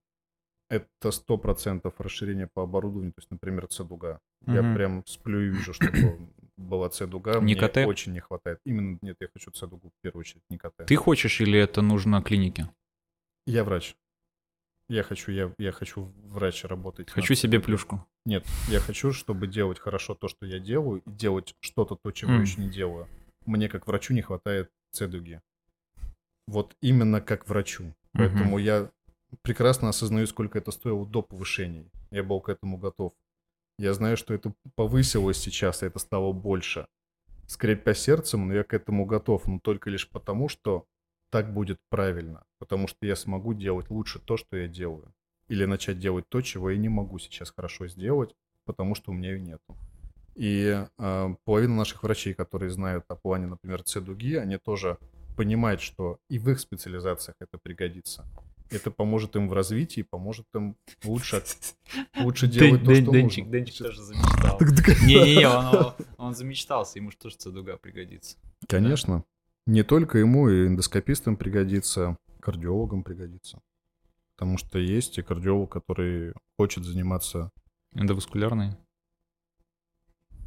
Это 0.69 1.09
100% 1.09 1.93
расширение 1.97 2.47
по 2.47 2.63
оборудованию, 2.63 3.11
то 3.13 3.19
есть, 3.19 3.29
например, 3.31 3.67
С-дуга. 3.69 4.19
Я 4.47 4.61
прям 4.73 5.05
сплю 5.05 5.41
и 5.41 5.49
вижу, 5.49 5.73
чтобы 5.73 6.29
была 6.57 6.89
С-дуга. 6.89 7.35
Не 7.35 7.41
Мне 7.41 7.55
КТ? 7.55 7.77
очень 7.85 8.13
не 8.13 8.19
хватает. 8.21 8.59
Именно, 8.65 8.97
нет, 9.01 9.17
я 9.19 9.27
хочу 9.31 9.51
С-дугу 9.53 9.89
в 9.89 10.01
первую 10.01 10.21
очередь, 10.21 10.43
не 10.49 10.57
КТ. 10.57 10.85
Ты 10.87 10.95
хочешь 10.95 11.41
или 11.41 11.59
это 11.59 11.81
нужно 11.81 12.21
клинике? 12.21 12.69
Я 13.45 13.63
врач. 13.63 13.95
Я 14.89 15.03
хочу, 15.03 15.31
я, 15.31 15.53
я 15.57 15.71
хочу 15.71 16.11
врач 16.25 16.65
работать. 16.65 17.09
Хочу 17.09 17.33
над 17.33 17.39
себе 17.39 17.59
плюшку. 17.59 18.05
Нет, 18.25 18.45
я 18.69 18.79
хочу, 18.79 19.11
чтобы 19.13 19.47
делать 19.47 19.79
хорошо 19.79 20.13
то, 20.15 20.27
что 20.27 20.45
я 20.45 20.59
делаю, 20.59 21.01
и 21.05 21.09
делать 21.09 21.55
что-то 21.61 21.95
то, 21.95 22.11
чего 22.11 22.31
М. 22.31 22.37
я 22.37 22.41
еще 22.43 22.61
не 22.61 22.69
делаю. 22.69 23.07
Мне 23.45 23.69
как 23.69 23.87
врачу 23.87 24.13
не 24.13 24.21
хватает 24.21 24.69
цедуги. 24.91 25.41
Вот 26.47 26.75
именно 26.81 27.21
как 27.21 27.47
врачу. 27.47 27.93
Поэтому 28.13 28.57
я 28.57 28.91
прекрасно 29.41 29.89
осознаю, 29.89 30.27
сколько 30.27 30.57
это 30.57 30.71
стоило 30.71 31.05
до 31.05 31.21
повышений. 31.21 31.91
Я 32.11 32.23
был 32.23 32.39
к 32.41 32.49
этому 32.49 32.77
готов. 32.77 33.13
Я 33.79 33.93
знаю, 33.93 34.17
что 34.17 34.33
это 34.33 34.53
повысилось 34.75 35.37
сейчас, 35.37 35.83
и 35.83 35.87
это 35.87 35.99
стало 35.99 36.31
больше. 36.31 36.87
Скрипя 37.47 37.93
сердцем, 37.93 38.47
но 38.47 38.53
я 38.53 38.63
к 38.63 38.73
этому 38.73 39.05
готов, 39.05 39.47
но 39.47 39.59
только 39.59 39.89
лишь 39.89 40.09
потому, 40.09 40.47
что 40.47 40.85
так 41.29 41.53
будет 41.53 41.79
правильно. 41.89 42.43
Потому 42.59 42.87
что 42.87 43.05
я 43.05 43.15
смогу 43.15 43.53
делать 43.53 43.89
лучше 43.89 44.19
то, 44.19 44.37
что 44.37 44.55
я 44.55 44.67
делаю. 44.67 45.13
Или 45.47 45.65
начать 45.65 45.99
делать 45.99 46.29
то, 46.29 46.41
чего 46.41 46.69
я 46.69 46.77
не 46.77 46.89
могу 46.89 47.19
сейчас 47.19 47.51
хорошо 47.51 47.87
сделать, 47.87 48.35
потому 48.65 48.95
что 48.95 49.11
у 49.11 49.13
меня 49.13 49.31
ее 49.31 49.39
нету. 49.39 49.75
И 50.35 50.85
э, 50.97 51.35
половина 51.43 51.75
наших 51.75 52.03
врачей, 52.03 52.33
которые 52.33 52.69
знают 52.69 53.05
о 53.07 53.15
плане, 53.15 53.47
например, 53.47 53.83
цедуги, 53.83 54.35
они 54.35 54.57
тоже 54.57 54.97
понимают, 55.35 55.81
что 55.81 56.19
и 56.29 56.39
в 56.39 56.49
их 56.49 56.59
специализациях 56.59 57.35
это 57.39 57.57
пригодится. 57.57 58.25
Это 58.73 58.91
поможет 58.91 59.35
им 59.35 59.47
в 59.47 59.53
развитии, 59.53 60.01
поможет 60.01 60.47
им 60.55 60.75
лучше, 61.03 61.43
лучше 62.19 62.47
делать 62.47 62.83
то, 62.83 62.93
что 62.93 63.11
Денчик, 63.11 63.45
нужно. 63.45 63.59
Денчик 63.59 63.77
тоже 63.77 64.01
замечтал. 64.01 64.59
Не-не-не, 65.05 65.47
он, 65.47 65.93
он 66.17 66.35
замечтался, 66.35 66.99
ему 66.99 67.11
же 67.11 67.17
тоже 67.17 67.35
цедуга 67.35 67.77
пригодится. 67.77 68.37
Конечно. 68.67 69.23
Не 69.65 69.83
только 69.83 70.17
ему, 70.17 70.49
и 70.49 70.67
эндоскопистам 70.67 71.37
пригодится, 71.37 72.17
кардиологам 72.41 73.03
пригодится. 73.03 73.61
Потому 74.35 74.57
что 74.57 74.79
есть 74.79 75.17
и 75.17 75.21
кардиолог, 75.21 75.71
который 75.71 76.33
хочет 76.57 76.83
заниматься, 76.83 77.51
Эндоваскулярный? 77.95 78.75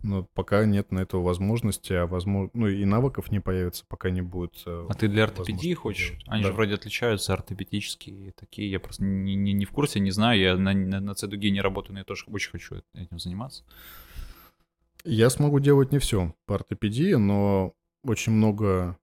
Но 0.07 0.23
пока 0.35 0.65
нет 0.65 0.93
на 0.93 1.01
этого 1.01 1.23
возможности, 1.23 1.93
а 1.93 2.07
возможно, 2.07 2.51
ну 2.55 2.69
и 2.69 2.85
навыков 2.85 3.31
не 3.31 3.41
появится, 3.41 3.85
пока 3.89 4.11
не 4.11 4.23
будет. 4.23 4.63
э, 4.67 4.87
А 4.89 4.95
ты 4.95 5.09
для 5.09 5.25
ортопедии 5.25 5.75
хочешь? 5.75 6.11
делать. 6.11 6.25
Они 6.29 6.43
Да. 6.43 6.49
же 6.49 6.55
вроде 6.55 6.75
отличаются, 6.75 7.35
ортопедические 7.35 8.33
такие. 8.33 8.71
Я 8.71 8.81
просто 8.81 9.05
не, 9.05 9.35
не, 9.35 9.53
не 9.53 9.65
в 9.65 9.71
курсе, 9.71 10.01
не 10.01 10.11
знаю. 10.11 10.41
Я 10.41 10.57
на, 10.57 10.73
на, 10.73 11.01
на 11.01 11.15
не 11.51 11.61
работаю, 11.61 11.95
но 11.95 11.99
я 12.01 12.05
тоже 12.05 12.25
очень 12.29 12.51
хочу 12.51 12.83
этим 12.95 13.19
заниматься. 13.19 13.65
Я 15.05 15.31
смогу 15.31 15.61
делать 15.61 15.93
не 15.93 15.99
все 15.99 16.35
по 16.47 16.55
ортопедии, 16.57 17.15
но 17.15 17.75
очень 18.05 18.33
много 18.33 18.99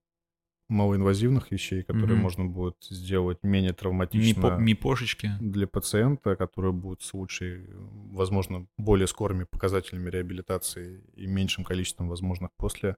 малоинвазивных 0.74 1.52
вещей, 1.52 1.84
которые 1.84 2.16
Мгм. 2.16 2.24
можно 2.24 2.46
будет 2.46 2.76
сделать 2.90 3.38
менее 3.44 3.74
травматично 3.74 4.58
Мипошечки. 4.60 5.32
для 5.40 5.68
пациента, 5.68 6.36
которые 6.36 6.74
будут 6.74 7.02
с 7.04 7.14
лучшей, 7.14 7.68
возможно, 8.12 8.68
более 8.78 9.08
скорыми 9.08 9.44
показателями 9.46 10.10
реабилитации 10.10 11.04
и 11.16 11.28
меньшим 11.28 11.64
количеством 11.64 12.10
возможных 12.10 12.50
после 12.58 12.96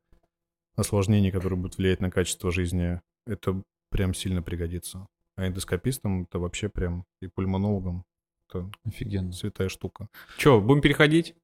осложнений, 0.76 1.32
которые 1.32 1.58
будут 1.60 1.78
влиять 1.78 2.00
на 2.02 2.10
качество 2.12 2.52
жизни. 2.52 3.02
Это 3.28 3.62
прям 3.92 4.14
сильно 4.14 4.42
пригодится. 4.42 5.06
А 5.36 5.48
эндоскопистам 5.48 6.24
это 6.24 6.40
вообще 6.40 6.70
прям 6.70 7.06
и 7.22 7.28
пульмонологам 7.28 8.06
это 8.50 8.70
Офигенно. 8.86 9.32
святая 9.34 9.68
штука. 9.70 10.08
Че, 10.38 10.62
будем 10.62 10.82
переходить 10.82 11.36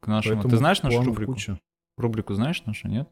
к 0.00 0.08
нашему? 0.08 0.36
Поэтому 0.36 0.50
Ты 0.50 0.56
знаешь 0.58 0.82
нашу 0.82 1.02
рубрику? 1.04 1.32
куча. 1.34 1.60
Рубрику 1.96 2.34
знаешь 2.34 2.64
нашу, 2.64 2.88
нет? 2.88 3.08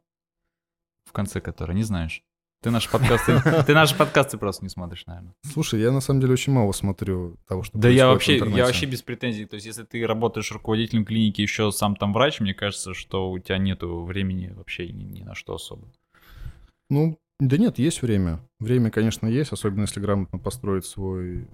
В 1.05 1.13
конце 1.13 1.41
которой, 1.41 1.75
не 1.75 1.83
знаешь? 1.83 2.23
Ты 2.65 2.71
наши 2.71 2.91
подкасты, 2.91 3.43
ты 3.67 3.75
наши 3.75 3.95
подкасты 3.95 4.39
просто 4.39 4.65
не 4.65 4.71
смотришь, 4.71 5.05
наверное. 5.05 5.35
Слушай, 5.53 5.81
я 5.81 5.93
на 5.93 6.01
самом 6.01 6.23
деле 6.23 6.33
очень 6.33 6.53
мало 6.53 6.73
смотрю 6.73 7.37
того, 7.47 7.63
что 7.63 7.77
Да 7.77 7.91
я 7.91 8.09
вообще, 8.09 8.39
я 8.39 8.65
вообще 8.65 8.87
без 8.87 9.03
претензий. 9.03 9.45
То 9.45 9.57
есть, 9.57 9.67
если 9.67 9.85
ты 9.85 10.07
работаешь 10.07 10.51
руководителем 10.51 11.05
клиники, 11.05 11.43
еще 11.43 11.71
сам 11.73 11.95
там 11.95 12.15
врач, 12.15 12.41
мне 12.41 12.55
кажется, 12.55 12.95
что 12.95 13.31
у 13.31 13.39
тебя 13.39 13.59
нету 13.59 14.05
времени 14.05 14.51
вообще 14.55 14.89
ни, 14.89 15.05
ни 15.05 15.23
на 15.23 15.35
что 15.35 15.57
особо. 15.57 15.93
Ну, 16.89 17.19
да 17.39 17.59
нет, 17.59 17.79
есть 17.79 18.01
время. 18.01 18.41
Время, 18.61 18.91
конечно, 18.91 19.27
есть, 19.27 19.53
особенно 19.53 19.83
если 19.83 20.01
грамотно 20.01 20.39
построить 20.39 20.87
свой 20.87 21.47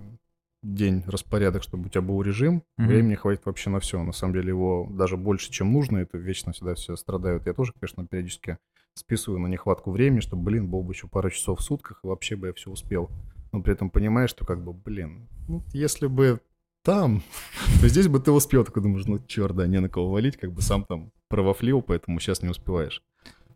день, 0.62 1.02
распорядок, 1.06 1.64
чтобы 1.64 1.86
у 1.86 1.89
тебя 1.89 2.02
был 2.02 2.22
режим. 2.22 2.62
Мгм. 2.77 2.89
Времени 2.89 3.14
хватит 3.16 3.47
вообще 3.47 3.70
на 3.70 3.81
все. 3.81 4.01
На 4.02 4.12
самом 4.12 4.35
деле 4.35 4.48
его 4.48 4.86
даже 4.90 5.16
больше, 5.16 5.51
чем 5.51 5.72
нужно. 5.72 5.98
Это 5.98 6.18
вечно 6.18 6.52
всегда 6.52 6.74
все 6.74 6.94
страдают. 6.94 7.47
Я 7.47 7.55
тоже, 7.55 7.72
конечно, 7.81 8.06
периодически 8.06 8.59
списываю 8.94 9.40
на 9.40 9.46
нехватку 9.46 9.90
времени, 9.90 10.20
чтобы, 10.20 10.44
блин, 10.44 10.68
был 10.68 10.82
бы 10.82 10.92
еще 10.92 11.08
пару 11.08 11.30
часов 11.30 11.60
в 11.60 11.62
сутках, 11.62 12.00
и 12.02 12.06
вообще 12.06 12.36
бы 12.36 12.48
я 12.48 12.52
все 12.52 12.70
успел. 12.70 13.10
Но 13.52 13.62
при 13.62 13.72
этом 13.72 13.90
понимаешь, 13.90 14.30
что 14.30 14.44
как 14.44 14.62
бы, 14.62 14.72
блин, 14.72 15.28
ну, 15.48 15.64
если 15.72 16.06
бы 16.06 16.40
там, 16.82 17.22
то 17.80 17.88
здесь 17.88 18.08
бы 18.08 18.20
ты 18.20 18.30
успел. 18.30 18.64
Такой 18.64 18.82
думаешь, 18.82 19.06
ну, 19.06 19.18
черт, 19.26 19.56
да, 19.56 19.66
не 19.66 19.80
на 19.80 19.88
кого 19.88 20.10
валить, 20.10 20.36
как 20.36 20.52
бы 20.52 20.62
сам 20.62 20.84
там 20.84 21.12
провафлил, 21.28 21.82
поэтому 21.82 22.20
сейчас 22.20 22.42
не 22.42 22.48
успеваешь. 22.48 23.02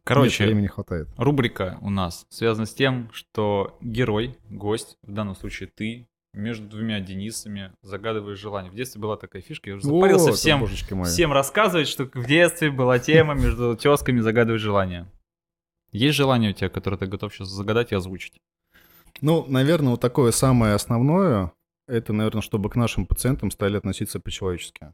Короче, 0.04 0.44
Нет, 0.44 0.52
времени 0.52 0.66
хватает. 0.66 1.08
рубрика 1.16 1.78
у 1.80 1.88
нас 1.88 2.26
связана 2.28 2.66
с 2.66 2.74
тем, 2.74 3.08
что 3.12 3.78
герой, 3.80 4.36
гость, 4.50 4.98
в 5.02 5.12
данном 5.12 5.34
случае 5.34 5.70
ты, 5.74 6.08
между 6.34 6.68
двумя 6.68 7.00
Денисами 7.00 7.72
загадываешь 7.80 8.38
желание. 8.38 8.70
В 8.70 8.74
детстве 8.74 9.00
была 9.00 9.16
такая 9.16 9.40
фишка, 9.40 9.70
я 9.70 9.76
уже 9.76 9.86
запарился 9.86 10.26
Вот, 10.26 10.36
всем, 10.36 10.66
всем 11.04 11.32
рассказывать, 11.32 11.88
что 11.88 12.04
в 12.12 12.26
детстве 12.26 12.70
была 12.70 12.98
тема 12.98 13.34
между 13.34 13.76
тезками 13.76 14.20
загадывать 14.20 14.60
желание. 14.60 15.06
Есть 15.94 16.16
желание 16.16 16.50
у 16.50 16.52
тебя, 16.52 16.68
которое 16.68 16.96
ты 16.96 17.06
готов 17.06 17.32
сейчас 17.32 17.48
загадать 17.50 17.92
и 17.92 17.94
озвучить? 17.94 18.40
Ну, 19.20 19.46
наверное, 19.46 19.92
вот 19.92 20.00
такое 20.00 20.32
самое 20.32 20.74
основное, 20.74 21.52
это, 21.86 22.12
наверное, 22.12 22.42
чтобы 22.42 22.68
к 22.68 22.74
нашим 22.74 23.06
пациентам 23.06 23.52
стали 23.52 23.76
относиться 23.76 24.18
по-человечески. 24.18 24.92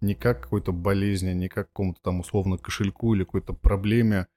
Не 0.00 0.14
как 0.14 0.38
к 0.38 0.42
какой-то 0.44 0.70
болезни, 0.70 1.32
не 1.32 1.48
как 1.48 1.66
к 1.66 1.70
какому-то 1.70 2.00
там 2.00 2.20
условно 2.20 2.58
кошельку 2.58 3.12
или 3.12 3.24
какой-то 3.24 3.54
проблеме, 3.54 4.28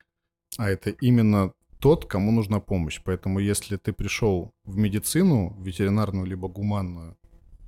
а 0.57 0.67
это 0.67 0.89
именно 0.89 1.53
тот, 1.79 2.05
кому 2.05 2.31
нужна 2.31 2.59
помощь. 2.59 2.99
Поэтому 3.05 3.37
если 3.37 3.77
ты 3.77 3.93
пришел 3.93 4.51
в 4.63 4.77
медицину, 4.77 5.55
ветеринарную 5.61 6.25
либо 6.25 6.47
гуманную, 6.47 7.17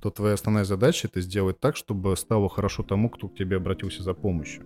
то 0.00 0.10
твоя 0.10 0.34
основная 0.34 0.64
задача 0.64 1.06
это 1.06 1.20
сделать 1.20 1.60
так, 1.60 1.76
чтобы 1.76 2.16
стало 2.16 2.48
хорошо 2.48 2.82
тому, 2.82 3.08
кто 3.08 3.28
к 3.28 3.36
тебе 3.36 3.58
обратился 3.58 4.02
за 4.02 4.14
помощью. 4.14 4.64